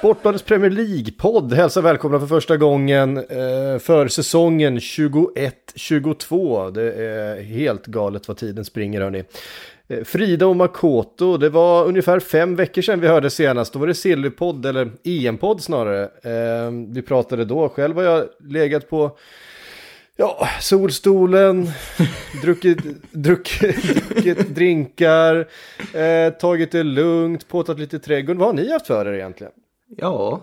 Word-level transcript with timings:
Sportbladets 0.00 0.44
Premier 0.44 0.70
League-podd 0.70 1.52
hälsar 1.52 1.82
välkomna 1.82 2.20
för 2.20 2.26
första 2.26 2.56
gången 2.56 3.16
eh, 3.16 3.78
för 3.78 4.08
säsongen 4.08 4.78
21-22. 4.78 6.70
Det 6.70 6.92
är 6.92 7.42
helt 7.42 7.86
galet 7.86 8.28
vad 8.28 8.36
tiden 8.36 8.64
springer 8.64 9.00
hörni. 9.00 9.24
Eh, 9.88 10.04
Frida 10.04 10.46
och 10.46 10.56
Makoto, 10.56 11.36
det 11.36 11.48
var 11.48 11.84
ungefär 11.84 12.20
fem 12.20 12.56
veckor 12.56 12.82
sedan 12.82 13.00
vi 13.00 13.08
hörde 13.08 13.30
senast. 13.30 13.72
Då 13.72 13.78
var 13.78 13.86
det 13.86 13.94
Sillypodd, 13.94 14.66
eller 14.66 14.90
EM-podd 15.04 15.62
snarare. 15.62 16.02
Eh, 16.04 16.70
vi 16.88 17.02
pratade 17.02 17.44
då, 17.44 17.68
själv 17.68 17.96
har 17.96 18.02
jag 18.02 18.24
legat 18.48 18.90
på 18.90 19.18
Ja, 20.16 20.48
solstolen, 20.60 21.70
druckit, 22.42 22.78
druckit, 23.10 24.08
druckit 24.08 24.54
drinkar, 24.54 25.48
eh, 25.94 26.32
tagit 26.32 26.72
det 26.72 26.82
lugnt, 26.82 27.48
påtat 27.48 27.78
lite 27.78 27.98
trädgård. 27.98 28.36
Vad 28.36 28.48
har 28.48 28.54
ni 28.54 28.72
haft 28.72 28.86
för 28.86 29.06
er 29.06 29.12
egentligen? 29.12 29.52
Ja, 29.96 30.40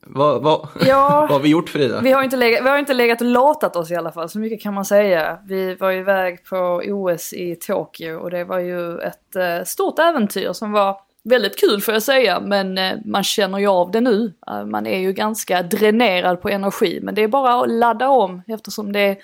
vad, 0.00 0.42
vad, 0.42 0.68
Ja. 0.86 1.08
vad 1.20 1.30
har 1.30 1.40
vi 1.40 1.48
gjort 1.48 1.68
Frida? 1.68 2.00
Vi 2.00 2.12
har, 2.12 2.22
inte 2.22 2.36
legat, 2.36 2.64
vi 2.64 2.68
har 2.68 2.78
inte 2.78 2.94
legat 2.94 3.20
och 3.20 3.26
latat 3.26 3.76
oss 3.76 3.90
i 3.90 3.94
alla 3.94 4.12
fall, 4.12 4.28
så 4.28 4.38
mycket 4.38 4.62
kan 4.62 4.74
man 4.74 4.84
säga. 4.84 5.38
Vi 5.46 5.74
var 5.74 5.92
iväg 5.92 6.44
på 6.44 6.82
OS 6.86 7.32
i 7.32 7.56
Tokyo 7.56 8.16
och 8.16 8.30
det 8.30 8.44
var 8.44 8.58
ju 8.58 8.98
ett 8.98 9.36
eh, 9.36 9.64
stort 9.64 9.98
äventyr 9.98 10.52
som 10.52 10.72
var 10.72 10.96
väldigt 11.24 11.60
kul 11.60 11.80
får 11.80 11.94
jag 11.94 12.02
säga, 12.02 12.40
men 12.40 12.78
eh, 12.78 12.92
man 13.04 13.22
känner 13.24 13.58
ju 13.58 13.66
av 13.66 13.90
det 13.90 14.00
nu. 14.00 14.32
Eh, 14.46 14.64
man 14.64 14.86
är 14.86 14.98
ju 14.98 15.12
ganska 15.12 15.62
dränerad 15.62 16.42
på 16.42 16.48
energi, 16.48 17.00
men 17.02 17.14
det 17.14 17.22
är 17.22 17.28
bara 17.28 17.60
att 17.60 17.70
ladda 17.70 18.08
om 18.08 18.42
eftersom 18.46 18.92
det 18.92 19.00
är 19.00 19.16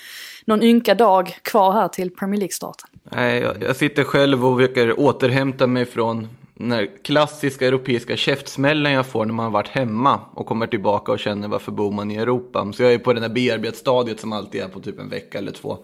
någon 0.44 0.62
ynka 0.62 0.94
dag 0.94 1.36
kvar 1.42 1.72
här 1.72 1.88
till 1.88 2.10
Premier 2.10 2.38
League-starten. 2.38 2.88
Nej, 3.02 3.40
jag, 3.40 3.62
jag 3.62 3.76
sitter 3.76 4.04
själv 4.04 4.46
och 4.46 4.58
försöker 4.58 5.00
återhämta 5.00 5.66
mig 5.66 5.86
från 5.86 6.28
den 6.60 6.72
här 6.72 6.88
klassiska 7.02 7.66
europeiska 7.66 8.16
käftsmällen 8.16 8.92
jag 8.92 9.06
får 9.06 9.24
när 9.24 9.34
man 9.34 9.44
har 9.44 9.50
varit 9.50 9.68
hemma 9.68 10.20
och 10.34 10.46
kommer 10.46 10.66
tillbaka 10.66 11.12
och 11.12 11.18
känner 11.18 11.48
varför 11.48 11.72
bor 11.72 11.92
man 11.92 12.10
i 12.10 12.16
Europa. 12.16 12.72
Så 12.72 12.82
jag 12.82 12.92
är 12.92 12.98
på 12.98 13.12
det 13.12 13.20
här 13.20 13.28
bearbetstadiet 13.28 14.20
som 14.20 14.32
alltid 14.32 14.60
är 14.60 14.68
på 14.68 14.80
typ 14.80 14.98
en 14.98 15.08
vecka 15.08 15.38
eller 15.38 15.52
två 15.52 15.78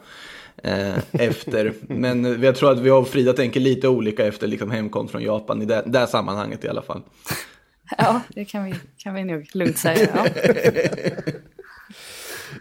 eh, 0.62 0.98
efter. 1.12 1.72
Men 1.80 2.42
jag 2.42 2.56
tror 2.56 2.72
att 2.72 2.78
vi 2.78 2.90
och 2.90 3.08
Frida 3.08 3.32
tänker 3.32 3.60
lite 3.60 3.88
olika 3.88 4.26
efter 4.26 4.46
liksom 4.46 4.70
hemkomst 4.70 5.12
från 5.12 5.22
Japan 5.22 5.62
i 5.62 5.64
det, 5.64 5.82
det 5.86 6.06
sammanhanget 6.06 6.64
i 6.64 6.68
alla 6.68 6.82
fall. 6.82 7.02
Ja, 7.98 8.20
det 8.28 8.44
kan 8.44 8.64
vi, 8.64 8.74
kan 8.98 9.14
vi 9.14 9.24
nog 9.24 9.48
lugnt 9.52 9.78
säga. 9.78 10.08
Ja. 10.14 10.26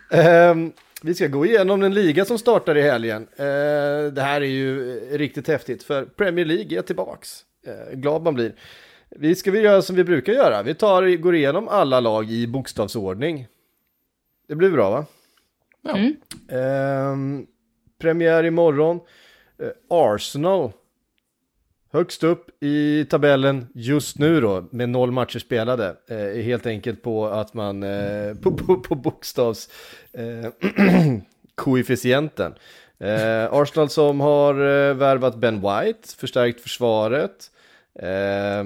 Ehm, 0.18 0.72
vi 1.02 1.16
ska 1.16 1.28
gå 1.28 1.46
igenom 1.46 1.80
den 1.80 1.94
liga 1.94 2.26
som 2.26 2.40
startar 2.40 2.78
i 2.78 2.82
helgen. 2.82 3.28
Eh, 3.38 4.14
det 4.14 4.22
här 4.22 4.42
är 4.42 4.46
ju 4.46 5.00
riktigt 5.18 5.48
häftigt 5.48 5.84
för 5.84 6.06
Premier 6.06 6.46
League 6.46 6.78
är 6.78 6.82
tillbaks. 6.82 7.46
Eh, 7.66 7.96
glad 7.96 8.24
man 8.24 8.34
blir. 8.34 8.54
Vi 9.10 9.36
ska 9.36 9.52
vi 9.52 9.60
göra 9.60 9.82
som 9.82 9.96
vi 9.96 10.04
brukar 10.04 10.34
göra. 10.34 10.64
Vi 10.64 10.76
tar, 10.76 11.16
går 11.16 11.36
igenom 11.36 11.68
alla 11.68 12.00
lag 12.00 12.32
i 12.32 12.48
bokstavsordning. 12.48 13.48
Det 14.48 14.56
blir 14.56 14.72
bra 14.72 14.90
va? 14.90 15.06
Ja. 15.82 15.98
Ehm, 16.58 17.46
premiär 18.02 18.44
imorgon. 18.44 19.00
Eh, 19.60 19.70
Arsenal. 19.90 20.72
Högst 21.92 22.24
upp 22.24 22.64
i 22.64 23.06
tabellen 23.10 23.68
just 23.74 24.20
nu 24.20 24.42
då 24.42 24.66
med 24.72 24.90
noll 24.90 25.12
matcher 25.12 25.40
spelade. 25.40 25.96
Eh, 26.08 26.44
helt 26.44 26.66
enkelt 26.66 27.02
på 27.02 27.26
att 27.26 27.54
man 27.54 27.84
eh, 27.84 28.34
på, 28.44 28.52
på, 28.52 28.80
på 28.80 28.96
bokstavs 28.96 29.70
eh, 30.14 30.52
koefficienten. 31.56 32.54
Eh, 33.00 33.54
Arsenal 33.54 33.90
som 33.90 34.20
har 34.20 34.54
eh, 34.54 34.94
värvat 34.94 35.36
Ben 35.36 35.56
White, 35.56 36.16
förstärkt 36.18 36.62
försvaret. 36.62 37.52
Eh, 38.00 38.64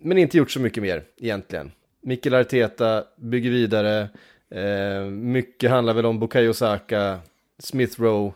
men 0.00 0.18
inte 0.18 0.36
gjort 0.36 0.50
så 0.50 0.60
mycket 0.60 0.82
mer 0.82 1.04
egentligen. 1.16 1.72
Mikkel 2.02 2.34
Arteta 2.34 3.04
bygger 3.16 3.50
vidare. 3.50 4.08
Eh, 4.50 5.04
mycket 5.10 5.70
handlar 5.70 5.94
väl 5.94 6.06
om 6.06 6.18
Bukayo 6.18 6.54
Saka, 6.54 7.18
Smith 7.58 8.00
Rowe. 8.00 8.32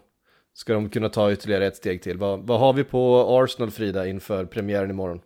Ska 0.55 0.73
de 0.73 0.91
kunna 0.91 1.09
ta 1.09 1.33
ytterligare 1.33 1.67
ett 1.67 1.77
steg 1.77 2.03
till? 2.03 2.19
Vad, 2.19 2.41
vad 2.41 2.61
har 2.61 2.73
vi 2.73 2.85
på 2.85 3.27
Arsenal, 3.29 3.71
Frida, 3.71 4.07
inför 4.07 4.45
premiären 4.45 4.91
imorgon? 4.91 5.21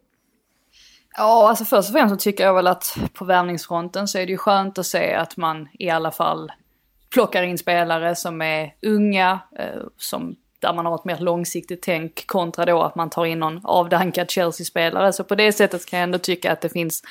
Ja, 1.17 1.49
alltså 1.49 1.65
först 1.65 1.89
och 1.89 1.93
främst 1.93 2.15
så 2.15 2.19
tycker 2.19 2.45
jag 2.45 2.55
väl 2.55 2.67
att 2.67 2.97
på 3.13 3.25
värvningsfronten 3.25 4.09
så 4.09 4.19
är 4.19 4.27
det 4.27 4.33
ju 4.33 4.39
skönt 4.39 4.79
att 4.79 4.87
se 4.87 5.15
att 5.15 5.37
man 5.37 5.69
i 5.73 5.91
alla 5.91 6.11
fall 6.11 6.53
plockar 7.11 7.43
in 7.43 7.59
spelare 7.59 8.15
som 8.15 8.43
är 8.43 8.75
unga, 8.83 9.41
eh, 9.59 9.83
som, 9.97 10.37
där 10.61 10.73
man 10.73 10.87
har 10.87 10.95
ett 10.95 11.05
mer 11.05 11.19
långsiktigt 11.19 11.83
tänk 11.83 12.27
kontra 12.27 12.65
då 12.65 12.83
att 12.83 12.95
man 12.95 13.11
tar 13.11 13.25
in 13.27 13.39
någon 13.39 13.61
avdankad 13.65 14.31
Chelsea-spelare. 14.31 15.13
Så 15.13 15.25
på 15.25 15.35
det 15.35 15.53
sättet 15.53 15.87
kan 15.87 15.99
jag 15.99 16.05
ändå 16.05 16.19
tycka 16.19 16.53
att 16.53 16.61
det 16.61 16.69
finns 16.69 17.03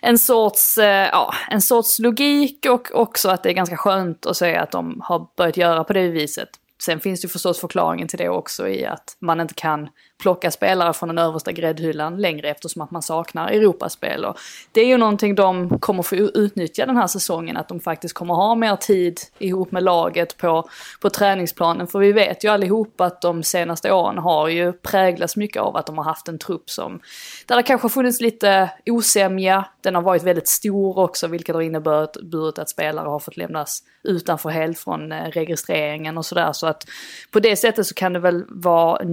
en 0.00 0.18
sorts, 0.18 0.78
eh, 0.78 1.08
ja, 1.12 1.34
en 1.50 1.62
sorts 1.62 1.98
logik 1.98 2.66
och 2.70 2.88
också 2.92 3.28
att 3.28 3.42
det 3.42 3.48
är 3.48 3.54
ganska 3.54 3.76
skönt 3.76 4.26
att 4.26 4.36
se 4.36 4.56
att 4.56 4.70
de 4.70 5.00
har 5.04 5.28
börjat 5.36 5.56
göra 5.56 5.84
på 5.84 5.92
det 5.92 6.08
viset. 6.08 6.48
Sen 6.82 7.00
finns 7.00 7.20
det 7.20 7.24
ju 7.24 7.28
förstås 7.28 7.60
förklaringen 7.60 8.08
till 8.08 8.18
det 8.18 8.28
också 8.28 8.68
i 8.68 8.86
att 8.86 9.16
man 9.20 9.40
inte 9.40 9.54
kan 9.54 9.88
plocka 10.18 10.50
spelare 10.50 10.92
från 10.92 11.08
den 11.08 11.18
översta 11.18 11.52
gräddhyllan 11.52 12.16
längre 12.16 12.48
eftersom 12.48 12.82
att 12.82 12.90
man 12.90 13.02
saknar 13.02 13.48
Europaspel. 13.48 14.24
Och 14.24 14.36
det 14.72 14.80
är 14.80 14.86
ju 14.86 14.96
någonting 14.96 15.34
de 15.34 15.78
kommer 15.78 16.02
få 16.02 16.16
utnyttja 16.16 16.86
den 16.86 16.96
här 16.96 17.06
säsongen, 17.06 17.56
att 17.56 17.68
de 17.68 17.80
faktiskt 17.80 18.14
kommer 18.14 18.34
ha 18.34 18.54
mer 18.54 18.76
tid 18.76 19.20
ihop 19.38 19.72
med 19.72 19.82
laget 19.82 20.36
på, 20.36 20.68
på 21.00 21.10
träningsplanen. 21.10 21.86
För 21.86 21.98
vi 21.98 22.12
vet 22.12 22.44
ju 22.44 22.48
allihop 22.48 23.00
att 23.00 23.20
de 23.20 23.42
senaste 23.42 23.92
åren 23.92 24.18
har 24.18 24.48
ju 24.48 24.72
präglats 24.72 25.36
mycket 25.36 25.62
av 25.62 25.76
att 25.76 25.86
de 25.86 25.98
har 25.98 26.04
haft 26.04 26.28
en 26.28 26.38
trupp 26.38 26.70
som, 26.70 27.00
där 27.46 27.56
det 27.56 27.62
kanske 27.62 27.84
har 27.84 27.90
funnits 27.90 28.20
lite 28.20 28.70
osämja, 28.86 29.64
den 29.80 29.94
har 29.94 30.02
varit 30.02 30.22
väldigt 30.22 30.48
stor 30.48 30.98
också 30.98 31.26
vilket 31.26 31.54
har 31.54 31.62
inneburit 31.62 32.58
att 32.58 32.70
spelare 32.70 33.08
har 33.08 33.18
fått 33.18 33.36
lämnas 33.36 33.82
utanför 34.02 34.48
helt 34.48 34.78
från 34.78 35.12
eh, 35.12 35.24
registreringen 35.24 36.18
och 36.18 36.26
sådär. 36.26 36.52
Så 36.52 36.66
att 36.66 36.84
på 37.30 37.40
det 37.40 37.56
sättet 37.56 37.86
så 37.86 37.94
kan 37.94 38.12
det 38.12 38.18
väl 38.18 38.44
vara 38.48 39.04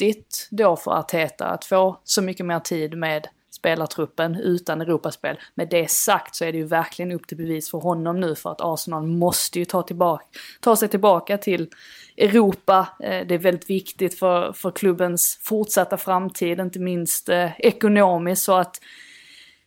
nyttigt 0.00 0.48
då 0.50 0.76
för 0.76 0.90
Arteta 0.90 1.46
att 1.46 1.64
få 1.64 2.00
så 2.04 2.22
mycket 2.22 2.46
mer 2.46 2.60
tid 2.60 2.98
med 2.98 3.28
spelartruppen 3.50 4.34
utan 4.34 4.80
Europaspel. 4.80 5.38
Med 5.54 5.68
det 5.68 5.90
sagt 5.90 6.34
så 6.34 6.44
är 6.44 6.52
det 6.52 6.58
ju 6.58 6.64
verkligen 6.64 7.12
upp 7.12 7.26
till 7.26 7.36
bevis 7.36 7.70
för 7.70 7.78
honom 7.78 8.20
nu 8.20 8.34
för 8.34 8.50
att 8.50 8.60
Arsenal 8.60 9.06
måste 9.06 9.58
ju 9.58 9.64
ta, 9.64 9.82
tillbaka, 9.82 10.24
ta 10.60 10.76
sig 10.76 10.88
tillbaka 10.88 11.38
till 11.38 11.68
Europa. 12.16 12.88
Eh, 13.00 13.26
det 13.26 13.34
är 13.34 13.38
väldigt 13.38 13.70
viktigt 13.70 14.18
för, 14.18 14.52
för 14.52 14.70
klubbens 14.70 15.38
fortsatta 15.42 15.96
framtid, 15.96 16.60
inte 16.60 16.78
minst 16.78 17.28
eh, 17.28 17.60
ekonomiskt. 17.60 18.42
Så 18.42 18.54
att 18.54 18.80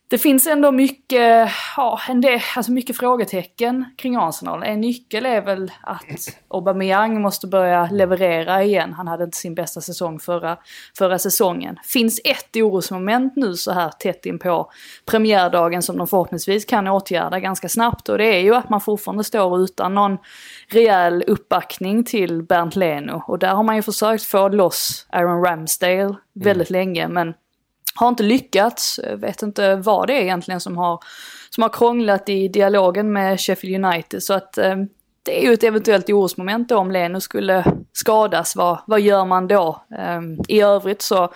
det 0.08 0.18
finns 0.18 0.46
ändå 0.46 0.72
mycket, 0.72 1.50
ja, 1.76 2.00
en 2.08 2.20
del, 2.20 2.40
alltså 2.56 2.72
mycket 2.72 2.96
frågetecken 2.96 3.84
kring 3.96 4.16
Arsenal. 4.16 4.62
En 4.62 4.80
nyckel 4.80 5.26
är 5.26 5.40
väl 5.40 5.72
att 5.82 6.38
Aubameyang 6.48 7.22
måste 7.22 7.46
börja 7.46 7.88
leverera 7.90 8.62
igen. 8.62 8.92
Han 8.92 9.08
hade 9.08 9.24
inte 9.24 9.36
sin 9.36 9.54
bästa 9.54 9.80
säsong 9.80 10.20
förra, 10.20 10.56
förra 10.98 11.18
säsongen. 11.18 11.76
Finns 11.84 12.20
ett 12.24 12.56
orosmoment 12.56 13.36
nu 13.36 13.54
så 13.54 13.72
här 13.72 13.90
tätt 13.90 14.26
in 14.26 14.38
på 14.38 14.70
premiärdagen 15.06 15.82
som 15.82 15.98
de 15.98 16.06
förhoppningsvis 16.06 16.64
kan 16.64 16.88
åtgärda 16.88 17.40
ganska 17.40 17.68
snabbt 17.68 18.08
och 18.08 18.18
det 18.18 18.36
är 18.36 18.40
ju 18.40 18.54
att 18.54 18.70
man 18.70 18.80
fortfarande 18.80 19.24
står 19.24 19.60
utan 19.60 19.94
någon 19.94 20.18
rejäl 20.68 21.24
uppbackning 21.26 22.04
till 22.04 22.42
Bernt 22.42 22.76
Leno 22.76 23.22
och 23.26 23.38
där 23.38 23.54
har 23.54 23.62
man 23.62 23.76
ju 23.76 23.82
försökt 23.82 24.24
få 24.24 24.48
loss 24.48 25.06
Aaron 25.10 25.44
Ramsdale 25.44 26.14
väldigt 26.34 26.70
länge 26.70 27.08
men 27.08 27.34
har 27.94 28.08
inte 28.08 28.22
lyckats. 28.22 29.00
Vet 29.16 29.42
inte 29.42 29.76
vad 29.76 30.06
det 30.06 30.14
är 30.14 30.22
egentligen 30.22 30.60
som 30.60 30.76
har, 30.76 30.98
som 31.50 31.62
har 31.62 31.70
krånglat 31.70 32.28
i 32.28 32.48
dialogen 32.48 33.12
med 33.12 33.40
Sheffield 33.40 33.84
United. 33.84 34.22
Så 34.22 34.34
att 34.34 34.58
eh, 34.58 34.76
det 35.22 35.42
är 35.42 35.46
ju 35.48 35.52
ett 35.52 35.64
eventuellt 35.64 36.10
orosmoment 36.10 36.68
då 36.68 36.78
om 36.78 36.90
Leno 36.90 37.20
skulle 37.20 37.64
skadas. 37.92 38.56
Vad, 38.56 38.78
vad 38.86 39.00
gör 39.00 39.24
man 39.24 39.48
då? 39.48 39.84
Eh, 39.98 40.20
I 40.48 40.60
övrigt 40.60 41.02
så 41.02 41.32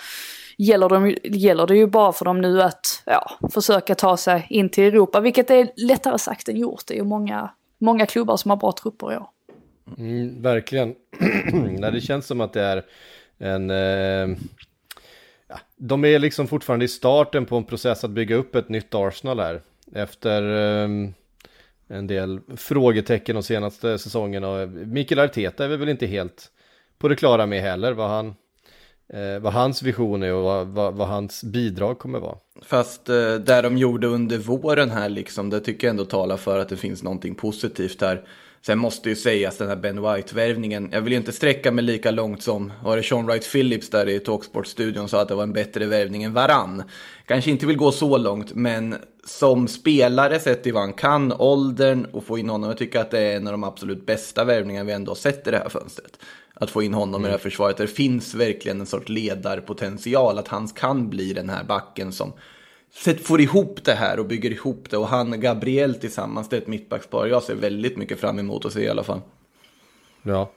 gäller, 0.58 0.88
de, 0.88 1.16
gäller 1.24 1.66
det 1.66 1.76
ju 1.76 1.86
bara 1.86 2.12
för 2.12 2.24
dem 2.24 2.40
nu 2.40 2.62
att 2.62 3.02
ja, 3.06 3.30
försöka 3.52 3.94
ta 3.94 4.16
sig 4.16 4.46
in 4.50 4.68
till 4.68 4.84
Europa. 4.84 5.20
Vilket 5.20 5.50
är 5.50 5.70
lättare 5.76 6.18
sagt 6.18 6.48
än 6.48 6.56
gjort. 6.56 6.82
Det 6.86 6.94
är 6.94 6.98
ju 6.98 7.04
många, 7.04 7.50
många 7.80 8.06
klubbar 8.06 8.36
som 8.36 8.50
har 8.50 8.56
bra 8.56 8.72
trupper 8.72 9.12
i 9.12 9.16
år. 9.16 9.28
Mm, 9.98 10.42
verkligen. 10.42 10.94
Nej, 11.78 11.92
det 11.92 12.00
känns 12.00 12.26
som 12.26 12.40
att 12.40 12.52
det 12.52 12.62
är 12.62 12.84
en... 13.38 13.70
Eh, 13.70 14.38
ja, 15.48 15.60
de 15.76 16.04
är 16.04 16.18
liksom 16.18 16.48
fortfarande 16.48 16.84
i 16.84 16.88
starten 16.88 17.46
på 17.46 17.56
en 17.56 17.64
process 17.64 18.04
att 18.04 18.10
bygga 18.10 18.36
upp 18.36 18.54
ett 18.54 18.68
nytt 18.68 18.94
Arsenal 18.94 19.40
här. 19.40 19.62
Efter 19.92 20.42
eh, 20.42 20.88
en 21.88 22.06
del 22.06 22.40
frågetecken 22.56 23.34
de 23.34 23.42
senaste 23.42 23.98
säsongerna. 23.98 24.66
Mikael 24.66 25.18
Arteta 25.18 25.64
är 25.64 25.68
vi 25.68 25.76
väl 25.76 25.88
inte 25.88 26.06
helt 26.06 26.50
på 26.98 27.08
det 27.08 27.16
klara 27.16 27.46
med 27.46 27.62
heller 27.62 27.92
vad 27.92 28.10
han 28.10 28.34
eh, 29.12 29.38
vad 29.40 29.52
hans 29.52 29.82
vision 29.82 30.22
är 30.22 30.32
och 30.32 30.42
vad, 30.42 30.66
vad, 30.66 30.94
vad, 30.94 31.08
hans 31.08 31.44
bidrag 31.44 31.98
kommer 31.98 32.18
vara. 32.18 32.38
Fast 32.62 33.08
eh, 33.08 33.34
det 33.34 33.62
de 33.62 33.78
gjorde 33.78 34.06
under 34.06 34.38
våren 34.38 34.90
här 34.90 35.08
liksom, 35.08 35.50
det 35.50 35.60
tycker 35.60 35.86
jag 35.86 35.90
ändå 35.90 36.04
talar 36.04 36.36
för 36.36 36.58
att 36.58 36.68
det 36.68 36.76
finns 36.76 37.02
någonting 37.02 37.34
positivt 37.34 38.00
här. 38.00 38.24
Sen 38.68 38.78
måste 38.78 39.08
ju 39.08 39.16
sägas 39.16 39.56
den 39.56 39.68
här 39.68 39.76
Ben 39.76 40.02
White-värvningen. 40.02 40.88
Jag 40.92 41.00
vill 41.00 41.12
ju 41.12 41.18
inte 41.18 41.32
sträcka 41.32 41.72
mig 41.72 41.84
lika 41.84 42.10
långt 42.10 42.42
som, 42.42 42.72
var 42.82 42.96
det 42.96 43.02
Sean 43.02 43.26
Wright 43.26 43.52
Phillips 43.52 43.90
där 43.90 44.08
i 44.08 44.20
Talksport-studion 44.20 45.08
sa 45.08 45.20
att 45.20 45.28
det 45.28 45.34
var 45.34 45.42
en 45.42 45.52
bättre 45.52 45.86
värvning 45.86 46.22
än 46.22 46.32
Varann. 46.32 46.82
Kanske 47.26 47.50
inte 47.50 47.66
vill 47.66 47.76
gå 47.76 47.92
så 47.92 48.18
långt, 48.18 48.54
men 48.54 48.94
som 49.24 49.68
spelare 49.68 50.40
sett 50.40 50.62
till 50.62 50.72
vad 50.72 50.82
han 50.82 50.92
kan, 50.92 51.32
åldern 51.32 52.04
och 52.12 52.24
få 52.24 52.38
in 52.38 52.48
honom. 52.48 52.70
Jag 52.70 52.78
tycker 52.78 53.00
att 53.00 53.10
det 53.10 53.20
är 53.20 53.36
en 53.36 53.46
av 53.46 53.52
de 53.52 53.64
absolut 53.64 54.06
bästa 54.06 54.44
värvningar 54.44 54.84
vi 54.84 54.92
ändå 54.92 55.10
har 55.10 55.16
sett 55.16 55.46
i 55.46 55.50
det 55.50 55.58
här 55.58 55.68
fönstret. 55.68 56.18
Att 56.54 56.70
få 56.70 56.82
in 56.82 56.94
honom 56.94 57.14
mm. 57.14 57.24
i 57.24 57.28
det 57.28 57.32
här 57.32 57.38
försvaret. 57.38 57.76
Det 57.76 57.86
finns 57.86 58.34
verkligen 58.34 58.80
en 58.80 58.86
sorts 58.86 59.08
ledarpotential, 59.08 60.38
att 60.38 60.48
han 60.48 60.68
kan 60.68 61.10
bli 61.10 61.32
den 61.32 61.50
här 61.50 61.64
backen 61.64 62.12
som 62.12 62.32
får 63.22 63.40
ihop 63.40 63.84
det 63.84 63.94
här 63.94 64.18
och 64.18 64.26
bygger 64.26 64.50
ihop 64.50 64.86
det. 64.90 64.96
Och 64.96 65.08
han 65.08 65.40
Gabriel 65.40 65.94
tillsammans, 65.94 66.48
det 66.48 66.56
är 66.56 66.60
ett 66.60 66.66
mittbackspar 66.66 67.26
jag 67.26 67.42
ser 67.42 67.54
väldigt 67.54 67.96
mycket 67.96 68.20
fram 68.20 68.38
emot 68.38 68.64
att 68.64 68.72
se 68.72 68.84
i 68.84 68.88
alla 68.88 69.02
fall. 69.02 69.20
Ja, 70.22 70.50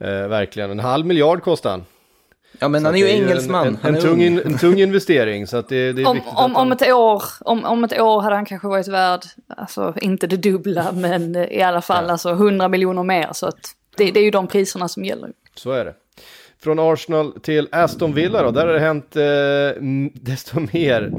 eh, 0.00 0.28
verkligen. 0.28 0.70
En 0.70 0.80
halv 0.80 1.06
miljard 1.06 1.42
kostar 1.42 1.70
han. 1.70 1.84
Ja 2.58 2.68
men 2.68 2.80
så 2.80 2.88
han 2.88 2.94
är 2.94 2.98
ju 2.98 3.08
engelsman. 3.08 3.66
En, 3.66 3.78
en, 3.82 3.94
en, 3.94 4.00
tung 4.00 4.22
in, 4.22 4.40
en, 4.44 4.58
tung 4.58 4.80
investering 4.80 5.46
så 5.46 5.56
att 5.56 5.68
det, 5.68 5.92
det 5.92 6.02
är 6.02 6.06
om, 6.06 6.14
viktigt 6.14 6.32
om, 6.32 6.54
han... 6.54 6.56
om, 6.56 6.72
ett 6.72 6.92
år, 6.92 7.22
om, 7.40 7.64
om 7.64 7.84
ett 7.84 8.00
år 8.00 8.20
hade 8.20 8.36
han 8.36 8.44
kanske 8.44 8.68
varit 8.68 8.88
värd, 8.88 9.20
alltså 9.48 9.94
inte 9.96 10.26
det 10.26 10.36
dubbla 10.36 10.92
men 10.92 11.36
i 11.36 11.62
alla 11.62 11.82
fall 11.82 12.04
ja. 12.04 12.12
alltså 12.12 12.30
100 12.30 12.68
miljoner 12.68 13.02
mer. 13.02 13.28
Så 13.32 13.46
att 13.46 13.60
det, 13.96 14.10
det 14.10 14.20
är 14.20 14.24
ju 14.24 14.30
de 14.30 14.46
priserna 14.46 14.88
som 14.88 15.04
gäller. 15.04 15.30
Så 15.54 15.70
är 15.70 15.84
det. 15.84 15.94
Från 16.62 16.78
Arsenal 16.78 17.40
till 17.40 17.68
Aston 17.72 18.14
Villa 18.14 18.42
då, 18.42 18.50
där 18.50 18.66
har 18.66 18.72
det 18.72 18.80
hänt 18.80 19.16
eh, 19.16 20.22
desto 20.22 20.60
mer. 20.72 21.12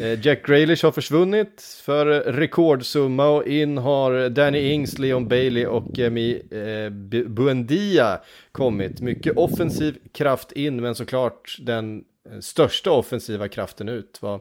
Eh, 0.00 0.26
Jack 0.26 0.46
Grealish 0.46 0.84
har 0.84 0.92
försvunnit 0.92 1.62
för 1.84 2.06
rekordsumma 2.20 3.28
och 3.28 3.46
in 3.46 3.78
har 3.78 4.28
Danny 4.28 4.70
Ings, 4.72 4.98
Leon 4.98 5.28
Bailey 5.28 5.66
och 5.66 5.98
Emi 5.98 6.42
eh, 6.50 6.90
Buendia 7.28 8.20
kommit. 8.52 9.00
Mycket 9.00 9.36
offensiv 9.36 9.98
kraft 10.12 10.52
in, 10.52 10.80
men 10.80 10.94
såklart 10.94 11.56
den 11.60 12.04
eh, 12.32 12.40
största 12.40 12.90
offensiva 12.90 13.48
kraften 13.48 13.88
ut. 13.88 14.18
Var 14.22 14.40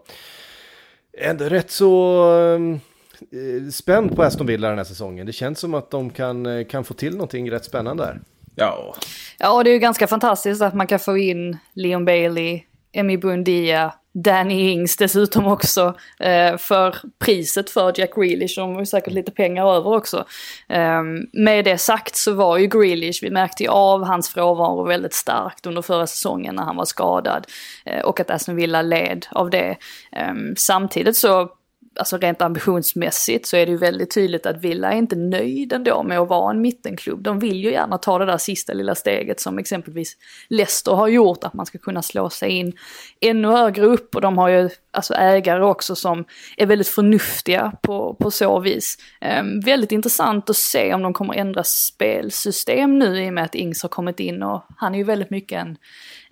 ändå 1.18 1.46
rätt 1.46 1.72
så 1.72 2.24
ehm, 2.32 2.74
eh, 3.32 3.70
spänd 3.72 4.16
på 4.16 4.24
Aston 4.24 4.48
Villa 4.48 4.70
den 4.70 4.78
här 4.78 4.86
säsongen. 4.86 5.26
Det 5.26 5.34
känns 5.34 5.60
som 5.60 5.74
att 5.74 5.92
de 5.92 6.10
kan, 6.10 6.46
eh, 6.46 6.66
kan 6.66 6.84
få 6.84 6.94
till 6.94 7.14
någonting 7.14 7.52
rätt 7.52 7.66
spännande 7.66 8.04
där. 8.04 8.22
Ja. 8.56 8.96
Ja, 9.46 9.64
det 9.64 9.70
är 9.70 9.74
ju 9.74 9.80
ganska 9.80 10.08
fantastiskt 10.08 10.62
att 10.62 10.74
man 10.74 10.88
kan 10.88 11.00
få 11.00 11.18
in 11.18 11.58
Leon 11.74 12.06
Bailey, 12.06 12.62
Emmy 12.94 13.18
Bundia, 13.18 13.94
Danny 14.14 14.70
Ings 14.70 14.98
dessutom 14.98 15.48
också. 15.48 15.96
Eh, 16.20 16.58
för 16.58 16.96
priset 17.20 17.70
för 17.70 17.94
Jack 17.96 18.16
Grealish, 18.16 18.56
de 18.58 18.74
har 18.74 18.80
ju 18.80 18.86
säkert 18.86 19.14
lite 19.14 19.32
pengar 19.32 19.76
över 19.76 19.94
också. 19.94 20.26
Eh, 20.70 21.02
med 21.34 21.66
det 21.66 21.78
sagt 21.78 22.16
så 22.16 22.34
var 22.34 22.58
ju 22.58 22.68
Grealish, 22.68 23.24
vi 23.24 23.30
märkte 23.30 23.64
ju 23.64 23.70
av 23.70 24.04
hans 24.04 24.30
frånvaro 24.30 24.84
väldigt 24.84 25.14
starkt 25.14 25.66
under 25.66 25.82
förra 25.82 26.08
säsongen 26.08 26.56
när 26.56 26.64
han 26.64 26.76
var 26.76 26.86
skadad. 26.86 27.48
Eh, 27.86 28.02
och 28.02 28.20
att 28.20 28.30
Aston 28.30 28.56
Villa 28.56 28.82
led 28.82 29.26
av 29.32 29.50
det. 29.50 29.78
Ehm, 30.12 30.56
samtidigt 30.56 31.18
så 31.18 31.50
alltså 31.96 32.18
rent 32.18 32.42
ambitionsmässigt 32.42 33.46
så 33.46 33.58
är 33.58 33.66
det 33.66 33.72
ju 33.72 33.78
väldigt 33.78 34.14
tydligt 34.14 34.46
att 34.46 34.62
Villa 34.62 34.92
är 34.92 34.98
inte 34.98 35.16
nöjd 35.16 35.74
ändå 35.74 36.04
med 36.04 36.20
att 36.20 36.30
vara 36.30 36.52
en 36.52 36.62
mittenklubb. 36.62 37.24
De 37.24 37.40
vill 37.40 37.64
ju 37.64 37.72
gärna 37.72 37.98
ta 37.98 38.20
det 38.20 38.26
där 38.26 38.38
sista 38.38 38.74
lilla 38.74 38.96
steget 38.96 39.40
som 39.40 39.60
exempelvis 39.60 40.18
Leicester 40.50 40.92
har 40.92 41.08
gjort, 41.08 41.44
att 41.44 41.54
man 41.54 41.66
ska 41.66 41.78
kunna 41.78 42.02
slå 42.02 42.30
sig 42.30 42.50
in 42.50 42.74
ännu 43.20 43.48
högre 43.48 43.86
upp 43.86 44.16
och 44.16 44.22
de 44.22 44.38
har 44.38 44.50
ju 44.50 44.70
alltså 44.92 45.14
ägare 45.14 45.64
också 45.64 45.96
som 45.96 46.26
är 46.58 46.66
väldigt 46.66 46.88
förnuftiga 46.88 47.72
på, 47.82 48.14
på 48.14 48.32
så 48.32 48.60
vis. 48.60 48.98
Ehm, 49.22 49.60
väldigt 49.60 49.92
intressant 49.92 50.50
att 50.50 50.56
se 50.56 50.94
om 50.94 51.02
de 51.02 51.14
kommer 51.14 51.34
ändra 51.34 51.64
spelsystem 51.64 53.00
nu 53.00 53.26
i 53.26 53.30
och 53.30 53.34
med 53.34 53.44
att 53.44 53.56
Ings 53.56 53.82
har 53.82 53.90
kommit 53.90 54.20
in 54.20 54.44
och 54.44 54.66
han 54.78 54.94
är 54.94 54.98
ju 54.98 55.04
väldigt 55.04 55.30
mycket 55.30 55.62
en 55.62 55.78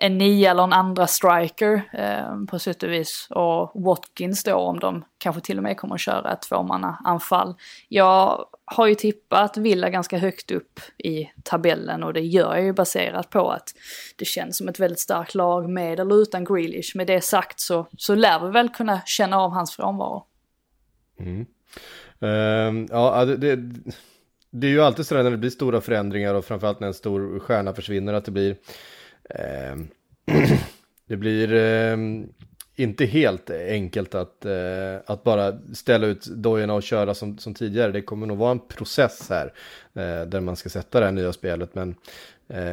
en 0.02 0.18
nia 0.18 0.52
eller 0.52 0.64
en 0.64 0.74
andra 0.74 1.08
striker 1.08 1.82
eh, 1.94 2.46
på 2.46 2.60
sätt 2.60 2.84
och 2.84 2.92
vis. 2.92 3.28
Och 3.30 3.72
Watkins 3.76 4.44
då 4.44 4.56
om 4.56 4.80
de 4.80 5.06
kanske 5.18 5.42
till 5.42 5.58
och 5.58 5.64
med 5.64 5.78
kommer 5.78 5.96
att 5.96 6.02
köra 6.02 6.34
ett 6.34 6.42
tvåmanna-anfall. 6.42 7.56
Jag 7.88 8.46
har 8.66 8.88
ju 8.88 8.96
tippat 8.96 9.58
Villa 9.58 9.90
ganska 9.90 10.18
högt 10.18 10.52
upp 10.52 10.80
i 10.98 11.30
tabellen 11.44 12.04
och 12.04 12.14
det 12.14 12.22
gör 12.22 12.56
jag 12.56 12.64
ju 12.64 12.74
baserat 12.74 13.30
på 13.30 13.50
att 13.50 13.74
det 14.16 14.26
känns 14.26 14.58
som 14.58 14.68
ett 14.68 14.80
väldigt 14.80 15.00
starkt 15.00 15.36
lag 15.36 15.70
med 15.70 16.00
eller 16.00 16.22
utan 16.22 16.46
Grealish. 16.46 16.96
Med 16.96 17.08
det 17.08 17.22
sagt 17.22 17.60
så, 17.60 17.88
så 17.98 18.16
lär 18.16 18.46
vi 18.46 18.52
väl 18.52 18.70
kunna 18.70 19.02
känna 19.06 19.38
av 19.38 19.52
hans 19.52 19.76
frånvaro. 19.76 20.26
Mm. 21.20 21.46
Uh, 22.24 22.86
ja, 22.90 23.26
det, 23.26 23.38
det, 23.38 23.56
det, 24.52 24.68
är 24.68 24.72
ju 24.72 24.82
alltid 24.82 25.06
sådär 25.06 25.24
när 25.24 25.32
det 25.32 25.38
blir 25.38 25.50
stora 25.50 25.82
förändringar 25.82 26.34
och 26.34 26.46
framförallt 26.46 26.80
när 26.80 26.88
en 26.88 26.94
stor 26.94 27.40
stjärna 27.40 27.74
försvinner 27.74 28.14
att 28.14 28.26
det 28.26 28.32
blir 28.32 28.56
det 31.08 31.18
blir 31.18 31.54
eh, 31.54 31.98
inte 32.76 33.06
helt 33.06 33.50
enkelt 33.50 34.16
att, 34.16 34.46
eh, 34.46 34.96
att 35.06 35.24
bara 35.24 35.60
ställa 35.74 36.08
ut 36.08 36.26
dojorna 36.26 36.74
och 36.74 36.84
köra 36.84 37.14
som, 37.14 37.38
som 37.38 37.54
tidigare. 37.54 37.92
Det 37.92 38.02
kommer 38.02 38.28
nog 38.28 38.38
vara 38.38 38.52
en 38.52 38.60
process 38.60 39.30
här 39.30 39.54
där 40.26 40.40
man 40.40 40.56
ska 40.56 40.70
sätta 40.70 41.00
det 41.00 41.06
här 41.06 41.14
nya 41.14 41.34
spelet. 41.34 41.76
Men 41.76 41.96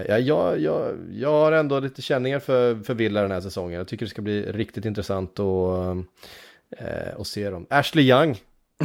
ja, 0.09 0.18
jag, 0.18 0.61
jag, 0.61 0.97
jag 1.12 1.30
har 1.30 1.52
ändå 1.52 1.80
lite 1.80 2.02
känningar 2.02 2.38
för, 2.38 2.83
för 2.83 2.94
Villa 2.94 3.23
den 3.23 3.30
här 3.30 3.40
säsongen. 3.40 3.78
Jag 3.78 3.88
tycker 3.88 4.06
det 4.06 4.11
ska 4.11 4.23
bli 4.23 4.52
riktigt 4.52 4.85
intressant 4.85 5.38
att, 5.40 5.97
att 7.21 7.26
se 7.26 7.50
dem. 7.50 7.66
Ashley 7.71 8.11
Young 8.11 8.37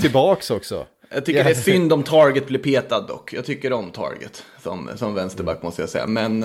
tillbaks 0.01 0.51
också. 0.51 0.85
Jag 1.09 1.25
tycker 1.25 1.39
yeah. 1.39 1.45
det 1.45 1.51
är 1.51 1.61
synd 1.61 1.93
om 1.93 2.03
Target 2.03 2.47
blir 2.47 2.59
petad 2.59 3.01
dock. 3.01 3.33
Jag 3.33 3.45
tycker 3.45 3.73
om 3.73 3.91
Target 3.91 4.43
som, 4.61 4.89
som 4.95 5.15
vänsterback 5.15 5.61
måste 5.61 5.81
jag 5.81 5.89
säga. 5.89 6.07
Men 6.07 6.43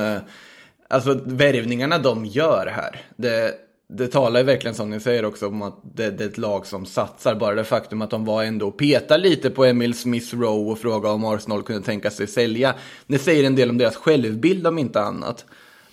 Alltså 0.88 1.20
värvningarna 1.24 1.98
de 1.98 2.24
gör 2.26 2.66
här. 2.66 3.00
Det, 3.16 3.54
det 3.88 4.08
talar 4.08 4.40
ju 4.40 4.46
verkligen 4.46 4.74
som 4.74 4.90
ni 4.90 5.00
säger 5.00 5.24
också 5.24 5.46
om 5.46 5.62
att 5.62 5.80
det, 5.94 6.10
det, 6.10 6.24
är 6.24 6.28
ett 6.28 6.38
lag 6.38 6.66
som 6.66 6.86
satsar. 6.86 7.34
Bara 7.34 7.54
det 7.54 7.64
faktum 7.64 8.02
att 8.02 8.10
de 8.10 8.24
var 8.24 8.44
ändå 8.44 8.68
och 8.68 8.78
petade 8.78 9.22
lite 9.22 9.50
på 9.50 9.64
Emil 9.64 9.94
Smith 9.94 10.36
Rowe 10.36 10.72
och 10.72 10.78
frågade 10.78 11.14
om 11.14 11.24
Arsenal 11.24 11.62
kunde 11.62 11.82
tänka 11.82 12.10
sig 12.10 12.26
sälja. 12.26 12.74
Det 13.06 13.18
säger 13.18 13.44
en 13.44 13.56
del 13.56 13.70
om 13.70 13.78
deras 13.78 13.96
självbild 13.96 14.66
om 14.66 14.78
inte 14.78 15.00
annat. 15.00 15.44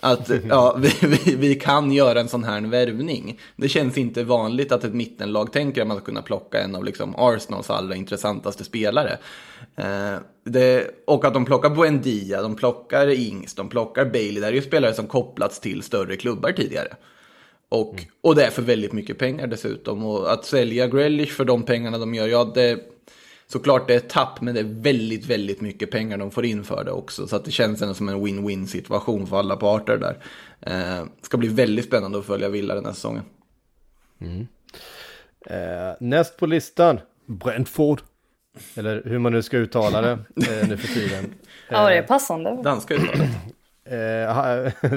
Att 0.06 0.32
ja, 0.50 0.76
vi, 0.80 1.08
vi, 1.08 1.36
vi, 1.36 1.56
kan 1.56 1.92
göra 1.92 2.20
en 2.20 2.28
sån 2.28 2.44
här 2.44 2.62
värvning. 2.62 3.40
Det 3.56 3.70
känns 3.70 3.98
inte 3.98 4.24
vanligt 4.24 4.72
att 4.72 4.84
ett 4.84 4.94
mittenlag 4.94 5.54
tänker 5.54 5.82
att 5.82 5.88
man 5.88 5.98
ska 5.98 6.06
kunna 6.06 6.22
plocka 6.22 6.62
en 6.62 6.76
av 6.76 6.84
liksom 6.84 7.16
Arsenals 7.18 7.70
allra 7.70 7.96
intressantaste 7.96 8.64
spelare. 8.64 9.18
Eh, 9.76 10.16
det, 10.46 10.88
och 11.08 11.26
att 11.26 11.34
de 11.34 11.46
plockar 11.46 11.70
Buendia, 11.70 12.42
de 12.42 12.56
plockar 12.56 13.08
Ings, 13.08 13.56
de 13.56 13.70
plockar 13.70 14.06
Bailey. 14.06 14.42
Det 14.42 14.48
är 14.48 14.52
ju 14.52 14.62
spelare 14.62 14.94
som 14.94 15.08
kopplats 15.08 15.60
till 15.60 15.84
större 15.84 16.16
klubbar 16.16 16.52
tidigare. 16.52 16.96
Och, 17.70 17.94
mm. 17.94 18.06
och 18.22 18.36
det 18.36 18.46
är 18.46 18.52
för 18.52 18.62
väldigt 18.62 18.94
mycket 18.94 19.18
pengar 19.18 19.48
dessutom. 19.48 20.06
Och 20.06 20.34
att 20.34 20.46
sälja 20.46 20.88
Grealish 20.88 21.34
för 21.34 21.46
de 21.46 21.64
pengarna 21.64 21.98
de 21.98 22.14
gör, 22.14 22.28
ja 22.28 22.52
det 22.56 22.95
Såklart 23.48 23.88
det 23.88 23.94
är 23.94 23.98
ett 23.98 24.10
tapp, 24.10 24.42
men 24.42 24.54
det 24.54 24.60
är 24.60 24.64
väldigt, 24.82 25.26
väldigt 25.26 25.62
mycket 25.62 25.92
pengar 25.92 26.18
de 26.18 26.32
får 26.32 26.46
in 26.46 26.64
för 26.64 26.84
det 26.84 26.92
också. 26.92 27.28
Så 27.28 27.36
att 27.36 27.46
det 27.46 27.52
känns 27.52 27.82
ändå 27.82 27.94
som 27.94 28.10
en 28.10 28.26
win-win 28.28 28.66
situation 28.66 29.28
för 29.28 29.40
alla 29.40 29.56
parter 29.56 29.98
där. 29.98 30.18
Eh, 30.62 31.06
ska 31.22 31.38
bli 31.38 31.48
väldigt 31.48 31.86
spännande 31.86 32.20
att 32.20 32.26
följa 32.26 32.50
Villa 32.50 32.76
den 32.76 32.86
här 32.86 32.94
säsongen. 32.94 33.24
Mm. 34.22 34.48
Eh, 35.46 35.96
näst 36.00 36.38
på 36.38 36.46
listan, 36.46 37.00
Brentford. 37.26 38.02
Eller 38.76 39.02
hur 39.06 39.20
man 39.20 39.32
nu 39.32 39.42
ska 39.42 39.58
uttala 39.58 40.02
det 40.02 40.12
eh, 40.62 40.68
nu 40.68 40.78
för 40.78 40.88
tiden. 40.88 41.34
ja, 41.70 41.90
det 41.90 41.98
är 41.98 42.04
passande. 42.04 42.62
Danska 42.64 42.94
uttalet. 42.94 43.30
eh, 43.86 44.90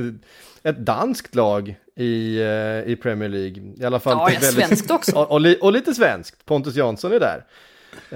ett 0.70 0.78
danskt 0.78 1.34
lag 1.34 1.74
i, 1.96 2.40
eh, 2.40 2.92
i 2.92 2.98
Premier 3.02 3.28
League. 3.28 3.62
I 3.80 3.84
alla 3.84 4.00
fall 4.00 4.12
Ja, 4.12 4.24
väldigt- 4.40 4.66
svenskt 4.66 4.90
också. 4.90 5.16
och, 5.18 5.30
och, 5.30 5.40
li, 5.40 5.58
och 5.62 5.72
lite 5.72 5.94
svenskt. 5.94 6.44
Pontus 6.44 6.74
Jansson 6.76 7.12
är 7.12 7.20
där. 7.20 7.44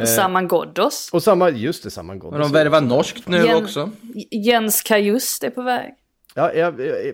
Och 0.01 0.09
Saman 0.09 0.49
Ghoddos. 0.49 1.11
Och 1.13 1.23
samma, 1.23 1.51
just 1.51 1.83
det, 1.85 1.91
samma 1.91 2.15
gång. 2.15 2.31
Men 2.31 2.41
de 2.41 2.53
värvar 2.53 2.81
norskt 2.81 3.29
nu 3.29 3.37
Jen- 3.37 3.65
också. 3.65 3.91
Jens 4.31 4.83
Kajust 4.83 5.45
är 5.45 5.51
på 5.51 5.63
väg. 5.63 5.95
Ja, 6.35 6.53
ja, 6.53 6.73
ja, 6.79 7.13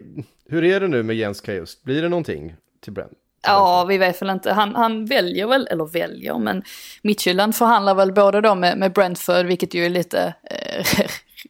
hur 0.48 0.64
är 0.64 0.80
det 0.80 0.88
nu 0.88 1.02
med 1.02 1.16
Jens 1.16 1.40
Kajust? 1.40 1.82
Blir 1.84 2.02
det 2.02 2.08
någonting 2.08 2.54
till 2.84 2.92
Brent? 2.92 3.12
Ja, 3.42 3.84
vi 3.84 3.98
vet 3.98 4.22
väl 4.22 4.30
inte. 4.30 4.52
Han, 4.52 4.74
han 4.74 5.06
väljer 5.06 5.46
väl, 5.46 5.68
eller 5.70 5.84
väljer, 5.84 6.38
men 6.38 6.62
Midtjylland 7.02 7.56
förhandlar 7.56 7.94
väl 7.94 8.12
både 8.12 8.40
då 8.40 8.54
med, 8.54 8.78
med 8.78 8.92
Brentford, 8.92 9.46
vilket 9.46 9.74
ju 9.74 9.84
är 9.84 9.90
lite 9.90 10.34
eh, 10.50 10.86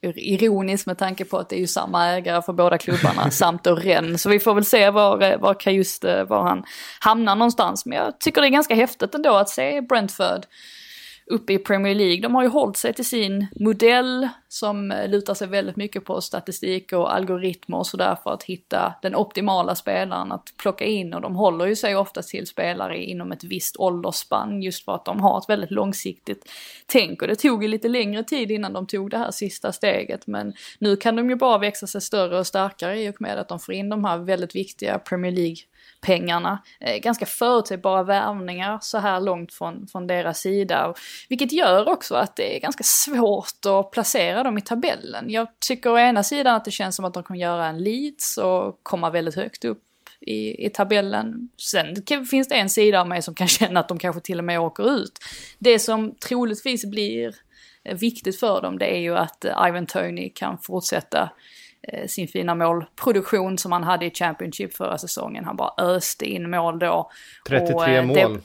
ironiskt 0.17 0.87
med 0.87 0.99
tanke 0.99 1.25
på 1.25 1.39
att 1.39 1.49
det 1.49 1.57
är 1.57 1.61
ju 1.61 1.67
samma 1.67 2.07
ägare 2.07 2.43
för 2.43 2.53
båda 2.53 2.79
klubbarna, 2.79 3.31
samt 3.31 3.65
då 3.65 3.75
Rennes. 3.75 4.23
Så 4.23 4.29
vi 4.29 4.41
får 4.41 4.55
väl 4.55 4.65
se 4.65 4.91
var, 4.91 5.23
eh, 5.23 5.39
var 5.39 5.55
Kajust, 5.55 6.05
eh, 6.05 6.25
var 6.25 6.43
han 6.43 6.65
hamnar 7.01 7.37
någonstans. 7.37 7.87
Men 7.87 7.99
jag 7.99 8.21
tycker 8.21 8.41
det 8.41 8.47
är 8.47 8.51
ganska 8.51 8.75
häftigt 8.75 9.15
ändå 9.15 9.35
att 9.35 9.49
se 9.49 9.81
Brentford 9.81 10.47
uppe 11.31 11.53
i 11.53 11.59
Premier 11.59 11.95
League. 11.95 12.21
De 12.21 12.35
har 12.35 12.43
ju 12.43 12.49
hållit 12.49 12.77
sig 12.77 12.93
till 12.93 13.05
sin 13.05 13.47
modell 13.61 14.29
som 14.49 14.95
lutar 15.09 15.35
sig 15.35 15.49
väldigt 15.49 15.77
mycket 15.77 16.05
på 16.05 16.21
statistik 16.21 16.93
och 16.93 17.15
algoritmer 17.15 17.79
och 17.79 17.87
sådär 17.87 18.17
för 18.23 18.31
att 18.31 18.43
hitta 18.43 18.95
den 19.03 19.15
optimala 19.15 19.75
spelaren 19.75 20.33
att 20.33 20.53
plocka 20.57 20.85
in. 20.85 21.15
Och 21.15 21.21
de 21.21 21.37
håller 21.37 21.67
ju 21.67 21.77
sig 21.77 21.97
oftast 21.97 22.29
till 22.29 22.47
spelare 22.47 23.05
inom 23.05 23.33
ett 23.33 23.45
visst 23.45 23.77
åldersspann 23.77 24.63
just 24.63 24.85
för 24.85 24.95
att 24.95 25.05
de 25.05 25.21
har 25.21 25.39
ett 25.39 25.49
väldigt 25.49 25.71
långsiktigt 25.71 26.51
tänk. 26.87 27.23
Och 27.23 27.29
det 27.29 27.37
tog 27.37 27.63
ju 27.63 27.69
lite 27.69 27.89
längre 27.89 28.25
tid 28.25 28.51
innan 28.51 28.73
de 28.73 28.87
tog 28.87 29.11
det 29.11 29.19
här 29.19 29.31
sista 29.31 29.73
steget. 29.73 30.27
Men 30.27 30.53
nu 30.79 30.97
kan 30.97 31.17
de 31.17 31.31
ju 31.31 31.37
bara 31.37 31.59
växa 31.59 31.87
sig 31.87 32.01
större 32.01 32.39
och 32.39 32.47
starkare 32.47 33.03
i 33.03 33.11
och 33.11 33.21
med 33.21 33.39
att 33.39 33.49
de 33.49 33.59
får 33.59 33.75
in 33.75 33.89
de 33.89 34.05
här 34.05 34.19
väldigt 34.19 34.55
viktiga 34.55 34.99
Premier 34.99 35.33
League 35.33 35.57
pengarna. 36.01 36.63
Eh, 36.81 36.97
ganska 36.97 37.27
förutsägbara 37.27 38.03
värvningar 38.03 38.79
så 38.83 38.99
här 38.99 39.21
långt 39.21 39.53
från, 39.53 39.87
från 39.87 40.07
deras 40.07 40.41
sida. 40.41 40.87
Och, 40.87 40.99
vilket 41.29 41.53
gör 41.53 41.89
också 41.89 42.15
att 42.15 42.37
det 42.37 42.57
är 42.57 42.61
ganska 42.61 42.85
svårt 42.85 43.67
att 43.67 43.91
placera 43.91 44.43
dem 44.43 44.59
i 44.59 44.61
tabellen. 44.61 45.31
Jag 45.31 45.49
tycker 45.69 45.93
å 45.93 45.99
ena 45.99 46.23
sidan 46.23 46.55
att 46.55 46.65
det 46.65 46.71
känns 46.71 46.97
som 46.97 47.05
att 47.05 47.15
de 47.15 47.23
kommer 47.23 47.41
göra 47.41 47.67
en 47.67 47.79
Leeds 47.79 48.39
och 48.39 48.81
komma 48.83 49.11
väldigt 49.11 49.37
högt 49.37 49.65
upp 49.65 49.83
i, 50.21 50.67
i 50.67 50.71
tabellen. 50.71 51.49
Sen 51.57 52.03
kan, 52.03 52.25
finns 52.25 52.49
det 52.49 52.55
en 52.55 52.71
sida 52.71 53.01
av 53.01 53.09
mig 53.09 53.23
som 53.23 53.35
kan 53.35 53.49
känna 53.49 53.81
att 53.81 53.89
de 53.89 53.99
kanske 53.99 54.21
till 54.21 54.39
och 54.39 54.45
med 54.45 54.61
åker 54.61 54.97
ut. 54.97 55.19
Det 55.59 55.79
som 55.79 56.15
troligtvis 56.15 56.85
blir 56.85 57.35
eh, 57.85 57.97
viktigt 57.99 58.41
för 58.41 58.63
dem 58.63 58.79
det 58.79 58.97
är 58.97 59.01
ju 59.01 59.17
att 59.17 59.45
eh, 59.45 59.67
Ivan 59.69 59.87
Tony 59.87 60.31
kan 60.35 60.59
fortsätta 60.59 61.23
eh, 61.23 61.29
sin 62.07 62.29
fina 62.29 62.55
målproduktion 62.55 63.59
som 63.59 63.73
han 63.73 63.85
hade 63.85 64.07
i 64.07 64.11
Championship 64.11 64.75
förra 64.75 64.99
säsongen. 64.99 65.45
Han 65.45 65.57
bara 65.57 65.73
öste 65.79 66.27
in 66.27 66.51
mål 66.51 66.79
då. 66.79 67.11
33 67.49 67.75
Och, 67.75 67.89
eh, 67.89 68.05
mål. 68.05 68.17
Det, 68.17 68.41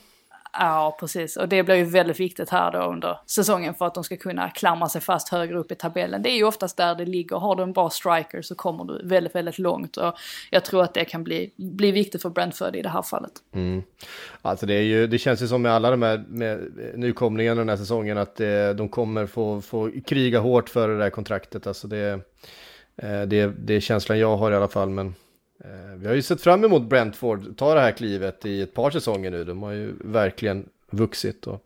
ja, 0.54 0.98
precis. 1.00 1.38
Och 1.38 1.50
det 1.50 1.64
blir 1.64 1.76
ju 1.76 1.84
väldigt 1.84 2.20
viktigt 2.20 2.50
här 2.50 2.72
då 2.72 2.80
under 2.80 3.18
säsongen 3.26 3.74
för 3.74 3.88
att 3.88 3.94
de 3.94 4.04
ska 4.04 4.18
kunna 4.18 4.50
klamra 4.50 4.90
sig 4.90 5.02
fast 5.02 5.30
högre 5.30 5.58
upp 5.58 5.72
i 5.72 5.76
tabellen. 5.76 6.22
Det 6.22 6.30
är 6.30 6.36
ju 6.36 6.44
oftast 6.44 6.78
där 6.78 6.96
det 6.96 7.06
ligger. 7.06 7.36
Har 7.36 7.56
du 7.56 7.64
en 7.64 7.74
bra 7.74 7.90
striker 7.90 8.42
så 8.42 8.56
kommer 8.56 8.84
du 8.84 9.08
väldigt, 9.08 9.36
väldigt 9.36 9.60
långt. 9.60 9.98
Och 9.98 10.14
jag 10.50 10.66
tror 10.66 10.84
att 10.84 10.94
det 10.94 11.06
kan 11.06 11.24
bli, 11.24 11.54
bli 11.56 11.92
viktigt 11.92 12.22
för 12.22 12.30
Brentford 12.30 12.76
i 12.76 12.82
det 12.82 12.90
här 12.90 13.02
fallet. 13.02 13.32
Alltså 14.42 14.66
det, 14.66 14.74
är 14.74 14.82
ju, 14.82 15.08
det 15.08 15.18
känns 15.18 15.42
ju 15.42 15.48
som 15.48 15.62
med 15.62 15.72
alla 15.72 15.92
de 15.92 16.02
här 16.02 16.26
med 16.28 16.60
nykomlingarna 16.96 17.62
den 17.62 17.70
här 17.70 17.78
säsongen 17.78 18.18
att 18.18 18.40
eh, 18.40 18.70
de 18.78 18.90
kommer 18.90 19.26
få, 19.26 19.62
få 19.62 19.92
kriga 20.06 20.40
hårt 20.40 20.70
för 20.70 20.88
det 20.90 20.98
där 20.98 21.10
kontraktet. 21.10 21.68
Alltså 21.68 21.88
det, 21.88 22.12
eh, 22.12 22.18
det, 23.28 23.52
det 23.60 23.74
är 23.76 23.80
känslan 23.80 24.20
jag 24.20 24.38
har 24.38 24.52
i 24.52 24.56
alla 24.56 24.68
fall. 24.68 24.90
Men 24.90 25.08
eh, 25.64 25.98
vi 25.98 26.08
har 26.08 26.14
ju 26.14 26.22
sett 26.22 26.42
fram 26.42 26.64
emot 26.64 26.84
Brentford 26.90 27.58
ta 27.58 27.74
det 27.74 27.80
här 27.80 27.92
klivet 27.92 28.46
i 28.46 28.62
ett 28.62 28.74
par 28.74 28.92
säsonger 28.92 29.32
nu. 29.32 29.44
De 29.44 29.64
har 29.64 29.72
ju 29.72 29.94
verkligen 30.04 30.66
vuxit. 30.92 31.48
Och, 31.48 31.66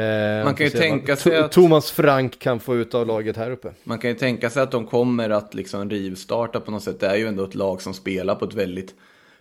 eh, 0.00 0.44
Man 0.44 0.54
kan 0.54 0.66
ju 0.66 0.70
tänka 0.70 1.16
sig 1.16 1.32
To- 1.32 1.44
att- 1.44 1.52
Thomas 1.52 1.90
Frank 1.90 2.38
kan 2.38 2.60
få 2.60 2.76
ut 2.76 2.94
av 2.94 3.06
laget 3.06 3.36
här 3.36 3.50
uppe. 3.50 3.72
Man 3.84 3.98
kan 3.98 4.10
ju 4.10 4.16
tänka 4.16 4.50
sig 4.50 4.62
att 4.62 4.70
de 4.70 4.86
kommer 4.86 5.30
att 5.30 5.54
liksom 5.54 5.90
rivstarta 5.90 6.60
på 6.60 6.70
något 6.70 6.82
sätt. 6.82 7.00
Det 7.00 7.06
är 7.06 7.16
ju 7.16 7.26
ändå 7.26 7.44
ett 7.44 7.54
lag 7.54 7.82
som 7.82 7.94
spelar 7.94 8.34
på 8.34 8.44
ett 8.44 8.54
väldigt 8.54 8.94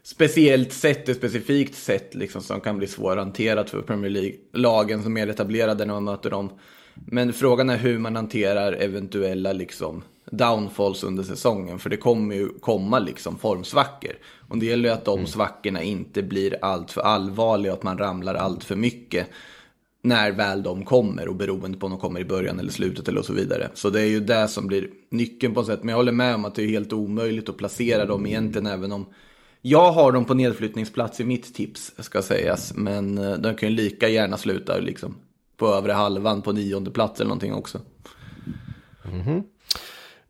speciellt 0.04 0.74
sätt, 0.74 1.10
ett 1.10 1.18
specifikt 1.18 1.76
sätt 1.76 2.16
liksom, 2.16 2.42
som 2.42 2.62
kan 2.62 2.78
bli 2.78 2.88
svårhanterat 2.88 3.70
för 3.70 3.82
Premier 3.82 4.12
League-lagen 4.12 5.04
som 5.04 5.18
är 5.18 5.28
etablerade 5.28 5.86
när 5.86 5.94
man 5.94 6.04
möter 6.04 6.30
dem. 6.30 6.50
Men 6.94 7.34
frågan 7.34 7.70
är 7.70 7.78
hur 7.78 7.98
man 8.00 8.16
hanterar 8.16 8.74
eventuella 8.74 9.54
liksom, 9.54 10.04
downfalls 10.32 11.04
under 11.04 11.24
säsongen. 11.24 11.80
För 11.80 11.90
det 11.90 11.98
kommer 11.98 12.36
ju 12.36 12.50
komma 12.50 13.00
liksom, 13.00 13.38
formsvackor. 13.38 14.12
Och 14.50 14.58
det 14.58 14.66
gäller 14.66 14.90
ju 14.90 14.96
att 14.96 15.06
de 15.06 15.26
svackorna 15.26 15.84
inte 15.84 16.24
blir 16.24 16.56
allt 16.62 16.92
för 16.92 17.02
allvarliga 17.02 17.72
och 17.72 17.78
att 17.78 17.84
man 17.84 17.98
ramlar 17.98 18.36
allt 18.36 18.64
för 18.64 18.76
mycket 18.76 19.28
när 20.02 20.32
väl 20.32 20.64
de 20.64 20.86
kommer 20.86 21.28
och 21.28 21.36
beroende 21.36 21.78
på 21.78 21.86
om 21.86 21.92
de 21.92 22.00
kommer 22.00 22.20
i 22.20 22.26
början 22.26 22.60
eller 22.60 22.72
slutet 22.72 23.08
eller 23.08 23.22
så 23.22 23.34
vidare. 23.34 23.70
Så 23.74 23.90
det 23.90 24.02
är 24.02 24.06
ju 24.06 24.20
det 24.20 24.48
som 24.48 24.68
blir 24.68 24.90
nyckeln 25.10 25.54
på 25.54 25.60
något 25.60 25.68
sätt. 25.68 25.84
Men 25.84 25.90
jag 25.90 25.98
håller 25.98 26.12
med 26.12 26.36
om 26.36 26.46
att 26.46 26.56
det 26.56 26.64
är 26.64 26.68
helt 26.68 26.94
omöjligt 26.94 27.50
att 27.50 27.58
placera 27.58 28.06
dem 28.06 28.26
egentligen 28.26 28.68
även 28.68 28.92
om 28.92 29.06
jag 29.62 29.92
har 29.92 30.12
dem 30.12 30.26
på 30.26 30.34
nedflyttningsplats 30.34 31.20
i 31.20 31.24
mitt 31.24 31.56
tips 31.56 31.94
ska 31.98 32.22
sägas. 32.22 32.74
Men 32.76 33.18
eh, 33.18 33.34
de 33.34 33.56
kan 33.56 33.70
ju 33.70 33.76
lika 33.76 34.10
gärna 34.10 34.38
sluta 34.38 34.78
liksom 34.78 35.16
på 35.58 35.68
övre 35.68 35.92
halvan 35.92 36.42
på 36.42 36.52
nionde 36.52 36.92
plats 36.92 37.20
eller 37.20 37.30
någonting 37.30 37.54
också. 37.54 37.82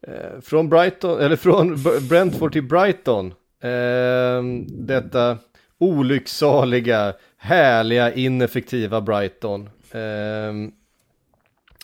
Eh, 0.07 0.41
Från 0.41 0.69
Brighton, 0.69 1.19
eller 1.21 1.35
från 1.35 1.77
Brentford 2.09 2.53
till 2.53 2.63
Brighton. 2.63 3.33
Eh, 3.63 4.43
detta 4.67 5.37
olycksaliga, 5.77 7.13
härliga, 7.37 8.13
ineffektiva 8.13 9.01
Brighton. 9.01 9.69
Eh, 9.91 10.69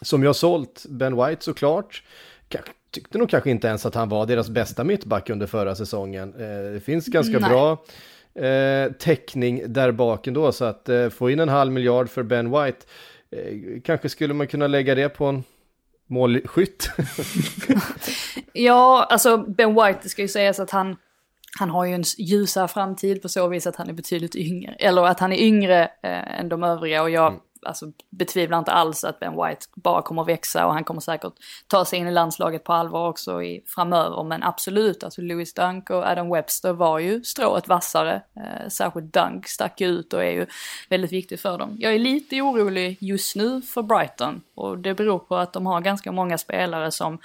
som 0.01 0.23
jag 0.23 0.35
sålt 0.35 0.85
Ben 0.89 1.15
White 1.25 1.43
såklart. 1.43 2.03
Kanske- 2.49 2.71
Tyckte 2.91 3.17
nog 3.17 3.29
kanske 3.29 3.49
inte 3.49 3.67
ens 3.67 3.85
att 3.85 3.95
han 3.95 4.09
var 4.09 4.25
deras 4.25 4.49
bästa 4.49 4.83
mittback 4.83 5.29
under 5.29 5.47
förra 5.47 5.75
säsongen. 5.75 6.33
Eh, 6.39 6.73
det 6.73 6.79
finns 6.85 7.05
ganska 7.07 7.39
Nej. 7.39 7.49
bra 7.49 7.71
eh, 8.45 8.91
täckning 8.91 9.63
där 9.67 9.91
bak 9.91 10.27
ändå. 10.27 10.51
Så 10.51 10.65
att 10.65 10.89
eh, 10.89 11.09
få 11.09 11.29
in 11.29 11.39
en 11.39 11.49
halv 11.49 11.71
miljard 11.71 12.09
för 12.09 12.23
Ben 12.23 12.51
White. 12.51 12.77
Eh, 13.31 13.81
kanske 13.83 14.09
skulle 14.09 14.33
man 14.33 14.47
kunna 14.47 14.67
lägga 14.67 14.95
det 14.95 15.09
på 15.09 15.25
en 15.25 15.43
målskytt. 16.07 16.89
Ja, 18.57 19.07
alltså 19.09 19.37
Ben 19.37 19.75
White, 19.75 19.99
det 20.03 20.09
ska 20.09 20.21
ju 20.21 20.27
sägas 20.27 20.59
att 20.59 20.71
han, 20.71 20.95
han 21.59 21.69
har 21.69 21.85
ju 21.85 21.93
en 21.93 22.03
ljusare 22.17 22.67
framtid 22.67 23.21
på 23.21 23.29
så 23.29 23.47
vis 23.47 23.67
att 23.67 23.75
han 23.75 23.89
är 23.89 23.93
betydligt 23.93 24.35
yngre. 24.35 24.75
Eller 24.79 25.03
att 25.03 25.19
han 25.19 25.33
är 25.33 25.37
yngre 25.37 25.83
eh, 25.83 26.39
än 26.39 26.49
de 26.49 26.63
övriga 26.63 27.01
och 27.01 27.09
jag 27.09 27.39
alltså, 27.65 27.91
betvivlar 28.09 28.59
inte 28.59 28.71
alls 28.71 29.03
att 29.03 29.19
Ben 29.19 29.31
White 29.31 29.65
bara 29.75 30.01
kommer 30.01 30.21
att 30.21 30.27
växa 30.27 30.67
och 30.67 30.73
han 30.73 30.83
kommer 30.83 31.01
säkert 31.01 31.33
ta 31.67 31.85
sig 31.85 31.99
in 31.99 32.07
i 32.07 32.11
landslaget 32.11 32.63
på 32.63 32.73
allvar 32.73 33.09
också 33.09 33.43
i, 33.43 33.63
framöver. 33.67 34.23
Men 34.23 34.43
absolut, 34.43 35.03
alltså 35.03 35.21
Louis 35.21 35.53
Dunk 35.53 35.89
och 35.89 36.03
Adam 36.03 36.29
Webster 36.29 36.73
var 36.73 36.99
ju 36.99 37.23
strået 37.23 37.67
vassare. 37.67 38.21
Eh, 38.35 38.69
särskilt 38.69 39.13
Dunk 39.13 39.47
stack 39.47 39.81
ut 39.81 40.13
och 40.13 40.23
är 40.23 40.31
ju 40.31 40.45
väldigt 40.89 41.11
viktig 41.11 41.39
för 41.39 41.57
dem. 41.57 41.75
Jag 41.79 41.93
är 41.93 41.99
lite 41.99 42.41
orolig 42.41 42.97
just 43.01 43.35
nu 43.35 43.61
för 43.61 43.81
Brighton 43.81 44.41
och 44.55 44.77
det 44.77 44.93
beror 44.93 45.19
på 45.19 45.35
att 45.35 45.53
de 45.53 45.65
har 45.65 45.81
ganska 45.81 46.11
många 46.11 46.37
spelare 46.37 46.91
som 46.91 47.19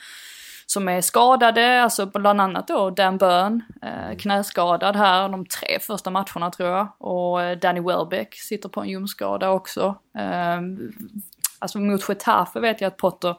som 0.73 0.89
är 0.89 1.01
skadade, 1.01 1.83
alltså 1.83 2.07
bland 2.07 2.41
annat 2.41 2.69
då 2.69 2.91
Dan 2.91 3.19
Burn, 3.19 3.63
eh, 3.83 4.17
knäskadad 4.17 4.97
här 4.97 5.29
de 5.29 5.47
tre 5.47 5.79
första 5.81 6.11
matcherna 6.11 6.51
tror 6.51 6.69
jag. 6.69 6.89
Och 6.99 7.43
eh, 7.43 7.59
Danny 7.59 7.81
Welbeck 7.81 8.35
sitter 8.35 8.69
på 8.69 8.81
en 8.81 8.89
ljumskada 8.89 9.51
också. 9.51 9.95
Eh, 10.19 10.61
alltså 11.59 11.79
mot 11.79 12.09
Getafe 12.09 12.61
vet 12.61 12.81
jag 12.81 12.89
att 12.89 12.97
Potter, 12.97 13.37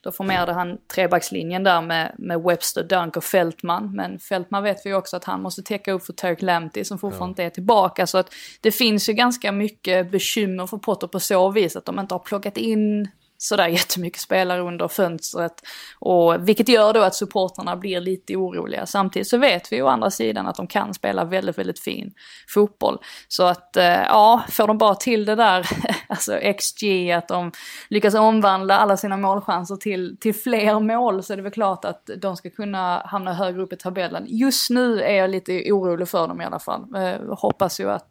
då 0.00 0.12
formerade 0.12 0.52
han 0.52 0.78
trebackslinjen 0.94 1.62
där 1.62 1.82
med, 1.82 2.14
med 2.18 2.42
Webster, 2.42 2.82
Dunk 2.82 3.16
och 3.16 3.24
Fältman. 3.24 3.94
Men 3.94 4.18
Fältman 4.18 4.62
vet 4.62 4.86
vi 4.86 4.90
ju 4.90 4.96
också 4.96 5.16
att 5.16 5.24
han 5.24 5.42
måste 5.42 5.62
täcka 5.62 5.92
upp 5.92 6.06
för 6.06 6.12
Tarek 6.12 6.42
Lamptey 6.42 6.84
som 6.84 6.98
fortfarande 6.98 7.30
inte 7.30 7.44
är 7.44 7.50
tillbaka. 7.50 8.06
Så 8.06 8.18
att 8.18 8.34
det 8.60 8.72
finns 8.72 9.08
ju 9.08 9.12
ganska 9.12 9.52
mycket 9.52 10.10
bekymmer 10.10 10.66
för 10.66 10.76
Potter 10.76 11.06
på 11.06 11.20
så 11.20 11.50
vis 11.50 11.76
att 11.76 11.84
de 11.84 11.98
inte 11.98 12.14
har 12.14 12.18
plockat 12.18 12.56
in 12.56 13.08
sådär 13.42 13.68
jättemycket 13.68 14.20
spelare 14.20 14.60
under 14.60 14.88
fönstret. 14.88 15.52
Och, 15.98 16.48
vilket 16.48 16.68
gör 16.68 16.92
då 16.92 17.00
att 17.00 17.14
supportrarna 17.14 17.76
blir 17.76 18.00
lite 18.00 18.36
oroliga. 18.36 18.86
Samtidigt 18.86 19.28
så 19.28 19.38
vet 19.38 19.72
vi 19.72 19.82
å 19.82 19.86
andra 19.86 20.10
sidan 20.10 20.46
att 20.46 20.56
de 20.56 20.66
kan 20.66 20.94
spela 20.94 21.24
väldigt, 21.24 21.58
väldigt 21.58 21.80
fin 21.80 22.12
fotboll. 22.48 22.98
Så 23.28 23.42
att, 23.46 23.76
eh, 23.76 23.84
ja, 23.84 24.44
får 24.50 24.66
de 24.66 24.78
bara 24.78 24.94
till 24.94 25.24
det 25.24 25.34
där 25.34 25.68
alltså 26.08 26.38
XG, 26.58 27.10
att 27.10 27.28
de 27.28 27.52
lyckas 27.88 28.14
omvandla 28.14 28.78
alla 28.78 28.96
sina 28.96 29.16
målchanser 29.16 29.76
till, 29.76 30.16
till 30.20 30.34
fler 30.34 30.80
mål 30.80 31.22
så 31.22 31.32
är 31.32 31.36
det 31.36 31.42
väl 31.42 31.52
klart 31.52 31.84
att 31.84 32.10
de 32.22 32.36
ska 32.36 32.50
kunna 32.50 33.02
hamna 33.06 33.32
högre 33.32 33.62
upp 33.62 33.72
i 33.72 33.76
tabellen. 33.76 34.24
Just 34.28 34.70
nu 34.70 35.02
är 35.02 35.14
jag 35.14 35.30
lite 35.30 35.72
orolig 35.72 36.08
för 36.08 36.28
dem 36.28 36.40
i 36.40 36.44
alla 36.44 36.58
fall. 36.58 36.94
Eh, 36.96 37.36
hoppas 37.36 37.80
ju 37.80 37.90
att 37.90 38.08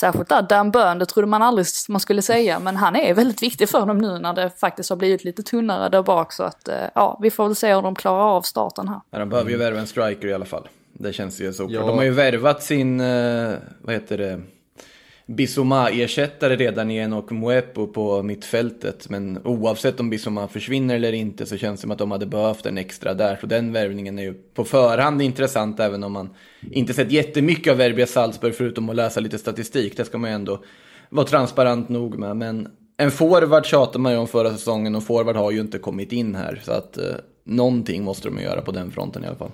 Särskilt 0.00 0.28
där, 0.28 0.42
Dan 0.42 0.70
Burn, 0.70 0.98
det 0.98 1.06
trodde 1.06 1.26
man 1.26 1.42
aldrig 1.42 1.66
man 1.88 2.00
skulle 2.00 2.22
säga, 2.22 2.58
men 2.58 2.76
han 2.76 2.96
är 2.96 3.14
väldigt 3.14 3.42
viktig 3.42 3.68
för 3.68 3.86
dem 3.86 3.98
nu 3.98 4.18
när 4.18 4.32
det 4.32 4.50
faktiskt 4.50 4.90
har 4.90 4.96
blivit 4.96 5.24
lite 5.24 5.42
tunnare 5.42 5.88
där 5.88 6.02
bak. 6.02 6.32
Så 6.32 6.42
att, 6.42 6.68
eh, 6.68 6.74
ja, 6.94 7.18
vi 7.22 7.30
får 7.30 7.46
väl 7.46 7.56
se 7.56 7.74
hur 7.74 7.82
de 7.82 7.94
klarar 7.94 8.36
av 8.36 8.42
starten 8.42 8.88
här. 8.88 9.00
Ja, 9.10 9.18
de 9.18 9.28
behöver 9.28 9.50
ju 9.50 9.56
värva 9.56 9.80
en 9.80 9.86
striker 9.86 10.28
i 10.28 10.34
alla 10.34 10.44
fall. 10.44 10.68
Det 10.92 11.12
känns 11.12 11.40
ju 11.40 11.52
så. 11.52 11.66
Ja. 11.70 11.80
De 11.80 11.96
har 11.96 12.04
ju 12.04 12.10
värvat 12.10 12.62
sin, 12.62 13.00
eh, 13.00 13.52
vad 13.82 13.94
heter 13.94 14.18
det, 14.18 14.40
Bissoma-ersättare 15.26 16.56
redan 16.56 16.90
i 16.90 17.12
och 17.12 17.32
Muepo 17.32 17.86
på 17.86 18.22
mittfältet. 18.22 19.08
Men 19.08 19.40
oavsett 19.44 20.00
om 20.00 20.10
Bissoma 20.10 20.48
försvinner 20.48 20.94
eller 20.94 21.12
inte 21.12 21.46
så 21.46 21.56
känns 21.56 21.80
det 21.80 21.82
som 21.82 21.90
att 21.90 21.98
de 21.98 22.10
hade 22.10 22.26
behövt 22.26 22.66
en 22.66 22.78
extra 22.78 23.14
där. 23.14 23.38
Så 23.40 23.46
den 23.46 23.72
värvningen 23.72 24.18
är 24.18 24.22
ju 24.22 24.34
på 24.34 24.64
förhand 24.64 25.22
intressant 25.22 25.80
även 25.80 26.04
om 26.04 26.12
man 26.12 26.30
inte 26.70 26.94
sett 26.94 27.12
jättemycket 27.12 27.70
av 27.70 27.76
Verbia 27.76 28.06
Salzburg 28.06 28.54
förutom 28.54 28.88
att 28.88 28.96
läsa 28.96 29.20
lite 29.20 29.38
statistik. 29.38 29.96
Det 29.96 30.04
ska 30.04 30.18
man 30.18 30.30
ju 30.30 30.34
ändå 30.34 30.62
vara 31.08 31.26
transparent 31.26 31.88
nog 31.88 32.18
med. 32.18 32.36
Men 32.36 32.68
en 32.96 33.10
forward 33.10 33.66
tjatade 33.66 33.98
man 33.98 34.12
ju 34.12 34.18
om 34.18 34.28
förra 34.28 34.52
säsongen 34.52 34.94
och 34.94 35.04
forward 35.04 35.36
har 35.36 35.50
ju 35.50 35.60
inte 35.60 35.78
kommit 35.78 36.12
in 36.12 36.34
här. 36.34 36.60
Så 36.64 36.72
att 36.72 36.98
eh, 36.98 37.04
någonting 37.44 38.04
måste 38.04 38.28
de 38.28 38.38
ju 38.38 38.44
göra 38.44 38.60
på 38.60 38.72
den 38.72 38.90
fronten 38.90 39.24
i 39.24 39.26
alla 39.26 39.36
fall. 39.36 39.50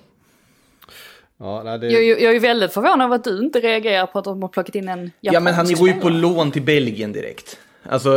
Ja, 1.43 1.61
nej, 1.63 1.79
det... 1.79 1.87
Jag, 1.87 2.21
jag, 2.21 2.35
är 2.35 2.39
väldigt 2.39 2.73
förvånad 2.73 3.05
över 3.05 3.15
att 3.15 3.23
du 3.23 3.39
inte 3.39 3.59
reagerar 3.59 4.05
på 4.05 4.19
att 4.19 4.25
de 4.25 4.41
har 4.41 4.49
plockat 4.49 4.75
in 4.75 4.89
en 4.89 4.99
japansk 4.99 5.13
Ja 5.21 5.39
men 5.39 5.53
han 5.53 5.73
går 5.73 5.87
ju 5.87 5.93
på 5.93 6.09
lån 6.09 6.51
till 6.51 6.61
Belgien 6.61 7.11
direkt. 7.11 7.59
Alltså, 7.83 8.09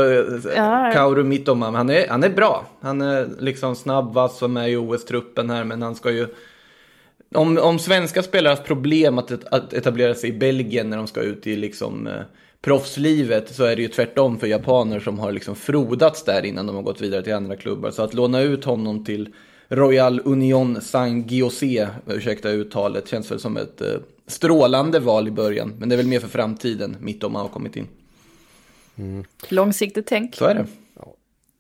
Ja. 0.56 0.90
Kauru 0.94 1.24
Mitoma, 1.24 1.70
han 1.70 1.90
är, 1.90 2.08
han 2.08 2.24
är 2.24 2.28
bra. 2.28 2.66
Han 2.80 3.00
är 3.00 3.28
liksom 3.38 3.76
snabb, 3.76 4.14
vass 4.14 4.42
och 4.42 4.50
med 4.50 4.70
i 4.70 4.76
OS-truppen 4.76 5.50
här, 5.50 5.64
men 5.64 5.82
han 5.82 5.94
ska 5.94 6.10
ju... 6.10 6.26
Om, 7.34 7.58
om 7.58 7.78
svenska 7.78 8.22
spelare 8.22 8.54
har 8.54 8.62
problem 8.62 9.18
att, 9.18 9.44
att 9.52 9.72
etablera 9.72 10.14
sig 10.14 10.30
i 10.30 10.32
Belgien 10.32 10.90
när 10.90 10.96
de 10.96 11.06
ska 11.06 11.20
ut 11.20 11.46
i 11.46 11.56
liksom 11.56 12.06
eh, 12.06 12.12
proffslivet 12.62 13.54
så 13.54 13.64
är 13.64 13.76
det 13.76 13.82
ju 13.82 13.88
tvärtom 13.88 14.38
för 14.38 14.46
japaner 14.46 15.00
som 15.00 15.18
har 15.18 15.32
liksom 15.32 15.56
frodats 15.56 16.24
där 16.24 16.44
innan 16.44 16.66
de 16.66 16.76
har 16.76 16.82
gått 16.82 17.00
vidare 17.00 17.22
till 17.22 17.34
andra 17.34 17.56
klubbar. 17.56 17.90
Så 17.90 18.02
att 18.02 18.14
låna 18.14 18.40
ut 18.40 18.64
honom 18.64 19.04
till 19.04 19.34
Royal 19.68 20.20
Union 20.24 20.80
Saint-Giosé, 20.80 21.88
ursäkta 22.06 22.50
uttalet, 22.50 23.08
känns 23.08 23.30
väl 23.30 23.40
som 23.40 23.56
ett 23.56 23.80
eh, 23.80 23.88
strålande 24.26 25.00
val 25.00 25.28
i 25.28 25.30
början. 25.30 25.74
Men 25.78 25.88
det 25.88 25.94
är 25.94 25.96
väl 25.96 26.06
mer 26.06 26.20
för 26.20 26.28
framtiden, 26.28 26.96
Mittoma 27.00 27.38
har 27.38 27.48
kommit 27.48 27.76
in. 27.76 27.88
Långsiktigt 29.48 30.06
tänk. 30.06 30.34
Så 30.34 30.44
är 30.44 30.54
det. 30.54 30.66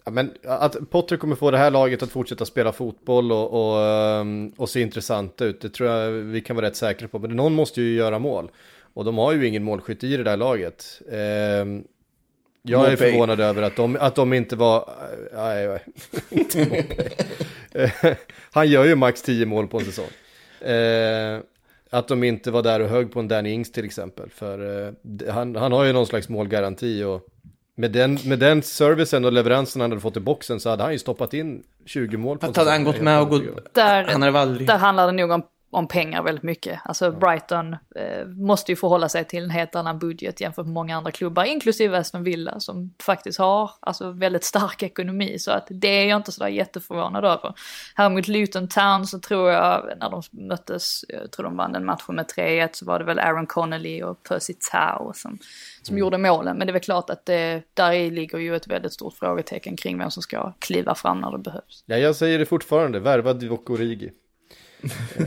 Ja, 0.04 0.10
men 0.10 0.30
att 0.44 0.90
Potter 0.90 1.16
kommer 1.16 1.36
få 1.36 1.50
det 1.50 1.58
här 1.58 1.70
laget 1.70 2.02
att 2.02 2.10
fortsätta 2.10 2.44
spela 2.44 2.72
fotboll 2.72 3.32
och, 3.32 3.52
och, 3.52 3.82
ehm, 3.82 4.52
och 4.56 4.68
se 4.68 4.80
intressanta 4.80 5.44
ut, 5.44 5.60
det 5.60 5.68
tror 5.68 5.90
jag 5.90 6.10
vi 6.10 6.40
kan 6.40 6.56
vara 6.56 6.66
rätt 6.66 6.76
säkra 6.76 7.08
på. 7.08 7.18
Men 7.18 7.36
någon 7.36 7.54
måste 7.54 7.82
ju 7.82 7.94
göra 7.94 8.18
mål. 8.18 8.50
Och 8.94 9.04
de 9.04 9.18
har 9.18 9.32
ju 9.32 9.46
ingen 9.46 9.64
målskytt 9.64 10.04
i 10.04 10.16
det 10.16 10.22
där 10.22 10.36
laget. 10.36 11.02
Jag 12.68 12.86
är 12.86 12.90
Mopey. 12.90 13.10
förvånad 13.10 13.40
över 13.40 13.62
att 13.62 13.76
de, 13.76 13.96
att 14.00 14.14
de 14.14 14.32
inte 14.32 14.56
var... 14.56 14.90
Nej, 15.34 15.68
nej, 15.68 15.84
inte 16.30 16.84
Han 18.52 18.68
gör 18.68 18.84
ju 18.84 18.94
max 18.94 19.22
10 19.22 19.46
mål 19.46 19.68
på 19.68 19.78
en 19.78 19.84
säsong. 19.84 20.68
Eh, 20.70 21.40
att 21.90 22.08
de 22.08 22.24
inte 22.24 22.50
var 22.50 22.62
där 22.62 22.80
och 22.80 22.88
hög 22.88 23.12
på 23.12 23.20
en 23.20 23.28
Danny 23.28 23.50
Ings 23.50 23.72
till 23.72 23.84
exempel. 23.84 24.30
För 24.30 24.86
eh, 24.86 24.92
han, 25.32 25.56
han 25.56 25.72
har 25.72 25.84
ju 25.84 25.92
någon 25.92 26.06
slags 26.06 26.28
målgaranti 26.28 27.02
och 27.04 27.26
med 27.76 27.92
den, 27.92 28.18
med 28.24 28.38
den 28.38 28.62
servicen 28.62 29.24
och 29.24 29.32
leveransen 29.32 29.80
han 29.80 29.90
hade 29.90 30.00
fått 30.00 30.16
i 30.16 30.20
boxen 30.20 30.60
så 30.60 30.70
hade 30.70 30.82
han 30.82 30.92
ju 30.92 30.98
stoppat 30.98 31.34
in 31.34 31.62
20 31.86 32.16
mål 32.16 32.38
på 32.38 32.46
Att 32.46 32.56
hade 32.56 32.70
han 32.70 32.84
gått 32.84 33.00
med 33.00 33.20
och 33.20 33.28
gått... 33.28 33.74
Där, 33.74 34.04
Han 34.04 34.22
hade 34.22 34.32
väl 34.32 34.42
aldrig... 34.42 34.66
där 34.66 34.78
handlar 34.78 35.06
det 35.06 35.12
nog 35.12 35.30
om, 35.30 35.42
om 35.70 35.88
pengar 35.88 36.22
väldigt 36.22 36.42
mycket. 36.42 36.80
Alltså 36.84 37.10
Brighton 37.10 37.72
eh, 37.72 38.26
måste 38.26 38.72
ju 38.72 38.76
förhålla 38.76 39.08
sig 39.08 39.24
till 39.24 39.44
en 39.44 39.50
helt 39.50 39.74
annan 39.74 39.98
budget 39.98 40.40
jämfört 40.40 40.66
med 40.66 40.74
många 40.74 40.96
andra 40.96 41.10
klubbar, 41.10 41.44
inklusive 41.44 41.98
Aston 41.98 42.22
Villa 42.22 42.60
som 42.60 42.94
faktiskt 43.02 43.38
har 43.38 43.70
alltså, 43.80 44.10
väldigt 44.10 44.44
stark 44.44 44.82
ekonomi. 44.82 45.38
Så 45.38 45.50
att 45.50 45.66
det 45.70 45.88
är 45.88 46.08
jag 46.08 46.16
inte 46.16 46.32
sådär 46.32 46.48
jätteförvånad 46.48 47.24
över. 47.24 47.54
Här 47.94 48.10
mot 48.10 48.28
Luton 48.28 48.68
Town 48.68 49.06
så 49.06 49.18
tror 49.18 49.50
jag, 49.50 49.92
när 50.00 50.10
de 50.10 50.22
möttes, 50.30 51.04
jag 51.08 51.30
tror 51.30 51.44
de 51.44 51.56
vann 51.56 51.72
den 51.72 51.84
matchen 51.84 52.14
med 52.14 52.26
3-1, 52.36 52.68
så 52.72 52.86
var 52.86 52.98
det 52.98 53.04
väl 53.04 53.18
Aaron 53.18 53.46
Connolly 53.46 54.02
och 54.02 54.22
Percy 54.22 54.54
Tau 54.72 55.12
som, 55.14 55.38
som 55.82 55.98
gjorde 55.98 56.18
målen. 56.18 56.58
Men 56.58 56.66
det 56.66 56.70
är 56.70 56.72
väl 56.72 56.82
klart 56.82 57.10
att 57.10 57.26
det, 57.26 57.62
där 57.74 57.92
i 57.92 58.10
ligger 58.10 58.38
ju 58.38 58.56
ett 58.56 58.66
väldigt 58.66 58.92
stort 58.92 59.14
frågetecken 59.14 59.76
kring 59.76 59.98
vem 59.98 60.10
som 60.10 60.22
ska 60.22 60.52
kliva 60.58 60.94
fram 60.94 61.20
när 61.20 61.32
det 61.32 61.38
behövs. 61.38 61.84
Ja, 61.86 61.96
jag 61.96 62.16
säger 62.16 62.38
det 62.38 62.46
fortfarande, 62.46 63.00
värva 63.00 63.32
Divock 63.32 63.70
Origi. 63.70 64.12
Eh, 65.16 65.26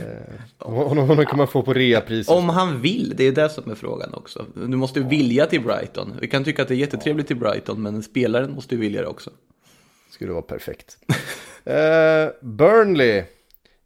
honom, 0.58 1.08
honom 1.08 1.26
kan 1.26 1.38
man 1.38 1.48
få 1.48 1.62
på 1.62 1.74
reapriset. 1.74 2.36
Om 2.36 2.50
han 2.50 2.82
vill, 2.82 3.14
det 3.18 3.24
är 3.24 3.32
det 3.32 3.50
som 3.50 3.72
är 3.72 3.76
frågan 3.76 4.14
också. 4.14 4.46
Du 4.56 4.78
måste 4.78 5.00
vilja 5.00 5.46
till 5.46 5.62
Brighton. 5.62 6.14
Vi 6.22 6.28
kan 6.28 6.44
tycka 6.44 6.62
att 6.62 6.68
det 6.68 6.74
är 6.74 6.78
jättetrevligt 6.78 7.28
till 7.28 7.36
Brighton, 7.36 7.82
men 7.82 8.04
spelaren 8.04 8.52
måste 8.52 8.76
ju 8.76 8.82
vilja 8.82 9.02
det 9.02 9.08
också. 9.08 9.30
Skulle 10.12 10.32
vara 10.32 10.42
perfekt. 10.42 10.98
eh, 11.64 12.28
Burnley. 12.42 13.24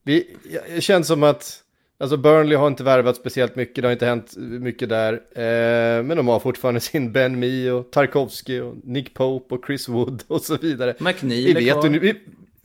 Vi, 0.04 0.38
det 0.76 0.82
känns 0.82 1.08
som 1.08 1.24
att 1.24 1.60
alltså 1.98 2.18
Burnley 2.18 2.58
har 2.58 2.68
inte 2.68 2.84
värvat 2.84 3.16
speciellt 3.16 3.56
mycket. 3.56 3.82
Det 3.82 3.88
har 3.88 3.94
inte 3.94 4.06
hänt 4.06 4.38
mycket 4.38 4.90
där. 4.90 5.14
Eh, 5.14 6.04
men 6.04 6.18
de 6.18 6.28
har 6.28 6.40
fortfarande 6.40 6.80
sin 6.80 7.12
Ben 7.12 7.40
Mee 7.40 7.72
och 7.72 7.92
Tarkovsky 7.92 8.60
och 8.60 8.76
Nick 8.84 9.14
Pope 9.14 9.56
och 9.56 9.66
Chris 9.66 9.90
Wood 9.90 10.24
och 10.28 10.42
så 10.42 10.58
vidare. 10.58 10.96
McNeil 11.00 11.56
vi 11.58 11.66
vet, 11.66 11.86
vi, 11.86 12.16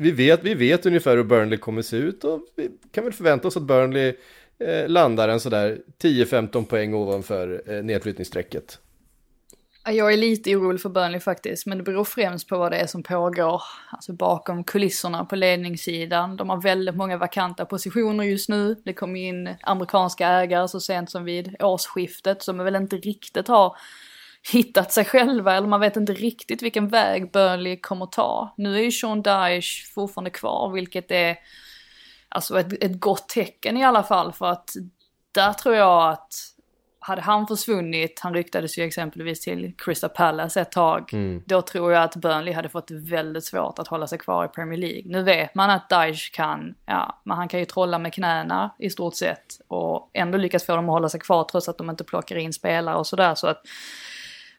vi, 0.00 0.10
vet, 0.10 0.44
vi 0.44 0.54
vet 0.54 0.86
ungefär 0.86 1.16
hur 1.16 1.24
Burnley 1.24 1.58
kommer 1.58 1.82
se 1.82 1.96
ut 1.96 2.24
och 2.24 2.40
vi 2.56 2.70
kan 2.92 3.04
väl 3.04 3.12
förvänta 3.12 3.48
oss 3.48 3.56
att 3.56 3.62
Burnley 3.62 4.14
eh, 4.58 4.88
landar 4.88 5.28
en 5.28 5.40
sådär 5.40 5.78
10-15 6.02 6.64
poäng 6.64 6.94
ovanför 6.94 7.62
eh, 7.66 7.82
nedflyttningsstrecket. 7.82 8.78
Jag 9.84 10.12
är 10.12 10.16
lite 10.16 10.56
orolig 10.56 10.80
för 10.80 10.88
Burnley 10.88 11.20
faktiskt, 11.20 11.66
men 11.66 11.78
det 11.78 11.84
beror 11.84 12.04
främst 12.04 12.48
på 12.48 12.58
vad 12.58 12.72
det 12.72 12.76
är 12.76 12.86
som 12.86 13.02
pågår 13.02 13.62
alltså 13.90 14.12
bakom 14.12 14.64
kulisserna 14.64 15.24
på 15.24 15.36
ledningssidan. 15.36 16.36
De 16.36 16.48
har 16.50 16.62
väldigt 16.62 16.96
många 16.96 17.16
vakanta 17.16 17.64
positioner 17.64 18.24
just 18.24 18.48
nu. 18.48 18.76
Det 18.84 18.92
kom 18.92 19.16
in 19.16 19.54
amerikanska 19.62 20.28
ägare 20.28 20.68
så 20.68 20.80
sent 20.80 21.10
som 21.10 21.24
vid 21.24 21.62
årsskiftet 21.62 22.42
som 22.42 22.58
väl 22.58 22.76
inte 22.76 22.96
riktigt 22.96 23.48
har 23.48 23.76
hittat 24.52 24.92
sig 24.92 25.04
själva 25.04 25.56
eller 25.56 25.68
man 25.68 25.80
vet 25.80 25.96
inte 25.96 26.12
riktigt 26.12 26.62
vilken 26.62 26.88
väg 26.88 27.32
Burnley 27.32 27.80
kommer 27.80 28.06
ta. 28.06 28.54
Nu 28.56 28.76
är 28.76 28.82
ju 28.82 28.92
Sean 28.92 29.22
Dyche 29.22 29.92
fortfarande 29.94 30.30
kvar, 30.30 30.72
vilket 30.72 31.10
är 31.10 31.36
alltså 32.28 32.60
ett, 32.60 32.84
ett 32.84 33.00
gott 33.00 33.28
tecken 33.28 33.76
i 33.76 33.84
alla 33.84 34.02
fall 34.02 34.32
för 34.32 34.46
att 34.46 34.70
där 35.32 35.52
tror 35.52 35.74
jag 35.74 36.12
att 36.12 36.34
hade 37.00 37.22
han 37.22 37.46
försvunnit, 37.46 38.20
han 38.22 38.34
ryktades 38.34 38.78
ju 38.78 38.84
exempelvis 38.84 39.40
till 39.40 39.74
Crystal 39.78 40.10
Palace 40.10 40.60
ett 40.60 40.72
tag, 40.72 41.10
då 41.46 41.62
tror 41.62 41.92
jag 41.92 42.02
att 42.02 42.16
Burnley 42.16 42.54
hade 42.54 42.68
fått 42.68 42.90
väldigt 42.90 43.44
svårt 43.44 43.78
att 43.78 43.88
hålla 43.88 44.06
sig 44.06 44.18
kvar 44.18 44.44
i 44.44 44.48
Premier 44.48 44.78
League. 44.78 45.02
Nu 45.04 45.22
vet 45.22 45.54
man 45.54 45.70
att 45.70 45.88
Daesh 45.88 46.32
kan, 46.32 46.74
ja, 46.86 47.20
men 47.24 47.36
han 47.36 47.48
kan 47.48 47.60
ju 47.60 47.66
trolla 47.66 47.98
med 47.98 48.12
knäna 48.14 48.74
i 48.78 48.90
stort 48.90 49.14
sett 49.14 49.60
och 49.68 50.10
ändå 50.12 50.38
lyckas 50.38 50.64
få 50.64 50.76
dem 50.76 50.88
att 50.88 50.92
hålla 50.92 51.08
sig 51.08 51.20
kvar 51.20 51.44
trots 51.44 51.68
att 51.68 51.78
de 51.78 51.90
inte 51.90 52.04
plockar 52.04 52.36
in 52.36 52.52
spelare 52.52 52.96
och 52.96 53.06
sådär. 53.06 53.34
Så 53.34 53.46
att 53.46 53.62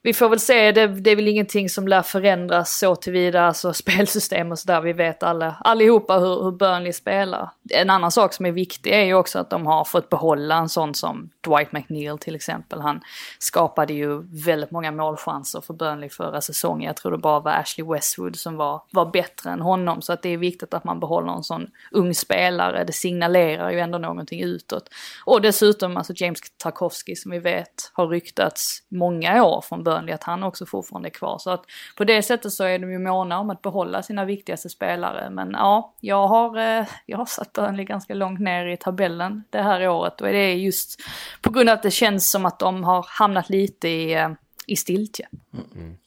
vi 0.02 0.14
får 0.14 0.30
väl 0.30 0.40
se, 0.40 0.72
det, 0.72 0.88
det 0.88 1.12
är 1.12 1.16
väl 1.16 1.28
ingenting 1.28 1.70
som 1.70 1.88
lär 1.88 2.02
förändras 2.02 2.78
så 2.80 2.96
tillvida, 2.96 3.42
alltså 3.42 3.74
spelsystem 3.90 4.52
och 4.52 4.60
sådär. 4.60 4.82
Vi 4.82 4.94
vet 4.94 5.24
alla, 5.24 5.56
allihopa 5.60 6.18
hur, 6.18 6.44
hur 6.44 6.52
Burnley 6.52 6.94
spelar. 6.94 7.50
En 7.70 7.90
annan 7.90 8.12
sak 8.12 8.34
som 8.34 8.46
är 8.46 8.52
viktig 8.52 8.92
är 8.92 9.04
ju 9.04 9.14
också 9.14 9.40
att 9.40 9.50
de 9.50 9.66
har 9.66 9.84
fått 9.84 10.10
behålla 10.10 10.56
en 10.56 10.70
sån 10.70 10.96
som 10.96 11.30
Dwight 11.48 11.72
McNeil 11.72 12.18
till 12.18 12.36
exempel. 12.36 12.82
Han 12.82 13.02
skapade 13.40 13.94
ju 13.94 14.22
väldigt 14.46 14.72
många 14.72 14.92
målchanser 14.92 15.62
för 15.62 15.74
Burnley 15.74 16.10
förra 16.10 16.42
säsongen. 16.42 16.88
Jag 16.88 16.96
tror 16.96 17.12
det 17.12 17.18
bara 17.18 17.40
var 17.40 17.52
Ashley 17.52 17.88
Westwood 17.88 18.36
som 18.36 18.56
var, 18.56 18.82
var 18.92 19.06
bättre 19.06 19.50
än 19.50 19.62
honom. 19.62 20.02
Så 20.02 20.14
att 20.14 20.22
det 20.22 20.30
är 20.30 20.38
viktigt 20.38 20.74
att 20.74 20.84
man 20.84 21.00
behåller 21.00 21.34
en 21.34 21.44
sån 21.44 21.68
ung 21.92 22.14
spelare. 22.14 22.84
Det 22.84 22.94
signalerar 22.94 23.72
ju 23.72 23.80
ändå 23.80 23.98
någonting 23.98 24.42
utåt. 24.42 24.90
Och 25.26 25.42
dessutom 25.42 25.98
alltså 25.98 26.14
James 26.16 26.40
Tarkovsky 26.58 27.16
som 27.16 27.32
vi 27.32 27.40
vet 27.40 27.92
har 27.94 28.08
ryktats 28.08 28.84
många 28.90 29.44
år 29.44 29.62
från 29.62 29.84
Burnley 29.84 29.89
att 29.92 30.24
han 30.24 30.44
också 30.44 30.66
fortfarande 30.66 31.10
är 31.10 31.14
kvar. 31.14 31.38
Så 31.38 31.50
att 31.50 31.64
på 31.98 32.04
det 32.04 32.24
sättet 32.24 32.54
så 32.54 32.64
är 32.64 32.80
de 32.80 32.92
ju 32.92 33.00
måna 33.00 33.40
om 33.40 33.50
att 33.50 33.62
behålla 33.62 34.04
sina 34.04 34.26
viktigaste 34.26 34.70
spelare. 34.70 35.30
Men 35.30 35.52
ja, 35.52 35.94
jag 36.00 36.28
har, 36.28 36.58
eh, 36.58 36.88
jag 37.06 37.18
har 37.18 37.26
satt 37.26 37.54
Burnley 37.54 37.86
ganska 37.86 38.14
långt 38.14 38.40
ner 38.40 38.66
i 38.66 38.78
tabellen 38.78 39.44
det 39.50 39.62
här 39.62 39.88
året 39.88 40.22
och 40.22 40.28
det 40.28 40.38
är 40.38 40.56
just 40.56 41.02
på 41.42 41.52
grund 41.52 41.70
av 41.70 41.74
att 41.74 41.84
det 41.84 41.92
känns 41.92 42.32
som 42.32 42.46
att 42.46 42.60
de 42.60 42.84
har 42.84 43.06
hamnat 43.10 43.50
lite 43.50 43.88
i, 43.88 44.14
eh, 44.14 44.30
i 44.68 44.76
stiltje. 44.76 45.28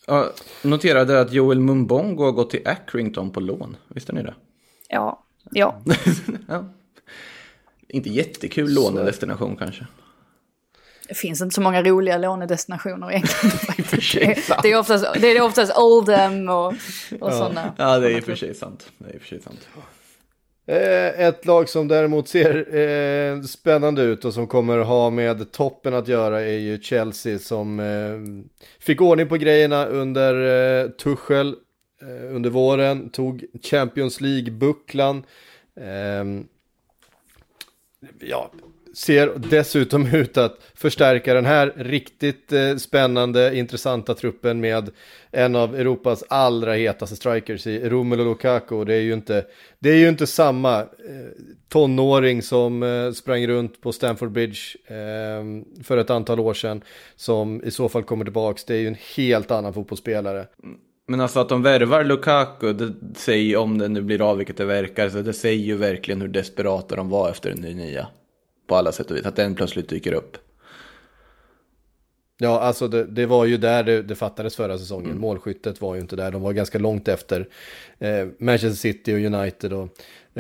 Ja, 0.07 0.27
noterade 0.63 1.21
att 1.21 1.33
Joel 1.33 1.61
Mumbongo 1.61 2.25
har 2.25 2.33
gått 2.33 2.51
till 2.51 2.69
Accrington 2.69 3.31
på 3.31 3.41
lån. 3.41 3.77
Visste 3.89 4.13
ni 4.13 4.23
det? 4.23 4.35
Ja, 4.89 5.23
ja. 5.51 5.81
ja. 6.49 6.65
Inte 7.89 8.11
jättekul 8.11 8.75
lånedestination 8.75 9.57
kanske. 9.57 9.87
Det 11.09 11.15
finns 11.15 11.41
inte 11.41 11.55
så 11.55 11.61
många 11.61 11.83
roliga 11.83 12.19
lånedestinationer 12.19 13.11
egentligen. 13.11 14.01
sig 14.01 14.37
sant. 14.37 14.61
det, 14.63 14.73
är 14.73 14.79
oftast, 14.79 15.07
det 15.21 15.37
är 15.37 15.43
oftast 15.43 15.79
Oldham 15.79 16.49
och, 16.49 16.75
och 17.21 17.33
sådana. 17.33 17.75
Ja, 17.79 17.99
det 17.99 18.07
är 18.07 18.17
i 18.17 18.21
och 18.21 18.25
för 18.25 18.35
sig 18.35 18.55
sant. 18.55 18.91
Det 18.99 19.11
är 19.11 19.15
i 19.15 19.17
och 19.17 19.21
för 19.21 19.29
sig 19.29 19.41
sant. 19.43 19.69
Eh, 20.67 21.21
Ett 21.27 21.47
lag 21.47 21.69
som 21.69 21.89
däremot 21.89 22.29
ser 22.29 22.77
eh, 22.77 23.43
spännande 23.43 24.03
ut 24.03 24.25
och 24.25 24.35
som 24.35 24.47
kommer 24.47 24.79
ha 24.79 25.11
med 25.11 25.53
toppen 25.53 25.95
att 25.95 26.09
göra 26.09 26.41
är 26.41 26.59
ju 26.59 26.81
Chelsea 26.81 27.39
som 27.39 27.81
eh, 27.81 28.45
fick 28.79 29.01
ordning 29.01 29.29
på 29.29 29.37
grejerna 29.37 29.87
under 29.87 30.35
eh, 30.85 30.89
Tuchel 30.89 31.57
eh, 32.03 32.35
under 32.35 32.51
våren, 32.51 33.11
tog 33.11 33.45
Champions 33.63 34.21
League-bucklan. 34.21 35.23
Ehm, 35.81 36.45
ja, 38.21 38.51
ser 38.95 39.33
dessutom 39.37 40.07
ut 40.15 40.37
att 40.37 40.59
förstärka 40.75 41.35
den 41.35 41.47
här 41.47 41.73
riktigt 41.77 42.53
eh, 42.53 42.77
spännande, 42.77 43.57
intressanta 43.59 44.15
truppen 44.15 44.61
med 44.61 44.91
en 45.31 45.57
av 45.57 45.77
Europas 45.77 46.25
allra 46.29 46.75
hetaste 46.75 47.17
strikers 47.17 47.67
i 47.67 47.89
Romelu 47.89 48.25
Lukaku. 48.25 48.85
Det 48.85 48.95
är 48.95 49.01
ju 49.01 49.13
inte, 49.13 49.45
det 49.79 49.91
är 49.91 49.97
ju 49.97 50.09
inte 50.09 50.27
samma 50.27 50.81
eh, 50.81 50.87
tonåring 51.69 52.43
som 52.43 52.83
eh, 52.83 53.13
sprang 53.13 53.47
runt 53.47 53.81
på 53.81 53.93
Stamford 53.93 54.31
Bridge 54.33 54.61
eh, 54.87 55.45
för 55.85 55.97
ett 55.97 56.11
antal 56.11 56.41
år 56.41 56.55
sedan 56.55 56.83
som 57.17 57.65
i 57.65 57.71
så 57.71 57.89
fall 57.89 58.03
kommer 58.03 58.25
tillbaka. 58.25 58.61
Det 58.67 58.75
är 58.75 58.81
ju 58.81 58.89
en 58.89 58.99
helt 59.17 59.51
annan 59.51 59.75
fotbollsspelare. 59.75 60.47
Men 61.09 61.21
alltså 61.21 61.41
att 61.41 61.49
de 61.49 61.63
värvar 61.63 62.05
Lukaku, 62.05 62.73
det 62.73 62.93
säger 63.17 63.57
om 63.57 63.79
det 63.79 63.89
nu 63.89 64.03
blir 64.03 64.31
av 64.31 64.37
vilket 64.37 64.57
det 64.57 64.65
verkar, 64.65 65.09
så 65.09 65.23
det 65.23 65.33
säger 65.33 65.65
ju 65.65 65.77
verkligen 65.77 66.21
hur 66.21 66.29
desperata 66.29 66.97
de 66.97 67.09
var 67.09 67.31
efter 67.31 67.51
en 67.51 67.59
ny 67.59 67.75
nia. 67.75 68.09
På 68.73 68.77
alla 68.77 68.93
sätt 68.93 69.11
och 69.11 69.17
vis, 69.17 69.27
att 69.27 69.37
den 69.37 69.55
plötsligt 69.55 69.89
dyker 69.89 70.13
upp. 70.13 70.37
Ja, 72.39 72.61
alltså 72.61 72.89
det, 72.89 73.05
det 73.05 73.27
var 73.27 73.45
ju 73.45 73.57
där 73.57 73.83
det, 73.85 74.03
det 74.03 74.15
fattades 74.15 74.57
förra 74.57 74.79
säsongen. 74.79 75.21
Målskyttet 75.21 75.81
var 75.81 75.95
ju 75.95 76.01
inte 76.01 76.17
där. 76.17 76.31
De 76.31 76.43
var 76.43 76.53
ganska 76.53 76.79
långt 76.79 77.09
efter 77.09 77.49
eh, 77.99 78.27
Manchester 78.39 78.77
City 78.77 79.15
och 79.15 79.19
United 79.35 79.73
och, 79.73 79.89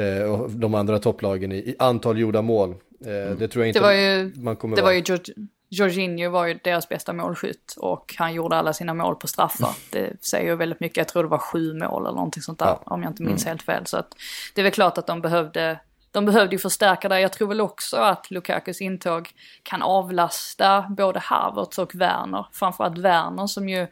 eh, 0.03 0.23
och 0.33 0.51
de 0.51 0.75
andra 0.75 0.99
topplagen 0.99 1.53
i, 1.53 1.57
i 1.57 1.77
antal 1.79 2.19
gjorda 2.19 2.43
mål. 2.43 2.71
Eh, 3.05 3.37
Det 3.39 3.49
tror 3.49 3.65
jag 3.65 3.69
inte 3.69 3.79
Det 3.79 3.83
var 3.83 3.93
ju, 3.93 4.33
man 4.37 4.57
kommer 4.57 4.77
det 4.77 4.83
vara. 4.83 4.91
var 4.91 4.97
ju 4.97 5.03
Georg, 5.07 5.23
Jorginho 5.69 6.31
var 6.31 6.47
ju 6.47 6.59
deras 6.65 6.89
bästa 6.89 7.13
målskytt 7.13 7.75
och 7.79 8.15
han 8.19 8.35
gjorde 8.35 8.57
alla 8.57 8.73
sina 8.73 8.95
mål 8.95 9.17
på 9.17 9.27
straffar. 9.27 9.75
Det 9.91 10.25
säger 10.25 10.51
ju 10.51 10.57
väldigt 10.57 10.81
mycket, 10.81 10.97
jag 10.97 11.09
tror 11.09 11.23
det 11.23 11.29
var 11.29 11.39
sju 11.39 11.75
mål 11.75 12.03
eller 12.07 12.17
någonting 12.17 12.43
sånt 12.43 12.59
där 12.59 12.67
Ja. 12.67 12.83
om 12.87 13.03
jag 13.03 13.11
inte 13.11 13.23
minns 13.23 13.45
helt 13.45 13.63
fel. 13.63 13.87
Så 13.87 13.97
att 13.97 14.15
det 14.55 14.61
är 14.61 14.63
väl 14.63 14.73
klart 14.73 14.99
att 14.99 15.07
de 15.07 15.21
behövde, 15.21 15.79
de 16.13 16.25
behövde 16.25 16.55
ju 16.55 16.59
förstärka 16.59 17.09
där. 17.09 17.19
Jag 17.19 17.33
tror 17.33 17.49
väl 17.49 17.61
också 17.61 17.97
att 17.97 18.31
Lukakus 18.31 18.81
intåg 18.81 19.31
kan 19.63 19.83
avlasta 19.83 20.87
både 20.97 21.21
Havertz 21.21 21.79
och 21.79 21.95
Werner. 21.95 22.47
Framförallt 22.53 22.99
Werner 22.99 23.47
som 23.47 23.69
ju 23.69 23.87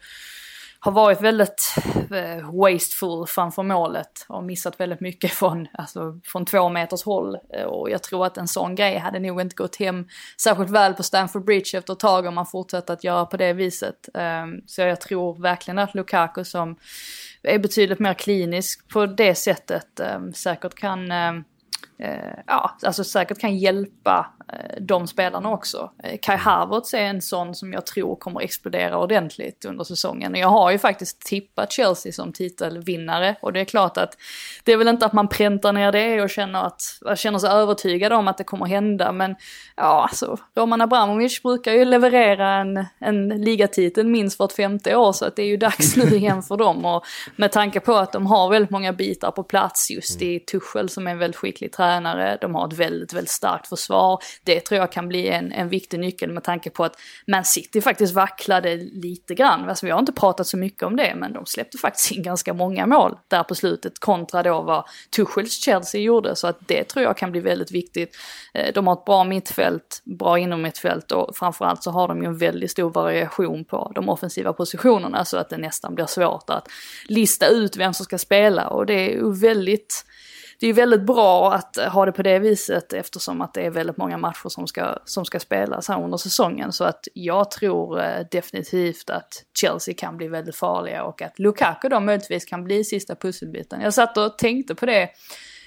har 0.82 0.92
varit 0.92 1.20
väldigt 1.20 1.74
eh, 2.10 2.60
wasteful 2.60 3.26
framför 3.26 3.62
målet 3.62 4.24
och 4.28 4.44
missat 4.44 4.80
väldigt 4.80 5.00
mycket 5.00 5.32
från, 5.32 5.68
alltså, 5.72 6.20
från 6.24 6.44
två 6.44 6.68
meters 6.68 7.04
håll. 7.04 7.36
Eh, 7.54 7.64
och 7.64 7.90
jag 7.90 8.02
tror 8.02 8.26
att 8.26 8.36
en 8.36 8.48
sån 8.48 8.74
grej 8.74 8.98
hade 8.98 9.18
nog 9.18 9.40
inte 9.40 9.56
gått 9.56 9.76
hem 9.76 10.08
särskilt 10.40 10.70
väl 10.70 10.94
på 10.94 11.02
Stamford 11.02 11.44
Bridge 11.44 11.78
efter 11.78 11.92
ett 11.92 11.98
tag 11.98 12.26
om 12.26 12.34
man 12.34 12.46
fortsätter 12.46 12.94
att 12.94 13.04
göra 13.04 13.26
på 13.26 13.36
det 13.36 13.52
viset. 13.52 14.08
Ehm, 14.14 14.60
så 14.66 14.80
jag 14.80 15.00
tror 15.00 15.42
verkligen 15.42 15.78
att 15.78 15.94
Lukaku 15.94 16.44
som 16.44 16.76
är 17.42 17.58
betydligt 17.58 17.98
mer 17.98 18.14
klinisk 18.14 18.88
på 18.88 19.06
det 19.06 19.34
sättet 19.34 20.00
ehm, 20.00 20.32
säkert 20.32 20.74
kan 20.74 21.12
ehm, 21.12 21.44
ja, 22.46 22.76
alltså 22.82 23.04
säkert 23.04 23.38
kan 23.38 23.56
hjälpa 23.56 24.26
eh, 24.52 24.82
de 24.82 25.06
spelarna 25.06 25.50
också. 25.50 25.90
Eh, 26.02 26.18
Kai 26.22 26.36
Havertz 26.36 26.94
är 26.94 26.98
en 26.98 27.22
sån 27.22 27.54
som 27.54 27.72
jag 27.72 27.86
tror 27.86 28.16
kommer 28.16 28.40
explodera 28.40 28.98
ordentligt 28.98 29.64
under 29.64 29.84
säsongen. 29.84 30.34
Jag 30.34 30.48
har 30.48 30.70
ju 30.70 30.78
faktiskt 30.78 31.20
tippat 31.20 31.72
Chelsea 31.72 32.12
som 32.12 32.32
titelvinnare 32.32 33.36
och 33.42 33.52
det 33.52 33.60
är 33.60 33.64
klart 33.64 33.96
att 33.96 34.16
det 34.64 34.72
är 34.72 34.76
väl 34.76 34.88
inte 34.88 35.06
att 35.06 35.12
man 35.12 35.28
präntar 35.28 35.72
ner 35.72 35.92
det 35.92 36.22
och 36.22 36.30
känner, 36.30 36.66
att, 36.66 36.82
känner 37.16 37.38
sig 37.38 37.50
övertygad 37.50 38.12
om 38.12 38.28
att 38.28 38.38
det 38.38 38.44
kommer 38.44 38.66
hända 38.66 39.12
men 39.12 39.36
ja, 39.76 40.02
alltså 40.02 40.36
Roman 40.56 40.80
Abramovic 40.80 41.42
brukar 41.42 41.72
ju 41.72 41.84
leverera 41.84 42.54
en, 42.54 42.84
en 42.98 43.28
ligatitel 43.28 44.06
minst 44.06 44.38
vart 44.38 44.52
femte 44.52 44.96
år 44.96 45.12
så 45.12 45.24
att 45.24 45.36
det 45.36 45.42
är 45.42 45.46
ju 45.46 45.56
dags 45.56 45.96
nu 45.96 46.04
igen 46.16 46.42
för 46.42 46.56
dem 46.56 46.84
och 46.84 47.04
med 47.36 47.52
tanke 47.52 47.80
på 47.80 47.94
att 47.94 48.12
de 48.12 48.26
har 48.26 48.50
väldigt 48.50 48.70
många 48.70 48.92
bitar 48.92 49.30
på 49.30 49.42
plats 49.42 49.90
just 49.90 50.22
i 50.22 50.40
Tuchel 50.40 50.88
som 50.88 51.06
är 51.06 51.10
en 51.10 51.18
väldigt 51.18 51.36
skicklig 51.36 51.72
tränare, 51.72 51.89
de 52.40 52.54
har 52.54 52.66
ett 52.66 52.72
väldigt, 52.72 53.12
väldigt 53.12 53.30
starkt 53.30 53.66
försvar. 53.66 54.22
Det 54.44 54.60
tror 54.60 54.80
jag 54.80 54.92
kan 54.92 55.08
bli 55.08 55.28
en, 55.28 55.52
en 55.52 55.68
viktig 55.68 56.00
nyckel 56.00 56.30
med 56.30 56.44
tanke 56.44 56.70
på 56.70 56.84
att 56.84 56.96
Man 57.26 57.44
City 57.44 57.80
faktiskt 57.80 58.14
vacklade 58.14 58.76
lite 58.76 59.34
grann. 59.34 59.68
Alltså, 59.68 59.86
vi 59.86 59.92
har 59.92 59.98
inte 59.98 60.12
pratat 60.12 60.46
så 60.46 60.56
mycket 60.56 60.82
om 60.82 60.96
det, 60.96 61.14
men 61.16 61.32
de 61.32 61.46
släppte 61.46 61.78
faktiskt 61.78 62.10
in 62.10 62.22
ganska 62.22 62.54
många 62.54 62.86
mål 62.86 63.18
där 63.28 63.42
på 63.42 63.54
slutet 63.54 63.98
kontra 63.98 64.42
då 64.42 64.62
vad 64.62 64.84
Tuchels 65.16 65.52
Chelsea 65.52 66.00
gjorde. 66.00 66.36
Så 66.36 66.46
att 66.46 66.58
det 66.68 66.84
tror 66.84 67.04
jag 67.04 67.16
kan 67.16 67.30
bli 67.30 67.40
väldigt 67.40 67.70
viktigt. 67.70 68.16
Eh, 68.54 68.72
de 68.74 68.86
har 68.86 68.94
ett 68.94 69.04
bra 69.04 69.24
mittfält, 69.24 70.02
bra 70.04 70.38
inom 70.38 70.62
mittfält 70.62 71.12
och 71.12 71.36
framförallt 71.36 71.82
så 71.82 71.90
har 71.90 72.08
de 72.08 72.22
ju 72.22 72.26
en 72.26 72.38
väldigt 72.38 72.70
stor 72.70 72.90
variation 72.90 73.64
på 73.64 73.92
de 73.94 74.08
offensiva 74.08 74.52
positionerna 74.52 75.24
så 75.24 75.36
att 75.36 75.50
det 75.50 75.56
nästan 75.56 75.94
blir 75.94 76.06
svårt 76.06 76.50
att 76.50 76.68
lista 77.08 77.46
ut 77.46 77.76
vem 77.76 77.94
som 77.94 78.04
ska 78.04 78.18
spela 78.18 78.68
och 78.68 78.86
det 78.86 78.94
är 78.94 79.10
ju 79.10 79.32
väldigt 79.32 80.04
det 80.60 80.66
är 80.66 80.68
ju 80.68 80.74
väldigt 80.74 81.02
bra 81.02 81.52
att 81.52 81.76
eh, 81.76 81.88
ha 81.88 82.06
det 82.06 82.12
på 82.12 82.22
det 82.22 82.38
viset 82.38 82.92
eftersom 82.92 83.40
att 83.40 83.54
det 83.54 83.66
är 83.66 83.70
väldigt 83.70 83.96
många 83.96 84.18
matcher 84.18 84.48
som 84.48 84.66
ska, 84.66 84.98
som 85.04 85.24
ska 85.24 85.40
spelas 85.40 85.88
här 85.88 86.02
under 86.04 86.16
säsongen. 86.16 86.72
Så 86.72 86.84
att 86.84 87.08
jag 87.14 87.50
tror 87.50 88.00
eh, 88.00 88.26
definitivt 88.30 89.10
att 89.10 89.44
Chelsea 89.60 89.94
kan 89.98 90.16
bli 90.16 90.28
väldigt 90.28 90.56
farliga 90.56 91.04
och 91.04 91.22
att 91.22 91.38
Lukaku 91.38 91.88
då 91.88 92.00
möjligtvis 92.00 92.44
kan 92.44 92.64
bli 92.64 92.84
sista 92.84 93.14
pusselbiten. 93.14 93.80
Jag 93.80 93.94
satt 93.94 94.16
och 94.16 94.38
tänkte 94.38 94.74
på 94.74 94.86
det 94.86 95.08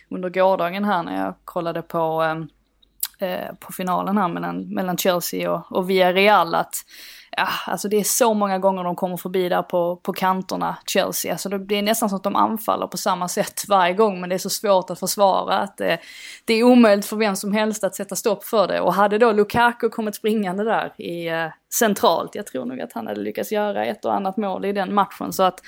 under 0.09 0.29
gårdagen 0.29 0.83
här 0.83 1.03
när 1.03 1.25
jag 1.25 1.35
kollade 1.45 1.81
på, 1.81 2.23
eh, 3.19 3.29
eh 3.29 3.53
på 3.59 3.73
finalen 3.73 4.17
här 4.17 4.27
mellan, 4.27 4.73
mellan 4.73 4.97
Chelsea 4.97 5.51
och, 5.51 5.71
och 5.71 5.89
Villarreal 5.89 6.55
att 6.55 6.75
ja, 7.37 7.47
alltså 7.67 7.87
det 7.87 7.97
är 7.97 8.03
så 8.03 8.33
många 8.33 8.59
gånger 8.59 8.83
de 8.83 8.95
kommer 8.95 9.17
förbi 9.17 9.49
där 9.49 9.61
på, 9.61 9.95
på 9.95 10.13
kanterna, 10.13 10.77
Chelsea. 10.85 11.31
Alltså 11.31 11.49
det 11.49 11.59
blir 11.59 11.81
nästan 11.81 12.09
som 12.09 12.15
att 12.15 12.23
de 12.23 12.35
anfaller 12.35 12.87
på 12.87 12.97
samma 12.97 13.27
sätt 13.27 13.63
varje 13.67 13.93
gång, 13.93 14.21
men 14.21 14.29
det 14.29 14.35
är 14.35 14.39
så 14.39 14.49
svårt 14.49 14.89
att 14.89 14.99
försvara 14.99 15.57
att 15.57 15.77
det, 15.77 15.99
det 16.45 16.53
är 16.53 16.63
omöjligt 16.63 17.05
för 17.05 17.15
vem 17.15 17.35
som 17.35 17.53
helst 17.53 17.83
att 17.83 17.95
sätta 17.95 18.15
stopp 18.15 18.43
för 18.43 18.67
det. 18.67 18.81
Och 18.81 18.93
hade 18.93 19.17
då 19.17 19.31
Lukaku 19.31 19.89
kommit 19.89 20.15
springande 20.15 20.63
där 20.63 20.93
i 20.97 21.27
eh, 21.27 21.47
centralt, 21.73 22.35
jag 22.35 22.47
tror 22.47 22.65
nog 22.65 22.81
att 22.81 22.93
han 22.93 23.07
hade 23.07 23.21
lyckats 23.21 23.51
göra 23.51 23.85
ett 23.85 24.05
och 24.05 24.13
annat 24.13 24.37
mål 24.37 24.65
i 24.65 24.71
den 24.73 24.93
matchen. 24.93 25.33
Så 25.33 25.43
att 25.43 25.61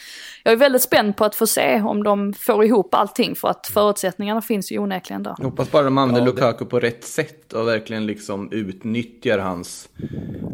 jag 0.43 0.51
är 0.51 0.57
väldigt 0.57 0.81
spänd 0.81 1.17
på 1.17 1.25
att 1.25 1.35
få 1.35 1.47
se 1.47 1.81
om 1.81 2.03
de 2.03 2.33
får 2.33 2.65
ihop 2.65 2.93
allting, 2.93 3.35
för 3.35 3.47
att 3.47 3.67
förutsättningarna 3.67 4.41
finns 4.41 4.71
ju 4.71 4.79
onekligen 4.79 5.23
där. 5.23 5.35
Jag 5.37 5.45
hoppas 5.45 5.71
bara 5.71 5.83
de 5.83 5.97
använder 5.97 6.21
Ja, 6.21 6.25
Lukaku 6.25 6.65
på 6.65 6.79
rätt 6.79 7.03
sätt 7.03 7.53
och 7.53 7.67
verkligen 7.67 8.05
liksom 8.05 8.51
utnyttjar 8.51 9.39
hans 9.39 9.89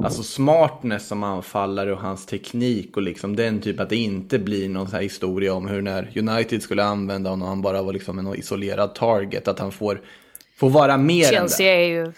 alltså 0.04 0.24
smartness 0.24 1.01
som 1.08 1.24
anfallare 1.24 1.94
och 1.94 2.00
hans 2.00 2.26
teknik 2.26 2.98
och 2.98 3.04
liksom 3.04 3.36
den 3.36 3.62
typ 3.62 3.80
att 3.80 3.90
det 3.90 3.96
inte 3.96 4.40
blir 4.40 4.70
någon 4.70 4.88
så 4.88 4.96
här 4.96 5.04
historia 5.04 5.54
om 5.54 5.68
hur 5.68 5.82
när 5.82 6.18
United 6.18 6.64
skulle 6.64 6.84
använda 6.84 7.30
honom 7.30 7.44
och 7.44 7.50
han 7.50 7.62
bara 7.62 7.82
var 7.82 7.94
liksom 7.94 8.20
en 8.20 8.36
isolerad 8.36 8.96
target 8.96 9.48
att 9.48 9.60
han 9.60 9.72
får, 9.72 10.02
får 10.56 10.70
vara 10.70 10.98
mer 10.98 11.24
Chelsea 11.24 11.74
än 11.74 11.78
det. 11.80 11.84
är 11.84 11.88
ju 11.88 12.12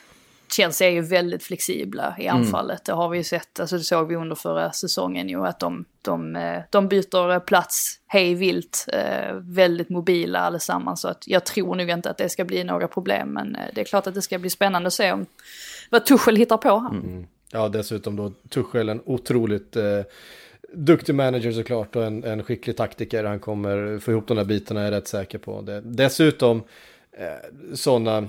Chelsea 0.55 0.87
är 0.87 0.91
ju 0.91 1.01
väldigt 1.01 1.43
flexibla 1.43 2.15
i 2.19 2.27
Mm. 2.27 2.37
anfallet. 2.41 2.85
Det 2.85 2.93
har 2.93 3.09
vi 3.09 3.17
ju 3.17 3.23
sett, 3.23 3.59
alltså 3.59 3.77
det 3.77 3.83
såg 3.83 4.07
vi 4.07 4.15
under 4.15 4.35
förra 4.35 4.71
säsongen 4.71 5.29
ju, 5.29 5.45
att 5.45 5.59
de, 5.59 5.85
de, 6.01 6.35
eh, 6.35 6.61
de 6.69 6.87
byter 6.87 7.39
plats 7.39 7.99
hej 8.07 8.35
vilt, 8.35 8.85
eh, 8.93 9.35
väldigt 9.41 9.89
mobila 9.89 10.39
allesammans. 10.39 11.01
Så 11.01 11.07
att 11.07 11.23
jag 11.27 11.45
tror 11.45 11.75
nog 11.75 11.89
inte 11.89 12.09
att 12.09 12.17
det 12.17 12.29
ska 12.29 12.45
bli 12.45 12.63
några 12.63 12.87
problem, 12.87 13.29
men 13.29 13.55
eh, 13.55 13.61
det 13.75 13.81
är 13.81 13.85
klart 13.85 14.07
att 14.07 14.13
det 14.13 14.21
ska 14.21 14.39
bli 14.39 14.49
spännande 14.49 14.87
att 14.87 14.93
se 14.93 15.11
om 15.11 15.25
vad 15.89 16.05
Tuchel 16.05 16.35
hittar 16.35 16.57
på. 16.57 16.89
Mm. 16.91 17.25
Ja, 17.55 17.69
dessutom 17.69 18.15
då 18.15 18.31
Tuchel, 18.49 18.89
en 18.89 19.01
otroligt 19.05 19.75
eh, 19.75 20.01
duktig 20.73 21.15
manager 21.15 21.51
såklart 21.51 21.95
och 21.95 22.03
en, 22.03 22.23
en 22.23 22.43
skicklig 22.43 22.77
taktiker. 22.77 23.23
Han 23.23 23.39
kommer 23.39 23.99
få 23.99 24.11
ihop 24.11 24.27
de 24.27 24.37
där 24.37 24.45
bitarna, 24.45 24.79
är 24.79 24.85
jag 24.85 24.91
rätt 24.91 25.07
säker 25.07 25.37
på. 25.37 25.61
Det. 25.61 25.81
Dessutom 25.81 26.63
eh, 27.11 27.75
sådana 27.75 28.27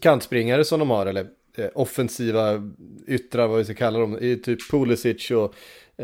kantspringare 0.00 0.64
som 0.64 0.78
de 0.78 0.90
har, 0.90 1.06
eller 1.06 1.26
eh, 1.56 1.68
offensiva 1.74 2.70
yttrar, 3.06 3.46
vad 3.46 3.58
vi 3.58 3.64
ska 3.64 3.74
kalla 3.74 3.98
dem, 3.98 4.18
i 4.20 4.36
typ 4.36 4.70
Pulisic 4.70 5.30
och, 5.30 5.54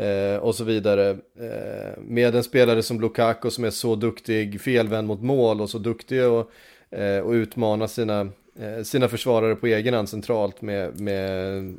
eh, 0.01 0.37
och 0.37 0.55
så 0.55 0.63
vidare. 0.63 1.09
Eh, 1.39 2.01
med 2.01 2.35
en 2.35 2.43
spelare 2.43 2.83
som 2.83 3.01
Lukaku 3.01 3.49
som 3.49 3.63
är 3.63 3.69
så 3.69 3.95
duktig, 3.95 4.61
felvänd 4.61 5.07
mot 5.07 5.21
mål 5.21 5.61
och 5.61 5.69
så 5.69 5.77
duktig 5.77 6.23
och, 6.23 6.51
eh, 6.89 7.19
och 7.19 7.31
utmana 7.31 7.87
sina, 7.87 8.19
eh, 8.59 8.83
sina 8.83 9.07
försvarare 9.07 9.55
på 9.55 9.67
egen 9.67 9.93
hand 9.93 10.09
centralt 10.09 10.61
med, 10.61 10.99
med 10.99 11.77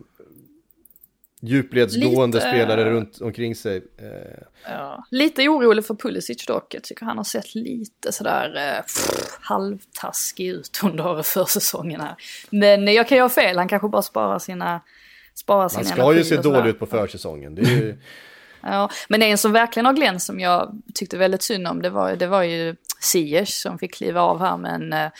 djupledsgående 1.40 2.38
Lite- 2.38 2.48
spelare 2.50 2.90
runt 2.90 3.20
omkring 3.20 3.54
sig. 3.54 3.76
Eh, 3.76 4.42
Ja. 4.68 5.04
Lite 5.10 5.48
orolig 5.48 5.84
för 5.86 5.94
Pulisic 5.94 6.46
dock. 6.46 6.74
Jag 6.74 6.82
tycker 6.82 7.06
han 7.06 7.16
har 7.16 7.24
sett 7.24 7.54
lite 7.54 8.12
sådär 8.12 8.54
eh, 8.56 8.82
pff, 8.82 9.38
halvtaskig 9.40 10.46
ut 10.48 10.80
under 10.84 11.22
försäsongen 11.22 12.00
här. 12.00 12.14
Men 12.50 12.94
jag 12.94 13.08
kan 13.08 13.18
ju 13.18 13.22
ha 13.22 13.28
fel, 13.28 13.58
han 13.58 13.68
kanske 13.68 13.88
bara 13.88 14.02
sparar 14.02 14.38
sina, 14.38 14.80
spara 15.34 15.68
sin 15.68 15.76
Han 15.76 15.86
ska 15.86 16.14
ju 16.14 16.24
se 16.24 16.36
dålig 16.36 16.70
ut 16.70 16.78
på 16.78 16.86
försäsongen. 16.86 17.54
Det 17.54 17.62
är 17.62 17.66
ju... 17.70 17.98
Ja, 18.62 18.90
men 19.08 19.22
en 19.22 19.38
som 19.38 19.52
verkligen 19.52 19.86
har 19.86 19.92
glänst 19.92 20.26
som 20.26 20.40
jag 20.40 20.82
tyckte 20.94 21.16
väldigt 21.18 21.42
synd 21.42 21.68
om 21.68 21.82
det 21.82 21.90
var, 21.90 22.16
det 22.16 22.26
var 22.26 22.42
ju 22.42 22.76
Ziyech 23.00 23.48
som 23.48 23.78
fick 23.78 23.94
kliva 23.94 24.20
av 24.20 24.40
här 24.40 24.56
med 24.56 24.74
en, 24.74 24.92
eh, 24.92 25.10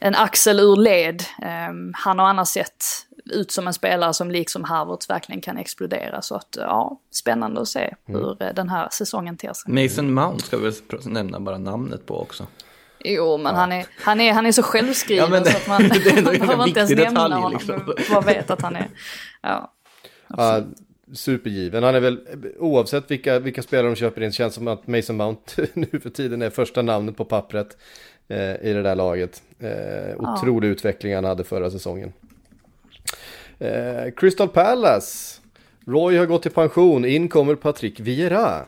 en 0.00 0.14
axel 0.14 0.60
ur 0.60 0.76
led. 0.76 1.22
Ehm, 1.42 1.92
han 1.94 2.18
har 2.18 2.26
annars 2.26 2.48
sett 2.48 2.84
ut 3.30 3.50
som 3.52 3.66
en 3.66 3.74
spelare 3.74 4.14
som 4.14 4.30
liksom 4.30 4.64
Havertz 4.64 5.10
verkligen 5.10 5.40
kan 5.40 5.56
explodera. 5.58 6.22
Så 6.22 6.34
att 6.34 6.56
ja, 6.60 7.00
spännande 7.10 7.60
att 7.60 7.68
se 7.68 7.94
Mm. 8.08 8.20
hur 8.20 8.42
eh, 8.42 8.54
den 8.54 8.68
här 8.68 8.88
säsongen 8.90 9.36
ter 9.36 9.52
sig. 9.52 9.82
Mason 9.84 10.14
Mount 10.14 10.44
ska 10.46 10.56
vi 10.56 10.62
väl 10.64 10.74
nämna 11.04 11.40
bara 11.40 11.58
namnet 11.58 12.06
på 12.06 12.20
också. 12.22 12.46
Jo, 13.04 13.38
men 13.38 13.54
han, 13.54 13.72
är, 13.72 13.86
han, 14.02 14.20
är, 14.20 14.32
han 14.32 14.46
är 14.46 14.52
så 14.52 14.62
självskriven 14.62 15.24
Ja, 15.24 15.30
men 15.30 15.42
det- 15.42 15.50
så 15.50 15.56
att 15.56 15.66
man, 15.68 15.82
det 15.88 16.10
är 16.10 16.18
ändå 16.18 16.30
en 16.30 16.38
behöver 16.46 16.66
inte 16.68 16.80
ens 16.80 16.90
nämna 16.92 17.04
detalj, 17.28 17.34
honom. 17.34 17.52
liksom. 17.52 17.94
Bara 18.14 18.20
vet 18.20 18.50
att 18.50 18.62
han 18.62 18.76
är... 18.76 18.88
Ja. 19.42 19.72
Ja, 20.36 20.62
supergiven. 21.12 21.82
Han 21.82 21.94
är 21.94 22.00
väl, 22.00 22.20
oavsett 22.58 23.10
vilka, 23.10 23.38
vilka 23.38 23.62
spelare 23.62 23.86
de 23.86 23.96
köper 23.96 24.22
in, 24.22 24.32
känns 24.32 24.54
som 24.54 24.68
att 24.68 24.86
Mason 24.86 25.16
Mount 25.16 25.66
nu 25.74 26.00
för 26.02 26.10
tiden 26.10 26.42
är 26.42 26.50
första 26.50 26.82
namnet 26.82 27.16
på 27.16 27.24
pappret 27.24 27.76
eh, 28.28 28.38
i 28.38 28.72
det 28.72 28.82
där 28.82 28.94
laget. 28.94 29.42
Eh, 29.58 30.16
otrolig 30.16 30.68
utveckling 30.68 31.14
han 31.14 31.24
hade 31.24 31.44
förra 31.44 31.70
säsongen. 31.70 32.12
Eh, 33.58 34.12
Crystal 34.16 34.48
Palace. 34.48 35.40
Roy 35.86 36.16
har 36.16 36.26
gått 36.26 36.46
i 36.46 36.50
pension, 36.50 37.04
in 37.04 37.28
kommer 37.28 37.54
Patrick 37.54 38.00
Vieira. 38.00 38.66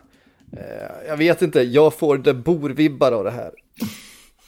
Eh, 0.53 1.09
jag 1.09 1.17
vet 1.17 1.43
inte, 1.43 1.63
jag 1.63 1.95
får 1.95 2.19
det 2.19 2.35
borvibbar 2.35 3.13
av 3.13 3.25
det 3.25 3.31
här. 3.31 3.51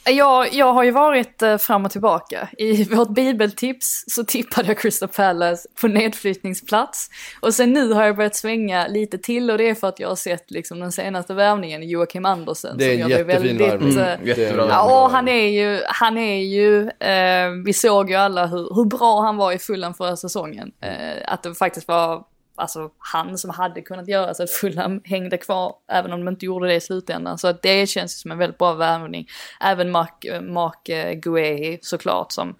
Jag, 0.04 0.54
jag 0.54 0.72
har 0.72 0.84
ju 0.84 0.90
varit 0.90 1.42
eh, 1.42 1.58
fram 1.58 1.84
och 1.84 1.90
tillbaka. 1.90 2.48
I 2.58 2.84
vårt 2.94 3.08
bibeltips 3.08 4.04
så 4.06 4.24
tippade 4.24 4.68
jag 4.68 4.78
Crystal 4.78 5.08
Palace 5.08 5.68
på 5.80 5.88
nedflyttningsplats. 5.88 7.08
Och 7.40 7.54
sen 7.54 7.72
nu 7.72 7.92
har 7.92 8.04
jag 8.04 8.16
börjat 8.16 8.36
svänga 8.36 8.86
lite 8.86 9.18
till 9.18 9.50
och 9.50 9.58
det 9.58 9.68
är 9.68 9.74
för 9.74 9.88
att 9.88 10.00
jag 10.00 10.08
har 10.08 10.16
sett 10.16 10.50
liksom, 10.50 10.80
den 10.80 10.92
senaste 10.92 11.34
värvningen, 11.34 11.88
Joakim 11.88 12.24
Andersen. 12.24 12.78
Det 12.78 12.84
är 12.84 12.92
som 12.92 13.02
en 13.02 13.10
jag 13.10 13.26
blev 13.26 13.46
jättefin 13.46 13.58
väldigt, 13.58 13.98
eh, 13.98 14.12
Mm, 14.12 14.26
jättebra. 14.26 14.66
Ja, 14.68 15.08
han 15.12 15.28
är 15.28 15.48
ju, 15.48 15.82
han 15.86 16.18
är 16.18 16.42
ju, 16.42 16.88
eh, 16.88 17.50
vi 17.64 17.72
såg 17.72 18.10
ju 18.10 18.16
alla 18.16 18.46
hur, 18.46 18.74
hur 18.74 18.84
bra 18.84 19.20
han 19.20 19.36
var 19.36 19.52
i 19.52 19.58
fullan 19.58 19.94
förra 19.94 20.16
säsongen. 20.16 20.72
Eh, 20.80 21.22
att 21.26 21.42
det 21.42 21.54
faktiskt 21.54 21.88
var, 21.88 22.24
alltså 22.54 22.90
han 22.98 23.38
som 23.38 23.50
hade 23.50 23.82
kunnat 23.82 24.08
göra 24.08 24.34
så 24.34 24.42
att 24.42 24.50
Fulham 24.50 25.00
hängde 25.04 25.36
kvar, 25.36 25.74
även 25.88 26.12
om 26.12 26.24
de 26.24 26.28
inte 26.32 26.46
gjorde 26.46 26.68
det 26.68 26.74
i 26.74 26.80
slutändan. 26.80 27.38
Så 27.38 27.48
att 27.48 27.62
det 27.62 27.86
känns 27.86 28.20
som 28.20 28.30
en 28.30 28.38
väldigt 28.38 28.58
bra 28.58 28.72
värvning. 28.72 29.28
Även 29.60 29.90
Mark, 29.90 30.24
eh, 30.24 30.40
Mark 30.40 30.88
eh, 30.88 31.12
Guehi 31.12 31.78
såklart 31.82 32.32
som 32.32 32.56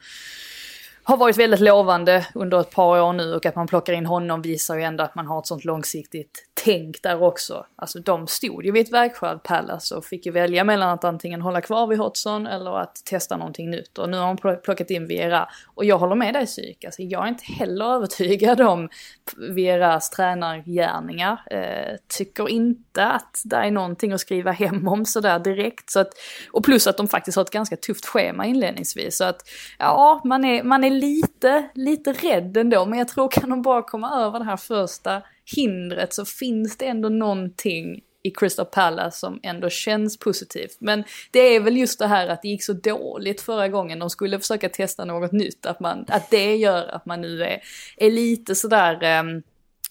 har 1.04 1.16
varit 1.16 1.38
väldigt 1.38 1.60
lovande 1.60 2.26
under 2.34 2.60
ett 2.60 2.70
par 2.70 3.00
år 3.00 3.12
nu 3.12 3.34
och 3.34 3.46
att 3.46 3.56
man 3.56 3.66
plockar 3.66 3.92
in 3.92 4.06
honom 4.06 4.42
visar 4.42 4.76
ju 4.76 4.82
ändå 4.82 5.04
att 5.04 5.14
man 5.14 5.26
har 5.26 5.38
ett 5.38 5.46
sånt 5.46 5.64
långsiktigt 5.64 6.48
tänk 6.64 7.02
där 7.02 7.22
också. 7.22 7.66
Alltså 7.76 7.98
de 7.98 8.26
stod 8.26 8.64
ju 8.64 8.72
vid 8.72 8.86
ett 8.86 8.92
vägskäl, 8.92 9.38
Palace, 9.38 9.94
och 9.94 10.04
fick 10.04 10.26
ju 10.26 10.32
välja 10.32 10.64
mellan 10.64 10.88
att 10.88 11.04
antingen 11.04 11.42
hålla 11.42 11.60
kvar 11.60 11.86
vid 11.86 11.98
Hodgson 11.98 12.46
eller 12.46 12.78
att 12.78 13.04
testa 13.04 13.36
någonting 13.36 13.70
nytt. 13.70 13.98
Och 13.98 14.08
nu 14.10 14.16
har 14.16 14.26
de 14.26 14.60
plockat 14.62 14.90
in 14.90 15.06
Viera. 15.06 15.48
Och 15.74 15.84
jag 15.84 15.98
håller 15.98 16.14
med 16.14 16.34
dig 16.34 16.46
Psyk, 16.46 16.84
alltså 16.84 17.02
jag 17.02 17.24
är 17.24 17.28
inte 17.28 17.44
heller 17.44 17.84
övertygad 17.84 18.60
om 18.60 18.88
Vieras 19.36 20.10
tränargärningar. 20.10 21.42
Eh, 21.50 21.96
tycker 22.08 22.48
inte 22.48 23.06
att 23.06 23.42
det 23.44 23.56
är 23.56 23.70
någonting 23.70 24.12
att 24.12 24.20
skriva 24.20 24.50
hem 24.50 24.88
om 24.88 25.04
sådär 25.04 25.38
direkt. 25.38 25.90
Så 25.90 26.00
att, 26.00 26.10
och 26.52 26.64
plus 26.64 26.86
att 26.86 26.96
de 26.96 27.08
faktiskt 27.08 27.36
har 27.36 27.42
ett 27.42 27.50
ganska 27.50 27.76
tufft 27.76 28.06
schema 28.06 28.46
inledningsvis. 28.46 29.16
Så 29.16 29.24
att 29.24 29.48
ja, 29.78 30.20
man 30.24 30.44
är, 30.44 30.62
man 30.62 30.84
är 30.84 30.91
lite, 30.92 31.68
lite 31.74 32.12
rädd 32.12 32.56
ändå. 32.56 32.86
Men 32.86 32.98
jag 32.98 33.08
tror 33.08 33.28
kan 33.28 33.50
de 33.50 33.62
bara 33.62 33.82
komma 33.82 34.10
över 34.26 34.38
det 34.38 34.44
här 34.44 34.56
första 34.56 35.22
hindret 35.56 36.14
så 36.14 36.24
finns 36.24 36.76
det 36.76 36.86
ändå 36.86 37.08
någonting 37.08 38.00
i 38.22 38.30
Crystal 38.30 38.66
Palace 38.66 39.18
som 39.18 39.40
ändå 39.42 39.68
känns 39.68 40.18
positivt. 40.18 40.76
Men 40.80 41.04
det 41.30 41.40
är 41.40 41.60
väl 41.60 41.76
just 41.76 41.98
det 41.98 42.06
här 42.06 42.28
att 42.28 42.42
det 42.42 42.48
gick 42.48 42.64
så 42.64 42.72
dåligt 42.72 43.40
förra 43.40 43.68
gången 43.68 43.98
de 43.98 44.10
skulle 44.10 44.38
försöka 44.38 44.68
testa 44.68 45.04
något 45.04 45.32
nytt. 45.32 45.66
Att, 45.66 45.80
man, 45.80 46.04
att 46.08 46.30
det 46.30 46.56
gör 46.56 46.86
att 46.86 47.06
man 47.06 47.20
nu 47.20 47.42
är, 47.42 47.60
är 47.96 48.10
lite 48.10 48.54
sådär 48.54 49.20
um, 49.20 49.42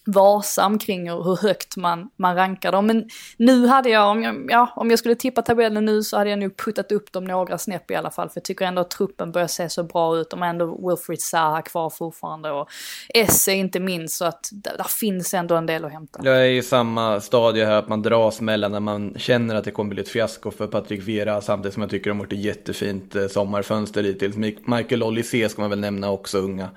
varsam 0.05 0.79
kring 0.79 1.09
hur 1.09 1.41
högt 1.41 1.77
man, 1.77 2.09
man 2.15 2.35
rankar 2.35 2.71
dem. 2.71 2.87
Men 2.87 3.09
nu 3.37 3.67
hade 3.67 3.89
jag 3.89 4.09
om, 4.09 4.23
jag, 4.23 4.45
ja, 4.49 4.73
om 4.75 4.89
jag 4.89 4.99
skulle 4.99 5.15
tippa 5.15 5.41
tabellen 5.41 5.85
nu 5.85 6.03
så 6.03 6.17
hade 6.17 6.29
jag 6.29 6.39
nog 6.39 6.57
puttat 6.57 6.91
upp 6.91 7.11
dem 7.11 7.23
några 7.23 7.57
snäpp 7.57 7.91
i 7.91 7.95
alla 7.95 8.11
fall. 8.11 8.29
För 8.29 8.37
jag 8.37 8.43
tycker 8.43 8.65
ändå 8.65 8.81
att 8.81 8.89
truppen 8.89 9.31
börjar 9.31 9.47
se 9.47 9.69
så 9.69 9.83
bra 9.83 10.17
ut. 10.17 10.29
De 10.29 10.41
har 10.41 10.49
ändå 10.49 10.89
Wilfried 10.89 11.21
Zaha 11.21 11.61
kvar 11.61 11.89
fortfarande 11.89 12.51
och 12.51 12.69
Esse 13.09 13.53
inte 13.53 13.79
minst. 13.79 14.17
Så 14.17 14.25
att 14.25 14.49
där, 14.51 14.77
där 14.77 14.87
finns 14.99 15.33
ändå 15.33 15.55
en 15.55 15.65
del 15.65 15.85
att 15.85 15.91
hämta. 15.91 16.19
Jag 16.23 16.41
är 16.41 16.49
i 16.49 16.61
samma 16.61 17.21
stadie 17.21 17.65
här 17.65 17.75
att 17.75 17.87
man 17.87 18.01
dras 18.01 18.41
mellan 18.41 18.71
när 18.71 18.79
man 18.79 19.13
känner 19.17 19.55
att 19.55 19.63
det 19.63 19.71
kommer 19.71 19.89
bli 19.89 20.01
ett 20.01 20.09
fiasko 20.09 20.51
för 20.51 20.67
Patrik 20.67 21.07
Vera 21.07 21.41
samtidigt 21.41 21.73
som 21.73 21.81
jag 21.81 21.89
tycker 21.89 22.09
de 22.09 22.19
har 22.19 22.25
gjort 22.25 22.33
ett 22.33 22.39
jättefint 22.39 23.15
eh, 23.15 23.27
sommarfönster 23.27 24.03
hittills. 24.03 24.35
Michael 24.65 25.03
Olysee 25.03 25.49
ska 25.49 25.61
man 25.61 25.69
väl 25.69 25.79
nämna 25.79 26.11
också, 26.11 26.37
unga. 26.37 26.69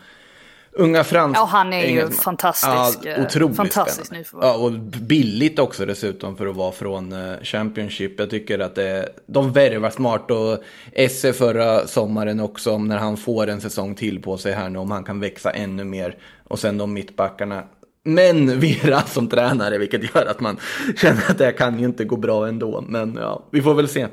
Unga 0.76 1.04
frans... 1.04 1.37
Ja, 1.37 1.44
han 1.44 1.72
är 1.72 1.80
ju 1.80 1.87
engelsman. 1.87 2.22
fantastisk, 2.22 3.04
eh, 3.04 3.24
otroligt 3.24 3.56
fantastisk 3.56 4.06
spännande. 4.06 4.46
Ja, 4.46 4.56
och 4.56 4.72
billigt 5.02 5.58
också 5.58 5.87
dessutom 5.87 6.37
för 6.37 6.46
att 6.46 6.56
vara 6.56 6.72
från 6.72 7.12
eh, 7.12 7.42
Championship. 7.42 8.20
Jag 8.20 8.30
tycker 8.30 8.58
att 8.58 8.74
det, 8.74 9.08
de 9.26 9.52
värvar 9.52 9.90
smart 9.90 10.30
och 10.30 10.58
Esse 10.92 11.32
förra 11.32 11.87
sommaren 11.87 12.40
också 12.40 12.78
när 12.78 12.98
han 12.98 13.16
får 13.16 13.46
en 13.46 13.60
säsong 13.60 13.94
till 13.94 14.22
på 14.22 14.37
sig 14.37 14.52
här 14.52 14.68
nu 14.68 14.78
om 14.78 14.90
han 14.90 15.04
kan 15.04 15.20
växa 15.20 15.50
ännu 15.50 15.84
mer. 15.84 16.16
Och 16.44 16.58
sen 16.58 16.78
de 16.78 16.92
mittbackarna. 16.92 17.64
Men 18.02 18.60
Vera 18.64 19.02
som 19.02 19.28
tränare, 19.28 19.78
vilket 19.78 20.14
gör 20.14 20.26
att 20.26 20.40
man 20.40 20.56
känner 20.96 21.30
att 21.30 21.38
det 21.38 21.44
här 21.44 21.52
kan 21.52 21.78
ju 21.78 21.84
inte 21.84 22.04
gå 22.04 22.16
bra 22.16 22.48
ändå. 22.48 22.84
Men 22.88 23.18
ja, 23.20 23.44
vi 23.50 23.62
får 23.62 23.74
väl 23.74 23.88
se. 23.88 24.06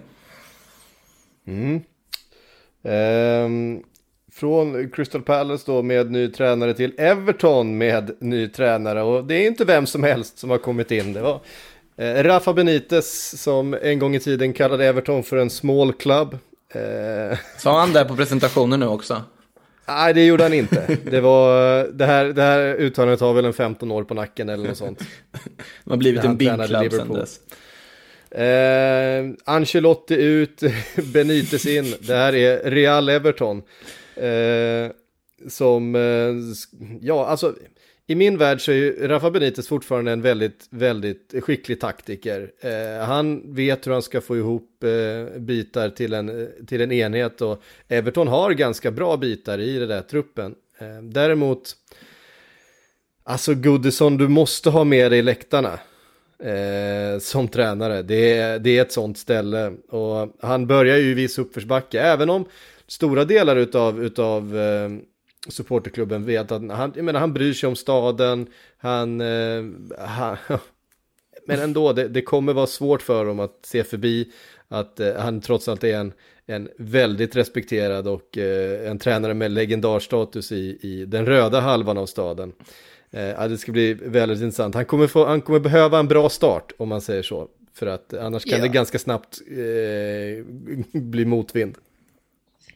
Ehm, 2.83 3.83
från 4.33 4.89
Crystal 4.89 5.21
Palace 5.21 5.63
då 5.67 5.81
med 5.81 6.11
ny 6.11 6.27
tränare 6.27 6.73
till 6.73 6.93
Everton 6.97 7.77
med 7.77 8.11
ny 8.19 8.47
tränare. 8.47 9.01
Och 9.01 9.25
det 9.25 9.35
är 9.35 9.47
inte 9.47 9.65
vem 9.65 9.85
som 9.87 10.03
helst 10.03 10.37
som 10.37 10.49
har 10.49 10.57
kommit 10.57 10.91
in. 10.91 11.13
Det 11.13 11.21
var 11.21 11.39
eh, 11.97 12.23
Rafa 12.23 12.53
Benitez 12.53 13.41
som 13.41 13.77
en 13.81 13.99
gång 13.99 14.15
i 14.15 14.19
tiden 14.19 14.53
kallade 14.53 14.85
Everton 14.85 15.23
för 15.23 15.37
en 15.37 15.49
small 15.49 15.93
club. 15.93 16.37
Eh, 16.73 17.37
Sa 17.57 17.79
han 17.79 17.93
det 17.93 18.05
på 18.05 18.15
presentationen 18.15 18.79
nu 18.79 18.87
också? 18.87 19.21
nej, 19.87 20.13
det 20.13 20.25
gjorde 20.25 20.43
han 20.43 20.53
inte. 20.53 20.97
Det, 21.03 21.21
var, 21.21 21.83
det, 21.93 22.05
här, 22.05 22.25
det 22.25 22.41
här 22.41 22.75
uttalandet 22.75 23.19
har 23.19 23.33
väl 23.33 23.45
en 23.45 23.53
15 23.53 23.91
år 23.91 24.03
på 24.03 24.13
nacken 24.13 24.49
eller 24.49 24.67
något 24.67 24.77
sånt. 24.77 24.99
De 25.83 25.89
har 25.89 25.97
blivit 25.97 26.23
en 26.23 26.37
big 26.37 26.65
club 26.65 26.81
Liverpool. 26.83 27.17
dess. 27.17 27.39
Eh, 28.31 29.25
Ancelotti 29.45 30.15
ut, 30.15 30.61
Benitez 31.13 31.65
in. 31.65 31.95
Det 31.99 32.15
här 32.15 32.35
är 32.35 32.69
Real 32.71 33.09
Everton. 33.09 33.61
Eh, 34.15 34.91
som, 35.47 35.95
eh, 35.95 36.33
ja 37.01 37.25
alltså 37.25 37.55
i 38.11 38.15
min 38.15 38.37
värld 38.37 38.61
så 38.61 38.71
är 38.71 38.75
ju 38.75 39.07
Rafa 39.07 39.31
Benitez 39.31 39.67
fortfarande 39.67 40.11
en 40.11 40.21
väldigt, 40.21 40.67
väldigt 40.69 41.35
skicklig 41.41 41.79
taktiker. 41.79 42.51
Eh, 42.59 43.05
han 43.05 43.53
vet 43.53 43.87
hur 43.87 43.91
han 43.91 44.01
ska 44.01 44.21
få 44.21 44.37
ihop 44.37 44.83
eh, 44.83 45.39
bitar 45.39 45.89
till 45.89 46.13
en, 46.13 46.49
till 46.67 46.81
en 46.81 46.91
enhet 46.91 47.41
och 47.41 47.63
Everton 47.87 48.27
har 48.27 48.51
ganska 48.51 48.91
bra 48.91 49.17
bitar 49.17 49.59
i 49.59 49.79
den 49.79 49.89
där 49.89 50.01
truppen. 50.01 50.55
Eh, 50.79 51.01
däremot, 51.03 51.75
alltså 53.23 53.53
Goodison, 53.53 54.17
du 54.17 54.27
måste 54.27 54.69
ha 54.69 54.83
med 54.83 55.11
dig 55.11 55.21
läktarna 55.21 55.79
eh, 56.39 57.19
som 57.19 57.47
tränare. 57.47 58.01
Det 58.01 58.37
är, 58.37 58.59
det 58.59 58.77
är 58.77 58.81
ett 58.81 58.91
sånt 58.91 59.17
ställe. 59.17 59.73
Och 59.89 60.35
han 60.41 60.67
börjar 60.67 60.97
ju 60.97 61.11
i 61.11 61.13
viss 61.13 61.37
uppförsbacke, 61.37 62.01
även 62.01 62.29
om 62.29 62.45
stora 62.91 63.25
delar 63.25 63.55
utav, 63.55 64.03
utav 64.03 64.57
eh, 64.57 64.89
supporterklubben 65.47 66.25
vet 66.25 66.51
att 66.51 66.69
han, 66.71 66.93
jag 66.95 67.05
menar, 67.05 67.19
han 67.19 67.33
bryr 67.33 67.53
sig 67.53 67.67
om 67.67 67.75
staden, 67.75 68.47
han, 68.77 69.21
eh, 69.21 69.63
han 69.97 70.37
men 71.47 71.59
ändå, 71.59 71.93
det, 71.93 72.07
det 72.07 72.21
kommer 72.21 72.53
vara 72.53 72.67
svårt 72.67 73.01
för 73.01 73.25
dem 73.25 73.39
att 73.39 73.59
se 73.63 73.83
förbi 73.83 74.31
att 74.67 74.99
eh, 74.99 75.15
han 75.15 75.41
trots 75.41 75.67
allt 75.67 75.83
är 75.83 75.97
en, 75.97 76.13
en 76.45 76.69
väldigt 76.77 77.35
respekterad 77.35 78.07
och 78.07 78.37
eh, 78.37 78.89
en 78.89 78.99
tränare 78.99 79.33
med 79.33 79.51
legendarstatus 79.51 80.51
i, 80.51 80.77
i 80.81 81.05
den 81.05 81.25
röda 81.25 81.59
halvan 81.59 81.97
av 81.97 82.05
staden. 82.05 82.53
Eh, 83.11 83.47
det 83.47 83.57
ska 83.57 83.71
bli 83.71 83.93
väldigt 83.93 84.41
intressant. 84.41 84.75
Han 84.75 84.85
kommer, 84.85 85.07
få, 85.07 85.25
han 85.25 85.41
kommer 85.41 85.59
behöva 85.59 85.99
en 85.99 86.07
bra 86.07 86.29
start 86.29 86.71
om 86.77 86.89
man 86.89 87.01
säger 87.01 87.23
så. 87.23 87.47
För 87.73 87.87
att 87.87 88.13
annars 88.13 88.43
kan 88.43 88.57
Ja. 88.57 88.63
det 88.63 88.69
ganska 88.69 88.99
snabbt 88.99 89.41
eh, 89.51 90.45
bli 91.01 91.25
motvind. 91.25 91.77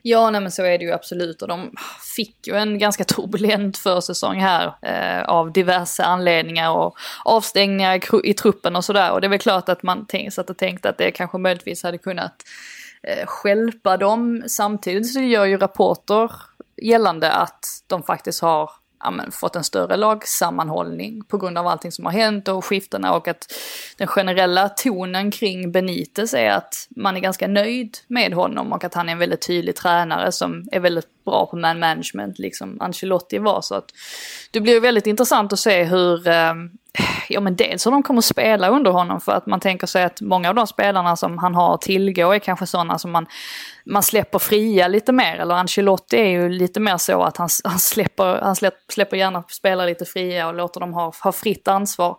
Ja, 0.08 0.30
nej 0.30 0.42
men 0.42 0.52
så 0.52 0.64
är 0.64 0.78
det 0.78 0.86
ju 0.86 0.92
absolut. 0.92 1.42
Och 1.42 1.48
de 1.48 1.72
fick 2.16 2.48
ju 2.48 2.56
en 2.56 2.80
ganska 2.80 3.04
turbulent 3.04 3.78
försäsong 3.78 4.40
här 4.40 4.76
eh, 4.82 5.30
av 5.30 5.52
diverse 5.52 6.04
anledningar 6.04 6.72
och 6.72 6.98
avstängningar 7.24 8.26
i, 8.26 8.34
truppen 8.34 8.76
och 8.76 8.86
sådär. 8.86 9.12
Och 9.12 9.22
det 9.22 9.28
är 9.28 9.30
väl 9.30 9.40
klart 9.40 9.70
att 9.70 9.84
man 9.84 10.08
satt 10.32 10.50
och 10.50 10.58
tänkte 10.58 10.90
att 10.90 10.98
det 10.98 11.12
kanske 11.12 11.38
möjligtvis 11.38 11.84
hade 11.84 11.98
kunnat 11.98 12.44
eh, 13.04 13.26
stjälpa 13.26 13.98
dem. 13.98 14.44
Samtidigt 14.48 15.14
så 15.14 15.20
gör 15.20 15.46
ju 15.46 15.58
rapporter 15.58 16.32
gällande 16.82 17.32
att 17.32 17.66
de 17.88 18.04
faktiskt 18.04 18.42
har 18.42 18.70
ja, 19.06 19.12
men, 19.12 19.32
fått 19.32 19.56
en 19.56 19.64
större 19.64 19.98
lagsammanhållning 19.98 21.24
på 21.24 21.38
grund 21.38 21.58
av 21.58 21.68
allting 21.68 21.92
som 21.92 22.06
har 22.06 22.12
hänt 22.12 22.48
och 22.48 22.66
skiftena 22.66 23.14
och 23.14 23.28
att 23.28 23.54
den 23.98 24.08
generella 24.08 24.70
tonen 24.70 25.32
kring 25.32 25.72
Benitez 25.72 26.34
är 26.34 26.52
att 26.52 26.88
man 26.90 27.16
är 27.16 27.20
ganska 27.20 27.48
nöjd 27.48 27.98
med 28.08 28.34
honom 28.34 28.74
och 28.74 28.84
att 28.84 28.94
han 28.94 29.10
är 29.10 29.14
en 29.14 29.20
väldigt 29.20 29.48
tydlig 29.48 29.76
tränare 29.76 30.32
som 30.32 30.68
är 30.72 30.80
väldigt 30.80 31.24
bra 31.26 31.46
på 31.46 31.58
man 31.58 31.80
management, 31.80 32.40
liksom 32.40 32.82
Ancelotti 32.82 33.38
var. 33.38 33.62
Så 33.62 33.76
att 33.76 33.86
det 34.52 34.62
blir 34.62 34.82
väldigt 34.82 35.08
intressant 35.08 35.54
att 35.54 35.60
se 35.60 35.84
hur, 35.84 36.28
eh, 36.28 36.54
ja 37.30 37.40
men 37.40 37.56
dels 37.56 37.86
hur 37.86 37.92
de 37.92 38.04
kommer 38.04 38.18
att 38.18 38.26
spela 38.26 38.70
under 38.70 38.92
honom 38.92 39.22
för 39.22 39.32
att 39.32 39.46
man 39.46 39.60
tänker 39.60 39.88
sig 39.88 40.04
att 40.04 40.22
många 40.22 40.50
av 40.50 40.56
de 40.56 40.68
spelarna 40.68 41.16
som 41.16 41.38
han 41.38 41.56
har 41.56 41.74
att 41.76 41.82
tillgå 41.82 42.32
är 42.32 42.40
kanske 42.40 42.66
sådana 42.66 43.00
som 43.00 43.12
man, 43.12 43.26
man 43.86 44.04
släpper 44.04 44.40
fria 44.40 44.88
lite 44.88 45.12
mer. 45.12 45.36
Eller 45.36 45.56
Ancelotti 45.56 46.18
är 46.18 46.28
ju 46.28 46.50
lite 46.50 46.80
mer 46.80 46.98
så 46.98 47.24
att 47.24 47.38
han, 47.38 47.50
han, 47.64 47.80
släpper, 47.80 48.42
han 48.42 48.56
släpper, 48.56 48.94
släpper 48.94 49.18
gärna 49.18 49.44
spelare 49.44 49.90
lite 49.90 50.06
fria 50.06 50.48
och 50.48 50.54
låter 50.54 50.80
dem 50.80 50.94
ha, 50.94 51.14
ha 51.24 51.32
fritt 51.32 51.68
ansvar. 51.68 52.18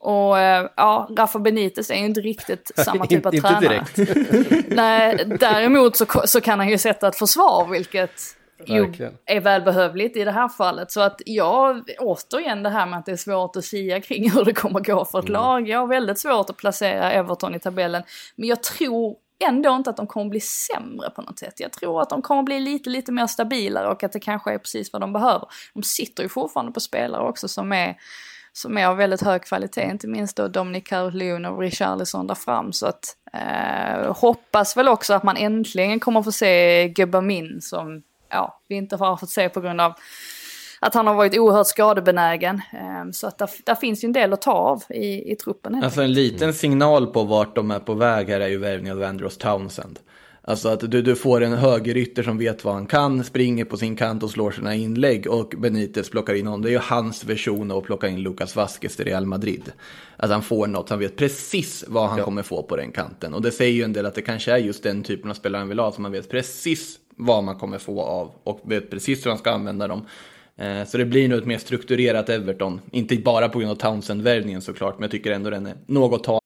Och 0.00 0.38
eh, 0.38 0.70
ja, 0.76 1.08
Rafa 1.18 1.38
Benitez 1.38 1.90
är 1.90 1.94
ju 1.94 2.04
inte 2.04 2.20
riktigt 2.20 2.70
samma 2.76 3.06
typ 3.06 3.26
av 3.26 3.34
inte 3.34 3.48
tränare. 3.48 3.84
direkt. 3.94 4.68
Nej, 4.68 5.24
däremot 5.40 5.96
så, 5.96 6.06
så 6.24 6.40
kan 6.40 6.58
han 6.58 6.68
ju 6.68 6.78
sätta 6.78 7.08
ett 7.08 7.16
försvar, 7.16 7.66
vilket 7.70 8.35
ju 8.66 8.86
Verkligen. 8.86 9.18
är 9.24 9.40
välbehövligt 9.40 10.16
i 10.16 10.24
det 10.24 10.30
här 10.30 10.48
fallet. 10.48 10.92
Så 10.92 11.00
att 11.00 11.22
jag, 11.26 11.90
återigen 11.98 12.62
det 12.62 12.70
här 12.70 12.86
med 12.86 12.98
att 12.98 13.06
det 13.06 13.12
är 13.12 13.16
svårt 13.16 13.56
att 13.56 13.64
sia 13.64 14.00
kring 14.00 14.30
hur 14.34 14.44
det 14.44 14.52
kommer 14.52 14.80
gå 14.80 15.04
för 15.04 15.18
ett 15.18 15.28
lag. 15.28 15.68
Jag 15.68 15.78
har 15.78 15.86
väldigt 15.86 16.18
svårt 16.18 16.50
att 16.50 16.56
placera 16.56 17.12
Everton 17.12 17.54
i 17.54 17.60
tabellen. 17.60 18.02
Men 18.36 18.48
jag 18.48 18.62
tror 18.62 19.16
ändå 19.44 19.70
inte 19.70 19.90
att 19.90 19.96
de 19.96 20.06
kommer 20.06 20.30
bli 20.30 20.40
sämre 20.40 21.10
på 21.10 21.22
något 21.22 21.38
sätt. 21.38 21.60
Jag 21.60 21.72
tror 21.72 22.02
att 22.02 22.10
de 22.10 22.22
kommer 22.22 22.42
bli 22.42 22.60
lite, 22.60 22.90
lite 22.90 23.12
mer 23.12 23.26
stabilare 23.26 23.88
och 23.88 24.02
att 24.02 24.12
det 24.12 24.20
kanske 24.20 24.52
är 24.52 24.58
precis 24.58 24.92
vad 24.92 25.02
de 25.02 25.12
behöver. 25.12 25.48
De 25.74 25.82
sitter 25.82 26.22
ju 26.22 26.28
fortfarande 26.28 26.72
på 26.72 26.80
spelare 26.80 27.28
också 27.28 27.48
som 27.48 27.72
är 27.72 27.96
som 28.52 28.78
är 28.78 28.86
av 28.86 28.96
väldigt 28.96 29.22
hög 29.22 29.42
kvalitet, 29.42 29.90
inte 29.90 30.08
minst 30.08 30.36
då 30.36 30.48
Dominic 30.48 30.84
Calhoun 30.84 31.44
och 31.44 31.60
Richarlison 31.60 32.26
där 32.26 32.34
fram. 32.34 32.72
Så 32.72 32.86
att 32.86 33.16
eh, 33.32 34.16
hoppas 34.16 34.76
väl 34.76 34.88
också 34.88 35.14
att 35.14 35.22
man 35.22 35.36
äntligen 35.36 36.00
kommer 36.00 36.22
få 36.22 36.32
se 36.32 36.88
Gubbamin 36.88 37.60
som 37.60 38.02
ja, 38.28 38.60
vi 38.68 38.74
inte 38.74 38.96
har 38.96 39.16
fått 39.16 39.30
se 39.30 39.48
på 39.48 39.60
grund 39.60 39.80
av 39.80 39.92
att 40.80 40.94
han 40.94 41.06
har 41.06 41.14
varit 41.14 41.38
oerhört 41.38 41.66
skadebenägen. 41.66 42.60
Eh, 42.72 43.10
så 43.12 43.26
att 43.26 43.38
där, 43.38 43.50
där 43.64 43.74
finns 43.74 44.04
ju 44.04 44.06
en 44.06 44.12
del 44.12 44.32
att 44.32 44.42
ta 44.42 44.52
av 44.52 44.82
i, 44.90 45.32
i 45.32 45.36
truppen. 45.36 45.84
Alltså 45.84 46.02
en 46.02 46.12
liten 46.12 46.54
signal 46.54 47.06
på 47.06 47.24
vart 47.24 47.54
de 47.54 47.70
är 47.70 47.78
på 47.78 47.94
väg 47.94 48.28
här 48.28 48.40
är 48.40 48.48
ju 48.48 48.58
värvningen 48.58 48.96
av 48.96 49.04
Andros 49.04 49.38
Townsend. 49.38 49.98
Alltså 50.48 50.68
att 50.68 50.90
du, 50.90 51.02
du 51.02 51.16
får 51.16 51.40
en 51.40 51.52
högerytter 51.52 52.22
som 52.22 52.38
vet 52.38 52.64
vad 52.64 52.74
han 52.74 52.86
kan, 52.86 53.24
springer 53.24 53.64
på 53.64 53.76
sin 53.76 53.96
kant 53.96 54.22
och 54.22 54.30
slår 54.30 54.50
sina 54.50 54.74
inlägg 54.74 55.26
och 55.26 55.54
Benitez 55.58 56.10
plockar 56.10 56.34
in 56.34 56.46
honom. 56.46 56.62
Det 56.62 56.68
är 56.68 56.72
ju 56.72 56.78
hans 56.78 57.24
version 57.24 57.70
av 57.70 57.78
att 57.78 57.84
plocka 57.84 58.08
in 58.08 58.20
Lucas 58.22 58.56
Vasquez 58.56 58.96
till 58.96 59.04
Real 59.04 59.26
Madrid. 59.26 59.72
Att 60.16 60.30
han 60.30 60.42
får 60.42 60.66
något, 60.66 60.90
han 60.90 60.98
vet 60.98 61.16
precis 61.16 61.84
vad 61.88 62.08
han 62.08 62.20
kommer 62.20 62.42
få 62.42 62.62
på 62.62 62.76
den 62.76 62.92
kanten. 62.92 63.34
Och 63.34 63.42
det 63.42 63.50
säger 63.50 63.72
ju 63.72 63.82
en 63.82 63.92
del 63.92 64.06
att 64.06 64.14
det 64.14 64.22
kanske 64.22 64.52
är 64.52 64.56
just 64.56 64.82
den 64.82 65.02
typen 65.02 65.30
av 65.30 65.34
spelare 65.34 65.60
han 65.60 65.68
vill 65.68 65.78
ha, 65.78 65.92
som 65.92 66.02
man 66.02 66.12
vet 66.12 66.30
precis 66.30 66.98
vad 67.16 67.44
man 67.44 67.56
kommer 67.58 67.78
få 67.78 68.02
av 68.02 68.30
och 68.44 68.60
vet 68.62 68.90
precis 68.90 69.26
hur 69.26 69.30
han 69.30 69.38
ska 69.38 69.50
använda 69.50 69.88
dem. 69.88 70.06
Eh, 70.56 70.84
Så 70.84 70.98
det 70.98 71.04
blir 71.04 71.28
nog 71.28 71.38
ett 71.38 71.46
mer 71.46 71.58
strukturerat 71.58 72.28
Everton. 72.28 72.80
Inte 72.90 73.16
bara 73.16 73.48
på 73.48 73.58
grund 73.58 73.70
av 73.70 73.76
Townsend-värvningen 73.76 74.60
såklart, 74.60 74.94
men 74.94 75.02
jag 75.02 75.10
tycker 75.10 75.32
ändå 75.32 75.50
den 75.50 75.66
är 75.66 75.74
något 75.86 76.24
ta 76.24 76.40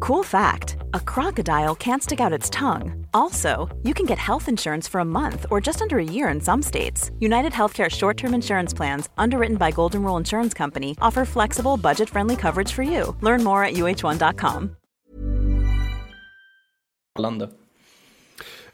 Cool 0.00 0.24
fact 0.24 0.76
a 0.94 1.00
crocodile 1.14 1.74
can't 1.76 2.02
stick 2.02 2.20
out 2.20 2.32
its 2.38 2.50
tongue. 2.50 3.06
Also, 3.12 3.68
you 3.84 3.94
can 3.94 4.06
get 4.06 4.18
health 4.18 4.48
insurance 4.48 4.90
for 4.90 5.00
a 5.00 5.04
month 5.04 5.46
or 5.50 5.60
just 5.66 5.80
under 5.80 5.96
a 5.98 6.04
year 6.04 6.34
in 6.34 6.40
some 6.40 6.62
states. 6.62 7.10
United 7.20 7.52
Healthcare 7.52 7.88
short 7.90 8.16
term 8.16 8.34
insurance 8.34 8.74
plans, 8.76 9.08
underwritten 9.16 9.56
by 9.56 9.70
Golden 9.70 10.02
Rule 10.02 10.16
Insurance 10.18 10.54
Company, 10.58 10.96
offer 11.00 11.24
flexible, 11.24 11.76
budget 11.76 12.08
friendly 12.08 12.36
coverage 12.36 12.72
for 12.72 12.82
you. 12.82 13.16
Learn 13.20 13.44
more 13.44 13.64
at 13.64 13.74
uh1.com. 13.74 14.76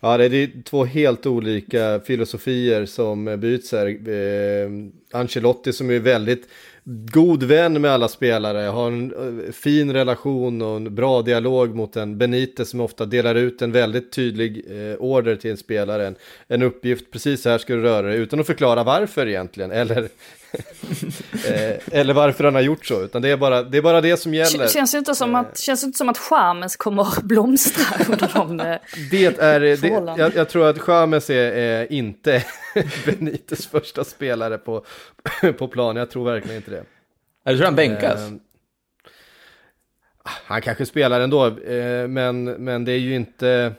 Ja, 0.00 0.16
det 0.18 0.24
är 0.24 0.62
två 0.62 0.84
helt 0.84 1.26
olika 1.26 2.00
filosofier 2.00 2.86
som 2.86 3.40
byts 3.40 3.72
här. 3.72 3.86
Eh, 4.08 4.70
Ancelotti 5.12 5.72
som 5.72 5.90
är 5.90 5.98
väldigt 5.98 6.48
god 7.12 7.42
vän 7.42 7.80
med 7.80 7.90
alla 7.90 8.08
spelare, 8.08 8.58
har 8.58 8.86
en 8.86 9.12
eh, 9.46 9.52
fin 9.52 9.92
relation 9.92 10.62
och 10.62 10.76
en 10.76 10.94
bra 10.94 11.22
dialog 11.22 11.74
mot 11.74 11.96
en 11.96 12.18
Benitez 12.18 12.70
som 12.70 12.80
ofta 12.80 13.06
delar 13.06 13.34
ut 13.34 13.62
en 13.62 13.72
väldigt 13.72 14.12
tydlig 14.12 14.64
eh, 14.70 14.96
order 14.98 15.36
till 15.36 15.50
en 15.50 15.56
spelare, 15.56 16.06
en, 16.06 16.16
en 16.48 16.62
uppgift, 16.62 17.10
precis 17.10 17.42
så 17.42 17.48
här 17.48 17.58
ska 17.58 17.74
du 17.74 17.82
röra 17.82 18.06
dig, 18.06 18.18
utan 18.18 18.40
att 18.40 18.46
förklara 18.46 18.84
varför 18.84 19.26
egentligen, 19.26 19.70
eller, 19.70 20.08
eller 21.92 22.14
varför 22.14 22.44
han 22.44 22.54
har 22.54 22.62
gjort 22.62 22.86
så, 22.86 23.02
utan 23.02 23.22
det 23.22 23.28
är 23.28 23.36
bara 23.36 23.62
det, 23.62 23.78
är 23.78 23.82
bara 23.82 24.00
det 24.00 24.16
som 24.16 24.34
gäller. 24.34 24.66
Kän- 24.66 24.72
Känns 24.72 24.94
ju 24.94 24.98
inte 24.98 25.14
som 25.14 25.34
att, 25.34 25.58
känns 25.58 25.84
inte 25.84 25.98
som 25.98 26.08
att 26.08 26.18
Chamez 26.18 26.76
kommer 26.76 27.02
att 27.02 27.22
blomstra 27.22 27.96
under 28.12 28.30
de... 28.34 28.60
eh, 28.60 28.76
Det 29.10 29.24
är, 29.42 29.60
det, 29.60 29.88
jag, 30.18 30.34
jag 30.36 30.48
tror 30.48 30.66
att 30.68 30.78
Chamez 30.78 31.30
är, 31.30 31.52
är 31.52 31.92
inte 31.92 32.44
Benites 33.06 33.66
första 33.66 34.04
spelare 34.04 34.58
på, 34.58 34.84
på 35.58 35.68
plan, 35.68 35.96
jag 35.96 36.10
tror 36.10 36.24
verkligen 36.24 36.56
inte 36.56 36.70
det. 36.70 36.84
Jag 37.44 37.56
tror 37.56 37.64
han 37.64 37.74
bänkas. 37.76 38.20
Eh, 38.20 38.32
han 40.24 40.62
kanske 40.62 40.86
spelar 40.86 41.20
ändå, 41.20 41.46
eh, 41.46 42.08
men, 42.08 42.44
men 42.44 42.84
det 42.84 42.92
är 42.92 42.98
ju 42.98 43.14
inte... 43.14 43.72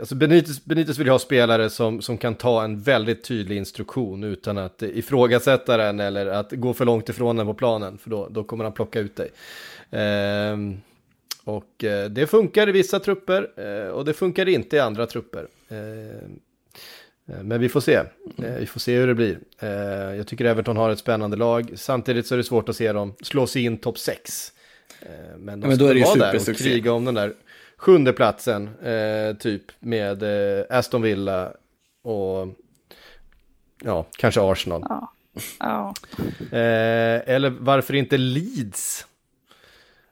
Alltså 0.00 0.14
Benitez, 0.14 0.64
Benitez 0.64 0.98
vill 0.98 1.06
ju 1.06 1.10
ha 1.10 1.18
spelare 1.18 1.70
som, 1.70 2.02
som 2.02 2.18
kan 2.18 2.34
ta 2.34 2.64
en 2.64 2.80
väldigt 2.80 3.24
tydlig 3.24 3.56
instruktion 3.56 4.24
utan 4.24 4.58
att 4.58 4.82
ifrågasätta 4.82 5.76
den 5.76 6.00
eller 6.00 6.26
att 6.26 6.52
gå 6.52 6.74
för 6.74 6.84
långt 6.84 7.08
ifrån 7.08 7.36
den 7.36 7.46
på 7.46 7.54
planen, 7.54 7.98
för 7.98 8.10
då, 8.10 8.28
då 8.30 8.44
kommer 8.44 8.64
han 8.64 8.72
plocka 8.72 9.00
ut 9.00 9.16
dig. 9.16 9.30
Ehm, 9.90 10.80
och 11.44 11.84
eh, 11.84 12.10
det 12.10 12.26
funkar 12.26 12.68
i 12.68 12.72
vissa 12.72 13.00
trupper 13.00 13.50
eh, 13.56 13.88
och 13.88 14.04
det 14.04 14.12
funkar 14.12 14.48
inte 14.48 14.76
i 14.76 14.80
andra 14.80 15.06
trupper. 15.06 15.46
Ehm, 15.68 16.40
eh, 17.26 17.42
men 17.42 17.60
vi 17.60 17.68
får 17.68 17.80
se. 17.80 18.00
Vi 18.36 18.66
får 18.66 18.80
se 18.80 18.96
hur 18.96 19.06
det 19.06 19.14
blir. 19.14 19.38
Jag 20.16 20.26
tycker 20.26 20.44
Everton 20.44 20.76
har 20.76 20.90
ett 20.90 20.98
spännande 20.98 21.36
lag. 21.36 21.72
Samtidigt 21.74 22.26
så 22.26 22.34
är 22.34 22.36
det 22.36 22.44
svårt 22.44 22.68
att 22.68 22.76
se 22.76 22.92
dem 22.92 23.14
slå 23.22 23.46
sig 23.46 23.64
in 23.64 23.78
topp 23.78 23.98
6. 23.98 24.52
Men 25.38 25.60
de 25.60 25.66
Ja, 25.66 25.68
men 25.68 25.70
då 25.70 25.76
ska 25.76 25.90
är 25.90 25.94
det 25.94 26.00
ju 26.00 26.04
vara 26.04 26.32
där 26.32 26.50
och 26.50 26.56
kriga 26.56 26.92
om 26.92 27.04
den 27.04 27.14
där 27.14 27.34
sjunde 27.78 28.12
platsen. 28.12 28.68
eh, 28.82 29.36
Typ 29.36 29.62
med 29.80 30.22
eh, 30.22 30.64
Aston 30.70 31.02
Villa 31.02 31.52
och 32.02 32.48
ja, 33.84 34.06
kanske 34.18 34.40
Arsenal. 34.40 34.82
Ja. 35.58 35.94
Eh, 36.50 37.28
eller 37.34 37.50
varför 37.50 37.94
inte 37.94 38.16
Leeds? 38.16 39.06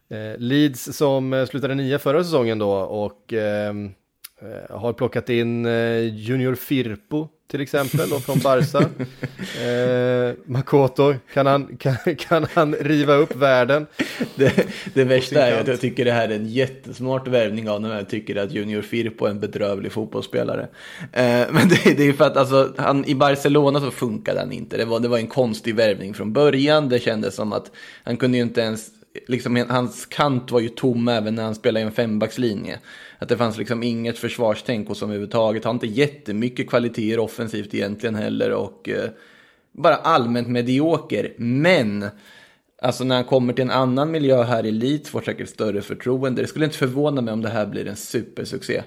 Eh, 0.09 0.39
Leeds 0.39 0.97
som 0.97 1.33
eh, 1.33 1.47
slutade 1.47 1.75
nia 1.75 1.99
förra 1.99 2.25
säsongen 2.25 2.59
då 2.59 2.71
och 2.73 3.33
ehm, 3.33 3.95
eh, 4.41 4.77
har 4.77 4.93
plockat 4.93 5.29
in 5.29 5.65
Junior 6.13 6.55
Firpo 6.55 7.29
till 7.49 7.61
exempel 7.61 8.09
då 8.09 8.21
från 8.21 8.39
Barca. 8.39 8.79
eh, 9.63 10.35
Makoto, 10.45 11.15
kan 11.35 11.47
han, 11.47 11.77
kan, 11.77 11.97
kan 12.19 12.47
han 12.55 12.75
riva 12.75 13.15
upp 13.15 13.37
världen? 13.37 13.87
Det, 14.35 14.67
det 14.95 15.05
värsta 15.05 15.47
är 15.47 15.61
att 15.61 15.67
jag 15.67 15.81
tycker 15.81 16.05
det 16.05 16.13
här 16.13 16.29
är 16.29 16.35
en 16.35 16.49
jättesmart 16.49 17.29
värvning 17.29 17.71
av 17.71 17.81
när 17.81 17.97
jag 17.97 18.09
tycker 18.09 18.37
att 18.37 18.53
Junior 18.53 18.83
Firpo 18.83 19.27
är 19.27 19.31
en 19.31 19.41
bedrövlig 19.41 19.93
fotbollsspelare. 19.93 20.69
Eh, 21.13 21.23
men 21.51 21.69
det, 21.69 21.97
det 21.97 22.03
är 22.03 22.07
ju 22.07 22.15
för 22.15 22.25
att 22.25 22.37
alltså, 22.37 22.75
han, 22.77 23.05
i 23.05 23.15
Barcelona 23.15 23.81
så 23.81 23.91
funkade 23.91 24.41
han 24.41 24.53
inte. 24.53 24.77
Det 24.77 24.85
var, 24.85 25.01
det 25.01 25.09
var 25.09 25.19
en 25.19 25.27
konstig 25.27 25.75
värvning 25.75 26.15
från 26.15 26.33
början. 26.33 26.89
Det 26.89 26.99
kändes 26.99 27.35
som 27.35 27.53
att 27.53 27.71
han 28.05 28.17
kunde 28.17 28.37
ju 28.37 28.43
inte 28.43 28.61
ens, 28.61 28.91
liksom, 29.29 29.65
hans 29.69 30.07
kant 30.07 30.51
var 30.51 30.61
ju 30.61 30.69
tom 30.69 31.09
även 31.09 31.35
när 31.35 31.43
han 31.43 31.55
spelade 31.55 31.81
i 31.81 31.87
en 31.87 31.93
fembackslinje. 31.93 32.81
Att 33.19 33.29
det 33.29 33.37
fanns 33.37 33.59
liksom 33.59 33.83
inget 33.83 34.19
försvarstänk 34.19 34.89
hos 34.89 35.01
honom 35.01 35.11
överhuvudtaget. 35.11 35.65
Han 35.65 35.79
har 35.79 35.87
inte 35.87 36.01
jättemycket 36.01 36.69
kvaliteter 36.69 37.19
offensivt 37.19 37.75
egentligen 37.75 38.15
heller 38.15 38.51
och 38.51 38.89
eh, 38.89 39.11
bara 39.73 39.95
allmänt 39.95 40.49
medioker. 40.49 41.35
Men 41.39 42.05
Alltså 42.83 43.05
när 43.05 43.15
han 43.15 43.25
kommer 43.25 43.53
till 43.53 43.65
en 43.65 43.71
annan 43.71 44.11
miljö 44.11 44.43
här 44.43 44.67
i 44.67 44.71
Leeds 44.71 45.11
får 45.11 45.21
säkert 45.21 45.49
större 45.49 45.83
förtroende. 45.83 46.43
Det 46.43 46.49
skulle 46.49 46.65
inte 46.65 46.79
förvåna 46.79 47.21
mig 47.21 47.33
om 47.35 47.43
det 47.43 47.49
här 47.49 47.67
blir 47.67 47.87
en 47.87 47.97
supersuccé. 47.97 48.83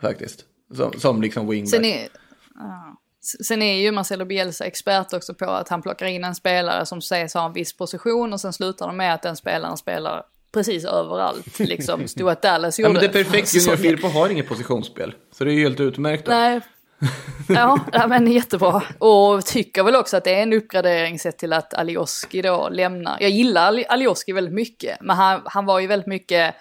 Faktiskt. 0.00 0.44
Som, 0.74 0.92
som 0.92 1.22
liksom 1.22 1.48
wingback. 1.48 1.70
Sen 1.70 1.84
är, 1.84 2.08
ja 2.54 2.99
sen 3.20 3.62
är 3.62 3.74
ju 3.80 3.92
Marcelo 3.92 4.24
Bielsa 4.24 4.64
expert 4.64 5.12
också 5.12 5.34
på 5.34 5.44
att 5.44 5.68
han 5.68 5.82
plockar 5.82 6.06
in 6.06 6.24
en 6.24 6.34
spelare 6.34 6.86
som 6.86 7.02
sägs 7.02 7.34
ha 7.34 7.46
en 7.46 7.52
viss 7.52 7.76
position 7.76 8.32
och 8.32 8.40
sen 8.40 8.52
slutar 8.52 8.86
de 8.86 8.96
med 8.96 9.14
att 9.14 9.22
den 9.22 9.36
spelaren 9.36 9.76
spelar 9.76 10.22
precis 10.52 10.84
överallt. 10.84 11.58
Liksom 11.58 12.08
Stuart 12.08 12.42
Dallas 12.42 12.78
Ja 12.78 12.82
gjorde 12.88 13.00
men 13.00 13.12
det 13.12 13.18
är 13.20 13.24
perfekt. 13.24 13.54
Junior. 13.54 13.76
Firpo 13.76 14.08
har 14.08 14.28
inget 14.28 14.48
positionsspel. 14.48 15.14
Så 15.32 15.44
det 15.44 15.50
är 15.50 15.54
ju 15.54 15.62
helt 15.62 15.80
utmärkt. 15.80 16.26
Då. 16.26 16.32
Nej. 16.32 16.60
Ja, 17.48 17.78
ja, 17.92 18.06
men 18.06 18.32
jättebra. 18.32 18.82
Och 18.98 19.44
tycker 19.46 19.82
väl 19.82 19.96
också 19.96 20.16
att 20.16 20.24
det 20.24 20.34
är 20.34 20.42
en 20.42 20.52
uppgradering 20.52 21.18
sett 21.18 21.38
till 21.38 21.52
att 21.52 21.74
Alioski 21.74 22.42
då 22.42 22.68
lämnar. 22.68 23.16
Jag 23.20 23.30
gillar 23.30 23.66
Ali- 23.72 23.84
Alioski 23.88 24.32
väldigt 24.32 24.54
mycket, 24.54 24.96
men 25.00 25.16
han, 25.16 25.40
han 25.44 25.66
var 25.66 25.80
ju 25.80 25.86
väldigt 25.86 26.06
mycket, 26.06 26.54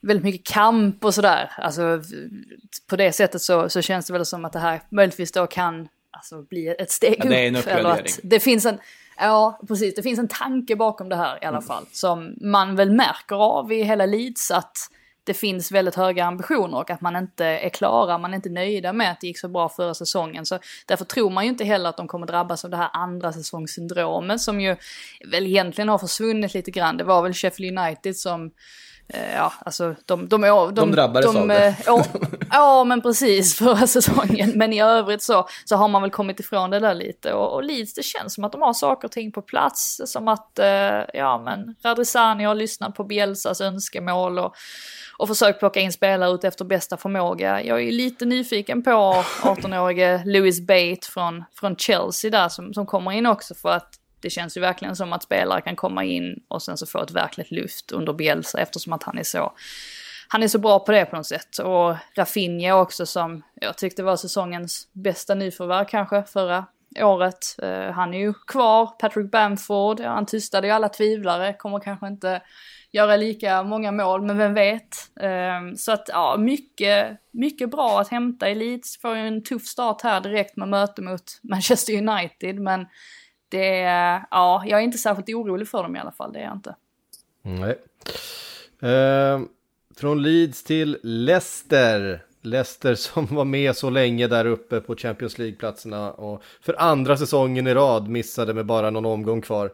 väldigt 0.00 0.24
mycket 0.24 0.46
kamp 0.46 1.04
och 1.04 1.14
sådär. 1.14 1.52
Alltså 1.56 2.02
på 2.86 2.96
det 2.96 3.12
sättet 3.12 3.42
så, 3.42 3.68
så 3.68 3.82
känns 3.82 4.06
det 4.06 4.12
väl 4.12 4.26
som 4.26 4.44
att 4.44 4.52
det 4.52 4.58
här 4.58 4.80
möjligtvis 4.88 5.32
då 5.32 5.46
kan 5.46 5.88
alltså, 6.10 6.42
bli 6.42 6.68
ett 6.68 6.90
steg 6.90 7.16
ja, 7.18 7.24
det 7.24 7.36
är 7.36 7.48
en 7.48 7.56
upp. 7.56 7.86
Att 7.86 8.20
det 8.22 8.40
finns 8.40 8.66
en, 8.66 8.78
ja, 9.16 9.60
precis, 9.68 9.94
det 9.94 10.02
finns 10.02 10.18
en 10.18 10.28
tanke 10.28 10.76
bakom 10.76 11.08
det 11.08 11.16
här 11.16 11.36
i 11.42 11.46
alla 11.46 11.56
mm. 11.56 11.62
fall. 11.62 11.84
Som 11.92 12.34
man 12.40 12.76
väl 12.76 12.90
märker 12.90 13.36
av 13.36 13.72
i 13.72 13.82
hela 13.82 14.06
Leeds 14.06 14.50
att 14.50 14.76
det 15.24 15.34
finns 15.34 15.72
väldigt 15.72 15.94
höga 15.94 16.24
ambitioner 16.24 16.78
och 16.78 16.90
att 16.90 17.00
man 17.00 17.16
inte 17.16 17.44
är 17.44 17.68
klara, 17.68 18.18
man 18.18 18.32
är 18.32 18.36
inte 18.36 18.48
nöjda 18.48 18.92
med 18.92 19.10
att 19.10 19.20
det 19.20 19.26
gick 19.26 19.38
så 19.38 19.48
bra 19.48 19.68
förra 19.68 19.94
säsongen. 19.94 20.46
Så 20.46 20.58
därför 20.86 21.04
tror 21.04 21.30
man 21.30 21.44
ju 21.44 21.50
inte 21.50 21.64
heller 21.64 21.88
att 21.90 21.96
de 21.96 22.08
kommer 22.08 22.26
drabbas 22.26 22.64
av 22.64 22.70
det 22.70 22.76
här 22.76 22.90
andra 22.92 23.32
säsongssyndromet 23.32 24.40
som 24.40 24.60
ju 24.60 24.76
väl 25.32 25.46
egentligen 25.46 25.88
har 25.88 25.98
försvunnit 25.98 26.54
lite 26.54 26.70
grann. 26.70 26.96
Det 26.96 27.04
var 27.04 27.22
väl 27.22 27.34
Sheffield 27.34 27.78
United 27.78 28.16
som 28.16 28.50
ja, 29.34 29.52
alltså 29.64 29.94
de... 30.04 30.28
De, 30.28 30.40
de, 30.40 30.74
de 30.74 30.92
drabbades 30.92 31.32
de, 31.32 31.40
av 31.40 31.48
det. 31.48 31.76
Ja, 31.86 32.04
ja, 32.50 32.84
men 32.84 33.02
precis 33.02 33.56
förra 33.56 33.86
säsongen. 33.86 34.52
Men 34.54 34.72
i 34.72 34.82
övrigt 34.82 35.22
så, 35.22 35.48
så 35.64 35.76
har 35.76 35.88
man 35.88 36.02
väl 36.02 36.10
kommit 36.10 36.40
ifrån 36.40 36.70
det 36.70 36.80
där 36.80 36.94
lite. 36.94 37.32
Och, 37.32 37.54
och 37.54 37.64
Leeds, 37.64 37.94
det 37.94 38.02
känns 38.02 38.34
som 38.34 38.44
att 38.44 38.52
de 38.52 38.62
har 38.62 38.72
saker 38.72 39.08
och 39.08 39.12
ting 39.12 39.32
på 39.32 39.42
plats. 39.42 40.00
Som 40.04 40.28
att, 40.28 40.58
eh, 40.58 40.66
ja 41.14 41.42
men 41.44 41.74
Radrizani 41.84 42.44
har 42.44 42.54
lyssnat 42.54 42.94
på 42.94 43.04
Bielsas 43.04 43.60
önskemål 43.60 44.38
och, 44.38 44.54
och 45.18 45.28
försökt 45.28 45.58
plocka 45.58 45.80
in 45.80 45.92
spelare 45.92 46.30
ut 46.34 46.44
efter 46.44 46.64
bästa 46.64 46.96
förmåga. 46.96 47.62
Jag 47.62 47.82
är 47.82 47.92
lite 47.92 48.24
nyfiken 48.24 48.82
på 48.82 48.90
18-årige 49.42 50.22
Louis 50.24 50.60
Bate 50.60 51.06
från, 51.12 51.44
från 51.54 51.76
Chelsea 51.76 52.30
där 52.30 52.48
som, 52.48 52.74
som 52.74 52.86
kommer 52.86 53.12
in 53.12 53.26
också 53.26 53.54
för 53.54 53.68
att 53.68 53.99
det 54.22 54.30
känns 54.30 54.56
ju 54.56 54.60
verkligen 54.60 54.96
som 54.96 55.12
att 55.12 55.22
spelare 55.22 55.60
kan 55.60 55.76
komma 55.76 56.04
in 56.04 56.42
och 56.48 56.62
sen 56.62 56.76
så 56.76 56.86
få 56.86 57.02
ett 57.02 57.10
verkligt 57.10 57.50
lyft 57.50 57.92
under 57.92 58.12
Bielsa 58.12 58.60
eftersom 58.60 58.92
att 58.92 59.02
han 59.02 59.18
är 59.18 59.22
så 59.22 59.52
han 60.32 60.42
är 60.42 60.48
så 60.48 60.58
bra 60.58 60.78
på 60.78 60.92
det 60.92 61.04
på 61.04 61.16
något 61.16 61.26
sätt. 61.26 61.58
Och 61.58 61.96
Rafinha 62.14 62.74
också 62.74 63.06
som 63.06 63.42
jag 63.54 63.78
tyckte 63.78 64.02
var 64.02 64.16
säsongens 64.16 64.88
bästa 64.92 65.34
nyförvärv 65.34 65.84
kanske 65.84 66.22
förra 66.22 66.66
året. 66.98 67.56
Uh, 67.62 67.90
han 67.90 68.14
är 68.14 68.18
ju 68.18 68.34
kvar, 68.46 68.86
Patrick 68.86 69.30
Bamford, 69.30 70.00
ja, 70.00 70.08
han 70.08 70.26
tystade 70.26 70.66
ju 70.66 70.72
alla 70.72 70.88
tvivlare, 70.88 71.52
kommer 71.52 71.80
kanske 71.80 72.06
inte 72.06 72.42
göra 72.92 73.16
lika 73.16 73.62
många 73.62 73.92
mål, 73.92 74.22
men 74.22 74.38
vem 74.38 74.54
vet. 74.54 74.96
Uh, 75.22 75.74
så 75.76 75.92
att 75.92 76.08
ja, 76.08 76.36
mycket, 76.38 77.20
mycket 77.30 77.70
bra 77.70 78.00
att 78.00 78.08
hämta 78.08 78.50
i 78.50 78.54
Leeds. 78.54 79.00
Får 79.00 79.16
ju 79.16 79.26
en 79.26 79.44
tuff 79.44 79.66
start 79.66 80.02
här 80.02 80.20
direkt 80.20 80.56
med 80.56 80.68
möte 80.68 81.02
mot 81.02 81.24
Manchester 81.42 81.92
United, 81.92 82.60
men 82.60 82.86
det, 83.50 83.78
ja, 84.30 84.64
jag 84.66 84.80
är 84.80 84.84
inte 84.84 84.98
särskilt 84.98 85.28
orolig 85.28 85.68
för 85.68 85.82
dem 85.82 85.96
i 85.96 85.98
alla 85.98 86.12
fall, 86.12 86.32
det 86.32 86.38
är 86.38 86.44
jag 86.44 86.52
inte. 86.52 86.74
Nej. 87.42 87.78
Eh, 88.92 89.40
från 89.96 90.22
Leeds 90.22 90.64
till 90.64 90.98
Leicester. 91.02 92.24
Leicester 92.42 92.94
som 92.94 93.26
var 93.26 93.44
med 93.44 93.76
så 93.76 93.90
länge 93.90 94.26
där 94.26 94.44
uppe 94.44 94.80
på 94.80 94.96
Champions 94.96 95.38
League-platserna 95.38 96.12
och 96.12 96.42
för 96.60 96.80
andra 96.80 97.16
säsongen 97.16 97.66
i 97.66 97.74
rad 97.74 98.08
missade 98.08 98.54
med 98.54 98.66
bara 98.66 98.90
någon 98.90 99.06
omgång 99.06 99.40
kvar 99.40 99.72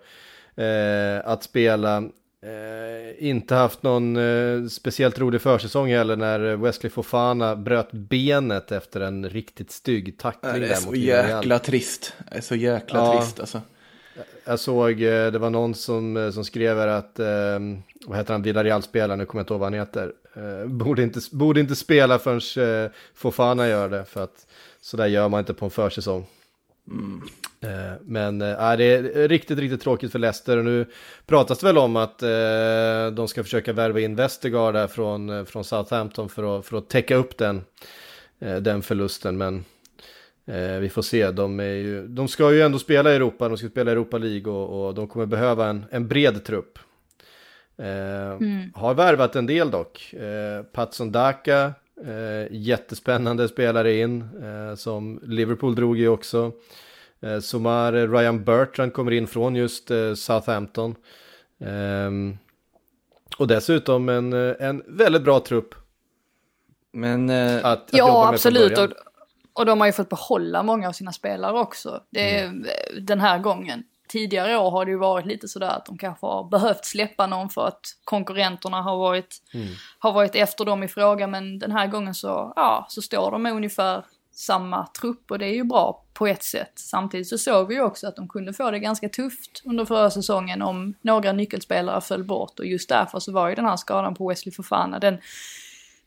eh, 0.57 1.29
att 1.29 1.43
spela. 1.43 2.03
Eh, 2.43 3.29
inte 3.29 3.55
haft 3.55 3.83
någon 3.83 4.17
eh, 4.17 4.67
speciellt 4.69 5.19
rolig 5.19 5.41
försäsong 5.41 5.91
heller 5.91 6.17
när 6.17 6.57
Wesley 6.57 6.91
Fofana 6.91 7.57
bröt 7.57 7.93
benet 7.93 8.73
efter 8.73 9.01
en 9.01 9.29
riktigt 9.29 9.71
stygg 9.71 10.19
tackling. 10.19 10.61
Det 10.61 10.69
är 10.69 10.75
så 10.75 10.95
jäkla 10.95 11.59
trist. 11.59 12.13
Det 12.31 12.37
är 12.37 12.41
så 12.41 12.55
jäkla 12.55 12.99
ja, 12.99 13.19
trist 13.19 13.41
alltså. 13.41 13.61
Jag 14.45 14.61
såg, 14.61 15.03
eh, 15.03 15.33
det 15.33 15.39
var 15.39 15.51
någon 15.51 15.75
som, 15.75 16.17
eh, 16.17 16.31
som 16.31 16.45
skrev 16.45 16.81
att, 16.81 17.19
eh, 17.19 17.59
vad 18.07 18.19
heter 18.19 18.33
han, 18.33 18.43
Villarreal-spelaren, 18.43 19.19
nu 19.19 19.27
kommer 19.27 19.41
jag 19.41 19.43
inte 19.45 19.53
ihåg 19.55 19.61
vad 19.61 19.73
han 19.73 19.81
heter, 19.81 20.13
eh, 20.35 20.67
borde, 20.67 21.03
inte, 21.03 21.21
borde 21.33 21.61
inte 21.61 21.77
spela 21.77 22.19
förrän 22.19 22.85
eh, 22.85 22.91
Fofana 23.15 23.69
gör 23.69 23.89
det, 23.89 24.05
för 24.05 24.25
att 24.25 24.47
sådär 24.81 25.07
gör 25.07 25.29
man 25.29 25.41
inte 25.41 25.55
på 25.55 25.65
en 25.65 25.71
försäsong. 25.71 26.27
Mm. 26.89 27.23
Men 28.01 28.43
äh, 28.43 28.77
det 28.77 28.85
är 28.85 29.29
riktigt, 29.29 29.59
riktigt 29.59 29.81
tråkigt 29.81 30.13
för 30.13 30.19
Leicester 30.19 30.57
och 30.57 30.65
nu 30.65 30.87
pratas 31.27 31.59
det 31.59 31.67
väl 31.67 31.79
om 31.79 31.97
att 31.97 32.23
äh, 32.23 32.29
de 33.13 33.29
ska 33.29 33.43
försöka 33.43 33.73
värva 33.73 34.01
in 34.01 34.17
Westergaard 34.17 34.75
där 34.75 34.87
från, 34.87 35.47
från 35.47 35.65
Southampton 35.65 36.29
för 36.29 36.59
att, 36.59 36.67
för 36.67 36.79
att 36.79 36.89
täcka 36.89 37.17
upp 37.17 37.39
den, 37.39 37.65
äh, 38.39 38.57
den 38.57 38.83
förlusten. 38.83 39.39
Men 39.39 39.65
vi 40.81 40.89
får 40.89 41.03
se, 41.03 41.31
de, 41.31 41.61
är 41.61 41.65
ju, 41.65 42.07
de 42.09 42.29
ska 42.29 42.53
ju 42.53 42.63
ändå 42.63 42.79
spela 42.79 43.13
i 43.13 43.17
Europa, 43.17 43.49
de 43.49 43.59
ska 43.59 43.69
spela 43.69 43.91
Europa 43.91 44.19
League 44.19 44.53
och, 44.53 44.87
och 44.87 44.95
de 44.95 45.09
kommer 45.09 45.27
behöva 45.27 45.67
en, 45.67 45.85
en 45.91 46.09
bred 46.09 46.45
trupp. 46.45 46.79
Mm. 47.79 48.73
Har 48.75 48.95
värvat 48.95 49.37
en 49.37 49.47
del 49.47 49.71
dock. 49.71 50.15
Patson 50.73 51.13
Daka, 51.13 51.73
jättespännande 52.51 53.49
spelare 53.49 53.95
in, 53.95 54.29
som 54.77 55.21
Liverpool 55.23 55.75
drog 55.75 56.01
i 56.01 56.07
också. 56.07 56.53
Eh, 57.21 57.41
Somar 57.41 57.93
Ryan 57.93 58.45
Bertrand 58.45 58.93
kommer 58.93 59.13
in 59.13 59.27
från 59.27 59.57
just 59.57 59.91
eh, 59.91 60.15
Southampton. 60.15 60.95
Ehm, 61.61 62.39
och 63.39 63.47
dessutom 63.47 64.09
en, 64.09 64.33
eh, 64.33 64.55
en 64.61 64.83
väldigt 64.87 65.23
bra 65.23 65.41
trupp. 65.41 65.75
Men, 66.93 67.31
att, 67.31 67.65
att 67.65 67.89
ja, 67.93 68.29
absolut. 68.33 68.79
Och, 68.79 68.89
och 69.53 69.67
de 69.67 69.81
har 69.81 69.87
ju 69.87 69.93
fått 69.93 70.09
behålla 70.09 70.63
många 70.63 70.89
av 70.89 70.93
sina 70.93 71.13
spelare 71.13 71.59
också. 71.59 72.01
Det 72.11 72.41
mm. 72.41 72.67
den 73.01 73.21
här 73.21 73.39
gången. 73.39 73.83
Tidigare 74.17 74.59
år 74.59 74.71
har 74.71 74.85
det 74.85 74.91
ju 74.91 74.97
varit 74.97 75.27
lite 75.27 75.49
sådär 75.49 75.69
att 75.69 75.87
de 75.87 75.99
kanske 75.99 76.27
har 76.27 76.45
behövt 76.45 76.85
släppa 76.85 77.27
någon 77.27 77.51
för 77.51 77.67
att 77.67 77.81
konkurrenterna 78.05 78.83
har 78.83 78.97
varit, 78.97 79.43
mm. 79.55 79.67
har 79.99 80.13
varit 80.13 80.35
efter 80.35 80.65
dem 80.65 80.83
i 80.83 80.89
fråga. 80.89 81.27
Men 81.27 81.59
den 81.59 81.73
här 81.73 81.87
gången 81.87 82.15
så, 82.15 82.53
ja, 82.57 82.87
så 82.89 83.03
står 83.03 83.31
de 83.31 83.43
med 83.43 83.53
ungefär 83.53 84.05
samma 84.33 84.87
trupp 84.87 85.31
och 85.31 85.39
det 85.39 85.47
är 85.47 85.55
ju 85.55 85.65
bra 85.65 86.05
på 86.15 86.27
ett 86.27 86.43
sätt. 86.43 86.73
Samtidigt 86.75 87.29
så 87.29 87.39
såg 87.39 87.69
vi 87.69 87.75
ju 87.75 87.83
också 87.83 88.07
att 88.07 88.17
de 88.17 88.29
kunde 88.29 88.53
få 88.53 88.71
det 88.71 88.79
ganska 88.79 89.09
tufft 89.09 89.63
under 89.65 89.85
förra 89.85 90.11
säsongen 90.11 90.63
om 90.63 90.95
några 91.03 91.33
nyckelspelare 91.33 92.01
föll 92.01 92.25
bort 92.25 92.59
och 92.59 92.67
just 92.67 92.89
därför 92.89 93.19
så 93.19 93.33
var 93.33 93.49
ju 93.49 93.55
den 93.55 93.65
här 93.65 93.77
skadan 93.77 94.15
på 94.15 94.29
Wesley 94.29 94.53
Fofana, 94.53 94.99
den, 94.99 95.19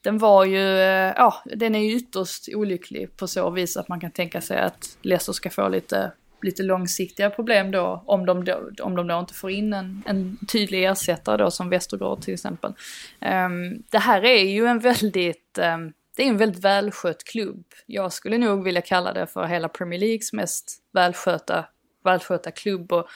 den 0.02 0.18
var 0.18 0.46
ju, 0.46 0.80
eh, 0.80 1.14
ja, 1.18 1.44
den 1.46 1.76
är 1.76 1.80
ju 1.80 1.96
ytterst 1.96 2.50
olycklig 2.54 3.18
på 3.18 3.28
så 3.28 3.50
vis 3.50 3.78
att 3.78 3.88
man 3.88 4.00
kan 4.00 4.12
tänka 4.12 4.42
sig 4.42 4.60
att 4.60 4.98
Leicester 5.02 5.34
ska 5.34 5.50
få 5.50 5.70
lite, 5.70 6.12
lite 6.42 6.64
långsiktiga 6.64 7.30
problem 7.30 7.72
då 7.72 8.04
om 8.06 8.26
de 8.26 8.46
då, 8.46 8.72
om 8.82 8.96
de 8.96 9.08
då 9.08 9.20
inte 9.20 9.34
får 9.34 9.52
in 9.52 9.74
en, 9.74 10.04
en 10.06 10.38
tydlig 10.48 10.86
ersättare 10.86 11.38
då 11.38 11.52
som 11.52 11.70
Västergård 11.70 12.22
till 12.22 12.34
exempel. 12.34 12.74
Um, 13.22 13.84
det 13.90 14.00
här 14.00 14.26
är 14.26 14.44
ju 14.44 14.66
en 14.66 14.80
väldigt 14.80 15.60
um, 15.76 15.94
det 16.20 16.24
är 16.24 16.30
en 16.30 16.38
väldigt 16.38 16.64
välskött 16.64 17.24
klubb. 17.24 17.66
Jag 17.86 18.14
skulle 18.14 18.38
nog 18.38 18.64
vilja 18.64 18.82
kalla 18.82 19.14
det 19.14 19.28
för 19.28 19.46
hela 19.46 19.70
Premier 19.70 20.00
Leagues 20.00 20.34
mest 20.34 20.78
välskötta, 20.92 21.66
välskötta 22.04 22.52
klubb. 22.52 22.94
Och 22.94 23.08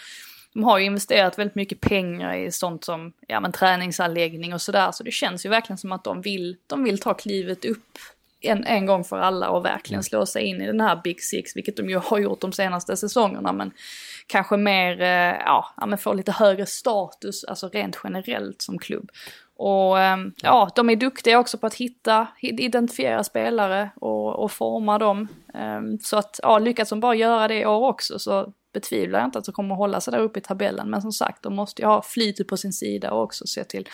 de 0.54 0.64
har 0.64 0.80
ju 0.80 0.86
investerat 0.86 1.40
väldigt 1.40 1.56
mycket 1.56 1.82
pengar 1.82 2.36
i 2.36 2.52
sånt 2.52 2.84
som 2.84 3.14
ja, 3.28 3.40
men, 3.40 3.52
träningsanläggning 3.52 4.54
och 4.54 4.62
sådär. 4.62 4.92
Så 4.92 5.04
det 5.04 5.12
känns 5.12 5.46
ju 5.46 5.50
verkligen 5.50 5.78
som 5.78 5.92
att 5.92 6.04
de 6.04 6.22
vill, 6.22 6.58
de 6.68 6.84
vill 6.84 7.00
ta 7.00 7.14
klivet 7.14 7.66
upp 7.66 7.98
en, 8.44 8.64
en 8.64 8.86
gång 8.86 9.04
för 9.04 9.20
alla 9.20 9.50
och 9.50 9.66
verkligen 9.66 9.98
mm. 9.98 10.04
slå 10.04 10.26
sig 10.26 10.44
in 10.46 10.62
i 10.62 10.68
den 10.68 10.82
här 10.82 11.02
Big 11.04 11.24
Six, 11.24 11.56
vilket 11.56 11.78
de 11.78 11.90
ju 11.90 11.98
har 11.98 12.20
gjort 12.20 12.42
de 12.42 12.52
senaste 12.52 12.98
säsongerna. 12.98 13.54
Men 13.54 13.72
kanske 14.28 14.58
mer, 14.58 15.02
eh, 15.02 15.38
ja, 15.46 15.74
men 15.88 15.98
få 15.98 16.14
lite 16.14 16.32
högre 16.32 16.66
status, 16.66 17.44
alltså 17.44 17.70
rent 17.70 18.00
generellt 18.04 18.62
som 18.62 18.78
klubb. 18.78 19.12
Och 19.56 20.00
ehm, 20.00 20.34
ja, 20.42 20.70
de 20.76 20.90
är 20.90 20.96
duktiga 20.96 21.40
också 21.40 21.58
på 21.58 21.68
att 21.68 21.76
hitta, 21.76 22.28
identifiera 22.42 23.24
spelare 23.24 23.90
och, 23.96 24.44
och 24.44 24.52
forma 24.52 24.98
dem. 25.00 25.28
Ehm, 25.54 26.00
så 26.00 26.18
att 26.18 26.40
ja, 26.44 26.60
lyckas 26.60 26.90
de 26.90 27.00
bara 27.00 27.16
göra 27.16 27.48
det 27.48 27.60
i 27.60 27.66
år 27.66 27.88
också 27.88 28.20
så 28.20 28.54
betvivlar 28.74 29.20
jag 29.20 29.28
inte 29.28 29.40
att 29.40 29.46
de 29.46 29.52
kommer 29.52 29.74
att 29.74 29.78
hålla 29.78 30.02
sig 30.02 30.12
där 30.12 30.20
uppe 30.20 30.40
i 30.40 30.42
tabellen. 30.42 30.90
Men 30.90 31.02
som 31.02 31.12
sagt, 31.12 31.44
de 31.44 31.56
måste 31.56 31.82
ju 31.82 31.88
ha 31.88 32.02
flytet 32.02 32.48
på 32.48 32.58
sin 32.58 32.74
sida 32.74 33.12
och 33.12 33.24
också 33.24 33.48
se 33.48 33.64
till, 33.64 33.90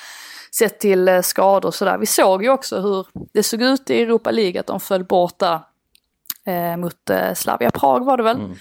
se 0.52 0.70
till 0.70 1.08
eh, 1.08 1.22
skador 1.22 1.68
och 1.68 1.76
sådär. 1.76 1.98
Vi 1.98 2.06
såg 2.06 2.44
ju 2.44 2.50
också 2.50 2.82
hur 2.82 3.08
det 3.34 3.44
såg 3.44 3.62
ut 3.62 3.90
i 3.90 4.02
Europa 4.02 4.32
League, 4.32 4.60
att 4.60 4.68
de 4.68 4.80
föll 4.80 5.04
borta 5.04 5.64
eh, 6.46 6.78
mot 6.78 7.10
eh, 7.10 7.34
Slavia 7.34 7.72
Prag 7.72 8.06
var 8.06 8.18
det 8.18 8.24
väl. 8.24 8.38
Mm. 8.38 8.56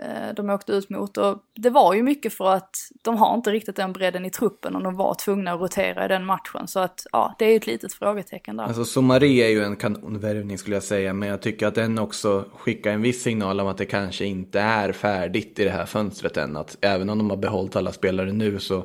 Eh, 0.00 0.34
de 0.36 0.50
åkte 0.50 0.72
ut 0.72 0.90
mot. 0.90 1.16
Och 1.16 1.38
det 1.54 1.70
var 1.70 1.94
ju 1.94 2.02
mycket 2.02 2.34
för 2.34 2.50
att 2.50 2.76
de 3.02 3.16
har 3.16 3.34
inte 3.34 3.50
riktigt 3.50 3.76
den 3.76 3.92
bredden 3.92 4.24
i 4.24 4.30
truppen 4.30 4.76
och 4.76 4.82
de 4.82 4.96
var 4.96 5.14
tvungna 5.14 5.52
att 5.52 5.60
rotera 5.60 6.04
i 6.04 6.08
den 6.08 6.24
matchen. 6.24 6.66
Så 6.66 6.80
att 6.80 7.06
ja, 7.12 7.34
det 7.38 7.44
är 7.44 7.50
ju 7.50 7.56
ett 7.56 7.66
litet 7.66 7.92
frågetecken 7.92 8.56
där. 8.56 8.64
Alltså 8.64 8.84
Somari 8.84 9.42
är 9.42 9.48
ju 9.48 9.64
en 9.64 9.76
kanonvärvning 9.76 10.58
skulle 10.58 10.76
jag 10.76 10.82
säga, 10.82 11.12
men 11.12 11.28
jag 11.28 11.42
tycker 11.42 11.66
att 11.66 11.74
den 11.74 11.98
också 11.98 12.44
skickar 12.56 12.90
en 12.90 13.02
viss 13.02 13.22
signal 13.22 13.60
om 13.60 13.66
att 13.66 13.78
det 13.78 13.86
kanske 13.86 14.24
inte 14.24 14.60
är 14.60 14.92
färdigt 14.92 15.58
i 15.58 15.64
det 15.64 15.70
här 15.70 15.86
fönstret 15.86 16.36
än. 16.36 16.56
Att 16.56 16.76
även 16.80 17.10
om 17.10 17.18
de 17.18 17.30
har 17.30 17.36
behållit 17.36 17.76
alla 17.76 17.92
spelare 17.92 18.32
nu 18.32 18.58
så 18.60 18.84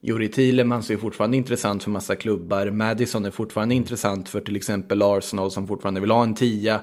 Juri 0.00 0.28
Thielemans 0.28 0.90
är 0.90 0.96
fortfarande 0.96 1.36
intressant 1.36 1.82
för 1.82 1.90
massa 1.90 2.16
klubbar. 2.16 2.70
Madison 2.70 3.24
är 3.24 3.30
fortfarande 3.30 3.74
intressant 3.74 4.28
för 4.28 4.40
till 4.40 4.56
exempel 4.56 5.02
Arsenal 5.02 5.50
som 5.50 5.66
fortfarande 5.66 6.00
vill 6.00 6.10
ha 6.10 6.22
en 6.22 6.34
tia. 6.34 6.80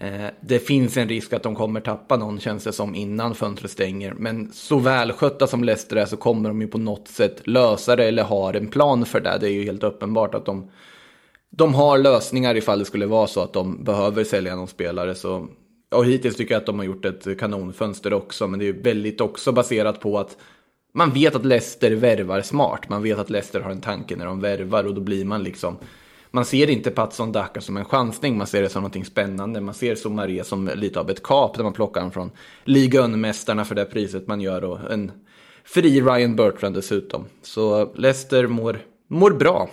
Eh, 0.00 0.26
det 0.40 0.58
finns 0.58 0.96
en 0.96 1.08
risk 1.08 1.32
att 1.32 1.42
de 1.42 1.54
kommer 1.54 1.80
tappa 1.80 2.16
någon 2.16 2.40
känns 2.40 2.64
det 2.64 2.72
som 2.72 2.94
innan 2.94 3.34
fönstret 3.34 3.70
stänger. 3.70 4.14
Men 4.14 4.52
så 4.52 4.78
välskötta 4.78 5.46
som 5.46 5.64
Leicester 5.64 5.96
är 5.96 6.06
så 6.06 6.16
kommer 6.16 6.48
de 6.48 6.60
ju 6.60 6.68
på 6.68 6.78
något 6.78 7.08
sätt 7.08 7.46
lösa 7.46 7.96
det 7.96 8.04
eller 8.04 8.22
har 8.22 8.54
en 8.54 8.68
plan 8.68 9.06
för 9.06 9.20
det. 9.20 9.38
Det 9.40 9.48
är 9.48 9.52
ju 9.52 9.64
helt 9.64 9.84
uppenbart 9.84 10.34
att 10.34 10.46
de, 10.46 10.70
de 11.50 11.74
har 11.74 11.98
lösningar 11.98 12.54
ifall 12.54 12.78
det 12.78 12.84
skulle 12.84 13.06
vara 13.06 13.26
så 13.26 13.40
att 13.40 13.52
de 13.52 13.84
behöver 13.84 14.24
sälja 14.24 14.56
någon 14.56 14.68
spelare. 14.68 15.14
Så 15.14 15.48
och 15.90 16.06
hittills 16.06 16.36
tycker 16.36 16.54
jag 16.54 16.60
att 16.60 16.66
de 16.66 16.78
har 16.78 16.86
gjort 16.86 17.04
ett 17.04 17.38
kanonfönster 17.38 18.12
också, 18.12 18.48
men 18.48 18.58
det 18.58 18.64
är 18.64 18.72
ju 18.72 18.82
väldigt 18.82 19.20
också 19.20 19.52
baserat 19.52 20.00
på 20.00 20.18
att 20.18 20.36
man 20.94 21.10
vet 21.10 21.34
att 21.34 21.44
Leicester 21.44 21.90
värvar 21.90 22.42
smart. 22.42 22.88
Man 22.88 23.02
vet 23.02 23.18
att 23.18 23.30
Leicester 23.30 23.60
har 23.60 23.70
en 23.70 23.80
tanke 23.80 24.16
när 24.16 24.26
de 24.26 24.40
värvar 24.40 24.84
och 24.84 24.94
då 24.94 25.00
blir 25.00 25.24
man 25.24 25.42
liksom 25.42 25.76
man 26.30 26.44
ser 26.44 26.70
inte 26.70 26.90
Patson 26.90 27.32
Daka 27.32 27.60
som 27.60 27.76
en 27.76 27.84
chansning, 27.84 28.38
man 28.38 28.46
ser 28.46 28.62
det 28.62 28.68
som 28.68 28.82
någonting 28.82 29.04
spännande. 29.04 29.60
Man 29.60 29.74
ser 29.74 29.94
Somaré 29.94 30.44
som 30.44 30.70
lite 30.74 31.00
av 31.00 31.10
ett 31.10 31.22
kap 31.22 31.56
där 31.56 31.64
man 31.64 31.72
plockar 31.72 32.00
honom 32.00 32.12
från 32.12 32.30
ligamästarna 32.64 33.64
för 33.64 33.74
det 33.74 33.84
priset 33.84 34.26
man 34.26 34.40
gör 34.40 34.64
och 34.64 34.92
en 34.92 35.12
fri 35.64 36.00
Ryan 36.00 36.36
Bertrand 36.36 36.74
dessutom. 36.74 37.24
Så 37.42 37.94
Leicester 37.94 38.46
mår, 38.46 38.78
mår 39.08 39.30
bra. 39.30 39.70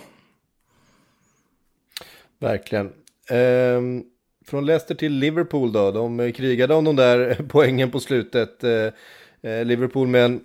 Verkligen. 2.38 2.92
Ehm, 3.30 4.02
från 4.46 4.66
Leicester 4.66 4.94
till 4.94 5.12
Liverpool 5.12 5.72
då, 5.72 5.90
de 5.90 6.32
krigade 6.32 6.74
om 6.74 6.84
de 6.84 6.96
där 6.96 7.44
poängen 7.48 7.90
på 7.90 8.00
slutet. 8.00 8.64
Ehm, 8.64 8.92
Liverpool 9.66 10.06
med 10.08 10.24
en 10.24 10.40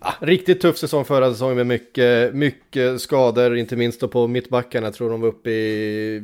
ja, 0.00 0.14
riktigt 0.20 0.60
tuff 0.60 0.78
säsong 0.78 1.04
förra 1.04 1.32
säsongen 1.32 1.56
med 1.56 1.66
mycket, 1.66 2.34
mycket 2.34 3.00
skador, 3.00 3.56
inte 3.56 3.76
minst 3.76 4.00
då 4.00 4.08
på 4.08 4.26
mittbackarna. 4.26 4.86
Jag 4.86 4.94
tror 4.94 5.10
de 5.10 5.20
var 5.20 5.28
uppe 5.28 5.50
i 5.50 6.22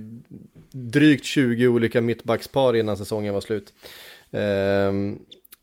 drygt 0.71 1.25
20 1.25 1.69
olika 1.69 2.01
mittbackspar 2.01 2.77
innan 2.77 2.97
säsongen 2.97 3.35
var 3.35 3.41
slut. 3.41 3.73
Eh, 4.31 4.93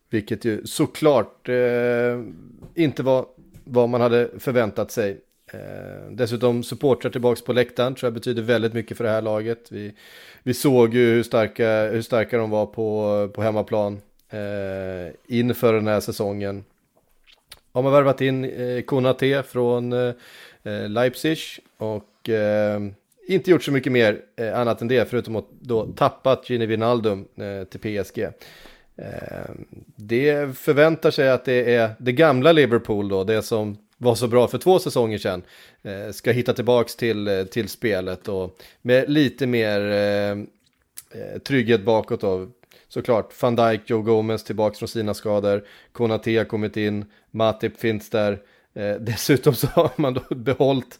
vilket 0.09 0.45
ju 0.45 0.65
såklart 0.65 1.49
eh, 1.49 2.19
inte 2.75 3.03
var 3.03 3.25
vad 3.63 3.89
man 3.89 4.01
hade 4.01 4.29
förväntat 4.39 4.91
sig. 4.91 5.17
Eh, 5.53 6.11
dessutom 6.11 6.63
supportrar 6.63 7.11
tillbaka 7.11 7.41
på 7.45 7.53
läktaren 7.53 7.95
tror 7.95 8.07
jag 8.07 8.13
betyder 8.13 8.41
väldigt 8.41 8.73
mycket 8.73 8.97
för 8.97 9.03
det 9.03 9.09
här 9.09 9.21
laget. 9.21 9.71
Vi, 9.71 9.93
vi 10.43 10.53
såg 10.53 10.93
ju 10.93 11.05
hur 11.05 11.23
starka, 11.23 11.87
hur 11.87 12.01
starka 12.01 12.37
de 12.37 12.49
var 12.49 12.65
på, 12.65 13.29
på 13.33 13.41
hemmaplan 13.41 14.01
eh, 14.29 15.13
inför 15.27 15.73
den 15.73 15.87
här 15.87 15.99
säsongen. 15.99 16.63
Har 17.71 17.83
man 17.83 17.91
värvat 17.91 18.21
in 18.21 18.45
eh, 18.45 18.81
Konate 18.81 19.43
från 19.43 19.93
eh, 19.93 20.13
eh, 20.63 20.89
Leipzig 20.89 21.37
och 21.77 22.29
eh, 22.29 22.81
inte 23.27 23.51
gjort 23.51 23.63
så 23.63 23.71
mycket 23.71 23.91
mer 23.91 24.21
eh, 24.35 24.59
annat 24.59 24.81
än 24.81 24.87
det 24.87 25.09
förutom 25.09 25.35
att 25.35 25.45
då 25.59 25.85
tappat 25.85 26.49
Gini 26.49 26.65
Wijnaldum 26.65 27.27
eh, 27.35 27.63
till 27.63 27.79
PSG. 27.79 28.19
Eh, 28.95 29.51
det 29.95 30.57
förväntar 30.57 31.11
sig 31.11 31.29
att 31.29 31.45
det 31.45 31.75
är 31.75 31.89
det 31.99 32.11
gamla 32.11 32.51
Liverpool 32.51 33.09
då, 33.09 33.23
det 33.23 33.41
som 33.41 33.77
var 33.97 34.15
så 34.15 34.27
bra 34.27 34.47
för 34.47 34.57
två 34.57 34.79
säsonger 34.79 35.17
sedan, 35.17 35.43
eh, 35.83 36.11
ska 36.11 36.31
hitta 36.31 36.53
tillbaks 36.53 36.95
till, 36.95 37.27
eh, 37.27 37.43
till 37.43 37.69
spelet 37.69 38.27
och 38.27 38.57
med 38.81 39.09
lite 39.09 39.47
mer 39.47 39.81
eh, 39.91 40.37
trygghet 41.39 41.81
bakåt 41.81 42.21
då. 42.21 42.47
Såklart, 42.89 43.41
van 43.41 43.55
Dijk, 43.55 43.81
Joe 43.85 44.01
Gomez 44.01 44.43
tillbaks 44.43 44.79
från 44.79 44.87
sina 44.87 45.13
skador, 45.13 45.63
Konate 45.91 46.37
har 46.37 46.45
kommit 46.45 46.77
in, 46.77 47.05
Matip 47.31 47.77
finns 47.77 48.09
där, 48.09 48.39
dessutom 48.99 49.53
så 49.53 49.67
har 49.67 49.91
man 49.95 50.13
då 50.13 50.35
behållit 50.35 50.99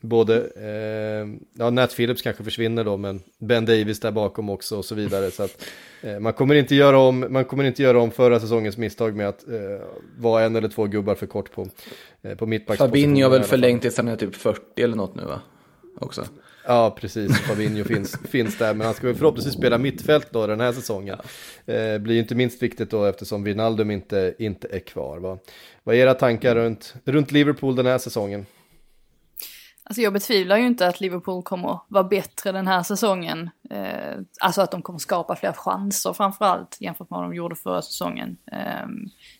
både, 0.00 0.36
eh, 0.56 1.28
ja 1.52 1.70
Nat 1.70 1.96
Phillips 1.96 2.22
kanske 2.22 2.44
försvinner 2.44 2.84
då, 2.84 2.96
men 2.96 3.20
Ben 3.38 3.64
Davis 3.64 4.00
där 4.00 4.10
bakom 4.10 4.50
också 4.50 4.76
och 4.76 4.84
så 4.84 4.94
vidare. 4.94 5.30
Så 5.30 5.42
att 5.42 5.66
eh, 6.02 6.18
man 6.18 6.32
kommer 6.32 6.54
inte 6.54 6.74
göra 6.74 6.98
om, 6.98 7.26
man 7.30 7.44
kommer 7.44 7.64
inte 7.64 7.82
göra 7.82 8.00
om 8.00 8.10
förra 8.10 8.40
säsongens 8.40 8.76
misstag 8.76 9.16
med 9.16 9.28
att 9.28 9.48
eh, 9.48 9.86
vara 10.18 10.44
en 10.44 10.56
eller 10.56 10.68
två 10.68 10.86
gubbar 10.86 11.14
för 11.14 11.26
kort 11.26 11.52
på, 11.52 11.68
eh, 12.22 12.34
på 12.34 12.46
mittbackspositionen. 12.46 12.90
Fabinho 12.90 13.22
har 13.22 13.30
väl 13.30 13.42
förlängt 13.42 13.82
tills 13.82 13.96
han 13.96 14.08
är 14.08 14.16
typ 14.16 14.34
40 14.34 14.82
eller 14.82 14.96
något 14.96 15.14
nu 15.14 15.24
va? 15.24 15.40
Också. 15.98 16.24
Ja, 16.64 16.96
precis. 17.00 17.40
Fabinho 17.40 17.84
finns, 17.84 18.18
finns 18.30 18.58
där, 18.58 18.74
men 18.74 18.86
han 18.86 18.94
ska 18.94 19.06
väl 19.06 19.16
förhoppningsvis 19.16 19.54
spela 19.54 19.78
mittfält 19.78 20.32
då 20.32 20.46
den 20.46 20.60
här 20.60 20.72
säsongen. 20.72 21.18
Ja. 21.64 21.74
Eh, 21.74 21.98
blir 21.98 22.18
inte 22.18 22.34
minst 22.34 22.62
viktigt 22.62 22.90
då 22.90 23.04
eftersom 23.04 23.44
Wijnaldum 23.44 23.90
inte, 23.90 24.34
inte 24.38 24.68
är 24.70 24.80
kvar. 24.80 25.18
Va? 25.18 25.38
Vad 25.82 25.94
är 25.94 25.98
era 25.98 26.14
tankar 26.14 26.54
runt, 26.54 26.94
runt 27.04 27.32
Liverpool 27.32 27.76
den 27.76 27.86
här 27.86 27.98
säsongen? 27.98 28.46
Alltså 29.90 30.02
jag 30.02 30.12
betvivlar 30.12 30.56
ju 30.56 30.66
inte 30.66 30.86
att 30.86 31.00
Liverpool 31.00 31.42
kommer 31.42 31.78
vara 31.88 32.04
bättre 32.04 32.52
den 32.52 32.66
här 32.66 32.82
säsongen. 32.82 33.50
Eh, 33.70 34.18
alltså 34.40 34.62
att 34.62 34.70
de 34.70 34.82
kommer 34.82 34.98
skapa 34.98 35.36
fler 35.36 35.52
chanser 35.52 36.12
framförallt 36.12 36.76
jämfört 36.80 37.10
med 37.10 37.16
vad 37.16 37.24
de 37.24 37.34
gjorde 37.34 37.56
förra 37.56 37.82
säsongen. 37.82 38.36
Eh, 38.52 38.86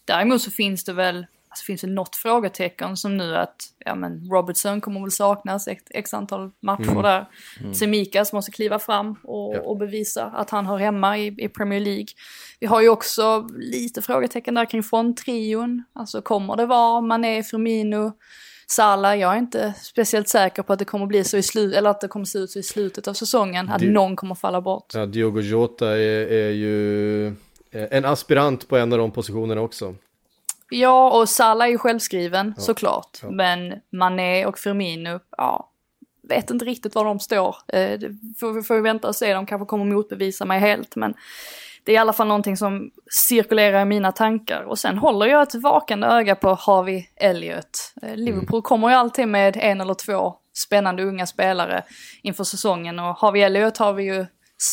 däremot 0.05 0.43
så 0.43 0.51
finns 0.51 0.85
det 0.85 0.93
väl, 0.93 1.27
alltså 1.51 1.65
finns 1.65 1.81
det 1.81 1.87
något 1.87 2.17
frågetecken 2.17 2.97
som 2.97 3.17
nu 3.17 3.37
att, 3.37 3.57
ja 3.79 3.95
men 3.95 4.31
Robertson 4.31 4.81
kommer 4.81 5.01
väl 5.01 5.11
saknas 5.11 5.69
ett 5.69 5.91
x 5.91 6.15
antal 6.15 6.51
matcher 6.63 6.91
mm. 6.91 7.03
där. 7.03 7.29
Mm. 7.61 7.75
Semikas 7.75 8.33
måste 8.33 8.51
kliva 8.51 8.79
fram 8.79 9.17
och, 9.25 9.55
ja. 9.55 9.61
och, 9.61 9.79
bevisa 9.79 10.25
att 10.25 10.51
han 10.51 10.67
hör 10.67 10.79
hemma 10.79 11.19
i, 11.19 11.27
i, 11.27 11.49
Premier 11.49 11.81
League. 11.81 12.07
Vi 12.61 12.67
har 12.67 12.81
ju 12.81 12.89
också 12.89 13.49
lite 13.59 14.03
frågetecken 14.03 14.55
där 14.55 14.65
kring 14.65 14.83
fronttrion. 14.83 15.85
Alltså 15.93 16.23
kommer 16.23 16.57
det 16.57 16.67
vara 16.67 17.01
Mané, 17.01 17.43
Firmino, 17.43 18.13
Salah, 18.67 19.19
jag 19.19 19.33
är 19.33 19.39
inte 19.39 19.75
speciellt 19.83 20.29
säker 20.29 20.63
på 20.63 20.73
att 20.73 20.79
det 20.79 20.85
kommer 20.85 21.07
bli 21.07 21.25
så 21.25 21.37
i 21.37 21.43
slutet, 21.43 21.79
eller 21.79 21.91
att 21.91 22.01
det 22.01 22.09
kommer 22.09 22.25
se 22.25 22.39
ut 22.39 22.51
så 22.51 22.59
i 22.59 22.63
slutet 22.63 23.09
av 23.09 23.15
säsongen, 23.15 23.69
att 23.69 23.79
Di 23.79 23.91
någon 23.91 24.17
kommer 24.17 24.35
falla 24.35 24.61
bort. 24.61 24.95
Ja, 24.95 25.07
Diogo 25.07 25.41
Jota 25.41 25.89
är, 25.89 26.33
är 26.33 26.51
ju 26.51 27.27
en 27.71 28.05
aspirant 28.05 28.69
på 28.69 28.77
en 28.77 28.93
av 28.93 28.99
de 28.99 29.11
positionerna 29.11 29.61
också. 29.61 29.95
Ja, 30.71 31.21
och 31.21 31.29
Salah 31.29 31.67
är 31.67 31.71
ju 31.71 31.79
självskriven 31.79 32.55
ja, 32.57 32.63
såklart. 32.63 33.19
Ja. 33.23 33.31
Men 33.31 33.75
Mané 33.93 34.47
och 34.47 34.59
Firmino, 34.59 35.21
ja, 35.37 35.71
vet 36.29 36.51
inte 36.51 36.65
riktigt 36.65 36.95
var 36.95 37.05
de 37.05 37.21
står. 37.21 37.57
Eh, 37.69 38.01
får, 38.41 38.63
får 38.63 38.75
vi 38.75 38.81
vänta 38.81 39.09
och 39.09 39.17
se, 39.17 39.35
de 39.35 39.47
kanske 39.47 39.67
kommer 39.67 39.85
motbevisa 39.85 40.45
mig 40.45 40.61
helt. 40.61 40.97
Men 40.97 41.15
det 41.85 41.93
är 41.93 41.95
i 41.95 41.99
alla 41.99 42.13
fall 42.13 42.29
någonting 42.29 42.57
som 42.57 42.91
cirkulerar 43.29 43.83
i 43.83 43.85
mina 43.85 44.13
tankar. 44.13 44.63
Och 44.63 44.79
sen 44.79 44.99
håller 44.99 45.27
jag 45.27 45.43
ett 45.43 45.55
vakande 45.55 46.07
öga 46.07 46.35
på 46.35 46.55
Harvey 46.55 47.05
Elliot. 47.17 47.95
Eh, 48.03 48.17
Liverpool 48.17 48.59
mm. 48.59 48.63
kommer 48.63 48.89
ju 48.89 48.95
alltid 48.95 49.29
med 49.29 49.57
en 49.57 49.81
eller 49.81 49.95
två 49.95 50.35
spännande 50.53 51.03
unga 51.03 51.27
spelare 51.27 51.85
inför 52.23 52.45
säsongen. 52.45 52.99
Och 52.99 53.17
Harvey 53.17 53.43
Elliot 53.43 53.79
har 53.79 53.93
vi 53.93 54.05
ju 54.05 54.27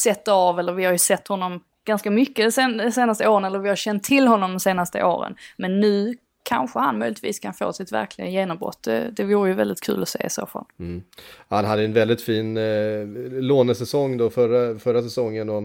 sett 0.04 0.28
av, 0.28 0.60
eller 0.60 0.74
vi 0.74 0.86
har 0.86 0.92
ju 0.92 0.98
sett 0.98 1.28
honom 1.28 1.62
ganska 1.88 2.12
mycket 2.12 2.56
de 2.56 2.92
senaste 2.92 3.28
åren, 3.28 3.46
eller 3.46 3.60
vi 3.60 3.70
har 3.70 3.76
känt 3.76 4.04
till 4.04 4.28
honom 4.28 4.52
de 4.52 4.60
senaste 4.60 5.04
åren. 5.04 5.36
Men 5.58 5.80
nu 5.80 6.18
kanske 6.44 6.80
han 6.80 7.00
möjligtvis 7.00 7.40
kan 7.40 7.54
få 7.54 7.74
sitt 7.74 7.92
verkliga 7.92 8.28
genombrott. 8.28 8.84
Det, 8.84 9.12
det 9.12 9.24
vore 9.24 9.50
ju 9.50 9.56
väldigt 9.56 9.82
kul 9.82 10.02
att 10.02 10.10
se 10.10 10.26
i 10.26 10.30
så 10.30 10.46
fall. 10.46 10.66
Mm. 10.80 11.04
Han 11.50 11.66
hade 11.66 11.84
en 11.84 11.94
väldigt 11.94 12.22
fin 12.22 12.58
eh, 12.58 13.06
lånesäsong 13.32 14.18
då 14.18 14.30
förra, 14.30 14.80
förra 14.80 15.02
säsongen 15.02 15.50
och 15.50 15.64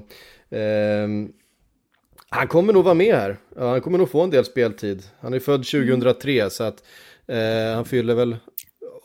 eh, 0.57 1.09
han 2.29 2.49
kommer 2.49 2.73
nog 2.73 2.85
vara 2.85 2.95
med 2.95 3.14
här. 3.14 3.37
Han 3.59 3.81
kommer 3.81 3.99
nog 3.99 4.11
få 4.11 4.23
en 4.23 4.31
del 4.31 4.45
speltid. 4.45 5.03
Han 5.20 5.35
är 5.35 5.41
född 5.41 5.64
2003 5.64 6.33
mm. 6.33 6.51
så 6.51 6.64
att 6.64 6.85
eh, 7.27 7.75
han 7.75 7.85
fyller 7.85 8.14
väl 8.14 8.37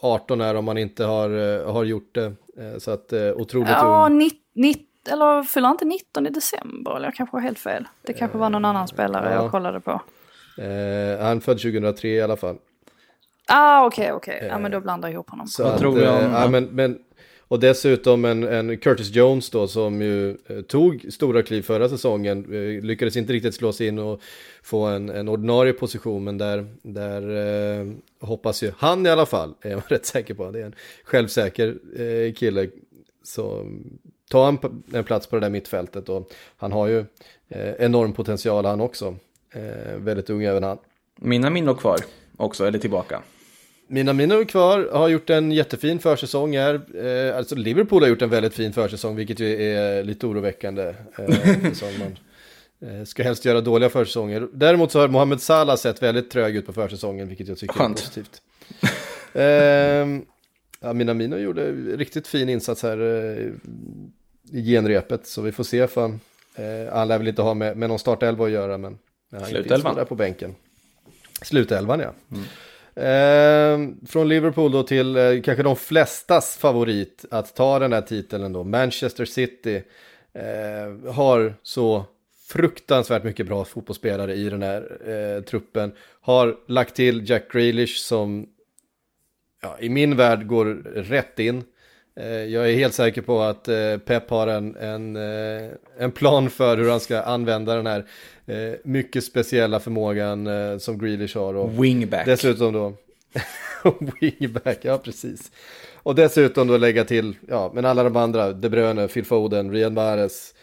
18 0.02 0.42
här 0.42 0.56
om 0.56 0.68
han 0.68 0.78
inte 0.78 1.04
har, 1.04 1.30
eh, 1.30 1.74
har 1.74 1.84
gjort 1.84 2.16
det. 2.16 2.26
Eh, 2.58 2.78
så 2.78 2.92
att 2.92 3.14
eh, 3.14 3.32
otroligt 3.32 3.70
ja, 3.70 4.08
ung. 4.10 4.18
90, 4.54 4.87
eller 5.08 5.44
fyller 5.44 5.70
inte 5.70 5.86
19 5.86 6.28
i 6.28 6.30
december? 6.30 6.96
Eller 6.96 7.08
jag 7.08 7.16
kanske 7.16 7.38
har 7.38 7.42
helt 7.42 7.60
fel. 7.60 7.88
Det 8.02 8.14
kanske 8.14 8.38
var 8.38 8.50
någon 8.50 8.66
annan 8.66 8.88
spelare 8.88 9.34
ja. 9.34 9.42
jag 9.44 9.52
kollade 9.52 9.80
på. 9.80 10.02
Eh, 10.58 11.26
han 11.26 11.42
född 11.42 11.58
2003 11.58 12.08
i 12.08 12.22
alla 12.22 12.36
fall. 12.36 12.58
Ah, 13.48 13.86
okej, 13.86 14.04
okay, 14.04 14.12
okej. 14.12 14.36
Okay. 14.36 14.48
Ja, 14.48 14.60
men 14.60 14.72
då 14.72 14.80
blandar 14.80 15.10
jag 15.10 15.14
ihop 15.14 15.30
honom. 15.30 15.48
Så 15.48 15.64
att, 15.64 15.80
tror 15.80 16.00
jag 16.00 16.26
om, 16.26 16.32
ja, 16.32 16.48
men, 16.48 16.64
men 16.64 17.00
och 17.50 17.60
dessutom 17.60 18.26
en, 18.26 18.44
en, 18.44 18.78
Curtis 18.78 19.16
Jones 19.16 19.50
då 19.50 19.68
som 19.68 20.02
ju 20.02 20.38
eh, 20.48 20.62
tog 20.62 21.06
stora 21.10 21.44
kliv 21.44 21.62
förra 21.62 21.90
säsongen. 21.90 22.54
Eh, 22.54 22.84
lyckades 22.84 23.18
inte 23.18 23.34
riktigt 23.34 23.56
slå 23.56 23.74
sig 23.74 23.88
in 23.88 24.00
och 24.00 24.22
få 24.64 24.86
en, 24.86 25.10
en 25.10 25.28
ordinarie 25.28 25.74
position 25.74 26.24
men 26.24 26.38
där, 26.38 26.68
där 26.82 27.22
eh, 27.80 27.88
hoppas 28.20 28.64
ju 28.64 28.72
han 28.78 29.06
i 29.06 29.10
alla 29.10 29.26
fall, 29.26 29.54
är 29.62 29.72
jag 29.72 29.82
rätt 29.88 30.06
säker 30.06 30.34
på. 30.34 30.52
Det 30.52 30.60
är 30.60 30.66
en 30.66 30.76
självsäker 31.04 31.78
eh, 32.02 32.34
kille. 32.34 32.70
Så 33.24 33.66
tar 34.30 34.46
han 34.46 34.84
en 34.94 35.04
plats 35.04 35.28
på 35.28 35.36
det 35.36 35.40
där 35.40 35.50
mittfältet 35.50 36.10
och 36.10 36.32
han 36.58 36.72
har 36.72 36.88
ju 36.88 37.00
eh, 37.50 37.74
enorm 37.80 38.14
potential 38.14 38.66
han 38.66 38.82
också. 38.82 39.16
Eh, 39.54 39.96
väldigt 39.98 40.30
ung 40.30 40.44
även 40.44 40.64
han. 40.64 40.78
Mina 41.16 41.50
minnen 41.50 41.76
kvar 41.76 42.00
också, 42.38 42.66
eller 42.66 42.80
tillbaka. 42.80 43.22
Mina 43.90 44.14
Minamino 44.14 44.46
kvar 44.46 44.90
har 44.94 45.08
gjort 45.08 45.30
en 45.30 45.52
jättefin 45.52 46.00
försäsong 46.00 46.58
här. 46.58 46.82
Eh, 47.06 47.38
alltså 47.38 47.56
Liverpool 47.56 48.02
har 48.02 48.10
gjort 48.10 48.22
en 48.22 48.30
väldigt 48.30 48.54
fin 48.54 48.74
försäsong, 48.74 49.16
vilket 49.16 49.40
ju 49.40 49.64
är 49.64 50.04
lite 50.04 50.28
oroväckande. 50.28 50.94
Eh, 51.18 51.26
man 52.00 52.18
eh, 52.92 53.04
ska 53.04 53.24
helst 53.24 53.46
göra 53.46 53.62
dåliga 53.62 53.90
försäsonger. 53.90 54.48
Däremot 54.54 54.92
så 54.92 55.00
har 55.00 55.08
Mohamed 55.08 55.42
Salah 55.42 55.76
sett 55.76 56.04
väldigt 56.04 56.32
trög 56.32 56.56
ut 56.56 56.66
på 56.66 56.74
försäsongen, 56.74 57.28
vilket 57.28 57.48
jag 57.48 57.58
tycker 57.58 57.74
Skönt. 57.74 57.98
är 57.98 58.02
positivt. 58.02 58.42
eh, 59.34 60.24
ja, 60.80 60.94
Minamino 60.94 61.38
gjorde 61.38 61.72
riktigt 61.72 62.28
fin 62.28 62.50
insats 62.50 62.84
här 62.84 62.98
eh, 62.98 63.52
i 64.52 64.62
genrepet, 64.62 65.28
så 65.28 65.42
vi 65.42 65.52
får 65.52 65.64
se 65.64 65.88
för 65.88 66.06
eh, 66.56 66.94
han 66.94 67.08
lär 67.08 67.18
väl 67.18 67.28
inte 67.28 67.42
ha 67.42 67.54
med, 67.54 67.78
med 67.78 67.90
någon 67.90 68.00
startelva 68.00 68.46
att 68.46 68.52
göra, 68.52 68.78
men 68.78 68.98
han 69.32 69.46
Slutelvan. 69.46 69.96
där 69.96 70.06
på 70.06 70.16
bänken. 70.16 70.56
Slutelvan 71.42 72.00
ja. 72.00 72.14
Mm. 72.32 72.44
Eh, 72.98 74.08
från 74.08 74.30
Liverpool 74.30 74.72
då 74.72 74.84
till 74.84 75.18
eh, 75.18 75.42
kanske 75.42 75.64
de 75.64 75.76
flestas 75.76 76.58
favorit 76.58 77.26
att 77.32 77.56
ta 77.56 77.80
den 77.80 77.94
här 77.94 78.02
titeln 78.02 78.54
då, 78.54 78.64
Manchester 78.64 79.26
City. 79.26 79.84
Eh, 80.34 81.14
har 81.14 81.54
så 81.64 82.06
fruktansvärt 82.48 83.24
mycket 83.24 83.48
bra 83.48 83.66
fotbollsspelare 83.66 84.34
i 84.34 84.50
den 84.50 84.62
här 84.62 85.10
eh, 85.10 85.44
truppen. 85.44 85.92
Har 86.22 86.58
lagt 86.68 86.96
till 86.96 87.30
Jack 87.30 87.52
Grealish 87.52 87.98
som 87.98 88.48
ja, 89.62 89.78
i 89.80 89.90
min 89.90 90.16
värld 90.16 90.48
går 90.48 90.66
rätt 90.96 91.40
in. 91.40 91.64
Eh, 92.18 92.28
jag 92.28 92.70
är 92.70 92.76
helt 92.76 92.94
säker 92.94 93.22
på 93.22 93.42
att 93.42 93.68
eh, 93.68 93.98
Pep 93.98 94.30
har 94.30 94.48
en, 94.48 94.76
en, 94.76 95.16
eh, 95.16 95.72
en 95.98 96.12
plan 96.12 96.50
för 96.50 96.78
hur 96.78 96.90
han 96.90 97.00
ska 97.00 97.22
använda 97.22 97.76
den 97.76 97.88
här 97.88 98.06
mycket 98.84 99.24
speciella 99.24 99.80
förmågan 99.80 100.50
som 100.80 100.98
Grealish 101.00 101.38
har. 101.38 101.54
Och 101.54 101.84
Wingback. 101.84 102.26
Dessutom 102.26 102.74
då, 102.74 102.94
wingback, 104.22 104.78
ja 104.82 104.98
precis. 104.98 105.52
Och 105.94 106.16
dessutom 106.16 106.68
då 106.68 106.78
lägga 106.78 107.06
till, 107.06 107.36
ja 107.48 107.72
men 107.74 107.86
alla 107.86 108.04
de 108.04 108.16
andra, 108.16 108.54
De 108.54 108.70
Bruyne, 108.70 109.08
Phil 109.08 109.26
Foden, 109.26 109.72
Riyad 109.72 109.94
Mahrez 109.94 110.54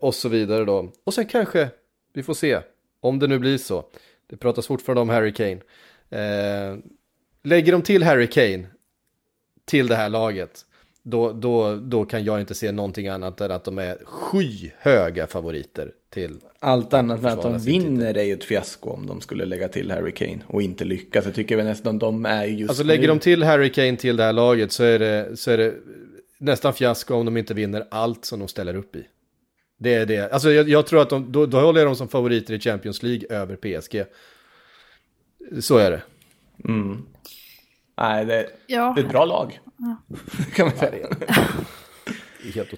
och 0.00 0.14
så 0.14 0.28
vidare 0.28 0.64
då. 0.64 0.92
Och 1.04 1.14
sen 1.14 1.26
kanske, 1.26 1.68
vi 2.12 2.22
får 2.22 2.34
se, 2.34 2.58
om 3.00 3.18
det 3.18 3.26
nu 3.26 3.38
blir 3.38 3.58
så. 3.58 3.84
Det 4.26 4.36
pratas 4.36 4.66
fortfarande 4.66 5.00
om 5.00 5.08
Harry 5.08 5.32
Kane. 5.32 5.58
Lägger 7.42 7.72
de 7.72 7.82
till 7.82 8.02
Harry 8.02 8.26
Kane 8.26 8.66
till 9.64 9.86
det 9.86 9.96
här 9.96 10.08
laget, 10.08 10.64
då, 11.08 11.32
då, 11.32 11.76
då 11.76 12.04
kan 12.04 12.24
jag 12.24 12.40
inte 12.40 12.54
se 12.54 12.72
någonting 12.72 13.08
annat 13.08 13.40
än 13.40 13.50
att 13.50 13.64
de 13.64 13.78
är 13.78 13.98
skyhöga 14.04 15.26
favoriter 15.26 15.92
till 16.10 16.36
Allt 16.60 16.94
annat 16.94 17.20
än 17.20 17.26
att 17.26 17.42
de 17.42 17.58
vinner 17.58 18.14
är 18.14 18.22
ju 18.22 18.32
ett 18.32 18.44
fiasko 18.44 18.90
om 18.90 19.06
de 19.06 19.20
skulle 19.20 19.44
lägga 19.44 19.68
till 19.68 19.90
Harry 19.90 20.12
Kane 20.12 20.38
och 20.46 20.62
inte 20.62 20.84
lyckas. 20.84 21.24
Jag 21.24 21.34
tycker 21.34 21.56
väl 21.56 21.66
nästan 21.66 21.98
de 21.98 22.26
är 22.26 22.44
just 22.44 22.70
Alltså 22.70 22.84
lägger 22.84 23.02
nu... 23.02 23.08
de 23.08 23.18
till 23.18 23.42
Harry 23.42 23.72
Kane 23.72 23.96
till 23.96 24.16
det 24.16 24.22
här 24.22 24.32
laget 24.32 24.72
så 24.72 24.84
är 24.84 24.98
det, 24.98 25.36
så 25.36 25.50
är 25.50 25.58
det 25.58 25.74
nästan 26.38 26.74
fiasko 26.74 27.14
om 27.14 27.24
de 27.24 27.36
inte 27.36 27.54
vinner 27.54 27.86
allt 27.90 28.24
som 28.24 28.38
de 28.38 28.48
ställer 28.48 28.76
upp 28.76 28.96
i. 28.96 29.06
Det 29.78 29.94
är 29.94 30.06
det. 30.06 30.32
Alltså 30.32 30.50
jag, 30.50 30.68
jag 30.68 30.86
tror 30.86 31.02
att 31.02 31.10
de, 31.10 31.32
då, 31.32 31.46
då 31.46 31.60
håller 31.60 31.80
jag 31.80 31.88
dem 31.88 31.96
som 31.96 32.08
favoriter 32.08 32.54
i 32.54 32.60
Champions 32.60 33.02
League 33.02 33.26
över 33.30 33.56
PSG. 33.56 34.04
Så 35.60 35.76
är 35.76 35.90
det. 35.90 36.02
Nej, 37.96 38.24
det, 38.24 38.46
Ja. 38.66 38.92
det 38.96 39.00
är 39.00 39.04
ett 39.04 39.10
bra 39.10 39.24
lag. 39.24 39.60
kan 40.54 40.66
man 40.66 40.76
säga. 40.76 41.06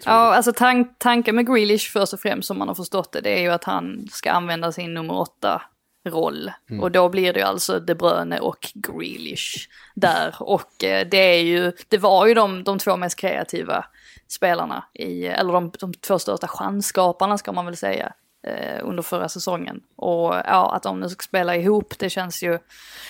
Ja, 0.04 0.34
alltså 0.34 0.52
tan 0.52 0.94
tanken 0.98 1.34
med 1.34 1.46
Grealish 1.46 1.92
först 1.92 2.12
och 2.12 2.20
främst 2.20 2.48
som 2.48 2.58
man 2.58 2.68
har 2.68 2.74
förstått 2.74 3.12
det, 3.12 3.20
det 3.20 3.38
är 3.38 3.40
ju 3.40 3.48
att 3.48 3.64
han 3.64 4.06
ska 4.10 4.30
använda 4.30 4.72
sin 4.72 4.94
nummer 4.94 5.14
åtta 5.14 5.62
roll. 6.08 6.52
Och 6.80 6.90
då 6.90 7.08
blir 7.08 7.32
det 7.32 7.40
ju 7.40 7.46
alltså 7.46 7.80
De 7.80 7.94
Bruyne 7.94 8.40
och 8.40 8.72
Grealish 8.74 9.68
där. 9.94 10.34
Och 10.38 10.84
eh, 10.84 11.06
det 11.10 11.16
är 11.36 11.42
ju, 11.42 11.72
det 11.88 11.98
var 11.98 12.26
ju 12.26 12.34
de, 12.34 12.64
de 12.64 12.78
två 12.78 12.96
mest 12.96 13.18
kreativa 13.18 13.84
spelarna 14.28 14.84
i, 14.94 15.26
eller 15.26 15.52
de, 15.52 15.72
de 15.80 15.94
två 15.94 16.18
största 16.18 16.48
chansskaparna 16.48 17.38
ska 17.38 17.52
man 17.52 17.66
väl 17.66 17.76
säga, 17.76 18.12
Eh, 18.46 18.80
under 18.82 19.02
förra 19.02 19.28
säsongen. 19.28 19.80
Och 19.96 20.34
ja, 20.34 20.74
att 20.74 20.82
de 20.82 21.00
nu 21.00 21.08
ska 21.08 21.22
spela 21.22 21.56
ihop, 21.56 21.98
det 21.98 22.10
känns 22.10 22.42
ju, 22.42 22.58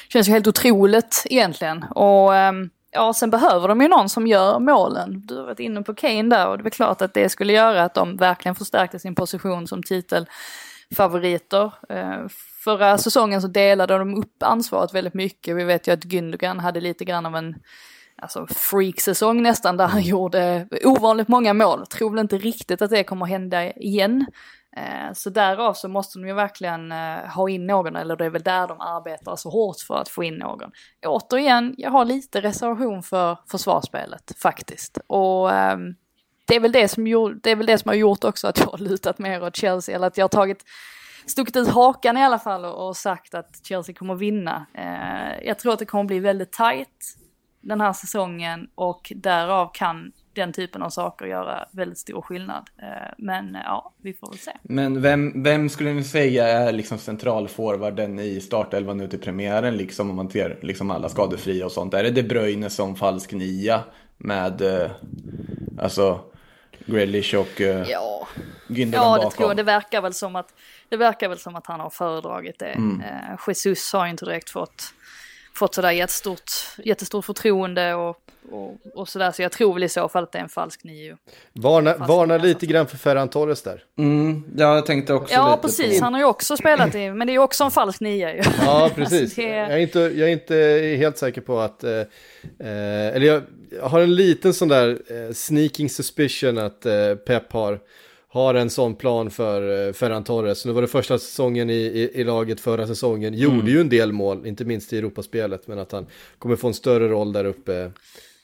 känns 0.09 0.29
ju 0.29 0.33
helt 0.33 0.47
otroligt 0.47 1.23
egentligen. 1.31 1.83
Och 1.83 2.37
ehm, 2.37 2.71
ja, 2.91 3.15
sen 3.15 3.31
behöver 3.31 3.69
de 3.69 3.81
ju 3.81 3.89
någon 3.89 4.09
som 4.09 4.27
gör 4.27 4.59
målen. 4.59 5.27
Du 5.27 5.37
har 5.37 5.45
varit 5.45 5.61
inne 5.61 5.83
på 5.83 5.95
Kane 5.95 6.37
där 6.37 6.49
och 6.49 6.59
det 6.59 6.69
är 6.69 6.71
klart 6.71 7.03
att 7.03 7.15
det 7.15 7.29
skulle 7.29 7.53
göra 7.53 7.83
att 7.83 7.95
de 7.95 8.17
verkligen 8.17 8.55
förstärkte 8.55 8.99
sin 8.99 9.15
position 9.15 9.67
som 9.67 9.83
titelfavoriter. 9.83 11.73
Eh, 11.89 12.29
förra 12.65 12.99
säsongen 12.99 13.43
så 13.43 13.49
delade 13.49 13.99
de 13.99 14.15
upp 14.15 14.43
ansvaret 14.43 14.95
väldigt 14.95 15.15
mycket. 15.15 15.57
Vi 15.57 15.65
vet 15.65 15.89
ju 15.89 15.93
att 15.93 16.05
Gündogan 16.05 16.61
hade 16.61 16.81
lite 16.81 17.05
grann 17.05 17.27
av 17.27 17.37
en 17.37 17.55
alltså 18.23 18.47
freak-säsong 18.47 19.43
nästan 19.43 19.77
där 19.77 19.87
han 19.87 20.03
gjorde 20.03 20.69
ovanligt 20.85 21.29
många 21.29 21.55
mål. 21.55 21.87
Tror 21.87 22.11
väl 22.11 22.19
inte 22.19 22.39
riktigt 22.39 22.83
att 22.83 22.91
det 22.91 23.05
kommer 23.05 23.27
hända 23.27 23.73
igen. 23.73 24.27
Eh, 24.77 25.13
så 25.15 25.31
därav 25.31 25.75
så 25.75 25.89
måste 25.89 26.19
de 26.19 26.29
ju 26.29 26.35
verkligen 26.35 26.93
eh, 26.93 27.27
ha 27.35 27.49
in 27.49 27.67
någon, 27.67 27.97
eller 27.97 28.17
det 28.17 28.25
är 28.25 28.31
väl 28.31 28.43
där 28.43 28.69
de 28.69 28.81
arbetar 28.81 29.37
så 29.37 29.51
hårt 29.51 29.77
för 29.87 30.01
att 30.01 30.09
få 30.09 30.25
in 30.25 30.35
någon. 30.35 30.71
Återigen, 31.07 31.75
jag 31.79 31.91
har 31.91 32.05
lite 32.05 32.41
reservation 32.41 33.03
för 33.03 33.39
försvarsspelet 33.51 34.33
faktiskt. 34.43 34.99
Och 35.07 35.53
ehm, 35.53 35.95
det, 36.47 36.57
är 36.57 36.61
väl 36.61 36.73
det, 36.73 36.89
som 36.89 37.07
gjort, 37.07 37.33
det 37.43 37.51
är 37.51 37.57
väl 37.57 37.67
det 37.67 37.79
som 37.79 37.89
har 37.89 37.97
gjort 37.97 38.25
också 38.25 38.49
att 38.49 38.59
jag 38.59 38.67
har 38.67 38.79
lutat 38.79 39.19
mer 39.19 39.43
åt 39.43 39.57
Chelsea, 39.57 39.95
eller 39.95 40.07
att 40.07 40.19
jag 40.19 40.25
har 40.25 40.29
tagit 40.29 40.65
stuckit 41.27 41.57
ut 41.57 41.69
hakan 41.69 42.17
i 42.17 42.25
alla 42.25 42.39
fall 42.39 42.65
och, 42.65 42.89
och 42.89 42.97
sagt 42.97 43.35
att 43.35 43.67
Chelsea 43.67 43.95
kommer 43.95 44.15
vinna. 44.15 44.67
Eh, 44.75 45.47
jag 45.47 45.59
tror 45.59 45.73
att 45.73 45.79
det 45.79 45.87
kommer 45.87 46.05
bli 46.05 46.19
väldigt 46.19 46.53
tight 46.53 47.17
den 47.61 47.81
här 47.81 47.93
säsongen 47.93 48.69
och 48.75 49.13
därav 49.17 49.71
kan 49.75 50.13
den 50.39 50.53
typen 50.53 50.83
av 50.83 50.91
saker 50.91 51.27
göra 51.27 51.69
väldigt 51.71 51.99
stor 51.99 52.23
skillnad. 52.23 52.71
Eh, 52.83 52.87
men 53.19 53.55
eh, 53.55 53.61
ja, 53.65 53.93
vi 54.03 54.15
får 54.15 54.31
väl 54.31 54.39
se. 54.39 54.53
Men 54.63 55.03
vem, 55.03 55.43
vem 55.43 55.69
skulle 55.69 55.93
ni 55.93 56.05
säga 56.05 56.47
är 56.49 56.73
liksom 56.73 56.99
centralforwarden 56.99 58.19
i 58.19 58.41
startelvan 58.41 58.99
nu 58.99 59.09
till 59.09 59.21
premiären, 59.21 59.77
liksom 59.77 60.11
om 60.11 60.17
man 60.17 60.31
ser 60.31 60.59
liksom 60.63 60.91
alla 60.91 61.09
skadefria 61.09 61.65
och 61.67 61.73
sånt? 61.73 61.95
Är 61.95 62.03
det 62.03 62.11
De 62.11 62.23
Bruyne 62.23 62.71
som 62.71 62.97
falsk 62.97 63.33
nia 63.33 63.81
med 64.17 64.61
eh, 64.83 64.91
alltså 65.79 66.21
Grealish 66.87 67.35
och 67.35 67.61
eh, 67.61 67.89
Ja, 67.91 68.29
Gündogan 68.69 68.95
ja 68.95 69.13
det 69.13 69.19
bakom? 69.19 69.31
tror 69.31 69.49
jag. 69.51 69.57
Det 69.57 69.63
verkar 69.63 70.03
väl 70.03 70.15
som 70.15 70.37
att, 70.37 70.55
det 70.89 70.97
verkar 70.97 71.29
väl 71.29 71.39
som 71.39 71.57
att 71.57 71.67
han 71.67 71.81
har 71.81 71.91
föredragit 71.91 72.59
det. 72.59 72.71
Eh, 72.71 73.49
Jesus 73.49 73.93
har 73.93 74.05
ju 74.05 74.11
inte 74.11 74.25
direkt 74.25 74.51
fått, 74.51 74.95
fått 75.59 75.75
sådär 75.75 75.91
jättestort, 75.91 76.51
jättestort 76.85 77.25
förtroende 77.25 77.95
och, 77.95 78.17
och, 78.51 78.77
och 78.95 79.09
sådär. 79.09 79.33
Så 79.33 79.43
jag 79.43 79.53
tror 79.53 79.75
väl 79.75 79.83
i 79.85 79.89
så 79.89 80.09
fall 80.09 80.23
att 80.25 80.33
det 80.33 80.39
är 80.39 80.43
en 80.43 80.49
falsk 80.49 80.85
nio. 80.85 81.17
Varna, 81.53 81.95
Fast- 81.95 82.09
varna 82.09 82.37
lite 82.37 82.67
grann 82.67 82.87
för 82.87 82.97
Ferran 82.97 83.29
Torres 83.29 83.63
där. 83.63 83.83
Mm, 83.99 84.45
ja, 84.57 84.75
jag 84.75 84.87
tänkte 84.87 85.15
också 85.15 85.35
Ja, 85.35 85.51
lite 85.51 85.63
precis. 85.63 85.99
på... 85.99 86.05
Han 86.05 86.13
har 86.15 86.21
ju 86.21 86.27
också 86.27 86.57
spelat 86.57 86.95
i, 86.95 87.11
men 87.11 87.27
det 87.27 87.31
är 87.31 87.35
ju 87.35 87.39
också 87.41 87.65
en 87.65 87.71
falsk 87.71 88.01
nia 88.01 88.35
ju. 88.35 88.43
Ja, 88.65 88.91
precis. 88.95 89.23
Alltså, 89.23 89.41
det- 89.41 89.47
jag, 89.49 89.73
är 89.73 89.79
inte, 89.79 89.99
jag 90.01 90.29
är 90.29 90.33
inte 90.33 90.97
helt 90.99 91.19
säker 91.19 91.41
på 91.41 91.59
att... 91.61 91.85
Eh, 91.85 91.91
eh, 91.93 92.07
eller 93.17 93.27
jag, 93.27 93.43
jag 93.71 93.89
har 93.89 94.01
en 94.01 94.15
liten 94.15 94.55
sån 94.55 94.69
där 94.69 94.89
eh, 95.29 95.33
sneaking 95.35 95.91
suspicion 95.91 96.59
att 96.59 96.87
eh, 96.87 97.15
Pep 97.15 97.53
har, 97.53 97.81
har 98.31 98.55
en 98.55 98.71
sån 98.71 98.95
plan 98.95 99.31
för 99.31 99.87
eh, 99.89 99.93
Ferran 99.93 100.25
Torres. 100.25 100.65
Nu 100.65 100.73
var 100.73 100.83
det 100.83 100.89
första 100.89 101.19
säsongen 101.19 101.71
i, 101.71 101.75
i, 101.75 102.21
i 102.21 102.25
laget 102.25 102.61
förra 102.61 102.87
säsongen. 102.87 103.35
Gjorde 103.35 103.71
ju 103.71 103.81
en 103.81 103.89
del 103.89 104.13
mål, 104.13 104.47
inte 104.47 104.65
minst 104.65 104.93
i 104.93 104.99
Europaspelet. 104.99 105.67
Men 105.67 105.79
att 105.79 105.93
han 105.93 106.07
kommer 106.39 106.57
få 106.57 106.69
en 106.69 106.75
större 106.75 107.09
roll 107.09 107.33
där 107.33 107.45
uppe 107.45 107.83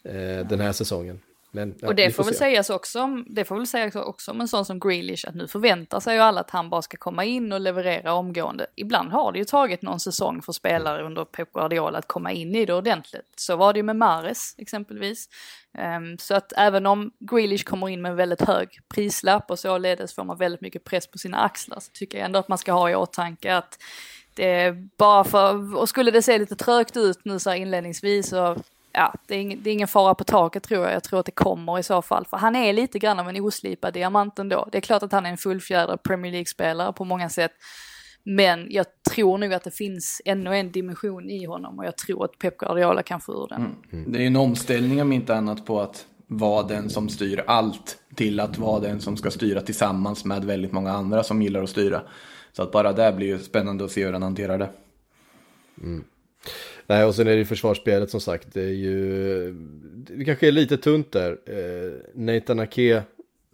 eh, 0.04 0.48
den 0.48 0.60
här 0.60 0.72
säsongen. 0.72 1.20
Men, 1.50 1.74
ja, 1.80 1.88
Och 1.88 1.94
det 1.94 2.06
vi 2.06 2.12
får, 2.12 2.24
väl 2.24 2.34
sägas 2.34 2.70
också, 2.70 3.00
om- 3.00 3.26
det 3.28 3.44
får 3.44 3.56
väl 3.56 3.66
sägas 3.66 3.94
också 3.96 4.30
om 4.30 4.40
en 4.40 4.48
sån 4.48 4.64
som 4.64 4.80
Grealish 4.80 5.28
att 5.28 5.34
nu 5.34 5.48
förväntar 5.48 6.00
sig 6.00 6.14
ju 6.14 6.20
alla 6.20 6.40
att 6.40 6.50
han 6.50 6.70
bara 6.70 6.82
ska 6.82 6.96
komma 6.96 7.24
in 7.24 7.52
och 7.52 7.60
leverera 7.60 8.12
omgående. 8.12 8.66
Ibland 8.74 9.12
har 9.12 9.32
det 9.32 9.38
ju 9.38 9.44
tagit 9.44 9.82
någon 9.82 10.00
säsong 10.00 10.42
för 10.42 10.52
spelare 10.52 11.02
under 11.06 11.24
Pep 11.24 11.52
Guardiola 11.52 11.98
att 11.98 12.08
komma 12.08 12.32
in 12.32 12.54
i 12.54 12.64
det 12.64 12.74
ordentligt. 12.74 13.32
Så 13.36 13.56
var 13.56 13.72
det 13.72 13.78
ju 13.78 13.82
med 13.82 13.96
Mares 13.96 14.54
exempelvis. 14.58 15.28
Um, 15.78 16.18
så 16.18 16.34
att 16.34 16.52
även 16.56 16.86
om 16.86 17.12
Grealish 17.18 17.64
kommer 17.64 17.88
in 17.88 18.02
med 18.02 18.10
en 18.10 18.16
väldigt 18.16 18.40
hög 18.42 18.68
prislapp 18.94 19.50
och 19.50 19.58
således 19.58 20.14
får 20.14 20.24
man 20.24 20.36
väldigt 20.36 20.60
mycket 20.60 20.84
press 20.84 21.06
på 21.06 21.18
sina 21.18 21.38
axlar 21.38 21.80
så 21.80 21.90
tycker 21.92 22.18
jag 22.18 22.24
ändå 22.24 22.38
att 22.38 22.48
man 22.48 22.58
ska 22.58 22.72
ha 22.72 22.90
i 22.90 22.94
åtanke 22.94 23.56
att 23.56 23.78
det 24.34 24.50
är 24.50 24.88
bara 24.96 25.24
för, 25.24 25.76
och 25.76 25.88
skulle 25.88 26.10
det 26.10 26.22
se 26.22 26.38
lite 26.38 26.56
trögt 26.56 26.96
ut 26.96 27.24
nu 27.24 27.38
så 27.38 27.50
här 27.50 27.56
inledningsvis 27.56 28.28
så 28.28 28.56
ja, 28.94 29.14
det 29.26 29.34
är, 29.34 29.40
ing, 29.40 29.62
det 29.62 29.70
är 29.70 29.74
ingen 29.74 29.88
fara 29.88 30.14
på 30.14 30.24
taket 30.24 30.62
tror 30.62 30.84
jag. 30.84 30.94
Jag 30.94 31.02
tror 31.02 31.20
att 31.20 31.26
det 31.26 31.32
kommer 31.32 31.78
i 31.78 31.82
så 31.82 32.02
fall. 32.02 32.26
För 32.26 32.36
han 32.36 32.56
är 32.56 32.72
lite 32.72 32.98
grann 32.98 33.20
av 33.20 33.28
en 33.28 33.40
oslipad 33.40 33.94
diamant 33.94 34.38
ändå. 34.38 34.68
Det 34.72 34.78
är 34.78 34.82
klart 34.82 35.02
att 35.02 35.12
han 35.12 35.26
är 35.26 35.30
en 35.30 35.38
fullfjädrad 35.38 36.02
Premier 36.02 36.32
League-spelare 36.32 36.92
på 36.92 37.04
många 37.04 37.28
sätt. 37.30 37.52
Men 38.24 38.66
jag 38.70 38.86
tror 39.10 39.38
nog 39.38 39.52
att 39.52 39.64
det 39.64 39.70
finns 39.70 40.22
ännu 40.24 40.56
en 40.56 40.72
dimension 40.72 41.30
i 41.30 41.44
honom 41.44 41.78
och 41.78 41.84
jag 41.84 41.96
tror 41.96 42.24
att 42.24 42.38
Pep 42.38 42.58
Guardiola 42.58 43.02
kan 43.02 43.20
få 43.20 43.32
ur 43.32 43.48
den. 43.48 43.76
Det 44.12 44.18
är 44.18 44.20
ju 44.20 44.26
en 44.26 44.36
omställning 44.36 45.02
om 45.02 45.12
inte 45.12 45.34
annat 45.34 45.66
på 45.66 45.80
att 45.80 46.06
vara 46.26 46.62
den 46.62 46.90
som 46.90 47.08
styr 47.08 47.44
allt 47.46 47.98
till 48.14 48.40
att 48.40 48.58
vara 48.58 48.80
den 48.80 49.00
som 49.00 49.16
ska 49.16 49.30
styra 49.30 49.60
tillsammans 49.60 50.24
med 50.24 50.44
väldigt 50.44 50.72
många 50.72 50.92
andra 50.92 51.22
som 51.22 51.42
gillar 51.42 51.62
att 51.62 51.70
styra. 51.70 52.02
Så 52.52 52.62
att 52.62 52.72
bara 52.72 52.92
det 52.92 53.12
blir 53.12 53.26
ju 53.26 53.38
spännande 53.38 53.84
att 53.84 53.90
se 53.90 54.04
hur 54.04 54.12
han 54.12 54.22
hanterar 54.22 54.58
det. 54.58 54.70
Nej, 56.86 57.04
och 57.04 57.14
sen 57.14 57.26
är 57.26 57.30
det 57.30 57.36
ju 57.36 57.44
försvarsspelet 57.44 58.10
som 58.10 58.20
sagt. 58.20 58.52
Det 58.52 58.62
är 58.62 58.74
ju, 58.74 59.52
det 60.16 60.24
kanske 60.24 60.48
är 60.48 60.52
lite 60.52 60.76
tunt 60.76 61.12
där. 61.12 61.38
Eh, 61.46 61.92
Nathan 62.14 62.60
Ake 62.60 63.02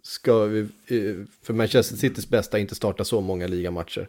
ska 0.01 0.45
vi, 0.45 0.59
eh, 0.61 1.25
för 1.43 1.53
Manchester 1.53 1.95
Citys 1.95 2.29
bästa 2.29 2.59
inte 2.59 2.75
starta 2.75 3.03
så 3.03 3.21
många 3.21 3.47
ligamatcher. 3.47 4.07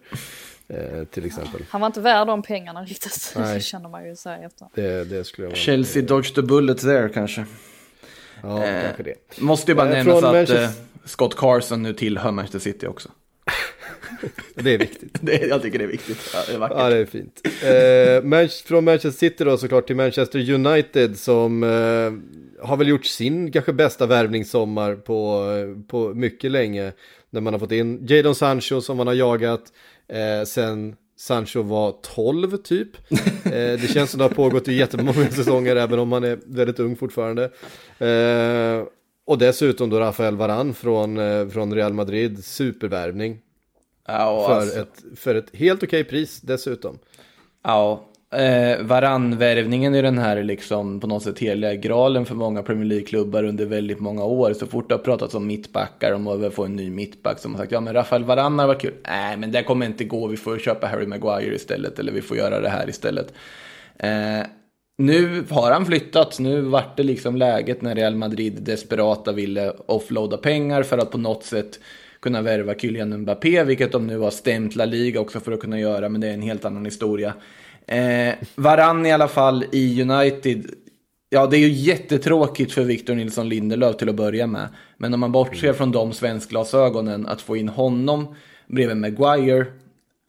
Eh, 0.68 1.04
till 1.04 1.24
exempel. 1.26 1.62
Han 1.68 1.80
var 1.80 1.86
inte 1.86 2.00
värd 2.00 2.26
de 2.26 2.42
pengarna 2.42 2.84
riktigt. 2.84 3.32
Nej. 3.36 3.54
Det 3.54 3.60
känner 3.60 3.88
man 3.88 4.08
ju 4.08 4.16
så 4.16 4.28
här 4.28 4.46
efter. 4.46 4.66
Det, 4.74 5.04
det 5.04 5.24
skulle 5.24 5.44
jag 5.44 5.50
vara. 5.50 5.58
Chelsea 5.58 6.02
dodged 6.02 6.34
the 6.34 6.42
bullet 6.42 6.78
there 6.80 7.08
kanske. 7.08 7.44
Ja, 8.42 8.64
Eh, 8.64 8.82
kanske 8.84 9.02
det. 9.02 9.40
Måste 9.40 9.70
ju 9.70 9.74
bara 9.76 9.88
Eh, 9.88 9.92
nämnas 10.04 10.24
att 10.24 10.34
Manchester- 10.34 10.62
eh, 10.64 10.70
Scott 11.04 11.36
Carson 11.36 11.82
nu 11.82 11.92
tillhör 11.94 12.30
Manchester 12.32 12.58
City 12.58 12.86
också. 12.86 13.08
det 14.54 14.74
är 14.74 14.78
viktigt. 14.78 15.18
Det, 15.20 15.42
jag 15.42 15.62
tycker 15.62 15.78
det 15.78 15.84
är 15.84 15.88
viktigt. 15.88 16.30
Ja, 16.34 16.40
det 16.48 16.54
är 16.54 16.58
vackert. 16.58 16.78
Ja, 16.78 16.90
det 16.90 16.96
är 16.96 17.06
fint. 17.06 17.40
Eh, 17.44 18.66
från 18.68 18.84
Manchester 18.84 19.10
City 19.18 19.44
då 19.44 19.56
såklart 19.58 19.86
till 19.86 19.96
Manchester 19.96 20.50
United 20.50 21.18
som 21.18 21.62
eh, 21.62 22.66
har 22.66 22.76
väl 22.76 22.88
gjort 22.88 23.04
sin 23.06 23.52
kanske 23.52 23.72
bästa 23.72 24.06
värvningssommar 24.06 24.94
på, 24.94 25.44
eh, 25.52 25.86
på 25.88 26.14
mycket 26.14 26.50
länge. 26.50 26.92
När 27.30 27.40
man 27.40 27.52
har 27.54 27.60
fått 27.60 27.72
in 27.72 28.06
Jadon 28.06 28.34
Sancho 28.34 28.80
som 28.80 28.96
man 28.96 29.06
har 29.06 29.14
jagat 29.14 29.62
eh, 30.08 30.44
sen 30.44 30.96
Sancho 31.16 31.62
var 31.62 31.94
12 32.02 32.56
typ. 32.56 32.88
Eh, 33.44 33.50
det 33.52 33.92
känns 33.94 34.10
som 34.10 34.18
det 34.18 34.24
har 34.24 34.30
pågått 34.30 34.68
i 34.68 34.74
jättemånga 34.74 35.30
säsonger 35.30 35.76
även 35.76 35.98
om 35.98 36.12
han 36.12 36.24
är 36.24 36.38
väldigt 36.44 36.80
ung 36.80 36.96
fortfarande. 36.96 37.44
Eh, 37.98 38.86
och 39.24 39.38
dessutom 39.38 39.90
då 39.90 40.00
Rafael 40.00 40.36
Varan 40.36 40.74
från, 40.74 41.18
eh, 41.18 41.48
från 41.48 41.74
Real 41.74 41.92
Madrid, 41.92 42.44
supervärvning. 42.44 43.38
Ja, 44.06 44.46
För, 44.48 44.60
alltså. 44.60 44.80
ett, 44.80 45.04
för 45.16 45.34
ett 45.34 45.56
helt 45.56 45.82
okej 45.82 46.04
pris 46.04 46.40
dessutom. 46.40 46.98
Ja, 47.64 48.04
eh, 48.32 48.82
varann-värvningen 48.82 49.94
är 49.94 50.02
den 50.02 50.18
här 50.18 50.42
liksom 50.42 51.00
på 51.00 51.06
något 51.06 51.22
sätt 51.22 51.38
heliga 51.38 51.74
graalen 51.74 52.26
för 52.26 52.34
många 52.34 52.62
Premier 52.62 52.84
League-klubbar 52.84 53.44
under 53.44 53.66
väldigt 53.66 54.00
många 54.00 54.24
år. 54.24 54.52
Så 54.52 54.66
fort 54.66 54.88
det 54.88 54.94
har 54.94 55.02
pratats 55.02 55.34
om 55.34 55.46
mittbackar, 55.46 56.12
om 56.12 56.26
att 56.26 56.38
behöver 56.38 56.54
få 56.54 56.64
en 56.64 56.76
ny 56.76 56.90
mittback, 56.90 57.38
som 57.38 57.54
har 57.54 57.60
sagt 57.60 57.72
ja 57.72 57.80
men 57.80 57.94
Rafael 57.94 58.24
Varann 58.24 58.58
har 58.58 58.66
varit 58.66 58.80
kul. 58.80 58.94
Nej, 59.08 59.36
men 59.36 59.52
det 59.52 59.62
kommer 59.62 59.86
inte 59.86 60.04
gå, 60.04 60.26
vi 60.26 60.36
får 60.36 60.58
köpa 60.58 60.86
Harry 60.86 61.06
Maguire 61.06 61.54
istället, 61.54 61.98
eller 61.98 62.12
vi 62.12 62.22
får 62.22 62.36
göra 62.36 62.60
det 62.60 62.68
här 62.68 62.88
istället. 62.88 63.34
Eh, 63.98 64.46
nu 64.98 65.44
har 65.50 65.70
han 65.70 65.86
flyttats, 65.86 66.38
nu 66.38 66.60
vart 66.60 66.96
det 66.96 67.02
liksom 67.02 67.36
läget 67.36 67.82
när 67.82 67.94
Real 67.94 68.14
Madrid 68.14 68.62
desperata 68.62 69.32
ville 69.32 69.70
offloada 69.86 70.36
pengar 70.36 70.82
för 70.82 70.98
att 70.98 71.10
på 71.10 71.18
något 71.18 71.44
sätt 71.44 71.80
kunna 72.20 72.42
värva 72.42 72.74
Kylian 72.74 73.18
Mbappé, 73.18 73.64
vilket 73.64 73.92
de 73.92 74.06
nu 74.06 74.18
har 74.18 74.30
stämt 74.30 74.76
La 74.76 74.84
Liga 74.84 75.20
också 75.20 75.40
för 75.40 75.52
att 75.52 75.60
kunna 75.60 75.80
göra, 75.80 76.08
men 76.08 76.20
det 76.20 76.28
är 76.28 76.34
en 76.34 76.42
helt 76.42 76.64
annan 76.64 76.84
historia. 76.84 77.34
Eh, 77.86 78.34
Varann 78.54 79.06
i 79.06 79.12
alla 79.12 79.28
fall 79.28 79.64
i 79.72 80.02
United, 80.02 80.70
ja 81.30 81.46
det 81.46 81.56
är 81.56 81.60
ju 81.60 81.68
jättetråkigt 81.68 82.72
för 82.72 82.84
Victor 82.84 83.14
Nilsson 83.14 83.48
Lindelöf 83.48 83.96
till 83.96 84.08
att 84.08 84.14
börja 84.14 84.46
med, 84.46 84.68
men 84.96 85.14
om 85.14 85.20
man 85.20 85.32
bortser 85.32 85.72
från 85.72 85.92
de 85.92 86.12
svenskglasögonen, 86.12 87.26
att 87.26 87.40
få 87.40 87.56
in 87.56 87.68
honom 87.68 88.34
bredvid 88.66 88.96
Maguire, 88.96 89.66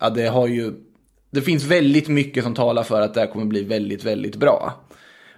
ja 0.01 0.09
det 0.09 0.27
har 0.27 0.47
ju 0.47 0.73
det 1.33 1.41
finns 1.41 1.63
väldigt 1.63 2.07
mycket 2.07 2.43
som 2.43 2.53
talar 2.53 2.83
för 2.83 3.01
att 3.01 3.13
det 3.13 3.19
här 3.19 3.27
kommer 3.27 3.45
bli 3.45 3.63
väldigt, 3.63 4.03
väldigt 4.03 4.35
bra. 4.35 4.73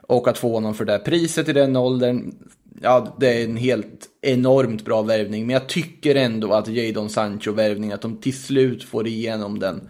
Och 0.02 0.28
att 0.28 0.38
få 0.38 0.54
honom 0.54 0.74
för 0.74 0.86
det 0.86 0.92
här 0.92 1.00
priset 1.00 1.50
i 1.50 1.54
den 1.54 1.76
åldern, 1.76 2.36
ja 2.82 3.16
det 3.20 3.42
är 3.42 3.46
en 3.46 3.58
helt 3.58 4.08
enormt 4.22 4.86
bra 4.86 5.02
värvning. 5.02 5.48
Men 5.48 5.54
jag 5.54 5.70
tycker 5.70 6.16
ändå 6.16 6.54
att 6.54 6.68
Jadon 6.68 7.10
Sancho-värvning, 7.10 7.92
att 7.92 8.02
de 8.02 8.18
till 8.18 8.38
slut 8.44 8.84
får 8.84 9.08
igenom 9.08 9.60
den, 9.60 9.90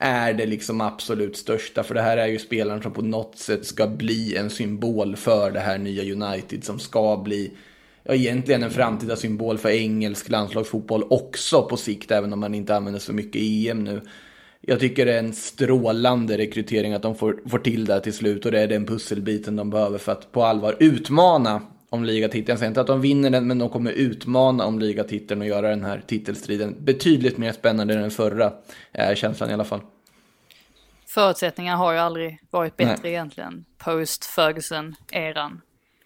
är 0.00 0.34
det 0.34 0.46
liksom 0.46 0.80
absolut 0.80 1.36
största. 1.36 1.82
För 1.82 1.94
det 1.94 2.02
här 2.02 2.16
är 2.16 2.26
ju 2.26 2.38
spelaren 2.38 2.82
som 2.82 2.92
på 2.92 3.02
något 3.02 3.38
sätt 3.38 3.66
ska 3.66 3.86
bli 3.86 4.36
en 4.36 4.50
symbol 4.50 5.16
för 5.16 5.50
det 5.50 5.60
här 5.60 5.78
nya 5.78 6.12
United 6.12 6.64
som 6.64 6.78
ska 6.78 7.16
bli 7.16 7.52
ja, 8.02 8.14
egentligen 8.14 8.62
en 8.62 8.70
framtida 8.70 9.16
symbol 9.16 9.58
för 9.58 9.68
engelsk 9.68 10.28
landslagsfotboll 10.28 11.04
också 11.10 11.62
på 11.62 11.76
sikt, 11.76 12.10
även 12.10 12.32
om 12.32 12.40
man 12.40 12.54
inte 12.54 12.76
använder 12.76 13.00
så 13.00 13.12
mycket 13.12 13.42
EM 13.42 13.84
nu. 13.84 14.00
Jag 14.60 14.80
tycker 14.80 15.06
det 15.06 15.14
är 15.14 15.18
en 15.18 15.34
strålande 15.34 16.38
rekrytering 16.38 16.92
att 16.92 17.02
de 17.02 17.14
får, 17.14 17.42
får 17.46 17.58
till 17.58 17.84
det 17.84 17.92
här 17.92 18.00
till 18.00 18.12
slut 18.12 18.46
och 18.46 18.52
det 18.52 18.60
är 18.60 18.68
den 18.68 18.86
pusselbiten 18.86 19.56
de 19.56 19.70
behöver 19.70 19.98
för 19.98 20.12
att 20.12 20.32
på 20.32 20.44
allvar 20.44 20.76
utmana 20.80 21.62
om 21.94 22.04
ligatiteln. 22.04 22.58
Säger 22.58 22.68
inte 22.68 22.80
att 22.80 22.86
de 22.86 23.00
vinner 23.00 23.30
den, 23.30 23.46
men 23.46 23.58
de 23.58 23.68
kommer 23.68 23.92
utmana 23.92 24.64
om 24.64 24.78
ligatiteln 24.78 25.40
och 25.40 25.46
göra 25.46 25.68
den 25.68 25.84
här 25.84 26.02
titelstriden 26.06 26.76
betydligt 26.78 27.38
mer 27.38 27.52
spännande 27.52 27.94
än 27.94 28.00
den 28.00 28.10
förra, 28.10 28.52
är 28.92 29.14
känslan 29.14 29.50
i 29.50 29.52
alla 29.52 29.64
fall. 29.64 29.80
Förutsättningarna 31.06 31.76
har 31.78 31.92
ju 31.92 31.98
aldrig 31.98 32.38
varit 32.50 32.76
bättre 32.76 32.98
Nej. 33.02 33.12
egentligen, 33.12 33.64
post 33.78 34.24
Ferguson-eran. 34.24 35.60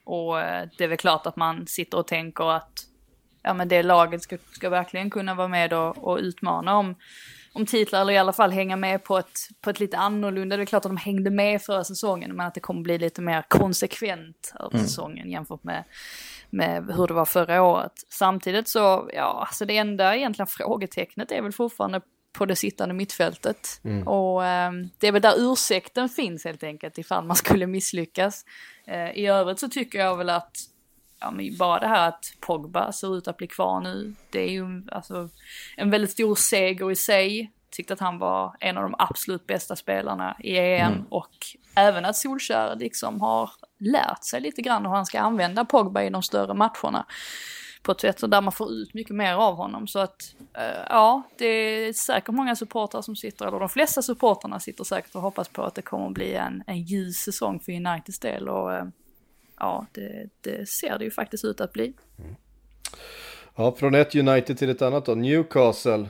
Och 0.05 0.41
eh, 0.41 0.69
det 0.79 0.85
är 0.85 0.89
väl 0.89 0.99
klart 0.99 1.27
att 1.27 1.37
man 1.37 1.67
sitter 1.67 1.99
och 1.99 2.07
tänker 2.07 2.51
att 2.57 2.87
ja, 3.43 3.55
men 3.55 3.69
det 3.69 3.83
laget 3.83 4.23
ska, 4.23 4.39
ska 4.53 4.71
verkligen 4.71 5.11
kunna 5.11 5.35
vara 5.35 5.49
med 5.49 5.73
och, 5.73 5.99
och 5.99 6.19
utmana 6.19 6.77
om, 6.77 6.95
om 7.59 7.67
titlar, 7.67 8.01
eller 8.01 8.13
i 8.13 8.19
alla 8.19 8.33
fall 8.33 8.51
hänga 8.53 8.77
med 8.77 9.05
på 9.05 9.19
ett, 9.19 9.41
på 9.61 9.71
ett 9.71 9.81
lite 9.81 9.97
annorlunda. 9.97 10.57
Det 10.57 10.63
är 10.63 10.67
klart 10.67 10.85
att 10.85 10.91
de 10.91 10.97
hängde 10.97 11.31
med 11.31 11.63
förra 11.63 11.85
säsongen, 11.85 12.37
men 12.37 12.47
att 12.47 12.55
det 12.55 12.61
kommer 12.61 12.83
bli 12.83 12.99
lite 12.99 13.23
mer 13.23 13.45
konsekvent 13.49 14.53
över 14.61 14.79
säsongen 14.79 15.31
jämfört 15.31 15.65
med, 15.65 15.85
med 16.51 16.93
hur 16.97 17.07
det 17.07 17.15
var 17.15 17.25
förra 17.25 17.63
året. 17.63 17.93
Samtidigt 18.09 18.69
så, 18.69 19.11
ja, 19.15 19.45
alltså 19.49 19.65
det 19.65 19.77
enda 19.77 20.17
egentligen 20.17 20.47
frågetecknet 20.47 21.33
är 21.33 21.43
väl 21.43 21.53
fortfarande 21.53 22.01
på 22.33 22.47
det 22.47 22.57
sittande 22.57 22.95
mittfältet. 22.95 23.81
Och 24.07 24.45
eh, 24.45 24.73
det 24.99 25.09
är 25.09 25.13
väl 25.13 25.23
där 25.23 25.53
ursäkten 25.53 26.09
finns 26.09 26.45
helt 26.45 26.63
enkelt 26.63 26.99
ifall 26.99 27.25
man 27.25 27.37
skulle 27.37 27.67
misslyckas. 27.67 28.45
Eh, 28.87 29.11
I 29.11 29.27
övrigt 29.27 29.61
så 29.61 29.69
tycker 29.69 29.99
jag 29.99 30.17
väl 30.17 30.31
att 30.31 30.57
ja, 31.21 31.31
men 31.31 31.57
bara 31.57 31.81
det 31.81 31.87
här 31.87 32.09
att 32.09 32.35
Pogba 32.41 32.93
ser 32.93 33.17
ut 33.17 33.29
att 33.29 33.37
bli 33.37 33.47
kvar 33.47 33.81
nu, 33.81 34.15
det 34.31 34.41
är 34.41 34.51
ju 34.51 34.83
alltså, 34.93 35.29
en 35.77 35.91
väldigt 35.91 36.11
stor 36.11 36.35
seger 36.35 36.91
i 36.91 36.97
sig. 36.97 37.53
Tyckte 37.71 37.93
att 37.93 38.01
han 38.01 38.19
var 38.19 38.57
en 38.61 38.77
av 38.77 38.83
de 38.83 38.95
absolut 38.99 39.47
bästa 39.47 39.77
spelarna 39.77 40.37
i 40.41 40.59
EM 40.59 41.05
och 41.11 41.31
även 41.75 42.05
att 42.05 42.17
Solskjaer 42.17 42.77
liksom 42.77 43.21
har 43.21 43.51
lärt 43.79 44.25
sig 44.25 44.41
lite 44.41 44.63
grann 44.63 44.87
hur 44.87 44.93
han 44.93 45.07
ska 45.07 45.21
använda 45.21 45.65
Pogba 45.65 46.03
i 46.03 46.11
de 46.11 46.23
större 46.23 46.55
matcherna 46.55 47.07
på 47.83 47.93
ett 47.93 48.01
sätt 48.01 48.31
där 48.31 48.41
man 48.41 48.53
får 48.53 48.73
ut 48.73 48.95
mycket 48.95 49.17
mer 49.17 49.35
av 49.35 49.55
honom. 49.55 49.87
Så 49.87 49.99
att 49.99 50.35
eh, 50.55 50.85
ja, 50.89 51.23
det 51.39 51.47
är 51.47 51.93
säkert 51.93 52.35
många 52.35 52.57
supportrar 52.57 53.03
som 53.03 53.17
sitter, 53.17 53.47
eller 53.47 53.59
de 53.59 53.69
flesta 53.69 54.03
supportrarna 54.03 54.61
sitter 54.61 54.85
säkert 54.85 55.15
och 55.15 55.23
hoppas 55.23 55.49
på 55.49 55.63
att 55.63 55.75
det 55.75 55.83
kommer 55.83 56.07
att 56.07 56.13
bli 56.13 56.35
en, 56.35 56.65
en 56.67 56.83
ljus 56.83 57.17
säsong 57.17 57.61
för 57.61 57.73
Uniteds 57.73 58.19
del. 58.19 58.49
Och 58.49 58.75
eh, 58.75 58.85
ja, 59.61 59.87
det, 59.93 60.29
det 60.41 60.69
ser 60.69 60.99
det 60.99 61.05
ju 61.05 61.11
faktiskt 61.11 61.45
ut 61.45 61.61
att 61.61 61.73
bli. 61.73 61.93
Ja, 63.57 63.75
från 63.79 63.95
ett 63.95 64.15
United 64.15 64.59
till 64.59 64.71
ett 64.71 64.83
annat 64.83 65.07
då, 65.07 65.15
Newcastle. 65.15 66.07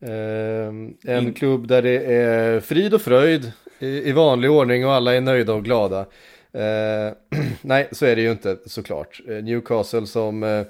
Eh, 0.00 1.14
en 1.16 1.32
klubb 1.34 1.68
där 1.68 1.82
det 1.82 2.04
är 2.14 2.60
frid 2.60 2.94
och 2.94 3.02
fröjd 3.02 3.52
i, 3.78 4.08
i 4.08 4.12
vanlig 4.12 4.50
ordning 4.50 4.86
och 4.86 4.92
alla 4.92 5.14
är 5.14 5.20
nöjda 5.20 5.52
och 5.52 5.64
glada. 5.64 6.06
Eh, 6.52 7.12
nej, 7.62 7.88
så 7.92 8.06
är 8.06 8.16
det 8.16 8.22
ju 8.22 8.30
inte 8.30 8.58
såklart. 8.66 9.20
Eh, 9.28 9.34
Newcastle 9.34 10.06
som 10.06 10.42
eh, 10.42 10.62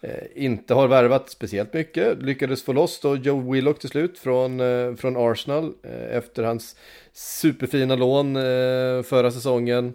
eh, 0.00 0.24
inte 0.34 0.74
har 0.74 0.88
värvat 0.88 1.30
speciellt 1.30 1.72
mycket, 1.74 2.22
lyckades 2.22 2.62
få 2.62 2.72
loss 2.72 3.00
då 3.00 3.16
Joe 3.16 3.52
Willock 3.52 3.78
till 3.78 3.88
slut 3.88 4.18
från, 4.18 4.60
eh, 4.60 4.94
från 4.94 5.16
Arsenal 5.16 5.72
eh, 5.82 6.16
efter 6.16 6.42
hans 6.42 6.76
superfina 7.12 7.96
lån 7.96 8.36
eh, 8.36 9.02
förra 9.02 9.30
säsongen. 9.30 9.92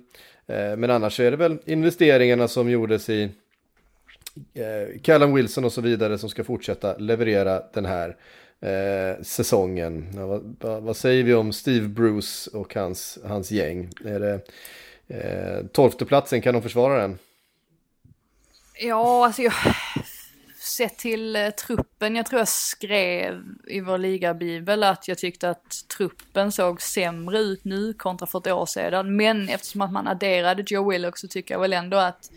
Eh, 0.49 0.77
men 0.77 0.89
annars 0.89 1.19
är 1.19 1.31
det 1.31 1.37
väl 1.37 1.57
investeringarna 1.65 2.47
som 2.47 2.69
gjordes 2.69 3.09
i 3.09 3.23
eh, 4.53 5.01
Callum 5.01 5.33
Wilson 5.33 5.65
och 5.65 5.73
så 5.73 5.81
vidare 5.81 6.17
som 6.17 6.29
ska 6.29 6.43
fortsätta 6.43 6.97
leverera 6.97 7.63
den 7.73 7.85
här 7.85 8.15
eh, 8.59 9.23
säsongen. 9.23 10.07
Ja, 10.15 10.41
vad, 10.59 10.83
vad, 10.83 10.97
säger 10.97 11.23
vi 11.23 11.33
om 11.33 11.53
Steve 11.53 11.87
Bruce 11.87 12.49
och 12.53 12.75
hans, 12.75 13.19
hans 13.25 13.51
gäng? 13.51 13.89
Är 14.05 14.19
det 14.19 14.39
eh, 15.07 15.65
kan 16.41 16.53
de 16.53 16.63
försvara 16.63 17.01
den? 17.01 17.17
Ja, 18.81 19.25
alltså 19.25 19.41
jag... 19.41 19.53
Sett 20.79 20.97
till 20.97 21.35
eh, 21.35 21.49
truppen, 21.49 22.15
jag 22.15 22.25
tror 22.25 22.39
jag 22.39 22.47
skrev 22.47 23.43
i 23.67 23.81
vår 23.81 23.97
ligabibel 23.97 24.83
att 24.83 25.07
jag 25.07 25.17
tyckte 25.17 25.49
att 25.49 25.87
truppen 25.97 26.51
såg 26.51 26.81
sämre 26.81 27.39
ut 27.39 27.65
nu 27.65 27.93
kontra 27.93 28.27
för 28.27 28.39
ett 28.39 28.47
år 28.47 28.65
sedan. 28.65 29.15
Men 29.15 29.49
eftersom 29.49 29.81
att 29.81 29.91
man 29.91 30.07
adderade 30.07 30.63
Joe 30.67 30.89
Willock 30.89 31.17
så 31.17 31.27
tycker 31.27 31.53
jag 31.53 31.61
väl 31.61 31.73
ändå 31.73 31.97
att 31.97 32.31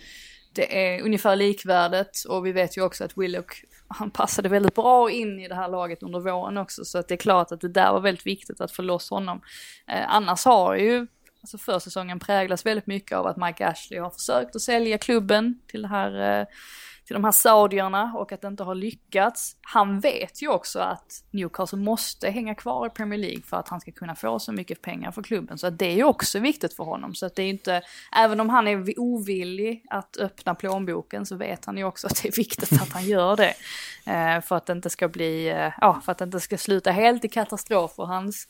det 0.52 0.94
är 0.94 1.02
ungefär 1.02 1.36
likvärdigt 1.36 2.24
och 2.28 2.46
vi 2.46 2.52
vet 2.52 2.76
ju 2.76 2.82
också 2.82 3.04
att 3.04 3.18
Willock 3.18 3.64
han 3.88 4.10
passade 4.10 4.48
väldigt 4.48 4.74
bra 4.74 5.10
in 5.10 5.40
i 5.40 5.48
det 5.48 5.54
här 5.54 5.68
laget 5.68 6.02
under 6.02 6.20
våren 6.20 6.58
också 6.58 6.84
så 6.84 6.98
att 6.98 7.08
det 7.08 7.14
är 7.14 7.18
klart 7.18 7.52
att 7.52 7.60
det 7.60 7.68
där 7.68 7.92
var 7.92 8.00
väldigt 8.00 8.26
viktigt 8.26 8.60
att 8.60 8.72
få 8.72 8.82
loss 8.82 9.10
honom. 9.10 9.40
Eh, 9.88 10.14
annars 10.14 10.44
har 10.44 10.74
ju 10.74 11.06
alltså 11.40 11.58
försäsongen 11.58 12.18
präglas 12.18 12.66
väldigt 12.66 12.86
mycket 12.86 13.18
av 13.18 13.26
att 13.26 13.36
Mike 13.36 13.66
Ashley 13.66 14.00
har 14.00 14.10
försökt 14.10 14.56
att 14.56 14.62
sälja 14.62 14.98
klubben 14.98 15.60
till 15.66 15.82
det 15.82 15.88
här 15.88 16.40
eh, 16.40 16.46
till 17.06 17.14
de 17.14 17.24
här 17.24 17.32
saudierna 17.32 18.12
och 18.16 18.32
att 18.32 18.40
det 18.40 18.48
inte 18.48 18.64
har 18.64 18.74
lyckats. 18.74 19.56
Han 19.60 20.00
vet 20.00 20.42
ju 20.42 20.48
också 20.48 20.78
att 20.78 21.24
Newcastle 21.30 21.78
måste 21.78 22.30
hänga 22.30 22.54
kvar 22.54 22.86
i 22.86 22.90
Premier 22.90 23.18
League 23.18 23.42
för 23.42 23.56
att 23.56 23.68
han 23.68 23.80
ska 23.80 23.92
kunna 23.92 24.14
få 24.14 24.38
så 24.38 24.52
mycket 24.52 24.82
pengar 24.82 25.10
för 25.10 25.22
klubben. 25.22 25.58
Så 25.58 25.66
att 25.66 25.78
det 25.78 25.86
är 25.86 25.94
ju 25.94 26.04
också 26.04 26.38
viktigt 26.38 26.74
för 26.74 26.84
honom. 26.84 27.14
Så 27.14 27.26
att 27.26 27.34
det 27.34 27.42
är 27.42 27.48
inte, 27.48 27.82
även 28.16 28.40
om 28.40 28.48
han 28.48 28.68
är 28.68 28.98
ovillig 28.98 29.84
att 29.90 30.16
öppna 30.16 30.54
plånboken 30.54 31.26
så 31.26 31.36
vet 31.36 31.64
han 31.64 31.76
ju 31.76 31.84
också 31.84 32.06
att 32.06 32.22
det 32.22 32.28
är 32.28 32.36
viktigt 32.36 32.72
att 32.72 32.92
han 32.92 33.04
gör 33.04 33.36
det. 33.36 33.54
Eh, 34.06 34.40
för 34.40 34.56
att 34.56 34.66
det 34.66 34.72
inte 34.72 34.90
ska 34.90 35.08
bli, 35.08 35.48
eh, 35.48 35.72
ja, 35.80 36.00
för 36.04 36.12
att 36.12 36.18
det 36.18 36.24
inte 36.24 36.40
ska 36.40 36.58
sluta 36.58 36.90
helt 36.90 37.24
i 37.24 37.28
katastrof 37.28 37.94
för 37.94 38.04
hans 38.04 38.48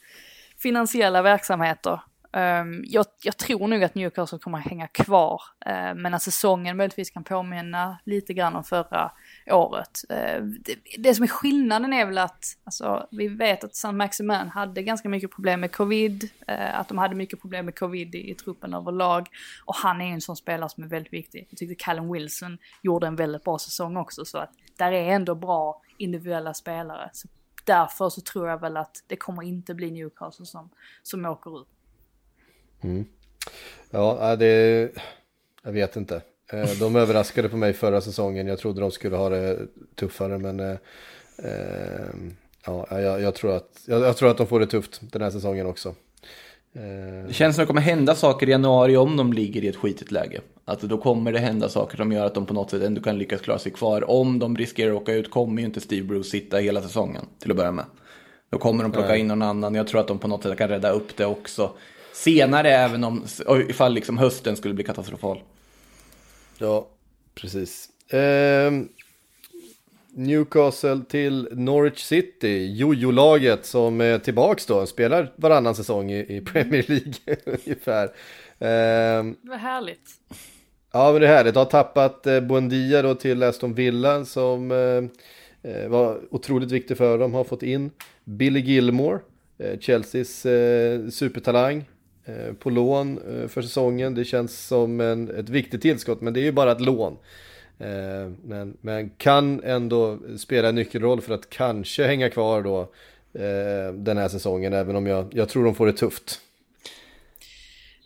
finansiella 0.58 1.22
verksamheter. 1.22 2.00
Um, 2.36 2.84
jag, 2.86 3.06
jag, 3.22 3.36
tror 3.36 3.68
nog 3.68 3.84
att 3.84 3.94
Newcastle 3.94 4.38
kommer 4.38 4.58
att 4.58 4.64
hänga 4.64 4.88
kvar, 4.88 5.42
uh, 5.66 5.94
men 5.94 6.14
att 6.14 6.22
säsongen 6.22 6.76
möjligtvis 6.76 7.10
kan 7.10 7.24
påminna 7.24 7.98
lite 8.04 8.34
grann 8.34 8.56
om 8.56 8.64
förra 8.64 9.12
året. 9.50 10.00
Uh, 10.10 10.44
det, 10.44 10.74
det, 10.98 11.14
som 11.14 11.22
är 11.22 11.28
skillnaden 11.28 11.92
är 11.92 12.06
väl 12.06 12.18
att, 12.18 12.44
alltså, 12.64 13.06
vi 13.10 13.28
vet 13.28 13.64
att 13.64 13.72
St. 13.72 13.92
Maximin 13.92 14.48
hade 14.48 14.82
ganska 14.82 15.08
mycket 15.08 15.30
problem 15.30 15.60
med 15.60 15.72
covid, 15.72 16.24
uh, 16.50 16.80
att 16.80 16.88
de 16.88 16.98
hade 16.98 17.14
mycket 17.14 17.40
problem 17.40 17.64
med 17.64 17.78
covid 17.78 18.14
i, 18.14 18.30
i 18.30 18.34
truppen 18.34 18.74
överlag, 18.74 19.28
och 19.64 19.74
han 19.74 20.00
är 20.00 20.12
en 20.12 20.20
sån 20.20 20.36
spelare 20.36 20.68
som 20.68 20.84
är 20.84 20.88
väldigt 20.88 21.12
viktig. 21.12 21.46
Jag 21.50 21.58
tyckte 21.58 21.84
Callum 21.84 22.12
Wilson 22.12 22.58
gjorde 22.82 23.06
en 23.06 23.16
väldigt 23.16 23.44
bra 23.44 23.58
säsong 23.58 23.96
också, 23.96 24.24
så 24.24 24.38
att 24.38 24.50
där 24.76 24.92
är 24.92 25.08
ändå 25.08 25.34
bra 25.34 25.82
individuella 25.98 26.54
spelare. 26.54 27.10
Så 27.12 27.28
därför 27.64 28.08
så 28.08 28.20
tror 28.20 28.48
jag 28.48 28.60
väl 28.60 28.76
att 28.76 29.04
det 29.06 29.16
kommer 29.16 29.42
inte 29.42 29.74
bli 29.74 29.90
Newcastle 29.90 30.46
som, 30.46 30.70
som 31.02 31.24
åker 31.24 31.60
ut. 31.60 31.68
Mm. 32.82 33.04
Ja, 33.90 34.36
det... 34.36 34.90
Jag 35.64 35.72
vet 35.72 35.96
inte. 35.96 36.22
Eh, 36.52 36.70
de 36.80 36.96
överraskade 36.96 37.48
på 37.48 37.56
mig 37.56 37.72
förra 37.72 38.00
säsongen. 38.00 38.46
Jag 38.46 38.58
trodde 38.58 38.80
de 38.80 38.90
skulle 38.90 39.16
ha 39.16 39.28
det 39.28 39.58
tuffare, 39.94 40.38
men... 40.38 40.60
Eh, 40.60 40.76
ja, 42.66 42.86
jag, 42.90 43.20
jag, 43.20 43.34
tror 43.34 43.56
att, 43.56 43.80
jag, 43.86 44.00
jag, 44.00 44.16
tror 44.16 44.30
att 44.30 44.36
de 44.36 44.46
får 44.46 44.60
det 44.60 44.66
tufft 44.66 45.00
den 45.12 45.22
här 45.22 45.30
säsongen 45.30 45.66
också. 45.66 45.94
Det 47.26 47.34
känns 47.34 47.56
som 47.56 47.62
att 47.62 47.66
det 47.66 47.70
kommer 47.70 47.80
hända 47.80 48.14
saker 48.14 48.48
i 48.48 48.50
januari 48.50 48.96
om 48.96 49.16
de 49.16 49.32
ligger 49.32 49.64
i 49.64 49.68
ett 49.68 49.76
skitigt 49.76 50.10
läge. 50.10 50.40
Att 50.64 50.80
då 50.80 50.98
kommer 50.98 51.32
det 51.32 51.38
hända 51.38 51.68
saker 51.68 51.96
som 51.96 52.12
gör 52.12 52.26
att 52.26 52.34
de 52.34 52.46
på 52.46 52.54
något 52.54 52.70
sätt 52.70 52.82
ändå 52.82 53.02
kan 53.02 53.18
lyckas 53.18 53.40
klara 53.40 53.58
sig 53.58 53.72
kvar. 53.72 54.10
Om 54.10 54.38
de 54.38 54.56
riskerar 54.56 54.90
att 54.90 55.02
åka 55.02 55.12
ut 55.12 55.30
kommer 55.30 55.62
ju 55.62 55.66
inte 55.66 55.80
Steve 55.80 56.06
Bruce 56.06 56.30
sitta 56.30 56.56
hela 56.56 56.82
säsongen 56.82 57.26
till 57.38 57.50
att 57.50 57.56
börja 57.56 57.72
med. 57.72 57.84
Då 58.50 58.58
kommer 58.58 58.82
de 58.82 58.92
plocka 58.92 59.08
Nej. 59.08 59.20
in 59.20 59.28
någon 59.28 59.42
annan. 59.42 59.74
Jag 59.74 59.86
tror 59.86 60.00
att 60.00 60.08
de 60.08 60.18
på 60.18 60.28
något 60.28 60.42
sätt 60.42 60.58
kan 60.58 60.68
rädda 60.68 60.90
upp 60.90 61.16
det 61.16 61.26
också. 61.26 61.70
Senare 62.12 62.70
även 62.70 63.04
om, 63.04 63.24
ifall 63.68 63.94
liksom 63.94 64.18
hösten 64.18 64.56
skulle 64.56 64.74
bli 64.74 64.84
katastrofal. 64.84 65.40
Ja, 66.58 66.88
precis. 67.34 67.88
Eh, 68.12 68.72
Newcastle 70.14 71.00
till 71.08 71.48
Norwich 71.52 71.98
City, 71.98 72.66
jojo-laget 72.76 73.66
som 73.66 74.00
är 74.00 74.18
tillbaks 74.18 74.66
då, 74.66 74.86
spelar 74.86 75.32
varannan 75.36 75.74
säsong 75.74 76.10
i, 76.12 76.36
i 76.36 76.40
Premier 76.40 76.84
League 76.88 77.36
ungefär. 77.64 78.04
Eh, 78.58 79.32
Vad 79.42 79.58
härligt. 79.58 80.10
Ja, 80.92 81.12
men 81.12 81.20
det 81.20 81.26
är 81.26 81.36
härligt. 81.36 81.54
Har 81.54 81.64
tappat 81.64 82.26
eh, 82.26 82.40
Buendia 82.40 83.02
då 83.02 83.14
till 83.14 83.42
Aston 83.42 83.74
Villa 83.74 84.24
som 84.24 84.70
eh, 84.70 85.70
eh, 85.72 85.88
var 85.88 86.20
otroligt 86.30 86.70
viktig 86.72 86.96
för 86.96 87.18
dem. 87.18 87.34
Har 87.34 87.44
fått 87.44 87.62
in 87.62 87.90
Billy 88.24 88.60
Gilmore, 88.60 89.18
eh, 89.58 89.78
Chelseas 89.78 90.46
eh, 90.46 91.08
supertalang. 91.08 91.84
Eh, 92.24 92.52
på 92.52 92.70
lån 92.70 93.18
eh, 93.18 93.48
för 93.48 93.62
säsongen. 93.62 94.14
Det 94.14 94.24
känns 94.24 94.66
som 94.66 95.00
en, 95.00 95.30
ett 95.30 95.48
viktigt 95.48 95.82
tillskott, 95.82 96.20
men 96.20 96.32
det 96.32 96.40
är 96.40 96.44
ju 96.44 96.52
bara 96.52 96.72
ett 96.72 96.80
lån. 96.80 97.18
Eh, 97.78 98.30
men, 98.44 98.76
men 98.80 99.10
kan 99.10 99.62
ändå 99.64 100.18
spela 100.36 100.68
en 100.68 100.74
nyckelroll 100.74 101.20
för 101.20 101.34
att 101.34 101.50
kanske 101.50 102.06
hänga 102.06 102.30
kvar 102.30 102.62
då 102.62 102.92
den 103.94 104.16
här 104.16 104.28
säsongen, 104.28 104.72
även 104.72 104.96
om 104.96 105.06
jag, 105.06 105.34
jag 105.34 105.48
tror 105.48 105.64
de 105.64 105.74
får 105.74 105.86
det 105.86 105.92
tufft. 105.92 106.40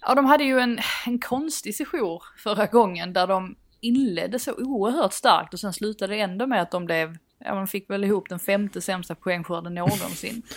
Ja, 0.01 0.15
de 0.15 0.25
hade 0.25 0.45
ju 0.45 0.59
en, 0.59 0.79
en 1.07 1.19
konstig 1.19 1.75
session 1.75 2.21
förra 2.37 2.67
gången 2.67 3.13
där 3.13 3.27
de 3.27 3.57
inledde 3.81 4.39
så 4.39 4.53
oerhört 4.53 5.13
starkt 5.13 5.55
och 5.55 5.61
sen 5.61 5.73
slutade 5.73 6.15
det 6.15 6.21
ändå 6.21 6.47
med 6.47 6.63
att 6.63 6.71
de 6.71 6.85
blev, 6.85 7.17
ja 7.39 7.55
man 7.55 7.69
fick 7.69 7.91
väl 7.91 8.05
ihop 8.05 8.29
den 8.29 8.39
femte 8.39 8.81
sämsta 8.81 9.15
poängskörden 9.15 9.75
någonsin. 9.75 10.43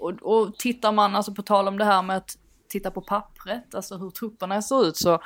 och, 0.00 0.12
och 0.22 0.58
tittar 0.58 0.92
man, 0.92 1.16
alltså 1.16 1.34
på 1.34 1.42
tal 1.42 1.68
om 1.68 1.78
det 1.78 1.84
här 1.84 2.02
med 2.02 2.16
att 2.16 2.38
titta 2.68 2.90
på 2.90 3.00
pappret, 3.00 3.74
alltså 3.74 3.96
hur 3.96 4.10
trupperna 4.10 4.62
ser 4.62 4.86
ut 4.86 4.96
så 4.96 5.20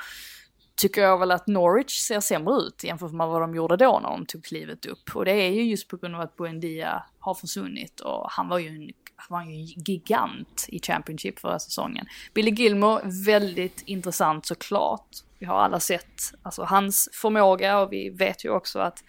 tycker 0.75 1.01
jag 1.01 1.17
väl 1.17 1.31
att 1.31 1.47
Norwich 1.47 1.99
ser 1.99 2.19
sämre 2.19 2.55
ut 2.55 2.83
jämfört 2.83 3.11
med 3.11 3.27
vad 3.27 3.41
de 3.41 3.55
gjorde 3.55 3.77
då 3.77 3.99
när 4.03 4.09
de 4.09 4.25
tog 4.25 4.43
klivet 4.43 4.85
upp. 4.85 5.15
Och 5.15 5.25
det 5.25 5.31
är 5.31 5.51
ju 5.51 5.63
just 5.63 5.87
på 5.87 5.97
grund 5.97 6.15
av 6.15 6.21
att 6.21 6.35
Buendia 6.35 7.03
har 7.19 7.33
försvunnit 7.33 7.99
och 7.99 8.31
han 8.31 8.47
var 8.47 8.57
ju 8.57 8.67
en, 8.67 8.89
han 9.15 9.27
var 9.29 9.43
ju 9.43 9.51
en 9.51 9.65
gigant 9.65 10.65
i 10.67 10.79
Championship 10.79 11.39
förra 11.39 11.59
säsongen. 11.59 12.05
Billy 12.33 12.51
Gilmore, 12.51 13.01
väldigt 13.25 13.83
intressant 13.85 14.45
såklart. 14.45 15.07
Vi 15.39 15.45
har 15.45 15.59
alla 15.59 15.79
sett 15.79 16.21
alltså, 16.41 16.63
hans 16.63 17.09
förmåga 17.13 17.79
och 17.79 17.93
vi 17.93 18.09
vet 18.09 18.45
ju 18.45 18.49
också 18.49 18.79
att 18.79 19.03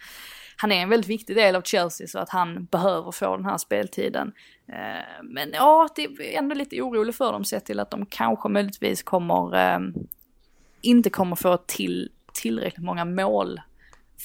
han 0.57 0.71
är 0.71 0.81
en 0.81 0.89
väldigt 0.89 1.09
viktig 1.09 1.35
del 1.35 1.55
av 1.55 1.61
Chelsea 1.61 2.07
så 2.07 2.19
att 2.19 2.29
han 2.29 2.65
behöver 2.65 3.11
få 3.11 3.37
den 3.37 3.45
här 3.45 3.57
speltiden. 3.57 4.31
Eh, 4.73 5.23
men 5.23 5.51
ja, 5.53 5.87
det 5.95 6.03
är 6.03 6.37
ändå 6.37 6.55
lite 6.55 6.81
orolig 6.81 7.15
för 7.15 7.31
dem 7.31 7.45
sett 7.45 7.65
till 7.65 7.79
att 7.79 7.91
de 7.91 8.05
kanske 8.05 8.49
möjligtvis 8.49 9.03
kommer, 9.03 9.55
eh, 9.55 9.79
inte 10.81 11.09
kommer 11.09 11.35
få 11.35 11.57
till 11.57 12.11
tillräckligt 12.33 12.85
många 12.85 13.05
mål 13.05 13.61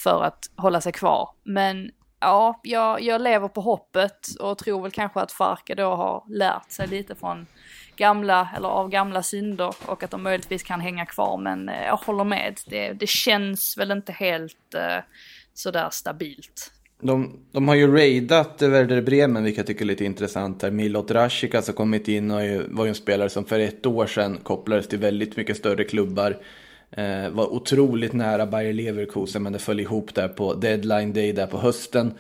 för 0.03 0.23
att 0.25 0.51
hålla 0.57 0.81
sig 0.81 0.93
kvar. 0.93 1.29
Men 1.43 1.91
ja, 2.21 2.61
jag, 2.63 3.03
jag 3.03 3.21
lever 3.21 3.49
på 3.49 3.61
hoppet 3.61 4.29
och 4.41 4.59
tror 4.59 4.83
väl 4.83 4.91
kanske 4.91 5.21
att 5.21 5.33
Farke 5.33 5.75
då 5.75 5.95
har 5.95 6.25
lärt 6.29 6.71
sig 6.71 6.89
lite 6.89 7.15
från 7.15 7.47
gamla, 7.97 8.49
eller 8.57 8.69
av 8.69 8.89
gamla 8.89 9.23
synder 9.23 9.75
och 9.87 10.03
att 10.03 10.11
de 10.11 10.23
möjligtvis 10.23 10.63
kan 10.63 10.81
hänga 10.81 11.07
kvar. 11.07 11.39
Men 11.39 11.69
eh, 11.69 11.85
jag 11.85 11.97
håller 11.97 12.25
med, 12.25 12.61
det, 12.67 12.93
det 12.93 13.09
känns 13.09 13.79
väl 13.79 13.91
inte 13.91 14.13
helt 14.13 14.75
eh, 14.75 14.99
sådär 15.55 15.89
stabilt. 15.91 16.73
De, 17.05 17.31
de 17.53 17.69
har 17.69 17.75
ju 17.75 17.97
raidat 17.97 18.63
Werder 18.63 19.03
Bremen, 19.03 19.45
vilket 19.45 19.59
jag 19.59 19.67
tycker 19.67 19.85
är 19.85 19.87
lite 19.87 20.05
intressant. 20.05 20.63
här. 20.63 20.71
Milot 20.71 21.11
Rashikas 21.11 21.55
alltså 21.55 21.73
har 21.73 21.77
kommit 21.77 22.09
in 22.09 22.31
och 22.31 22.41
var 22.69 22.85
ju 22.85 22.89
en 22.89 22.95
spelare 22.95 23.29
som 23.29 23.45
för 23.45 23.59
ett 23.59 23.87
år 23.87 24.07
sedan 24.07 24.39
kopplades 24.43 24.89
till 24.89 24.99
väldigt 24.99 25.37
mycket 25.37 25.57
större 25.57 25.85
klubbar. 25.85 26.37
Eh, 26.91 27.31
var 27.31 27.53
otroligt 27.53 28.13
nära 28.13 28.47
Bayer 28.47 28.73
Leverkusen, 28.73 29.43
men 29.43 29.53
det 29.53 29.59
föll 29.59 29.81
ihop 29.81 30.15
där 30.15 30.29
på 30.29 30.55
deadline 30.55 31.13
day 31.13 31.33
där 31.33 31.47
på 31.47 31.59
hösten. 31.59 32.15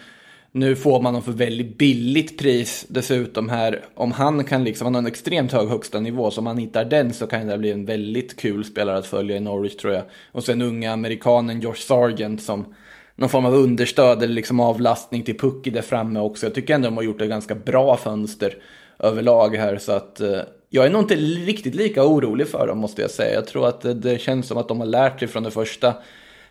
Nu 0.52 0.76
får 0.76 1.02
man 1.02 1.04
honom 1.04 1.22
för 1.22 1.32
väldigt 1.32 1.78
billigt 1.78 2.38
pris 2.38 2.86
dessutom 2.88 3.48
här. 3.48 3.84
Om 3.94 4.12
han 4.12 4.44
kan 4.44 4.64
liksom, 4.64 4.84
han 4.84 4.94
har 4.94 5.02
en 5.02 5.06
extremt 5.06 5.52
hög 5.52 5.68
högsta 5.68 6.00
nivå, 6.00 6.30
så 6.30 6.40
om 6.40 6.46
han 6.46 6.58
hittar 6.58 6.84
den 6.84 7.12
så 7.12 7.26
kan 7.26 7.46
det 7.46 7.58
bli 7.58 7.70
en 7.70 7.84
väldigt 7.84 8.36
kul 8.36 8.64
spelare 8.64 8.98
att 8.98 9.06
följa 9.06 9.36
i 9.36 9.40
Norwich 9.40 9.76
tror 9.76 9.94
jag. 9.94 10.02
Och 10.32 10.44
sen 10.44 10.62
unga 10.62 10.92
amerikanen 10.92 11.60
Josh 11.60 11.74
Sargent 11.74 12.42
som 12.42 12.74
någon 13.22 13.30
form 13.30 13.44
av 13.44 13.54
understöd 13.54 14.22
eller 14.22 14.34
liksom 14.34 14.60
avlastning 14.60 15.22
till 15.22 15.38
Pucki 15.38 15.70
där 15.70 15.82
framme 15.82 16.20
också. 16.20 16.46
Jag 16.46 16.54
tycker 16.54 16.74
ändå 16.74 16.86
de 16.88 16.96
har 16.96 17.04
gjort 17.04 17.20
ett 17.20 17.28
ganska 17.28 17.54
bra 17.54 17.96
fönster 17.96 18.56
överlag 18.98 19.56
här 19.56 19.78
så 19.78 19.92
att 19.92 20.20
eh, 20.20 20.40
jag 20.70 20.86
är 20.86 20.90
nog 20.90 21.02
inte 21.02 21.14
riktigt 21.14 21.74
lika 21.74 22.04
orolig 22.04 22.48
för 22.48 22.66
dem 22.66 22.78
måste 22.78 23.02
jag 23.02 23.10
säga. 23.10 23.34
Jag 23.34 23.46
tror 23.46 23.68
att 23.68 23.80
det, 23.80 23.94
det 23.94 24.20
känns 24.20 24.46
som 24.46 24.58
att 24.58 24.68
de 24.68 24.80
har 24.80 24.86
lärt 24.86 25.18
sig 25.18 25.28
från 25.28 25.42
det 25.42 25.50
första, 25.50 25.94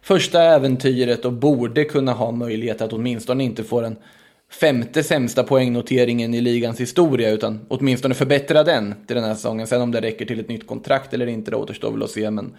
första 0.02 0.42
äventyret 0.42 1.26
och 1.26 1.34
borde 1.34 1.84
kunna 1.84 2.14
ha 2.14 2.32
möjlighet 2.32 2.82
att 2.82 2.94
åtminstone 2.94 3.44
inte 3.44 3.64
få 3.64 3.82
den 3.82 3.96
femte 4.60 5.04
sämsta 5.04 5.44
poängnoteringen 5.44 6.34
i 6.34 6.42
ligans 6.42 6.80
historia 6.80 7.32
utan 7.32 7.60
åtminstone 7.68 8.14
förbättra 8.14 8.64
den 8.64 8.96
till 9.08 9.16
den 9.16 9.26
här 9.26 9.36
säsongen. 9.36 9.68
Sen 9.68 9.82
om 9.82 9.92
det 9.92 10.02
räcker 10.02 10.26
till 10.26 10.40
ett 10.40 10.50
nytt 10.50 10.68
kontrakt 10.68 11.14
eller 11.14 11.28
inte 11.28 11.52
det 11.52 11.58
återstår 11.58 11.92
väl 11.92 12.04
att 12.04 12.10
se 12.10 12.32
men 12.32 12.56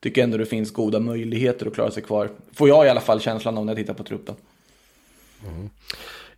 tycker 0.00 0.22
ändå 0.22 0.36
det 0.36 0.46
finns 0.46 0.72
goda 0.72 1.00
möjligheter 1.00 1.66
att 1.66 1.74
klara 1.74 1.90
sig 1.90 2.02
kvar. 2.02 2.30
Får 2.52 2.68
jag 2.68 2.86
i 2.86 2.88
alla 2.88 3.00
fall 3.00 3.20
känslan 3.20 3.58
av 3.58 3.66
när 3.66 3.72
jag 3.72 3.78
tittar 3.78 3.94
på 3.94 4.04
truppen. 4.04 4.34
Mm. 5.46 5.70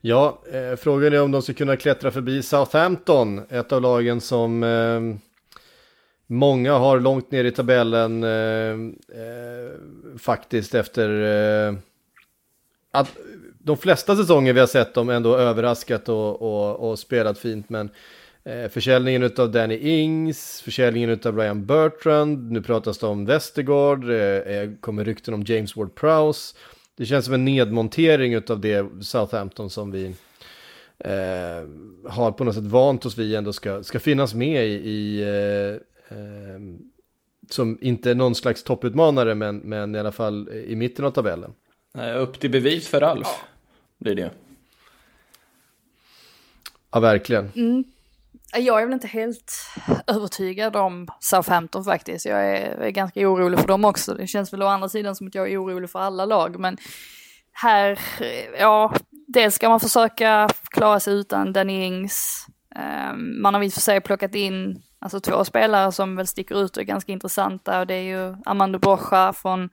Ja, 0.00 0.38
eh, 0.52 0.76
frågan 0.76 1.12
är 1.12 1.22
om 1.22 1.30
de 1.30 1.42
ska 1.42 1.52
kunna 1.52 1.76
klättra 1.76 2.10
förbi 2.10 2.42
Southampton, 2.42 3.42
ett 3.48 3.72
av 3.72 3.82
lagen 3.82 4.20
som 4.20 4.62
eh, 4.62 5.00
många 6.26 6.72
har 6.72 7.00
långt 7.00 7.30
ner 7.30 7.44
i 7.44 7.50
tabellen 7.50 8.24
eh, 8.24 8.70
eh 9.20 9.70
faktiskt 10.18 10.74
efter 10.74 11.08
eh, 11.68 11.74
att 12.90 13.16
de 13.58 13.76
flesta 13.76 14.16
säsonger 14.16 14.52
vi 14.52 14.60
har 14.60 14.66
sett 14.66 14.94
dem 14.94 15.08
ändå 15.08 15.36
överraskat 15.36 16.08
och, 16.08 16.42
och, 16.42 16.90
och 16.90 16.98
spelat 16.98 17.38
fint, 17.38 17.68
men 17.68 17.86
Eh, 17.86 17.94
försäljningen 18.70 19.30
av 19.36 19.50
Danny 19.50 19.76
Ings, 19.76 20.62
försäljningen 20.62 21.20
av 21.24 21.36
Ryan 21.36 21.66
Bertrand, 21.66 22.50
nu 22.50 22.62
pratas 22.62 22.98
det 22.98 23.06
om 23.06 23.26
Westergaard, 23.26 24.10
eh, 24.10 24.70
kommer 24.80 25.04
rykten 25.04 25.34
om 25.34 25.42
James 25.42 25.74
Ward-Prowse. 25.74 26.56
Det 26.96 27.06
känns 27.06 27.24
som 27.24 27.34
en 27.34 27.44
nedmontering 27.44 28.36
av 28.36 28.60
det 28.60 29.04
Southampton 29.04 29.70
som 29.70 29.90
vi 29.90 30.06
eh, 30.98 31.68
har 32.10 32.32
på 32.32 32.44
något 32.44 32.54
sätt 32.54 32.64
vant 32.64 33.06
oss 33.06 33.18
vid 33.18 33.34
ändå 33.34 33.52
ska, 33.52 33.82
ska 33.82 34.00
finnas 34.00 34.34
med 34.34 34.66
i, 34.66 34.72
i 34.72 35.22
eh, 35.22 36.18
eh, 36.18 36.60
som 37.50 37.78
inte 37.80 38.10
är 38.10 38.14
någon 38.14 38.34
slags 38.34 38.62
topputmanare 38.62 39.34
men, 39.34 39.58
men 39.58 39.94
i 39.94 39.98
alla 39.98 40.12
fall 40.12 40.48
i 40.48 40.76
mitten 40.76 41.04
av 41.04 41.10
tabellen. 41.10 41.52
Upp 42.16 42.40
till 42.40 42.50
bevis 42.50 42.88
för 42.88 43.02
Alf 43.02 43.28
blir 43.98 44.14
det. 44.14 44.30
Ja, 46.90 47.00
verkligen. 47.00 47.50
Mm. 47.56 47.84
Jag 48.52 48.80
är 48.82 48.86
väl 48.86 48.94
inte 48.94 49.06
helt 49.06 49.52
övertygad 50.06 50.76
om 50.76 51.08
Southampton 51.20 51.84
faktiskt. 51.84 52.26
Jag 52.26 52.46
är, 52.46 52.80
är, 52.80 52.90
ganska 52.90 53.28
orolig 53.28 53.60
för 53.60 53.68
dem 53.68 53.84
också. 53.84 54.14
Det 54.14 54.26
känns 54.26 54.52
väl 54.52 54.62
å 54.62 54.66
andra 54.66 54.88
sidan 54.88 55.16
som 55.16 55.26
att 55.26 55.34
jag 55.34 55.52
är 55.52 55.64
orolig 55.64 55.90
för 55.90 55.98
alla 55.98 56.24
lag. 56.24 56.60
Men 56.60 56.76
här, 57.52 57.98
ja, 58.58 58.94
dels 59.26 59.54
ska 59.54 59.68
man 59.68 59.80
försöka 59.80 60.48
klara 60.70 61.00
sig 61.00 61.14
utan 61.14 61.52
Danny 61.52 61.84
Ings. 61.84 62.46
Ehm, 62.74 63.42
man 63.42 63.54
har 63.54 63.62
i 63.62 63.68
och 63.68 63.72
för 63.72 63.80
sig 63.80 64.00
plockat 64.00 64.34
in 64.34 64.82
alltså 64.98 65.20
två 65.20 65.44
spelare 65.44 65.92
som 65.92 66.16
väl 66.16 66.26
sticker 66.26 66.64
ut 66.64 66.76
och 66.76 66.82
är 66.82 66.86
ganska 66.86 67.12
intressanta 67.12 67.80
och 67.80 67.86
det 67.86 67.94
är 67.94 68.02
ju 68.02 68.36
Amanda 68.44 68.78
Brocha 68.78 69.32
från 69.32 69.70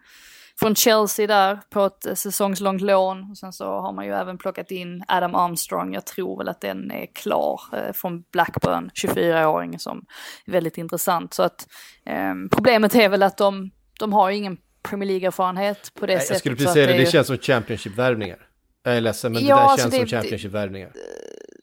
från 0.60 0.76
Chelsea 0.76 1.28
där 1.28 1.60
på 1.70 1.86
ett 1.86 2.18
säsongslångt 2.18 2.82
lån. 2.82 3.32
Och 3.32 3.38
sen 3.38 3.54
så 3.54 3.66
har 3.66 3.94
man 3.94 4.06
ju 4.06 4.12
även 4.12 4.38
plockat 4.38 4.72
in 4.72 5.04
Adam 5.08 5.36
Armstrong. 5.36 5.94
Jag 5.94 6.06
tror 6.06 6.38
väl 6.38 6.50
att 6.50 6.62
den 6.62 6.92
är 6.92 7.06
klar 7.06 7.62
eh, 7.74 7.94
från 7.94 8.24
Blackburn, 8.32 8.90
24-åring 8.94 9.80
som 9.80 10.06
är 10.46 10.52
väldigt 10.52 10.78
intressant. 10.78 11.34
Så 11.34 11.44
att 11.44 11.68
eh, 12.06 12.34
problemet 12.52 12.96
är 12.96 13.10
väl 13.10 13.24
att 13.24 13.38
de, 13.38 13.72
de 14.00 14.14
har 14.14 14.30
ingen 14.30 14.58
Premier 14.84 15.08
League-erfarenhet 15.08 15.92
på 15.94 16.06
det 16.06 16.14
Nej, 16.14 16.22
sättet. 16.22 16.30
Jag 16.30 16.40
skulle 16.40 16.56
precis 16.56 16.74
säga 16.74 16.88
det, 16.88 16.94
det, 16.94 17.00
det 17.00 17.06
känns 17.06 17.28
som 17.28 17.38
Championship-värvningar. 17.38 18.38
Jag 18.84 18.98
är 18.98 19.02
ledsen, 19.02 19.34
men 19.34 19.46
ja, 19.46 19.56
det 19.56 19.62
där 19.62 19.68
alltså 19.68 19.90
känns 19.90 19.94
det, 19.94 20.10
som 20.10 20.18
Championship-värvningar. 20.18 20.92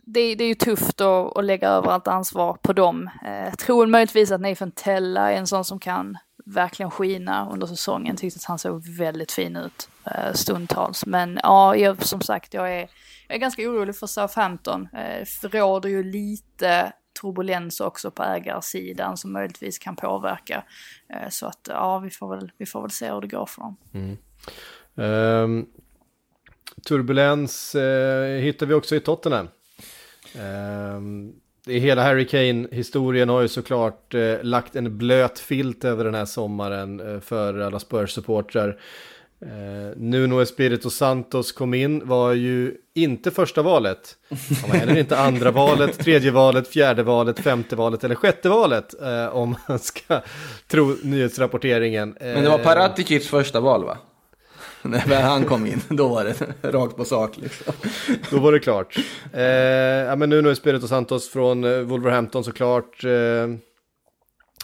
Det, 0.07 0.35
det, 0.35 0.45
är 0.45 0.49
ju 0.49 0.55
tufft 0.55 1.01
att, 1.01 1.37
att 1.37 1.45
lägga 1.45 1.69
över 1.69 1.91
allt 1.91 2.09
ansvar 2.09 2.59
på 2.63 2.73
dem. 2.73 3.11
Jag 3.23 3.47
eh, 3.47 3.53
tror 3.53 3.87
möjligtvis 3.87 4.31
att 4.31 4.41
Nathan 4.41 4.71
Tella 4.71 5.33
är 5.33 5.37
en 5.37 5.47
sån 5.47 5.65
som 5.65 5.81
kan 5.81 6.19
verkligen 6.45 6.91
skina 6.91 7.49
under 7.53 7.67
säsongen. 7.67 8.17
Tyckte 8.17 8.39
att 8.39 8.45
han 8.45 8.59
såg 8.59 8.87
väldigt 8.87 9.33
fin 9.33 9.57
ut 9.57 9.89
eh, 10.05 10.33
stundtals. 10.33 11.07
Men 11.07 11.39
ja, 11.43 11.77
jag, 11.77 12.05
som 12.05 12.21
sagt, 12.21 12.55
jag 12.55 12.73
är, 12.73 12.89
jag 13.29 13.37
är 13.37 13.39
ganska 13.39 13.63
orolig 13.63 13.97
för 13.97 14.07
Southampton. 14.07 14.89
Eh, 14.93 15.27
det 15.43 15.59
råder 15.59 15.89
ju 15.89 16.03
lite 16.03 16.93
turbulens 17.21 17.81
också 17.81 18.11
på 18.11 18.23
ägarsidan 18.23 19.17
som 19.17 19.33
möjligtvis 19.33 19.79
kan 19.79 19.97
påverka. 19.97 20.65
Eh, 21.09 21.29
så 21.29 21.47
att 21.47 21.69
ja, 21.69 21.99
vi 21.99 22.11
får, 22.11 22.37
väl, 22.37 22.53
vi 22.59 22.67
får 22.67 22.83
väl 22.83 22.91
se 22.91 23.13
hur 23.13 23.21
det 23.21 23.29
går 23.29 23.47
för 23.47 23.61
dem. 23.63 23.77
Mm. 23.93 24.17
Um, 24.95 25.67
turbulens 26.89 27.75
uh, 27.75 28.41
hittar 28.41 28.67
vi 28.67 28.75
också 28.75 28.97
i 28.97 29.01
Tottenham. 29.01 29.49
Um, 30.37 31.42
det 31.67 31.79
hela 31.79 32.03
Harry 32.03 32.27
Kane-historien 32.27 33.29
har 33.29 33.43
ju 33.43 33.49
såklart 33.49 34.15
eh, 34.15 34.43
lagt 34.43 34.77
en 34.77 34.99
blöt 34.99 35.39
filt 35.39 35.85
över 35.85 36.05
den 36.05 36.15
här 36.15 36.25
sommaren 36.25 37.01
eh, 37.15 37.21
för 37.21 37.59
alla 37.59 37.79
Spurs-supportrar. 37.79 38.79
Eh, 39.43 39.97
Nuno 39.97 40.41
Espirito 40.41 40.91
Santos 40.91 41.53
kom 41.53 41.75
in, 41.75 42.09
var 42.09 42.33
ju 42.33 42.75
inte 42.95 43.31
första 43.31 43.63
valet. 43.63 44.17
Han 44.63 44.71
var 44.71 44.77
heller 44.77 44.99
inte 44.99 45.19
andra 45.19 45.51
valet, 45.51 45.99
tredje 45.99 46.31
valet, 46.31 46.69
fjärde 46.69 47.03
valet, 47.03 47.41
femte 47.41 47.77
valet 47.77 48.05
eller 48.05 48.15
sjätte 48.15 48.49
valet. 48.49 49.03
Eh, 49.03 49.27
om 49.27 49.57
man 49.69 49.79
ska 49.79 50.21
tro 50.69 50.97
nyhetsrapporteringen. 51.03 52.17
Men 52.21 52.43
det 52.43 52.49
var 52.49 52.59
eh, 52.59 52.65
Paraticis 52.65 53.29
första 53.29 53.61
val 53.61 53.85
va? 53.85 53.99
När 54.83 55.23
han 55.23 55.45
kom 55.45 55.67
in, 55.67 55.81
då 55.89 56.09
var 56.09 56.25
det 56.25 56.71
rakt 56.73 56.97
på 56.97 57.05
sak 57.05 57.37
liksom. 57.37 57.75
Då 58.31 58.39
var 58.39 58.53
det 58.53 58.61
klart. 58.61 58.97
Eh, 59.33 59.43
ja, 59.43 60.17
men 60.17 60.31
nu 60.31 60.39
är 60.39 60.55
Spirito 60.55 60.89
Santos 60.89 61.29
från 61.29 61.65
eh, 61.65 61.79
Wolverhampton 61.79 62.45
såklart. 62.45 63.05
Eh, 63.05 63.11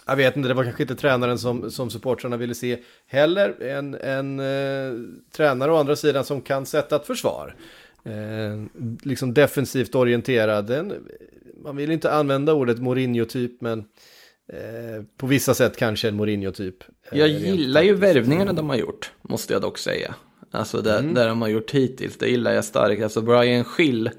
jag 0.06 0.16
vet 0.16 0.36
inte, 0.36 0.48
det 0.48 0.54
var 0.54 0.64
kanske 0.64 0.82
inte 0.82 0.94
tränaren 0.94 1.38
som, 1.38 1.70
som 1.70 1.90
supportrarna 1.90 2.36
ville 2.36 2.54
se 2.54 2.78
heller. 3.06 3.62
En, 3.62 3.94
en 3.94 4.40
eh, 4.40 4.92
tränare 5.32 5.72
å 5.72 5.76
andra 5.76 5.96
sidan 5.96 6.24
som 6.24 6.40
kan 6.40 6.66
sätta 6.66 6.96
ett 6.96 7.06
försvar. 7.06 7.54
Eh, 8.04 8.82
liksom 9.02 9.34
defensivt 9.34 9.94
orienterad. 9.94 10.70
En, 10.70 10.92
man 11.64 11.76
vill 11.76 11.90
inte 11.90 12.12
använda 12.12 12.52
ordet 12.52 12.78
Mourinho-typ, 12.78 13.60
men 13.60 13.84
Eh, 14.52 15.02
på 15.16 15.26
vissa 15.26 15.54
sätt 15.54 15.76
kanske 15.76 16.08
en 16.08 16.16
Mourinho-typ. 16.16 16.84
Eh, 17.12 17.18
jag 17.18 17.28
gillar 17.28 17.82
ju 17.82 17.94
värvningarna 17.94 18.52
de 18.52 18.68
har 18.68 18.76
gjort, 18.76 19.12
måste 19.22 19.52
jag 19.52 19.62
dock 19.62 19.78
säga. 19.78 20.14
Alltså 20.50 20.82
det, 20.82 20.98
mm. 20.98 21.14
det 21.14 21.24
de 21.24 21.42
har 21.42 21.48
gjort 21.48 21.70
hittills, 21.70 22.18
det 22.18 22.28
gillar 22.28 22.52
jag 22.52 22.64
starkt. 22.64 23.02
Alltså 23.02 23.20
Brian 23.20 23.64
Schill, 23.64 24.10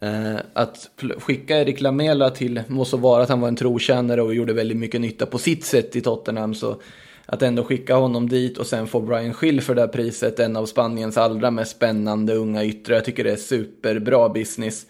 eh, 0.00 0.36
att 0.52 0.90
skicka 1.18 1.58
Erik 1.58 1.80
Lamela 1.80 2.30
till, 2.30 2.62
måste 2.68 2.96
vara 2.96 3.22
att 3.22 3.28
han 3.28 3.40
var 3.40 3.48
en 3.48 3.56
trotjänare 3.56 4.22
och 4.22 4.34
gjorde 4.34 4.52
väldigt 4.52 4.76
mycket 4.76 5.00
nytta 5.00 5.26
på 5.26 5.38
sitt 5.38 5.64
sätt 5.64 5.96
i 5.96 6.00
Tottenham. 6.00 6.54
Så 6.54 6.80
att 7.26 7.42
ändå 7.42 7.64
skicka 7.64 7.94
honom 7.94 8.28
dit 8.28 8.58
och 8.58 8.66
sen 8.66 8.86
få 8.86 9.00
Brian 9.00 9.34
Schill 9.34 9.60
för 9.60 9.74
det 9.74 9.80
här 9.80 9.88
priset, 9.88 10.40
en 10.40 10.56
av 10.56 10.66
Spaniens 10.66 11.16
allra 11.16 11.50
mest 11.50 11.76
spännande 11.76 12.34
unga 12.34 12.64
yttre. 12.64 12.94
Jag 12.94 13.04
tycker 13.04 13.24
det 13.24 13.32
är 13.32 13.36
superbra 13.36 14.28
business. 14.28 14.86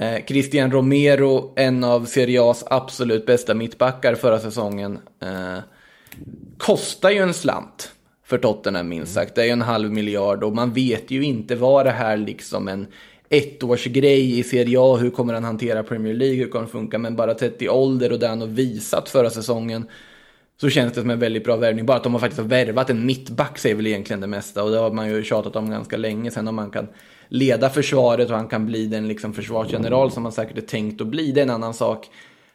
Eh, 0.00 0.24
Christian 0.26 0.70
Romero, 0.70 1.52
en 1.56 1.84
av 1.84 2.04
Serie 2.04 2.40
A's 2.40 2.64
absolut 2.70 3.26
bästa 3.26 3.54
mittbackar 3.54 4.14
förra 4.14 4.38
säsongen. 4.38 4.98
Eh, 5.22 5.58
kostar 6.58 7.10
ju 7.10 7.18
en 7.18 7.34
slant 7.34 7.92
för 8.24 8.38
Tottenham 8.38 8.88
minst 8.88 9.14
sagt. 9.14 9.34
Det 9.34 9.42
är 9.42 9.46
ju 9.46 9.50
en 9.50 9.62
halv 9.62 9.92
miljard 9.92 10.44
och 10.44 10.54
man 10.54 10.72
vet 10.72 11.10
ju 11.10 11.22
inte 11.24 11.56
vad 11.56 11.86
det 11.86 11.90
här 11.90 12.16
liksom 12.16 12.68
en 12.68 12.86
ettårsgrej 13.28 14.38
i 14.38 14.42
Serie 14.42 14.78
A. 14.80 14.96
Hur 14.96 15.10
kommer 15.10 15.34
han 15.34 15.44
hantera 15.44 15.82
Premier 15.82 16.14
League? 16.14 16.36
Hur 16.36 16.48
kommer 16.48 16.64
det 16.64 16.72
funka? 16.72 16.98
Men 16.98 17.16
bara 17.16 17.34
30 17.34 17.68
ålder 17.68 18.12
och 18.12 18.18
det 18.18 18.28
han 18.28 18.40
har 18.40 18.48
visat 18.48 19.08
förra 19.08 19.30
säsongen 19.30 19.88
så 20.60 20.68
känns 20.68 20.92
det 20.92 21.00
som 21.00 21.10
en 21.10 21.18
väldigt 21.18 21.44
bra 21.44 21.56
värvning. 21.56 21.86
Bara 21.86 21.96
att 21.96 22.04
de 22.04 22.12
har 22.12 22.20
faktiskt 22.20 22.42
värvat 22.42 22.90
en 22.90 23.06
mittback 23.06 23.58
säger 23.58 23.76
väl 23.76 23.86
egentligen 23.86 24.20
det 24.20 24.26
mesta 24.26 24.64
och 24.64 24.70
det 24.70 24.78
har 24.78 24.90
man 24.90 25.08
ju 25.10 25.24
tjatat 25.24 25.56
om 25.56 25.70
ganska 25.70 25.96
länge. 25.96 26.30
Sen 26.30 26.48
om 26.48 26.54
man 26.54 26.70
kan 26.70 26.88
leda 27.30 27.70
försvaret 27.70 28.30
och 28.30 28.36
han 28.36 28.48
kan 28.48 28.66
bli 28.66 28.86
den 28.86 29.08
liksom 29.08 29.32
försvarsgeneral 29.32 30.10
som 30.10 30.24
han 30.24 30.32
säkert 30.32 30.58
är 30.58 30.62
tänkt 30.62 31.00
att 31.00 31.06
bli, 31.06 31.32
det 31.32 31.40
är 31.40 31.42
en 31.42 31.50
annan 31.50 31.74
sak. 31.74 32.10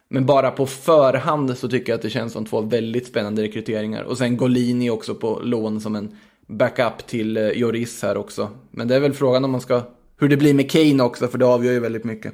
Men 0.09 0.25
bara 0.25 0.51
på 0.51 0.65
förhand 0.65 1.57
så 1.57 1.69
tycker 1.69 1.91
jag 1.91 1.97
att 1.97 2.01
det 2.01 2.09
känns 2.09 2.33
som 2.33 2.45
två 2.45 2.61
väldigt 2.61 3.07
spännande 3.07 3.41
rekryteringar. 3.41 4.03
Och 4.03 4.17
sen 4.17 4.37
Golini 4.37 4.89
också 4.89 5.15
på 5.15 5.39
lån 5.43 5.81
som 5.81 5.95
en 5.95 6.15
backup 6.47 7.07
till 7.07 7.37
eh, 7.37 7.49
Joris 7.49 8.03
här 8.03 8.17
också. 8.17 8.49
Men 8.71 8.87
det 8.87 8.95
är 8.95 8.99
väl 8.99 9.13
frågan 9.13 9.45
om 9.45 9.51
man 9.51 9.61
ska, 9.61 9.81
hur 10.19 10.29
det 10.29 10.37
blir 10.37 10.53
med 10.53 10.71
Kane 10.71 11.03
också, 11.03 11.27
för 11.27 11.37
det 11.37 11.45
avgör 11.45 11.73
ju 11.73 11.79
väldigt 11.79 12.03
mycket. 12.03 12.33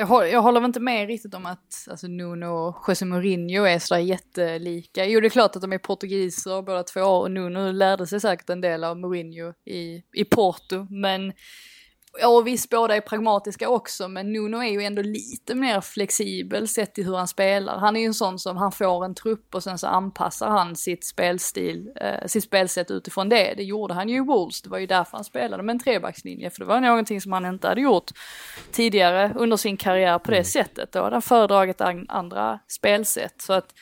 Jag 0.00 0.06
håller, 0.06 0.26
jag 0.26 0.42
håller 0.42 0.64
inte 0.64 0.80
med 0.80 1.06
riktigt 1.06 1.34
om 1.34 1.46
att 1.46 1.86
alltså, 1.90 2.06
Nuno 2.06 2.46
och 2.46 2.84
José 2.88 3.04
Mourinho 3.04 3.64
är 3.64 3.78
sådär 3.78 4.00
jättelika. 4.00 5.04
Jo, 5.04 5.20
det 5.20 5.26
är 5.26 5.30
klart 5.30 5.56
att 5.56 5.62
de 5.62 5.72
är 5.72 5.78
portugiser 5.78 6.62
båda 6.62 6.82
två 6.82 7.00
och 7.00 7.30
Nuno 7.30 7.72
lärde 7.72 8.06
sig 8.06 8.20
säkert 8.20 8.50
en 8.50 8.60
del 8.60 8.84
av 8.84 8.98
Mourinho 8.98 9.52
i, 9.66 10.02
i 10.12 10.24
Porto, 10.24 10.86
men 10.90 11.32
Ja 12.18 12.40
visst, 12.40 12.70
båda 12.70 12.96
är 12.96 13.00
pragmatiska 13.00 13.68
också, 13.68 14.08
men 14.08 14.32
Nuno 14.32 14.56
är 14.56 14.70
ju 14.70 14.82
ändå 14.82 15.02
lite 15.02 15.54
mer 15.54 15.80
flexibel 15.80 16.68
sett 16.68 16.94
till 16.94 17.04
hur 17.04 17.16
han 17.16 17.28
spelar. 17.28 17.78
Han 17.78 17.96
är 17.96 18.00
ju 18.00 18.06
en 18.06 18.14
sån 18.14 18.38
som, 18.38 18.56
han 18.56 18.72
får 18.72 19.04
en 19.04 19.14
trupp 19.14 19.54
och 19.54 19.62
sen 19.62 19.78
så 19.78 19.86
anpassar 19.86 20.48
han 20.48 20.76
sitt 20.76 21.04
spelstil, 21.04 21.92
eh, 21.96 22.26
sitt 22.26 22.44
spelsätt 22.44 22.90
utifrån 22.90 23.28
det. 23.28 23.54
Det 23.56 23.62
gjorde 23.62 23.94
han 23.94 24.08
ju 24.08 24.16
i 24.16 24.20
Wolves, 24.20 24.62
det 24.62 24.70
var 24.70 24.78
ju 24.78 24.86
därför 24.86 25.16
han 25.16 25.24
spelade 25.24 25.62
med 25.62 25.72
en 25.72 25.80
trebackslinje, 25.80 26.50
för 26.50 26.60
det 26.60 26.66
var 26.66 26.80
någonting 26.80 27.20
som 27.20 27.32
han 27.32 27.46
inte 27.46 27.68
hade 27.68 27.80
gjort 27.80 28.10
tidigare 28.72 29.32
under 29.36 29.56
sin 29.56 29.76
karriär 29.76 30.18
på 30.18 30.30
det 30.30 30.36
mm. 30.36 30.44
sättet. 30.44 30.92
Då 30.92 31.02
hade 31.02 31.14
han 31.14 31.22
föredragit 31.22 31.80
andra 32.08 32.58
spelsätt. 32.68 33.42
Så 33.42 33.52
att 33.52 33.74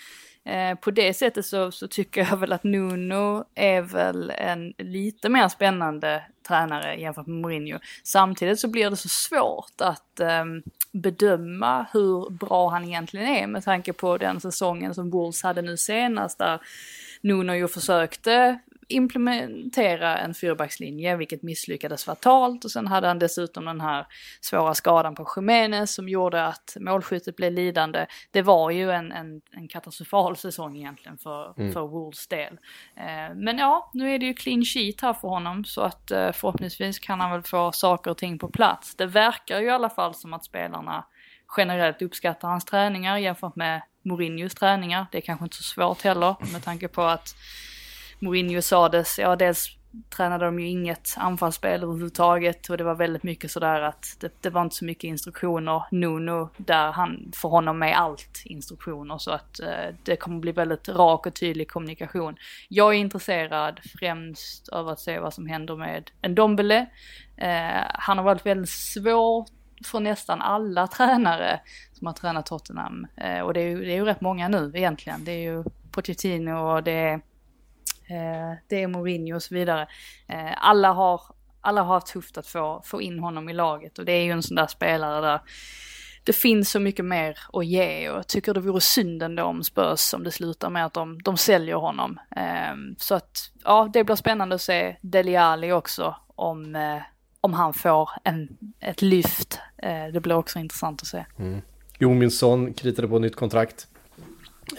Eh, 0.48 0.74
på 0.74 0.90
det 0.90 1.14
sättet 1.14 1.46
så, 1.46 1.70
så, 1.70 1.88
tycker 1.88 2.26
jag 2.30 2.36
väl 2.36 2.52
att 2.52 2.64
Nuno 2.64 3.44
är 3.54 3.82
väl 3.82 4.30
en 4.30 4.74
lite 4.78 5.28
mer 5.28 5.48
spännande 5.48 6.22
tränare 6.48 7.00
jämfört 7.00 7.26
med 7.26 7.36
Mourinho. 7.36 7.78
Samtidigt 8.04 8.60
så 8.60 8.68
blir 8.68 8.90
det 8.90 8.96
så 8.96 9.08
svårt 9.08 9.80
att 9.80 10.20
eh, 10.20 10.44
bedöma 10.92 11.86
hur 11.92 12.30
bra 12.30 12.68
han 12.68 12.84
egentligen 12.84 13.28
är 13.28 13.46
med 13.46 13.64
tanke 13.64 13.92
på 13.92 14.18
den 14.18 14.40
säsongen 14.40 14.94
som 14.94 15.10
Wolves 15.10 15.42
hade 15.42 15.62
nu 15.62 15.76
senast 15.76 16.38
där 16.38 16.60
Nuno 17.20 17.52
ju 17.52 17.68
försökte 17.68 18.58
implementera 18.88 20.18
en 20.18 20.34
fyrbackslinje, 20.34 21.16
vilket 21.16 21.42
misslyckades 21.42 22.04
fatalt. 22.04 22.64
Och 22.64 22.70
sen 22.70 22.86
hade 22.86 23.06
han 23.06 23.18
dessutom 23.18 23.64
den 23.64 23.80
här 23.80 24.06
svåra 24.40 24.74
skadan 24.74 25.14
på 25.14 25.28
Jiménez 25.36 25.94
som 25.94 26.08
gjorde 26.08 26.46
att 26.46 26.76
målskyttet 26.80 27.36
blev 27.36 27.52
lidande. 27.52 28.06
Det 28.30 28.42
var 28.42 28.70
ju 28.70 28.90
en, 28.90 29.12
en, 29.12 29.40
en 29.50 29.68
katastrofal 29.68 30.36
säsong 30.36 30.76
egentligen 30.76 31.18
för, 31.18 31.54
mm. 31.58 31.72
för 31.72 31.80
Wolves 31.80 32.26
del. 32.26 32.58
Eh, 32.96 33.34
men 33.34 33.58
ja, 33.58 33.90
nu 33.94 34.14
är 34.14 34.18
det 34.18 34.26
ju 34.26 34.34
clean 34.34 34.64
sheet 34.64 35.00
här 35.00 35.12
för 35.12 35.28
honom 35.28 35.64
så 35.64 35.80
att 35.80 36.10
eh, 36.10 36.32
förhoppningsvis 36.32 36.98
kan 36.98 37.20
han 37.20 37.30
väl 37.30 37.42
få 37.42 37.72
saker 37.72 38.10
och 38.10 38.18
ting 38.18 38.38
på 38.38 38.48
plats. 38.48 38.94
Det 38.94 39.06
verkar 39.06 39.60
ju 39.60 39.66
i 39.66 39.70
alla 39.70 39.90
fall 39.90 40.14
som 40.14 40.32
att 40.32 40.44
spelarna 40.44 41.04
generellt 41.56 42.02
uppskattar 42.02 42.48
hans 42.48 42.64
träningar 42.64 43.18
jämfört 43.18 43.56
med 43.56 43.82
Mourinhos 44.02 44.54
träningar. 44.54 45.06
Det 45.12 45.18
är 45.18 45.22
kanske 45.22 45.44
inte 45.44 45.56
så 45.56 45.62
svårt 45.62 46.02
heller 46.02 46.36
med 46.52 46.64
tanke 46.64 46.88
på 46.88 47.02
att 47.02 47.34
Mourinho 48.18 48.62
sades, 48.62 49.18
ja 49.18 49.36
dels 49.36 49.78
tränade 50.16 50.44
de 50.44 50.58
ju 50.58 50.68
inget 50.68 51.14
anfallsspel 51.16 51.82
överhuvudtaget 51.82 52.70
och 52.70 52.76
det 52.76 52.84
var 52.84 52.94
väldigt 52.94 53.22
mycket 53.22 53.50
sådär 53.50 53.80
att 53.80 54.16
det, 54.20 54.32
det, 54.40 54.50
var 54.50 54.62
inte 54.62 54.76
så 54.76 54.84
mycket 54.84 55.04
instruktioner. 55.04 55.82
Nuno, 55.90 56.48
där 56.56 56.92
han, 56.92 57.32
för 57.36 57.48
honom 57.48 57.82
är 57.82 57.92
allt 57.92 58.42
instruktioner 58.44 59.18
så 59.18 59.30
att 59.30 59.60
eh, 59.60 59.94
det 60.02 60.16
kommer 60.16 60.40
bli 60.40 60.52
väldigt 60.52 60.88
rak 60.88 61.26
och 61.26 61.34
tydlig 61.34 61.70
kommunikation. 61.70 62.36
Jag 62.68 62.94
är 62.94 62.98
intresserad 62.98 63.80
främst 63.98 64.68
av 64.68 64.88
att 64.88 65.00
se 65.00 65.18
vad 65.18 65.34
som 65.34 65.46
händer 65.46 65.76
med 65.76 66.10
Ndombele. 66.28 66.86
Eh, 67.36 67.84
han 67.94 68.18
har 68.18 68.24
varit 68.24 68.46
väldigt 68.46 68.70
svår 68.70 69.46
för 69.86 70.00
nästan 70.00 70.42
alla 70.42 70.86
tränare 70.96 71.60
som 71.92 72.06
har 72.06 72.14
tränat 72.14 72.46
Tottenham 72.46 73.06
eh, 73.16 73.40
och 73.40 73.54
det 73.54 73.60
är, 73.60 73.68
ju, 73.68 73.84
det 73.84 73.92
är 73.92 73.96
ju 73.96 74.04
rätt 74.04 74.20
många 74.20 74.48
nu 74.48 74.72
egentligen. 74.74 75.24
Det 75.24 75.32
är 75.32 75.42
ju 75.42 75.64
Pochettino 75.90 76.52
och 76.52 76.82
det 76.82 76.92
är 76.92 77.20
Eh, 78.10 78.58
det 78.68 78.82
är 78.82 78.86
Mourinho 78.86 79.36
och 79.36 79.42
så 79.42 79.54
vidare. 79.54 79.88
Eh, 80.28 80.52
alla, 80.56 80.92
har, 80.92 81.20
alla 81.60 81.82
har 81.82 81.94
haft 81.94 82.06
tufft 82.06 82.38
att 82.38 82.46
få, 82.46 82.82
få 82.84 83.02
in 83.02 83.18
honom 83.18 83.48
i 83.48 83.52
laget 83.52 83.98
och 83.98 84.04
det 84.04 84.12
är 84.12 84.24
ju 84.24 84.30
en 84.30 84.42
sån 84.42 84.56
där 84.56 84.66
spelare 84.66 85.20
där 85.20 85.40
det 86.28 86.32
finns 86.32 86.70
så 86.70 86.80
mycket 86.80 87.04
mer 87.04 87.38
att 87.52 87.66
ge 87.66 88.10
och 88.10 88.16
jag 88.16 88.26
tycker 88.26 88.54
det 88.54 88.60
vore 88.60 88.80
synd 88.80 89.22
ändå 89.22 89.42
om 89.42 89.64
Spurs 89.64 90.14
om 90.14 90.24
det 90.24 90.30
slutar 90.30 90.70
med 90.70 90.86
att 90.86 90.94
de, 90.94 91.22
de 91.22 91.36
säljer 91.36 91.74
honom. 91.74 92.20
Eh, 92.36 92.74
så 92.98 93.14
att 93.14 93.50
ja, 93.64 93.90
det 93.92 94.04
blir 94.04 94.16
spännande 94.16 94.54
att 94.54 94.60
se 94.60 94.96
Deli 95.00 95.36
Ali 95.36 95.72
också 95.72 96.16
om, 96.26 96.76
eh, 96.76 97.02
om 97.40 97.52
han 97.52 97.74
får 97.74 98.10
en, 98.24 98.48
ett 98.80 99.02
lyft. 99.02 99.60
Eh, 99.76 100.06
det 100.12 100.20
blir 100.20 100.34
också 100.34 100.58
intressant 100.58 101.02
att 101.02 101.08
se. 101.08 101.24
Mm. 101.38 101.60
Jo, 101.98 102.14
min 102.14 102.30
son 102.30 102.72
kritade 102.74 103.08
på 103.08 103.18
nytt 103.18 103.36
kontrakt. 103.36 103.88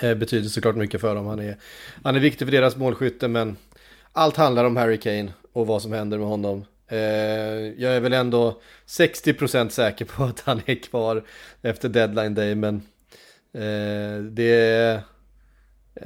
Eh, 0.02 0.16
betyder 0.16 0.50
såklart 0.50 0.76
mycket 0.76 1.02
för 1.02 1.16
dem. 1.16 1.26
Han 1.26 1.40
är, 1.40 1.58
han 2.04 2.16
är 2.16 2.20
viktig 2.20 2.48
för 2.48 2.52
deras 2.52 2.76
målskytte 2.76 3.28
men 3.28 3.58
allt 4.14 4.36
handlar 4.36 4.66
om 4.66 4.78
Harry 4.78 4.98
Kane 4.98 5.34
och 5.54 5.68
vad 5.68 5.82
som 5.82 5.94
händer 5.94 6.18
med 6.18 6.28
honom. 6.28 6.66
Eh, 6.88 6.98
jag 7.78 7.96
är 7.96 8.00
väl 8.00 8.14
ändå 8.14 8.62
60% 8.88 9.70
säker 9.70 10.06
på 10.06 10.24
att 10.24 10.40
han 10.40 10.62
är 10.66 10.76
kvar 10.76 11.24
efter 11.62 11.90
deadline 11.90 12.36
day 12.36 12.56
men 12.56 12.76
eh, 13.54 14.24
det, 14.24 14.52
är, 14.52 14.96
eh, 15.96 16.04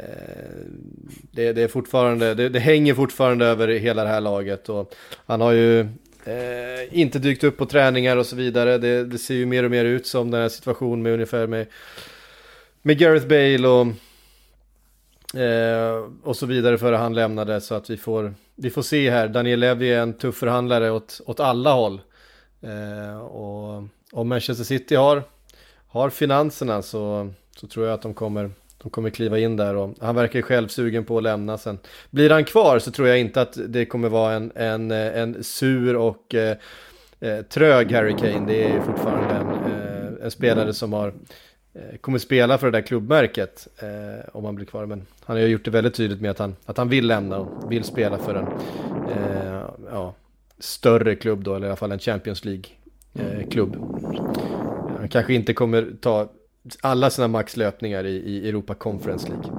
det, 1.31 1.53
det, 1.53 1.61
är 1.61 1.67
fortfarande, 1.67 2.33
det, 2.33 2.49
det, 2.49 2.59
hänger 2.59 2.93
fortfarande 2.93 3.45
över 3.45 3.67
hela 3.67 4.03
det 4.03 4.09
här 4.09 4.21
laget 4.21 4.69
och 4.69 4.95
han 5.25 5.41
har 5.41 5.51
ju 5.51 5.79
eh, 6.25 6.99
inte 6.99 7.19
dykt 7.19 7.43
upp 7.43 7.57
på 7.57 7.65
träningar 7.65 8.17
och 8.17 8.25
så 8.25 8.35
vidare. 8.35 8.77
Det, 8.77 9.05
det, 9.05 9.17
ser 9.17 9.35
ju 9.35 9.45
mer 9.45 9.63
och 9.63 9.71
mer 9.71 9.85
ut 9.85 10.07
som 10.07 10.31
den 10.31 10.41
här 10.41 10.49
situationen 10.49 11.01
med 11.01 11.13
ungefär 11.13 11.47
med, 11.47 11.67
med 12.83 12.97
Gareth 12.97 13.27
Bale 13.27 13.67
och 13.67 13.87
Eh, 15.33 16.09
och 16.23 16.35
så 16.35 16.45
vidare 16.45 16.77
före 16.77 16.95
han 16.95 17.13
lämnade 17.13 17.61
så 17.61 17.75
att 17.75 17.89
vi 17.89 17.97
får, 17.97 18.33
vi 18.55 18.69
får 18.69 18.81
se 18.81 19.09
här. 19.09 19.27
Daniel 19.27 19.59
Levy 19.59 19.87
är 19.87 19.99
en 19.99 20.13
tuff 20.13 20.35
förhandlare 20.35 20.91
åt, 20.91 21.21
åt 21.25 21.39
alla 21.39 21.73
håll. 21.73 22.01
Eh, 22.61 23.17
och 23.17 23.83
om 24.11 24.27
Manchester 24.27 24.63
City 24.63 24.95
har, 24.95 25.23
har 25.87 26.09
finanserna 26.09 26.81
så, 26.81 27.33
så 27.57 27.67
tror 27.67 27.85
jag 27.85 27.93
att 27.93 28.01
de 28.01 28.13
kommer, 28.13 28.51
de 28.83 28.89
kommer 28.89 29.09
kliva 29.09 29.39
in 29.39 29.57
där 29.57 29.75
och 29.75 29.95
han 30.01 30.15
verkar 30.15 30.41
själv 30.41 30.67
sugen 30.67 31.05
på 31.05 31.17
att 31.17 31.23
lämna 31.23 31.57
sen. 31.57 31.79
Blir 32.09 32.29
han 32.29 32.45
kvar 32.45 32.79
så 32.79 32.91
tror 32.91 33.07
jag 33.07 33.19
inte 33.19 33.41
att 33.41 33.57
det 33.67 33.85
kommer 33.85 34.09
vara 34.09 34.33
en, 34.33 34.51
en, 34.55 34.91
en 34.91 35.43
sur 35.43 35.95
och 35.95 36.35
eh, 36.35 36.57
eh 37.19 37.41
trög 37.41 37.91
Harry 37.91 38.13
Kane. 38.17 38.47
Det 38.47 38.63
är 38.63 38.81
fortfarande 38.81 39.35
en, 39.35 39.71
eh, 39.71 40.25
en 40.25 40.31
spelare 40.31 40.73
som 40.73 40.93
har 40.93 41.13
kommer 42.01 42.17
spela 42.17 42.57
för 42.57 42.71
det 42.71 42.77
där 42.77 42.87
klubbmärket 42.87 43.67
eh, 43.77 44.29
om 44.31 44.45
han 44.45 44.55
blir 44.55 44.65
kvar. 44.65 44.85
Men 44.85 45.05
han 45.25 45.35
har 45.35 45.41
ju 45.41 45.47
gjort 45.47 45.65
det 45.65 45.71
väldigt 45.71 45.93
tydligt 45.93 46.21
med 46.21 46.31
att 46.31 46.39
han, 46.39 46.55
att 46.65 46.77
han 46.77 46.89
vill 46.89 47.07
lämna 47.07 47.37
och 47.37 47.71
vill 47.71 47.83
spela 47.83 48.17
för 48.17 48.35
en 48.35 48.47
eh, 49.11 49.61
ja, 49.91 50.13
större 50.59 51.15
klubb 51.15 51.43
då, 51.43 51.55
eller 51.55 51.67
i 51.67 51.69
alla 51.69 51.75
fall 51.75 51.91
en 51.91 51.99
Champions 51.99 52.45
League-klubb. 52.45 53.75
Eh, 53.75 53.81
han 54.99 55.09
kanske 55.09 55.33
inte 55.33 55.53
kommer 55.53 55.87
ta 56.01 56.29
alla 56.81 57.09
sina 57.09 57.27
maxlöpningar 57.27 58.03
i, 58.03 58.15
i 58.15 58.49
Europa 58.49 58.73
Conference 58.73 59.27
League. 59.29 59.49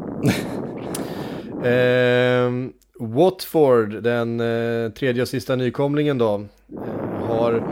eh, 2.44 2.52
Watford, 2.98 4.02
den 4.02 4.40
eh, 4.40 4.90
tredje 4.90 5.22
och 5.22 5.28
sista 5.28 5.56
nykomlingen 5.56 6.18
då, 6.18 6.44
har 7.26 7.64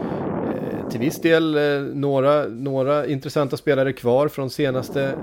till 0.92 1.00
viss 1.00 1.20
del 1.20 1.54
eh, 1.54 1.80
några, 1.94 2.46
några 2.46 3.06
intressanta 3.06 3.56
spelare 3.56 3.92
kvar 3.92 4.28
från 4.28 4.50
senaste 4.50 5.04
eh, 5.04 5.16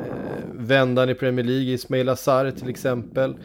vändan 0.54 1.10
i 1.10 1.14
Premier 1.14 1.46
League. 1.46 1.74
Ismail 1.74 2.10
Azar 2.10 2.52
till 2.52 2.70
exempel. 2.70 3.36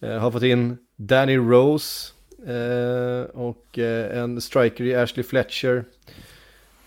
Eh, 0.00 0.18
har 0.18 0.30
fått 0.30 0.42
in 0.42 0.76
Danny 0.96 1.36
Rose 1.36 2.12
eh, 2.46 3.30
och 3.30 3.78
eh, 3.78 4.18
en 4.18 4.40
striker 4.40 4.84
i 4.84 4.94
Ashley 4.94 5.24
Fletcher. 5.24 5.84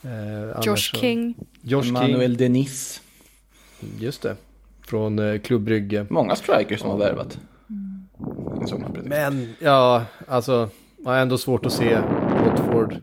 Eh, 0.04 0.62
Josh 0.64 0.78
King. 0.78 1.36
Josh 1.62 1.88
Emmanuel 1.88 2.32
King. 2.32 2.38
Denis. 2.38 3.02
Just 4.00 4.22
det. 4.22 4.36
Från 4.88 5.20
eh, 5.20 5.40
Klubb 5.40 5.62
Brygge. 5.62 6.06
Många 6.10 6.36
strikers 6.36 6.80
som 6.80 6.90
har 6.90 6.98
värvat. 6.98 7.40
Mm. 7.70 9.04
Men 9.04 9.54
ja, 9.60 10.06
alltså, 10.28 10.70
har 11.06 11.18
ändå 11.18 11.38
svårt 11.38 11.66
att 11.66 11.74
se 11.74 11.98
Watford 12.46 12.96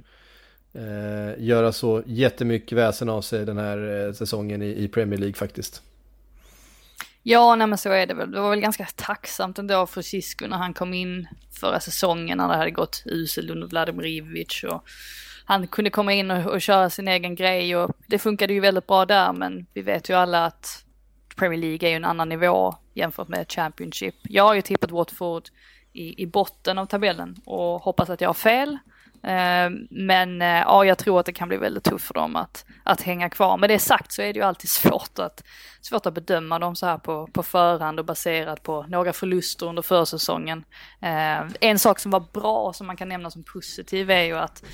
eh, 0.73 1.45
göra 1.45 1.73
så 1.73 2.03
jättemycket 2.07 2.79
väsen 2.79 3.09
av 3.09 3.23
sig 3.23 3.47
den 3.47 3.59
här 3.59 4.07
eh, 4.07 4.13
säsongen 4.13 4.63
i, 4.63 4.85
i, 4.85 4.89
Premier 4.89 5.19
League 5.19 5.35
faktiskt. 5.35 5.83
Ja, 7.23 7.55
nej 7.55 7.67
men 7.67 7.79
så 7.79 7.91
är 7.91 8.07
det 8.07 8.15
väl. 8.15 8.31
Det 8.31 8.41
var 8.41 8.51
väl 8.51 8.61
ganska 8.61 8.87
tacksamt 8.97 9.59
ändå 9.59 9.87
för 9.87 10.03
Cisco 10.03 10.47
när 10.47 10.57
han 10.57 10.75
kom 10.75 10.95
in 10.95 11.29
förra 11.61 11.81
säsongen 11.81 12.39
när 12.39 12.49
det 12.49 12.57
hade 12.57 12.71
gått 12.71 13.03
uselt 13.07 13.51
under 13.51 13.67
Vladimir 13.67 14.07
Ivic 14.07 14.65
och 14.65 14.85
han 15.45 15.67
kunde 15.67 15.91
komma 15.91 16.13
in 16.13 16.31
och, 16.31 16.53
och 16.53 16.61
köra 16.61 16.91
sin 16.91 17.09
egen 17.09 17.35
grej 17.35 17.77
och 17.77 17.97
det 18.07 18.19
funkade 18.19 18.53
ju 18.53 18.61
väldigt 18.61 18.87
bra 18.87 19.07
där 19.07 19.33
men 19.33 19.67
vi 19.75 19.83
vet 19.83 20.11
ju 20.11 20.15
alla 20.15 20.47
att 20.47 20.85
Premier 21.37 21.61
League 21.61 21.89
är 21.89 21.91
ju 21.91 21.97
en 21.97 22.05
annan 22.05 22.29
nivå 22.29 22.75
jämfört 22.95 23.29
med 23.29 23.53
Championship. 23.53 24.15
Jag 24.23 24.45
har 24.45 24.55
ju 24.55 24.63
tippat 24.63 24.91
Watford 24.91 25.43
i, 25.93 26.23
i 26.23 26.27
botten 26.27 26.79
av 26.79 26.87
tabellen 26.87 27.37
och 27.45 27.83
hoppas 27.83 28.11
att 28.11 28.21
jag 28.21 28.29
har 28.29 28.35
fel. 28.35 28.79
Eh, 29.23 29.71
men 29.91 30.43
eh, 30.43 30.49
ja, 30.49 30.85
jag 30.85 30.99
tror 30.99 31.21
att 31.21 31.27
det 31.27 31.33
kan 31.33 31.49
bli 31.49 31.57
väldigt 31.57 31.85
tufft 31.85 32.07
för 32.07 32.15
dem 32.15 32.37
att, 32.37 32.65
att 32.85 33.01
hänga 33.01 33.31
kvar. 33.31 33.57
Med 33.57 33.71
det 33.71 33.79
sagt 33.79 34.13
så 34.13 34.23
är 34.23 34.33
det 34.33 34.39
ju 34.39 34.45
alltid 34.45 34.71
svårt 34.71 35.19
att, 35.19 35.45
svårt 35.81 36.07
att 36.07 36.15
bedöma 36.15 36.59
dem 36.59 36.77
så 36.77 36.87
här 36.87 36.99
på, 36.99 37.27
på 37.27 37.43
förhand 37.43 37.99
och 37.99 38.05
baserat 38.05 38.63
på 38.63 38.83
några 38.89 39.13
förluster 39.13 39.67
under 39.67 39.83
försäsongen. 39.83 40.65
Eh, 41.03 41.41
en 41.61 41.79
sak 41.79 41.99
som 41.99 42.11
var 42.11 42.25
bra 42.33 42.73
som 42.73 42.87
man 42.87 42.97
kan 42.97 43.09
nämna 43.09 43.31
som 43.31 43.43
positiv 43.43 44.11
är 44.11 44.23
ju 44.23 44.37
att 44.37 44.65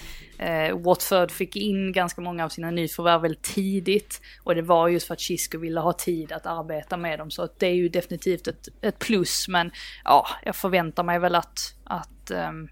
Watford 0.85 1.31
fick 1.31 1.57
in 1.57 1.93
ganska 1.93 2.21
många 2.21 2.45
av 2.45 2.49
sina 2.49 2.71
nyförvärv 2.71 3.21
väldigt 3.23 3.43
tidigt. 3.43 4.21
Och 4.43 4.55
det 4.55 4.63
var 4.63 4.89
just 4.89 5.07
för 5.07 5.15
att 5.15 5.21
Chisco 5.21 5.59
ville 5.59 5.81
ha 5.81 5.93
tid 5.93 6.33
att 6.33 6.47
arbeta 6.47 6.97
med 6.97 7.19
dem. 7.19 7.31
Så 7.31 7.49
det 7.59 7.67
är 7.67 7.75
ju 7.75 7.89
definitivt 7.89 8.47
ett, 8.47 8.69
ett 8.81 8.99
plus. 8.99 9.49
Men 9.49 9.71
ja, 10.05 10.27
jag 10.43 10.57
förväntar 10.57 11.03
mig 11.03 11.19
väl 11.19 11.35
att, 11.35 11.75
att 11.85 12.31
ehm, 12.31 12.69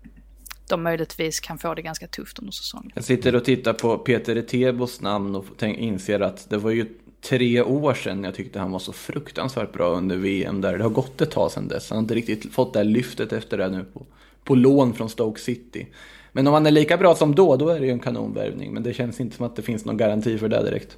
de 0.68 0.82
möjligtvis 0.82 1.40
kan 1.40 1.58
få 1.58 1.74
det 1.74 1.82
ganska 1.82 2.06
tufft 2.06 2.38
under 2.38 2.52
säsongen. 2.52 2.92
Jag 2.94 3.04
sitter 3.04 3.34
och 3.34 3.44
tittar 3.44 3.72
på 3.72 3.98
Peter 3.98 4.36
Etebos 4.36 5.00
namn 5.00 5.36
och 5.36 5.62
inser 5.62 6.20
att 6.20 6.50
det 6.50 6.56
var 6.56 6.70
ju 6.70 6.86
tre 7.20 7.62
år 7.62 7.94
sedan 7.94 8.24
jag 8.24 8.34
tyckte 8.34 8.58
han 8.58 8.70
var 8.70 8.78
så 8.78 8.92
fruktansvärt 8.92 9.72
bra 9.72 9.88
under 9.88 10.16
VM 10.16 10.60
där. 10.60 10.78
Det 10.78 10.84
har 10.84 10.90
gått 10.90 11.20
ett 11.20 11.30
tag 11.30 11.50
sedan 11.50 11.68
dess. 11.68 11.90
Han 11.90 11.96
har 11.96 12.02
inte 12.02 12.14
riktigt 12.14 12.52
fått 12.52 12.72
det 12.72 12.78
här 12.78 12.84
lyftet 12.84 13.32
efter 13.32 13.58
det 13.58 13.68
nu 13.68 13.84
på, 13.84 14.06
på 14.44 14.54
lån 14.54 14.94
från 14.94 15.08
Stoke 15.08 15.40
City. 15.40 15.86
Men 16.32 16.46
om 16.46 16.52
han 16.54 16.66
är 16.66 16.70
lika 16.70 16.96
bra 16.96 17.14
som 17.14 17.34
då, 17.34 17.56
då 17.56 17.68
är 17.68 17.80
det 17.80 17.86
ju 17.86 17.92
en 17.92 17.98
kanonvärvning. 17.98 18.74
Men 18.74 18.82
det 18.82 18.94
känns 18.94 19.20
inte 19.20 19.36
som 19.36 19.46
att 19.46 19.56
det 19.56 19.62
finns 19.62 19.84
någon 19.84 19.96
garanti 19.96 20.38
för 20.38 20.48
det 20.48 20.62
direkt. 20.62 20.96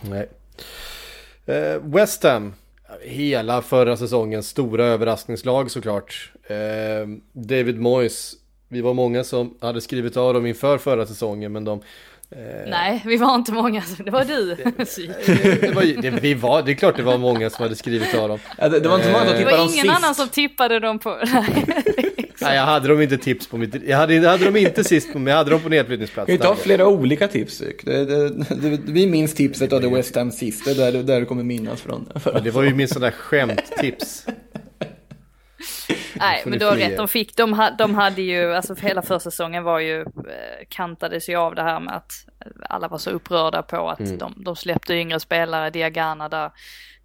Nej. 0.00 0.28
Eh, 1.46 1.82
West 1.82 2.22
Ham, 2.22 2.54
hela 3.02 3.62
förra 3.62 3.96
säsongens 3.96 4.48
stora 4.48 4.84
överraskningslag 4.84 5.70
såklart. 5.70 6.32
Eh, 6.42 7.08
David 7.32 7.80
Moyes 7.80 8.34
vi 8.68 8.80
var 8.80 8.94
många 8.94 9.24
som 9.24 9.54
hade 9.60 9.80
skrivit 9.80 10.16
av 10.16 10.34
dem 10.34 10.46
inför 10.46 10.78
förra 10.78 11.06
säsongen 11.06 11.52
men 11.52 11.64
de 11.64 11.80
eh... 12.30 12.38
Nej, 12.70 13.02
vi 13.06 13.16
var 13.16 13.34
inte 13.34 13.52
många, 13.52 13.82
det 13.98 14.10
var 14.10 14.24
du. 14.24 14.54
Det, 14.54 15.60
det, 15.60 15.74
var, 15.74 16.02
det, 16.02 16.10
vi 16.10 16.34
var, 16.34 16.62
det 16.62 16.72
är 16.72 16.74
klart 16.74 16.96
det 16.96 17.02
var 17.02 17.18
många 17.18 17.50
som 17.50 17.62
hade 17.62 17.76
skrivit 17.76 18.14
av 18.14 18.28
dem. 18.28 18.38
Ja, 18.58 18.68
det, 18.68 18.80
det, 18.80 18.88
var 18.88 18.96
inte 18.96 19.12
många 19.12 19.24
som 19.24 19.34
eh, 19.34 19.38
tippade 19.38 19.56
dem 19.56 19.68
sist. 19.68 19.82
Det 19.82 19.88
var 19.88 19.92
ingen 19.92 20.04
annan 20.04 20.14
som 20.14 20.28
tippade 20.28 20.80
dem 20.80 20.98
på... 20.98 21.18
Nej, 22.40 22.56
jag 22.56 22.62
hade 22.62 22.88
dem 22.88 23.00
inte 23.00 23.18
tips 23.18 23.46
på 23.46 23.56
mitt... 23.56 23.74
Jag 23.86 23.96
hade, 23.96 24.14
jag 24.14 24.30
hade 24.30 24.44
dem 24.44 24.56
inte 24.56 24.84
sist 24.84 25.12
på 25.12 25.18
mig, 25.18 25.30
jag 25.30 25.38
hade 25.38 25.50
dem 25.50 25.60
på 25.60 25.68
nedflyttningsplats. 25.68 26.28
Vi 26.28 26.38
tar 26.38 26.54
flera 26.54 26.86
olika 26.86 27.28
tips. 27.28 27.62
Det, 27.84 28.04
det, 28.04 28.28
det, 28.28 28.78
vi 28.84 29.06
minns 29.06 29.34
tipset 29.34 29.72
av 29.72 29.80
The 29.80 29.88
West 29.88 30.16
Ham 30.16 30.30
sist, 30.30 30.64
det 30.64 30.70
är 30.70 30.92
där, 30.92 31.02
där 31.02 31.20
du 31.20 31.26
kommer 31.26 31.42
minnas 31.42 31.80
från. 31.80 32.08
Ja, 32.24 32.40
det 32.40 32.50
var 32.50 32.62
ju 32.62 32.74
min 32.74 32.88
sån 32.88 33.02
där 33.02 33.10
skämttips. 33.10 34.26
Nej, 36.20 36.42
men 36.46 36.58
du 36.58 36.66
har 36.66 36.76
rätt. 36.76 36.96
De, 36.96 37.08
fick, 37.08 37.36
de, 37.36 37.70
de 37.78 37.94
hade 37.94 38.22
ju, 38.22 38.54
alltså 38.54 38.74
hela 38.74 39.02
försäsongen 39.02 39.64
var 39.64 39.78
ju, 39.78 40.00
eh, 40.00 40.66
kantades 40.68 41.28
ju 41.28 41.36
av 41.36 41.54
det 41.54 41.62
här 41.62 41.80
med 41.80 41.96
att 41.96 42.12
alla 42.68 42.88
var 42.88 42.98
så 42.98 43.10
upprörda 43.10 43.62
på 43.62 43.88
att 43.88 44.00
mm. 44.00 44.18
de, 44.18 44.34
de 44.36 44.56
släppte 44.56 44.94
yngre 44.94 45.20
spelare, 45.20 45.70
Diagana 45.70 46.28
där. 46.28 46.50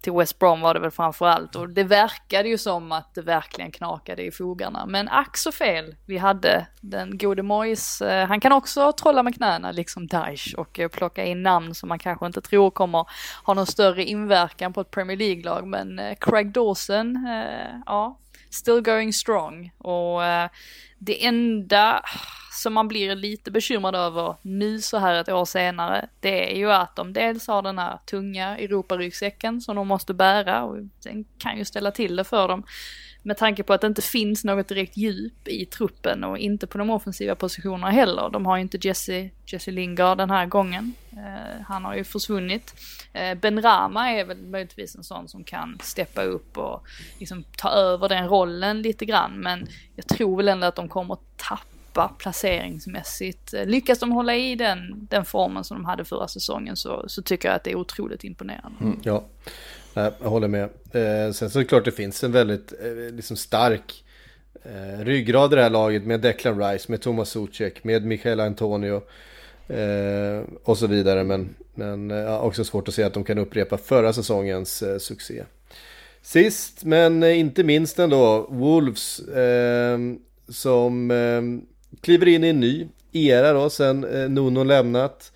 Till 0.02 0.12
West 0.12 0.38
Brom 0.38 0.60
var 0.60 0.74
det 0.74 0.80
väl 0.80 0.90
framför 0.90 1.26
allt 1.26 1.56
och 1.56 1.68
det 1.68 1.84
verkade 1.84 2.48
ju 2.48 2.58
som 2.58 2.92
att 2.92 3.14
det 3.14 3.22
verkligen 3.22 3.70
knakade 3.70 4.22
i 4.22 4.30
fogarna. 4.30 4.86
Men 4.86 5.08
ack 5.08 5.36
så 5.36 5.52
fel 5.52 5.94
vi 6.06 6.18
hade 6.18 6.66
den 6.80 7.18
gode 7.18 7.42
Mois. 7.42 8.00
Eh, 8.00 8.26
han 8.26 8.40
kan 8.40 8.52
också 8.52 8.92
trolla 8.92 9.22
med 9.22 9.34
knäna 9.34 9.72
liksom 9.72 10.06
Daesh 10.06 10.54
och 10.56 10.80
eh, 10.80 10.88
plocka 10.88 11.24
in 11.24 11.42
namn 11.42 11.74
som 11.74 11.88
man 11.88 11.98
kanske 11.98 12.26
inte 12.26 12.40
tror 12.40 12.70
kommer 12.70 13.06
ha 13.44 13.54
någon 13.54 13.66
större 13.66 14.04
inverkan 14.04 14.72
på 14.72 14.80
ett 14.80 14.90
Premier 14.90 15.16
League-lag. 15.16 15.66
Men 15.66 16.00
Craig 16.20 16.52
Dawson, 16.52 17.18
ja, 17.86 18.18
still 18.54 18.80
going 18.80 19.12
strong. 19.12 19.72
Och 19.78 20.24
eh, 20.24 20.48
det 20.98 21.24
enda 21.26 21.98
ah, 21.98 22.20
som 22.62 22.72
man 22.72 22.88
blir 22.88 23.14
lite 23.14 23.50
bekymrad 23.50 23.94
över 23.94 24.36
nu 24.42 24.80
så 24.80 24.98
här 24.98 25.14
ett 25.14 25.28
år 25.28 25.44
senare, 25.44 26.08
det 26.20 26.52
är 26.52 26.56
ju 26.56 26.72
att 26.72 26.96
de 26.96 27.12
dels 27.12 27.46
har 27.46 27.62
den 27.62 27.78
här 27.78 27.98
tunga 28.06 28.58
Europaryggsäcken 28.58 29.60
som 29.60 29.76
de 29.76 29.88
måste 29.88 30.14
bära 30.14 30.64
och 30.64 30.76
den 31.04 31.24
kan 31.38 31.58
ju 31.58 31.64
ställa 31.64 31.90
till 31.90 32.16
det 32.16 32.24
för 32.24 32.48
dem. 32.48 32.64
Med 33.22 33.36
tanke 33.36 33.62
på 33.62 33.72
att 33.72 33.80
det 33.80 33.86
inte 33.86 34.02
finns 34.02 34.44
något 34.44 34.68
direkt 34.68 34.96
djup 34.96 35.48
i 35.48 35.66
truppen 35.66 36.24
och 36.24 36.38
inte 36.38 36.66
på 36.66 36.78
de 36.78 36.90
offensiva 36.90 37.34
positionerna 37.34 37.90
heller. 37.90 38.30
De 38.30 38.46
har 38.46 38.56
ju 38.56 38.62
inte 38.62 38.78
Jesse, 38.80 39.30
Jesse 39.46 39.70
Lingard 39.70 40.18
den 40.18 40.30
här 40.30 40.46
gången. 40.46 40.94
Eh, 41.12 41.62
han 41.66 41.84
har 41.84 41.94
ju 41.94 42.04
försvunnit. 42.04 42.74
Eh, 43.12 43.34
ben 43.34 43.62
Rama 43.62 44.10
är 44.10 44.24
väl 44.24 44.42
möjligtvis 44.42 44.96
en 44.96 45.04
sån 45.04 45.28
som 45.28 45.44
kan 45.44 45.78
steppa 45.82 46.22
upp 46.22 46.58
och 46.58 46.86
liksom 47.18 47.44
ta 47.56 47.68
över 47.68 48.08
den 48.08 48.28
rollen 48.28 48.82
lite 48.82 49.04
grann. 49.04 49.40
Men 49.40 49.68
jag 49.96 50.06
tror 50.06 50.36
väl 50.36 50.48
ändå 50.48 50.66
att 50.66 50.76
de 50.76 50.88
kommer 50.88 51.14
att 51.14 51.36
tappa 51.36 52.08
placeringsmässigt. 52.08 53.54
Eh, 53.54 53.66
lyckas 53.66 53.98
de 53.98 54.12
hålla 54.12 54.36
i 54.36 54.54
den, 54.54 55.06
den 55.10 55.24
formen 55.24 55.64
som 55.64 55.76
de 55.76 55.84
hade 55.84 56.04
förra 56.04 56.28
säsongen 56.28 56.76
så, 56.76 57.04
så 57.08 57.22
tycker 57.22 57.48
jag 57.48 57.56
att 57.56 57.64
det 57.64 57.70
är 57.70 57.76
otroligt 57.76 58.24
imponerande. 58.24 58.78
Mm, 58.80 59.00
ja, 59.02 59.24
jag 59.94 60.12
håller 60.20 60.48
med. 60.48 60.62
Eh, 60.92 61.32
sen 61.32 61.50
så 61.50 61.58
är 61.58 61.62
det 61.62 61.68
klart 61.68 61.84
det 61.84 61.92
finns 61.92 62.24
en 62.24 62.32
väldigt 62.32 62.72
eh, 62.72 63.14
liksom 63.14 63.36
stark 63.36 64.04
eh, 64.62 65.04
ryggrad 65.04 65.52
i 65.52 65.56
det 65.56 65.62
här 65.62 65.70
laget 65.70 66.04
med 66.04 66.20
Declan 66.20 66.62
Rice, 66.62 66.90
med 66.90 67.00
Thomas 67.00 67.30
Zuzek, 67.30 67.84
med 67.84 68.04
Michael 68.04 68.40
Antonio 68.40 69.02
eh, 69.68 70.40
och 70.64 70.78
så 70.78 70.86
vidare. 70.86 71.24
Men, 71.24 71.54
men 71.74 72.10
eh, 72.10 72.44
också 72.44 72.64
svårt 72.64 72.88
att 72.88 72.94
se 72.94 73.02
att 73.02 73.14
de 73.14 73.24
kan 73.24 73.38
upprepa 73.38 73.78
förra 73.78 74.12
säsongens 74.12 74.82
eh, 74.82 74.98
succé. 74.98 75.42
Sist 76.22 76.84
men 76.84 77.22
eh, 77.22 77.38
inte 77.38 77.64
minst 77.64 77.98
ändå, 77.98 78.46
Wolves 78.50 79.18
eh, 79.18 79.98
som 80.48 81.10
eh, 81.10 81.42
kliver 82.00 82.28
in 82.28 82.44
i 82.44 82.48
en 82.48 82.60
ny 82.60 82.88
era 83.12 83.52
då 83.52 83.70
sen 83.70 84.04
eh, 84.04 84.28
Nuno 84.28 84.64
lämnat. 84.64 85.31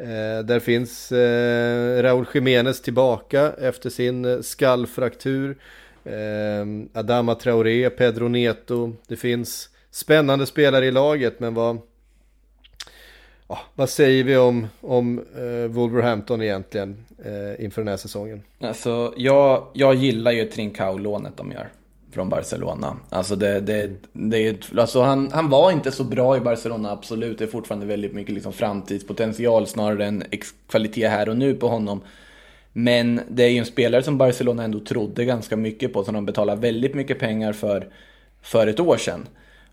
Eh, 0.00 0.44
där 0.44 0.60
finns 0.60 1.12
eh, 1.12 2.02
Raúl 2.02 2.26
Jiménez 2.34 2.82
tillbaka 2.82 3.52
efter 3.58 3.90
sin 3.90 4.24
eh, 4.24 4.40
skallfraktur. 4.40 5.58
Eh, 6.04 6.66
Adama 6.92 7.34
Traoré, 7.34 7.90
Pedro 7.90 8.28
Neto. 8.28 8.92
Det 9.06 9.16
finns 9.16 9.68
spännande 9.90 10.46
spelare 10.46 10.86
i 10.86 10.90
laget 10.90 11.40
men 11.40 11.54
vad, 11.54 11.78
ja, 13.48 13.58
vad 13.74 13.88
säger 13.88 14.24
vi 14.24 14.36
om, 14.36 14.66
om 14.80 15.18
eh, 15.18 15.70
Wolverhampton 15.70 16.42
egentligen 16.42 17.04
eh, 17.24 17.64
inför 17.64 17.80
den 17.80 17.88
här 17.88 17.96
säsongen? 17.96 18.42
Alltså, 18.60 19.14
jag, 19.16 19.66
jag 19.72 19.94
gillar 19.94 20.32
ju 20.32 20.44
Trincao-lånet 20.44 21.36
de 21.36 21.52
gör 21.52 21.68
från 22.12 22.28
Barcelona. 22.28 22.96
Alltså, 23.08 23.36
det, 23.36 23.60
det, 23.60 23.90
det, 24.12 24.70
alltså 24.76 25.02
han, 25.02 25.30
han 25.32 25.50
var 25.50 25.72
inte 25.72 25.92
så 25.92 26.04
bra 26.04 26.36
i 26.36 26.40
Barcelona, 26.40 26.90
absolut. 26.90 27.38
Det 27.38 27.44
är 27.44 27.48
fortfarande 27.48 27.86
väldigt 27.86 28.14
mycket 28.14 28.34
liksom 28.34 28.52
framtidspotential 28.52 29.66
snarare 29.66 30.06
än 30.06 30.24
kvalitet 30.68 31.08
här 31.08 31.28
och 31.28 31.36
nu 31.36 31.54
på 31.54 31.68
honom. 31.68 32.00
Men 32.72 33.20
det 33.28 33.44
är 33.44 33.48
ju 33.48 33.58
en 33.58 33.66
spelare 33.66 34.02
som 34.02 34.18
Barcelona 34.18 34.64
ändå 34.64 34.80
trodde 34.80 35.24
ganska 35.24 35.56
mycket 35.56 35.92
på, 35.92 36.04
som 36.04 36.14
de 36.14 36.26
betalade 36.26 36.60
väldigt 36.60 36.94
mycket 36.94 37.18
pengar 37.18 37.52
för, 37.52 37.88
för 38.42 38.66
ett 38.66 38.80
år 38.80 38.96
sedan. 38.96 39.26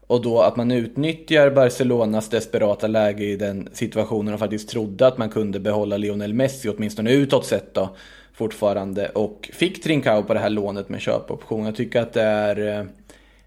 Och 0.07 0.21
då 0.21 0.41
att 0.41 0.55
man 0.55 0.71
utnyttjar 0.71 1.49
Barcelonas 1.49 2.29
desperata 2.29 2.87
läge 2.87 3.23
i 3.23 3.35
den 3.35 3.69
situationen 3.73 4.33
och 4.33 4.39
faktiskt 4.39 4.69
trodde 4.69 5.07
att 5.07 5.17
man 5.17 5.29
kunde 5.29 5.59
behålla 5.59 5.97
Lionel 5.97 6.33
Messi, 6.33 6.69
åtminstone 6.69 7.11
utåt 7.11 7.45
sett 7.45 7.73
då, 7.73 7.95
fortfarande. 8.37 9.09
Och 9.09 9.49
fick 9.53 9.83
Trincao 9.83 10.23
på 10.23 10.33
det 10.33 10.39
här 10.39 10.49
lånet 10.49 10.89
med 10.89 11.01
köpoption. 11.01 11.65
Jag 11.65 11.75
tycker 11.75 12.01
att 12.01 12.13
det 12.13 12.21
är... 12.21 12.79
Eh, 12.79 12.85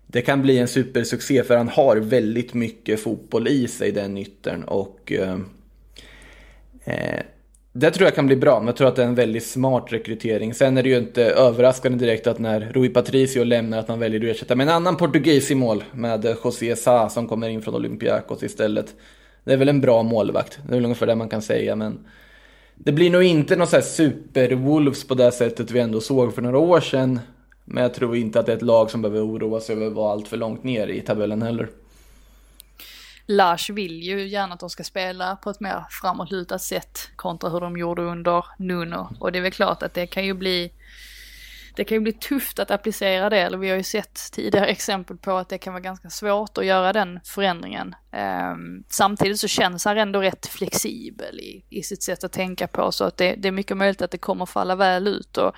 det 0.06 0.22
kan 0.22 0.42
bli 0.42 0.58
en 0.58 0.68
supersuccé 0.68 1.42
för 1.42 1.56
han 1.56 1.68
har 1.68 1.96
väldigt 1.96 2.54
mycket 2.54 3.00
fotboll 3.00 3.48
i 3.48 3.68
sig, 3.68 3.92
den 3.92 4.18
yttern. 4.18 4.62
Och... 4.62 5.12
Eh, 5.12 5.38
eh, 6.84 7.22
det 7.72 7.90
tror 7.90 8.06
jag 8.06 8.14
kan 8.14 8.26
bli 8.26 8.36
bra, 8.36 8.58
men 8.58 8.66
jag 8.66 8.76
tror 8.76 8.88
att 8.88 8.96
det 8.96 9.02
är 9.02 9.06
en 9.06 9.14
väldigt 9.14 9.46
smart 9.46 9.86
rekrytering. 9.88 10.54
Sen 10.54 10.78
är 10.78 10.82
det 10.82 10.88
ju 10.88 10.98
inte 10.98 11.24
överraskande 11.24 11.98
direkt 11.98 12.26
att 12.26 12.38
när 12.38 12.60
Rui 12.60 12.88
Patricio 12.88 13.44
lämnar 13.44 13.78
att 13.78 13.88
man 13.88 13.98
väljer 13.98 14.20
att 14.20 14.36
ersätta 14.36 14.56
med 14.56 14.68
en 14.68 14.74
annan 14.74 14.96
portugis 14.96 15.50
i 15.50 15.54
mål 15.54 15.84
med 15.92 16.36
José 16.44 16.76
Sa 16.76 17.08
som 17.08 17.28
kommer 17.28 17.48
in 17.48 17.62
från 17.62 17.74
Olympiakos 17.74 18.42
istället. 18.42 18.94
Det 19.44 19.52
är 19.52 19.56
väl 19.56 19.68
en 19.68 19.80
bra 19.80 20.02
målvakt, 20.02 20.58
det 20.68 20.72
är 20.72 20.76
väl 20.76 20.84
ungefär 20.84 21.06
det 21.06 21.14
man 21.14 21.28
kan 21.28 21.42
säga, 21.42 21.76
men 21.76 21.98
det 22.84 22.92
blir 22.92 23.10
nog 23.10 23.22
inte 23.22 23.56
någon 23.56 23.66
sån 23.66 23.76
här 23.76 23.86
super-Wolves 23.86 25.08
på 25.08 25.14
det 25.14 25.32
sättet 25.32 25.70
vi 25.70 25.80
ändå 25.80 26.00
såg 26.00 26.34
för 26.34 26.42
några 26.42 26.58
år 26.58 26.80
sedan. 26.80 27.20
Men 27.64 27.82
jag 27.82 27.94
tror 27.94 28.16
inte 28.16 28.40
att 28.40 28.46
det 28.46 28.52
är 28.52 28.56
ett 28.56 28.62
lag 28.62 28.90
som 28.90 29.02
behöver 29.02 29.26
oroa 29.26 29.60
sig 29.60 29.76
över 29.76 29.86
att 29.86 29.92
vara 29.92 30.12
allt 30.12 30.28
för 30.28 30.36
långt 30.36 30.64
ner 30.64 30.86
i 30.86 31.00
tabellen 31.00 31.42
heller. 31.42 31.68
Lars 33.26 33.70
vill 33.70 34.02
ju 34.02 34.28
gärna 34.28 34.54
att 34.54 34.60
de 34.60 34.70
ska 34.70 34.84
spela 34.84 35.36
på 35.36 35.50
ett 35.50 35.60
mer 35.60 35.84
framåtlutat 35.90 36.62
sätt 36.62 36.98
kontra 37.16 37.50
hur 37.50 37.60
de 37.60 37.76
gjorde 37.76 38.02
under 38.02 38.44
Nuno. 38.58 39.08
Och 39.20 39.32
det 39.32 39.38
är 39.38 39.42
väl 39.42 39.52
klart 39.52 39.82
att 39.82 39.94
det 39.94 40.06
kan 40.06 40.24
ju 40.24 40.34
bli 40.34 40.72
det 41.74 41.84
kan 41.84 41.96
ju 41.96 42.00
bli 42.00 42.12
tufft 42.12 42.58
att 42.58 42.70
applicera 42.70 43.30
det, 43.30 43.38
eller 43.38 43.58
vi 43.58 43.70
har 43.70 43.76
ju 43.76 43.82
sett 43.82 44.32
tidigare 44.32 44.66
exempel 44.70 45.16
på 45.16 45.32
att 45.32 45.48
det 45.48 45.58
kan 45.58 45.72
vara 45.72 45.82
ganska 45.82 46.10
svårt 46.10 46.58
att 46.58 46.66
göra 46.66 46.92
den 46.92 47.20
förändringen. 47.24 47.94
Ehm, 48.12 48.84
samtidigt 48.88 49.40
så 49.40 49.48
känns 49.48 49.84
han 49.84 49.98
ändå 49.98 50.20
rätt 50.20 50.46
flexibel 50.46 51.40
i, 51.40 51.64
i 51.70 51.82
sitt 51.82 52.02
sätt 52.02 52.24
att 52.24 52.32
tänka 52.32 52.66
på, 52.66 52.92
så 52.92 53.04
att 53.04 53.16
det, 53.16 53.34
det 53.34 53.48
är 53.48 53.52
mycket 53.52 53.76
möjligt 53.76 54.02
att 54.02 54.10
det 54.10 54.18
kommer 54.18 54.46
falla 54.46 54.74
väl 54.74 55.08
ut. 55.08 55.36
Och, 55.36 55.54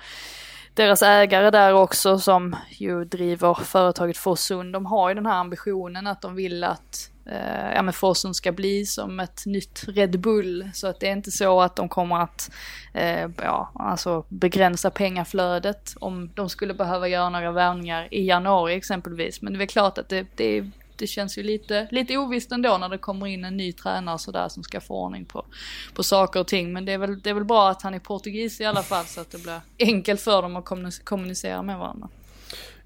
deras 0.73 1.01
ägare 1.01 1.51
där 1.51 1.73
också 1.73 2.19
som 2.19 2.55
ju 2.69 3.05
driver 3.05 3.53
företaget 3.53 4.17
Fossund, 4.17 4.73
de 4.73 4.85
har 4.85 5.09
ju 5.09 5.15
den 5.15 5.25
här 5.25 5.39
ambitionen 5.39 6.07
att 6.07 6.21
de 6.21 6.35
vill 6.35 6.63
att 6.63 7.09
eh, 7.09 7.12
Eh, 7.25 7.73
ja, 7.75 7.81
men 7.81 7.93
Fossum 7.93 8.33
ska 8.33 8.51
bli 8.51 8.85
som 8.85 9.19
ett 9.19 9.45
nytt 9.45 9.83
Red 9.87 10.19
Bull. 10.19 10.69
Så 10.73 10.87
att 10.87 10.99
det 10.99 11.07
är 11.07 11.11
inte 11.11 11.31
så 11.31 11.61
att 11.61 11.75
de 11.75 11.89
kommer 11.89 12.19
att 12.19 12.51
eh, 12.93 13.29
ja, 13.37 13.71
alltså 13.75 14.25
begränsa 14.29 14.89
pengaflödet 14.89 15.93
om 15.99 16.29
de 16.35 16.49
skulle 16.49 16.73
behöva 16.73 17.07
göra 17.07 17.29
några 17.29 17.51
värvningar 17.51 18.07
i 18.11 18.25
januari 18.25 18.73
exempelvis. 18.73 19.41
Men 19.41 19.53
det 19.53 19.57
är 19.57 19.59
väl 19.59 19.67
klart 19.67 19.97
att 19.97 20.09
det, 20.09 20.27
det, 20.35 20.69
det 20.95 21.07
känns 21.07 21.37
ju 21.37 21.43
lite, 21.43 21.87
lite 21.91 22.17
ovisst 22.17 22.51
ändå 22.51 22.77
när 22.77 22.89
det 22.89 22.97
kommer 22.97 23.27
in 23.27 23.45
en 23.45 23.57
ny 23.57 23.73
tränare 23.73 24.19
sådär 24.19 24.49
som 24.49 24.63
ska 24.63 24.81
få 24.81 25.03
ordning 25.03 25.25
på, 25.25 25.45
på 25.93 26.03
saker 26.03 26.39
och 26.39 26.47
ting. 26.47 26.73
Men 26.73 26.85
det 26.85 26.91
är, 26.91 26.97
väl, 26.97 27.19
det 27.21 27.29
är 27.29 27.33
väl 27.33 27.45
bra 27.45 27.69
att 27.69 27.81
han 27.81 27.93
är 27.93 27.99
portugis 27.99 28.61
i 28.61 28.65
alla 28.65 28.83
fall 28.83 29.05
så 29.05 29.21
att 29.21 29.31
det 29.31 29.43
blir 29.43 29.61
enkelt 29.79 30.21
för 30.21 30.41
dem 30.41 30.55
att 30.55 30.65
kommunicera 31.03 31.61
med 31.61 31.79
varandra. 31.79 32.09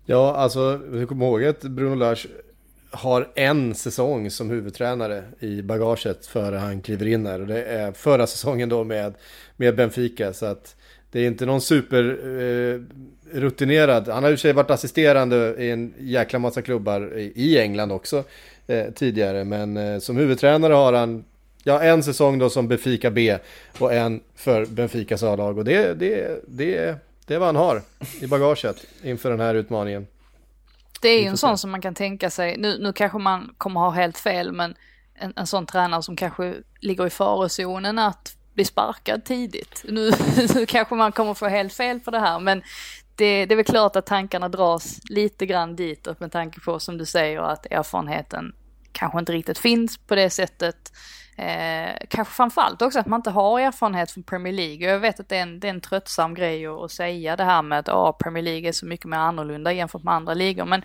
Ja, 0.05 0.35
alltså, 0.35 0.77
vi 0.77 1.05
kommer 1.05 1.25
ihåg 1.25 1.43
att 1.43 1.61
Bruno 1.61 1.95
Lars 1.95 2.27
har 2.91 3.27
en 3.35 3.75
säsong 3.75 4.31
som 4.31 4.49
huvudtränare 4.49 5.23
i 5.39 5.61
bagaget 5.61 6.25
före 6.25 6.55
han 6.55 6.81
kliver 6.81 7.07
in 7.07 7.25
här. 7.25 7.41
Och 7.41 7.47
det 7.47 7.63
är 7.63 7.91
förra 7.91 8.27
säsongen 8.27 8.69
då 8.69 8.83
med, 8.83 9.13
med 9.57 9.75
Benfica. 9.75 10.33
Så 10.33 10.45
att 10.45 10.75
det 11.11 11.19
är 11.19 11.27
inte 11.27 11.45
någon 11.45 11.61
super 11.61 12.19
eh, 12.39 12.81
rutinerad. 13.39 14.07
Han 14.07 14.23
har 14.23 14.31
i 14.31 14.33
och 14.33 14.39
för 14.39 14.41
sig 14.41 14.53
varit 14.53 14.71
assisterande 14.71 15.55
i 15.59 15.71
en 15.71 15.93
jäkla 15.99 16.39
massa 16.39 16.61
klubbar 16.61 17.17
i, 17.17 17.31
i 17.35 17.59
England 17.59 17.91
också 17.91 18.23
eh, 18.67 18.85
tidigare. 18.95 19.43
Men 19.43 19.77
eh, 19.77 19.99
som 19.99 20.17
huvudtränare 20.17 20.73
har 20.73 20.93
han 20.93 21.23
ja, 21.63 21.81
en 21.81 22.03
säsong 22.03 22.39
då 22.39 22.49
som 22.49 22.67
Benfica 22.67 23.11
B 23.11 23.37
och 23.79 23.93
en 23.93 24.21
för 24.35 24.65
Benficas 24.65 25.23
A-lag. 25.23 25.57
Och 25.57 25.65
det, 25.65 25.93
det, 25.93 26.41
det, 26.47 26.95
det 27.25 27.35
är 27.35 27.39
vad 27.39 27.47
han 27.47 27.55
har 27.55 27.81
i 28.21 28.27
bagaget 28.27 28.85
inför 29.03 29.29
den 29.29 29.39
här 29.39 29.55
utmaningen. 29.55 30.07
Det 31.01 31.09
är 31.09 31.21
ju 31.21 31.27
en 31.27 31.37
sån 31.37 31.57
som 31.57 31.71
man 31.71 31.81
kan 31.81 31.95
tänka 31.95 32.29
sig, 32.29 32.57
nu, 32.57 32.77
nu 32.79 32.93
kanske 32.93 33.17
man 33.17 33.53
kommer 33.57 33.79
ha 33.79 33.89
helt 33.89 34.17
fel, 34.17 34.51
men 34.51 34.75
en, 35.15 35.33
en 35.35 35.47
sån 35.47 35.65
tränare 35.65 36.03
som 36.03 36.15
kanske 36.15 36.55
ligger 36.79 37.07
i 37.07 37.09
farozonen 37.09 37.99
att 37.99 38.37
bli 38.53 38.65
sparkad 38.65 39.25
tidigt. 39.25 39.85
Nu, 39.87 40.11
nu 40.55 40.65
kanske 40.65 40.95
man 40.95 41.11
kommer 41.11 41.33
få 41.33 41.47
helt 41.47 41.73
fel 41.73 41.99
på 41.99 42.11
det 42.11 42.19
här, 42.19 42.39
men 42.39 42.61
det, 43.15 43.45
det 43.45 43.53
är 43.53 43.55
väl 43.55 43.65
klart 43.65 43.95
att 43.95 44.05
tankarna 44.05 44.49
dras 44.49 44.99
lite 45.09 45.45
grann 45.45 45.75
ditåt 45.75 46.19
med 46.19 46.31
tanke 46.31 46.59
på, 46.59 46.79
som 46.79 46.97
du 46.97 47.05
säger, 47.05 47.41
att 47.41 47.65
erfarenheten 47.65 48.53
kanske 48.91 49.19
inte 49.19 49.31
riktigt 49.31 49.57
finns 49.57 49.97
på 49.97 50.15
det 50.15 50.29
sättet. 50.29 50.91
Eh, 51.37 51.95
kanske 52.09 52.33
framförallt 52.33 52.81
också 52.81 52.99
att 52.99 53.05
man 53.05 53.19
inte 53.19 53.29
har 53.29 53.59
erfarenhet 53.59 54.11
från 54.11 54.23
Premier 54.23 54.53
League. 54.53 54.89
Jag 54.91 54.99
vet 54.99 55.19
att 55.19 55.29
det 55.29 55.37
är 55.37 55.41
en, 55.41 55.59
det 55.59 55.67
är 55.67 55.69
en 55.69 55.81
tröttsam 55.81 56.33
grej 56.33 56.67
att, 56.67 56.81
att 56.81 56.91
säga 56.91 57.35
det 57.35 57.43
här 57.43 57.61
med 57.61 57.79
att 57.79 57.89
oh, 57.89 58.17
Premier 58.17 58.43
League 58.43 58.67
är 58.67 58.71
så 58.71 58.85
mycket 58.85 59.05
mer 59.05 59.17
annorlunda 59.17 59.71
jämfört 59.71 60.03
med 60.03 60.13
andra 60.13 60.33
ligor. 60.33 60.65
Men 60.65 60.83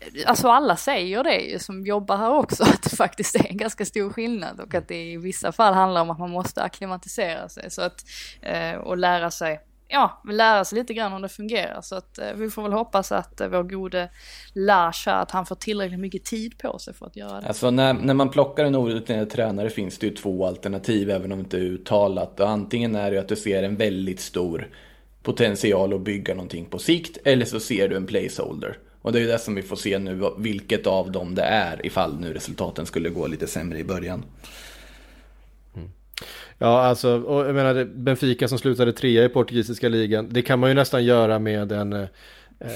eh, 0.00 0.06
Alltså 0.26 0.48
alla 0.48 0.76
säger 0.76 1.24
det 1.24 1.40
ju 1.40 1.58
som 1.58 1.86
jobbar 1.86 2.16
här 2.16 2.30
också, 2.30 2.62
att 2.74 2.82
det 2.82 2.96
faktiskt 2.96 3.34
är 3.34 3.46
en 3.46 3.56
ganska 3.56 3.84
stor 3.84 4.10
skillnad 4.10 4.60
och 4.60 4.74
att 4.74 4.88
det 4.88 5.12
i 5.12 5.16
vissa 5.16 5.52
fall 5.52 5.74
handlar 5.74 6.00
om 6.00 6.10
att 6.10 6.18
man 6.18 6.30
måste 6.30 6.62
akklimatisera 6.62 7.48
sig 7.48 7.70
så 7.70 7.82
att, 7.82 8.04
eh, 8.42 8.74
och 8.74 8.96
lära 8.96 9.30
sig 9.30 9.60
ja, 9.88 10.22
lära 10.30 10.64
sig 10.64 10.78
lite 10.78 10.94
grann 10.94 11.12
om 11.12 11.22
det 11.22 11.28
fungerar. 11.28 11.80
Så 11.80 11.94
att 11.94 12.18
eh, 12.18 12.32
vi 12.34 12.50
får 12.50 12.62
väl 12.62 12.72
hoppas 12.72 13.12
att 13.12 13.40
eh, 13.40 13.48
vår 13.48 13.62
gode 13.62 14.10
Lars 14.52 15.06
här, 15.06 15.22
att 15.22 15.30
han 15.30 15.46
får 15.46 15.54
tillräckligt 15.54 16.00
mycket 16.00 16.24
tid 16.24 16.58
på 16.58 16.78
sig 16.78 16.94
för 16.94 17.06
att 17.06 17.16
göra 17.16 17.40
det. 17.40 17.48
Alltså 17.48 17.70
när, 17.70 17.94
när 17.94 18.14
man 18.14 18.30
plockar 18.30 18.64
en 18.64 18.76
orutinerad 18.76 19.30
tränare 19.30 19.70
finns 19.70 19.98
det 19.98 20.06
ju 20.06 20.14
två 20.14 20.46
alternativ, 20.46 21.10
även 21.10 21.32
om 21.32 21.38
det 21.38 21.42
inte 21.42 21.56
är 21.56 21.60
uttalat. 21.60 22.40
Och 22.40 22.48
antingen 22.48 22.94
är 22.94 23.10
det 23.10 23.18
att 23.18 23.28
du 23.28 23.36
ser 23.36 23.62
en 23.62 23.76
väldigt 23.76 24.20
stor 24.20 24.68
potential 25.22 25.94
att 25.94 26.00
bygga 26.00 26.34
någonting 26.34 26.64
på 26.64 26.78
sikt, 26.78 27.18
eller 27.24 27.44
så 27.44 27.60
ser 27.60 27.88
du 27.88 27.96
en 27.96 28.06
placeholder. 28.06 28.78
Och 29.02 29.12
det 29.12 29.18
är 29.18 29.20
ju 29.20 29.26
det 29.28 29.38
som 29.38 29.54
vi 29.54 29.62
får 29.62 29.76
se 29.76 29.98
nu, 29.98 30.30
vilket 30.38 30.86
av 30.86 31.12
dem 31.12 31.34
det 31.34 31.42
är 31.42 31.86
ifall 31.86 32.20
nu 32.20 32.32
resultaten 32.32 32.86
skulle 32.86 33.08
gå 33.08 33.26
lite 33.26 33.46
sämre 33.46 33.78
i 33.78 33.84
början. 33.84 34.24
Ja, 36.58 36.80
alltså, 36.80 37.20
och 37.20 37.46
jag 37.48 37.54
menar 37.54 37.84
Benfica 37.84 38.48
som 38.48 38.58
slutade 38.58 38.92
trea 38.92 39.24
i 39.24 39.28
portugisiska 39.28 39.88
ligan. 39.88 40.28
Det 40.30 40.42
kan 40.42 40.58
man 40.58 40.70
ju 40.70 40.74
nästan 40.74 41.04
göra 41.04 41.38
med 41.38 41.72
en... 41.72 41.92
Eh, 41.92 42.06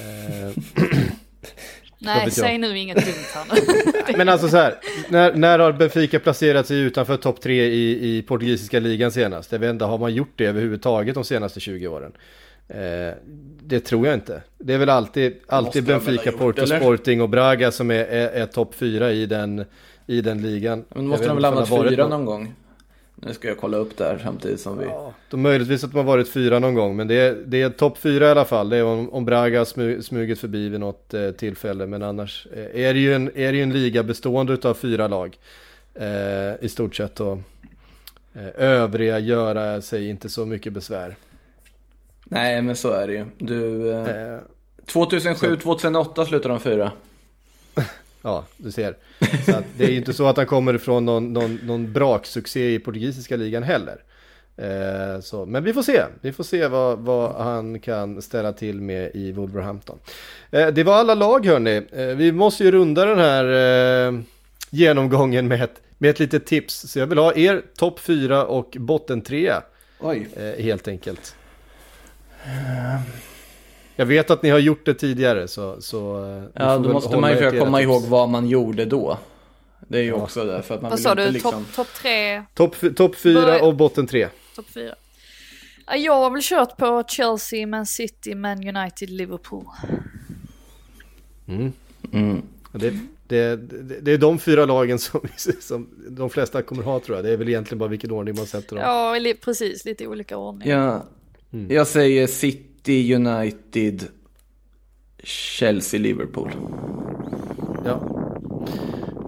Nej, 1.98 2.30
säg 2.30 2.58
nu 2.58 2.78
inget 2.78 2.96
dumt 2.96 3.14
här 3.34 4.16
men 4.16 4.28
alltså 4.28 4.48
så 4.48 4.56
här, 4.56 4.74
när, 5.08 5.34
när 5.34 5.58
har 5.58 5.72
Benfica 5.72 6.18
placerat 6.20 6.66
sig 6.66 6.78
utanför 6.78 7.16
topp 7.16 7.40
tre 7.40 7.64
i, 7.64 8.16
i 8.18 8.22
portugisiska 8.22 8.80
ligan 8.80 9.12
senast? 9.12 9.52
Jag 9.52 9.58
vet 9.58 9.70
inte, 9.70 9.84
har 9.84 9.98
man 9.98 10.14
gjort 10.14 10.32
det 10.36 10.46
överhuvudtaget 10.46 11.14
de 11.14 11.24
senaste 11.24 11.60
20 11.60 11.88
åren? 11.88 12.12
Eh, 12.68 13.14
det 13.62 13.80
tror 13.80 14.06
jag 14.06 14.14
inte. 14.14 14.42
Det 14.58 14.74
är 14.74 14.78
väl 14.78 14.88
alltid, 14.88 15.34
alltid 15.46 15.82
ha 15.82 15.88
Benfica, 16.00 16.32
Porto, 16.32 16.62
eller? 16.62 16.80
Sporting 16.80 17.22
och 17.22 17.28
Braga 17.28 17.72
som 17.72 17.90
är, 17.90 18.04
är, 18.04 18.28
är 18.28 18.46
topp 18.46 18.74
fyra 18.74 19.12
i 19.12 19.26
den, 19.26 19.64
i 20.06 20.20
den 20.20 20.42
ligan. 20.42 20.84
Men 20.88 21.06
måste 21.06 21.26
de 21.26 21.36
väl 21.36 21.44
inte 21.44 21.48
hamnat 21.72 21.90
fyra 21.90 22.02
någon- 22.02 22.10
någon 22.10 22.24
gång? 22.24 22.54
Nu 23.24 23.34
ska 23.34 23.48
jag 23.48 23.58
kolla 23.58 23.76
upp 23.76 23.96
det 23.96 24.04
här 24.04 24.20
samtidigt 24.22 24.60
som 24.60 24.78
vi... 24.78 24.86
De 25.30 25.42
möjligtvis 25.42 25.84
att 25.84 25.92
har 25.92 26.02
varit 26.02 26.28
fyra 26.28 26.58
någon 26.58 26.74
gång, 26.74 26.96
men 26.96 27.08
det 27.08 27.14
är, 27.14 27.34
det 27.46 27.62
är 27.62 27.70
topp 27.70 27.98
fyra 27.98 28.26
i 28.26 28.30
alla 28.30 28.44
fall. 28.44 28.68
Det 28.68 28.76
är 28.76 28.84
om, 28.84 29.12
om 29.12 29.24
Braga 29.24 29.64
smu, 29.64 30.02
smugit 30.02 30.38
förbi 30.40 30.68
vid 30.68 30.80
något 30.80 31.14
eh, 31.14 31.30
tillfälle, 31.30 31.86
men 31.86 32.02
annars 32.02 32.46
eh, 32.52 32.84
är 32.84 32.94
det 32.94 33.00
ju 33.00 33.14
en, 33.14 33.30
är 33.34 33.52
det 33.52 33.58
ju 33.58 33.62
en 33.62 33.72
liga 33.72 34.02
bestående 34.02 34.68
av 34.68 34.74
fyra 34.74 35.08
lag 35.08 35.38
eh, 35.94 36.64
i 36.64 36.68
stort 36.68 36.96
sett. 36.96 37.20
Och 37.20 37.38
eh, 38.34 38.48
övriga 38.54 39.18
göra 39.18 39.80
sig 39.80 40.08
inte 40.08 40.28
så 40.28 40.46
mycket 40.46 40.72
besvär. 40.72 41.16
Nej, 42.24 42.62
men 42.62 42.76
så 42.76 42.90
är 42.90 43.06
det 43.06 43.12
ju. 43.12 43.24
Du... 43.38 43.90
Eh, 43.92 44.32
Eh, 44.32 44.40
2007-2008 44.86 46.24
slutade 46.24 46.54
de 46.54 46.60
fyra. 46.60 46.92
Ja, 48.22 48.44
du 48.56 48.72
ser. 48.72 48.96
Så 49.46 49.56
att 49.56 49.64
det 49.76 49.84
är 49.84 49.90
ju 49.90 49.96
inte 49.96 50.12
så 50.12 50.26
att 50.26 50.36
han 50.36 50.46
kommer 50.46 50.74
ifrån 50.74 51.04
någon, 51.04 51.32
någon, 51.32 51.58
någon 51.62 51.92
braksuccé 51.92 52.74
i 52.74 52.78
portugisiska 52.78 53.36
ligan 53.36 53.62
heller. 53.62 54.02
Eh, 54.56 55.20
så, 55.20 55.46
men 55.46 55.64
vi 55.64 55.72
får 55.72 55.82
se. 55.82 56.02
Vi 56.20 56.32
får 56.32 56.44
se 56.44 56.66
vad, 56.66 56.98
vad 56.98 57.34
han 57.44 57.80
kan 57.80 58.22
ställa 58.22 58.52
till 58.52 58.80
med 58.80 59.10
i 59.14 59.32
Wolverhampton. 59.32 59.98
Eh, 60.50 60.66
det 60.68 60.84
var 60.84 60.94
alla 60.94 61.14
lag 61.14 61.46
hörni. 61.46 61.82
Eh, 61.92 62.06
vi 62.06 62.32
måste 62.32 62.64
ju 62.64 62.70
runda 62.70 63.04
den 63.04 63.18
här 63.18 63.44
eh, 64.08 64.20
genomgången 64.70 65.48
med 65.48 65.62
ett, 65.62 65.80
med 65.98 66.10
ett 66.10 66.18
litet 66.18 66.46
tips. 66.46 66.90
Så 66.90 66.98
jag 66.98 67.06
vill 67.06 67.18
ha 67.18 67.34
er 67.34 67.62
topp 67.76 68.00
fyra 68.00 68.44
och 68.44 68.76
botten 68.80 69.20
trea 69.20 69.62
Oj. 70.00 70.28
eh, 70.36 70.64
helt 70.64 70.88
enkelt. 70.88 71.36
Jag 73.96 74.06
vet 74.06 74.30
att 74.30 74.42
ni 74.42 74.50
har 74.50 74.58
gjort 74.58 74.86
det 74.86 74.94
tidigare 74.94 75.48
så... 75.48 75.80
så 75.82 76.24
eh, 76.24 76.42
Ja, 76.54 76.78
då 76.78 76.92
måste 76.92 77.16
man 77.18 77.30
ju 77.30 77.36
försöka 77.36 77.58
komma 77.58 77.78
tips. 77.78 77.84
ihåg 77.84 78.02
vad 78.02 78.28
man 78.28 78.48
gjorde 78.48 78.84
då. 78.84 79.18
Det 79.88 79.98
är 79.98 80.02
ju 80.02 80.08
Ja. 80.08 80.14
också 80.14 80.44
det, 80.44 80.62
för 80.62 80.74
att 80.74 80.82
man 80.82 80.90
Vad 80.90 80.98
vill 80.98 81.04
sa 81.04 81.10
inte 81.10 81.24
du? 81.26 81.30
liksom... 81.30 81.50
Topp 81.64 81.74
top 81.74 81.86
tre? 81.94 82.42
Topp 82.54 82.76
top 82.96 83.16
fyra 83.16 83.62
och 83.62 83.74
botten 83.76 84.06
tre. 84.06 84.28
Topp 84.56 84.66
fyra? 84.74 84.94
Ja, 85.86 85.96
Jag 85.96 86.12
har 86.14 86.30
väl 86.30 86.40
kört 86.42 86.76
på 86.76 87.04
Chelsea, 87.08 87.66
Man 87.66 87.86
City, 87.86 88.34
Man 88.34 88.76
United, 88.76 89.10
Liverpool. 89.10 89.64
Och 92.72 92.78
Det, 92.78 92.90
det, 93.28 93.56
det, 93.56 94.00
det 94.00 94.12
är 94.12 94.18
de 94.18 94.38
fyra 94.38 94.64
lagen 94.64 94.98
som, 94.98 95.20
som 95.60 95.88
de 96.08 96.30
flesta 96.30 96.62
kommer 96.62 96.82
ha 96.82 97.00
tror 97.00 97.16
jag. 97.16 97.24
Det 97.24 97.30
är 97.30 97.36
väl 97.36 97.48
egentligen 97.48 97.78
bara 97.78 97.88
vilken 97.88 98.10
ordning 98.10 98.34
man 98.36 98.46
sätter 98.46 98.76
dem. 98.76 98.84
Ja, 98.84 99.34
precis. 99.44 99.84
Lite 99.84 100.06
olika 100.06 100.36
ordning. 100.36 100.68
Ja, 100.70 101.04
Jag 101.68 101.86
säger 101.86 102.26
City, 102.26 102.66
United, 102.88 104.02
Chelsea, 105.24 106.00
Liverpool. 106.00 106.50
Ja. 107.84 108.00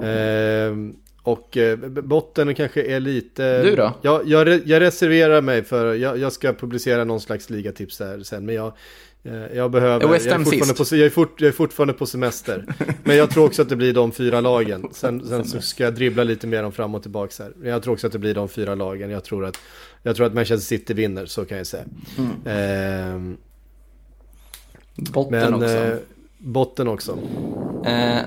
Ehm, 0.02 0.94
och 1.22 1.56
eh, 1.56 1.76
b- 1.78 2.02
botten 2.02 2.54
kanske 2.54 2.82
är 2.82 3.00
lite... 3.00 3.62
Du 3.62 3.76
då? 3.76 3.92
Jag, 4.02 4.28
jag, 4.28 4.48
jag 4.66 4.80
reserverar 4.80 5.40
mig 5.40 5.64
för, 5.64 5.94
jag, 5.94 6.18
jag 6.18 6.32
ska 6.32 6.52
publicera 6.52 7.04
någon 7.04 7.20
slags 7.20 7.50
ligatips 7.50 7.98
där 7.98 8.20
sen. 8.22 8.46
Men 8.46 8.54
jag, 8.54 8.72
eh, 9.22 9.56
jag 9.56 9.70
behöver... 9.70 10.06
Är 10.06 10.12
West 10.12 10.26
jag, 10.26 10.32
är 10.32 10.36
Ham 10.36 10.44
fortfarande 10.44 10.76
sist? 10.76 10.90
på, 10.90 10.96
jag, 10.96 11.06
är 11.06 11.10
fort, 11.10 11.40
jag 11.40 11.48
är 11.48 11.52
fortfarande 11.52 11.94
på 11.94 12.06
semester. 12.06 12.64
men 13.04 13.16
jag 13.16 13.30
tror 13.30 13.44
också 13.46 13.62
att 13.62 13.68
det 13.68 13.76
blir 13.76 13.92
de 13.92 14.12
fyra 14.12 14.40
lagen. 14.40 14.88
Sen, 14.92 15.26
sen 15.26 15.44
så 15.44 15.60
ska 15.60 15.84
jag 15.84 15.94
dribbla 15.94 16.24
lite 16.24 16.46
mer 16.46 16.62
om 16.64 16.72
fram 16.72 16.94
och 16.94 17.02
tillbaka 17.02 17.42
här. 17.42 17.52
Men 17.56 17.70
jag 17.70 17.82
tror 17.82 17.92
också 17.94 18.06
att 18.06 18.12
det 18.12 18.18
blir 18.18 18.34
de 18.34 18.48
fyra 18.48 18.74
lagen. 18.74 19.10
Jag 19.10 19.24
tror 19.24 19.44
att, 19.44 19.58
jag 20.06 20.16
tror 20.16 20.26
att 20.26 20.34
Manchester 20.34 20.66
City 20.76 20.94
vinner, 20.94 21.26
så 21.26 21.44
kan 21.44 21.58
jag 21.58 21.66
säga. 21.66 21.84
Ehm, 22.46 23.36
Botten 24.96 25.30
men 25.40 25.54
också. 25.54 25.74
eh, 25.76 25.96
botten 26.38 26.88
också. 26.88 27.18
Eh, 27.86 28.18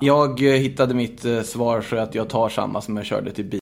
jag 0.00 0.42
eh, 0.42 0.52
hittade 0.52 0.94
mitt 0.94 1.24
eh, 1.24 1.42
svar 1.42 1.80
för 1.80 1.96
att 1.96 2.14
jag 2.14 2.28
tar 2.28 2.48
samma 2.48 2.80
som 2.80 2.96
jag 2.96 3.06
körde 3.06 3.32
till 3.32 3.44
bil. 3.44 3.60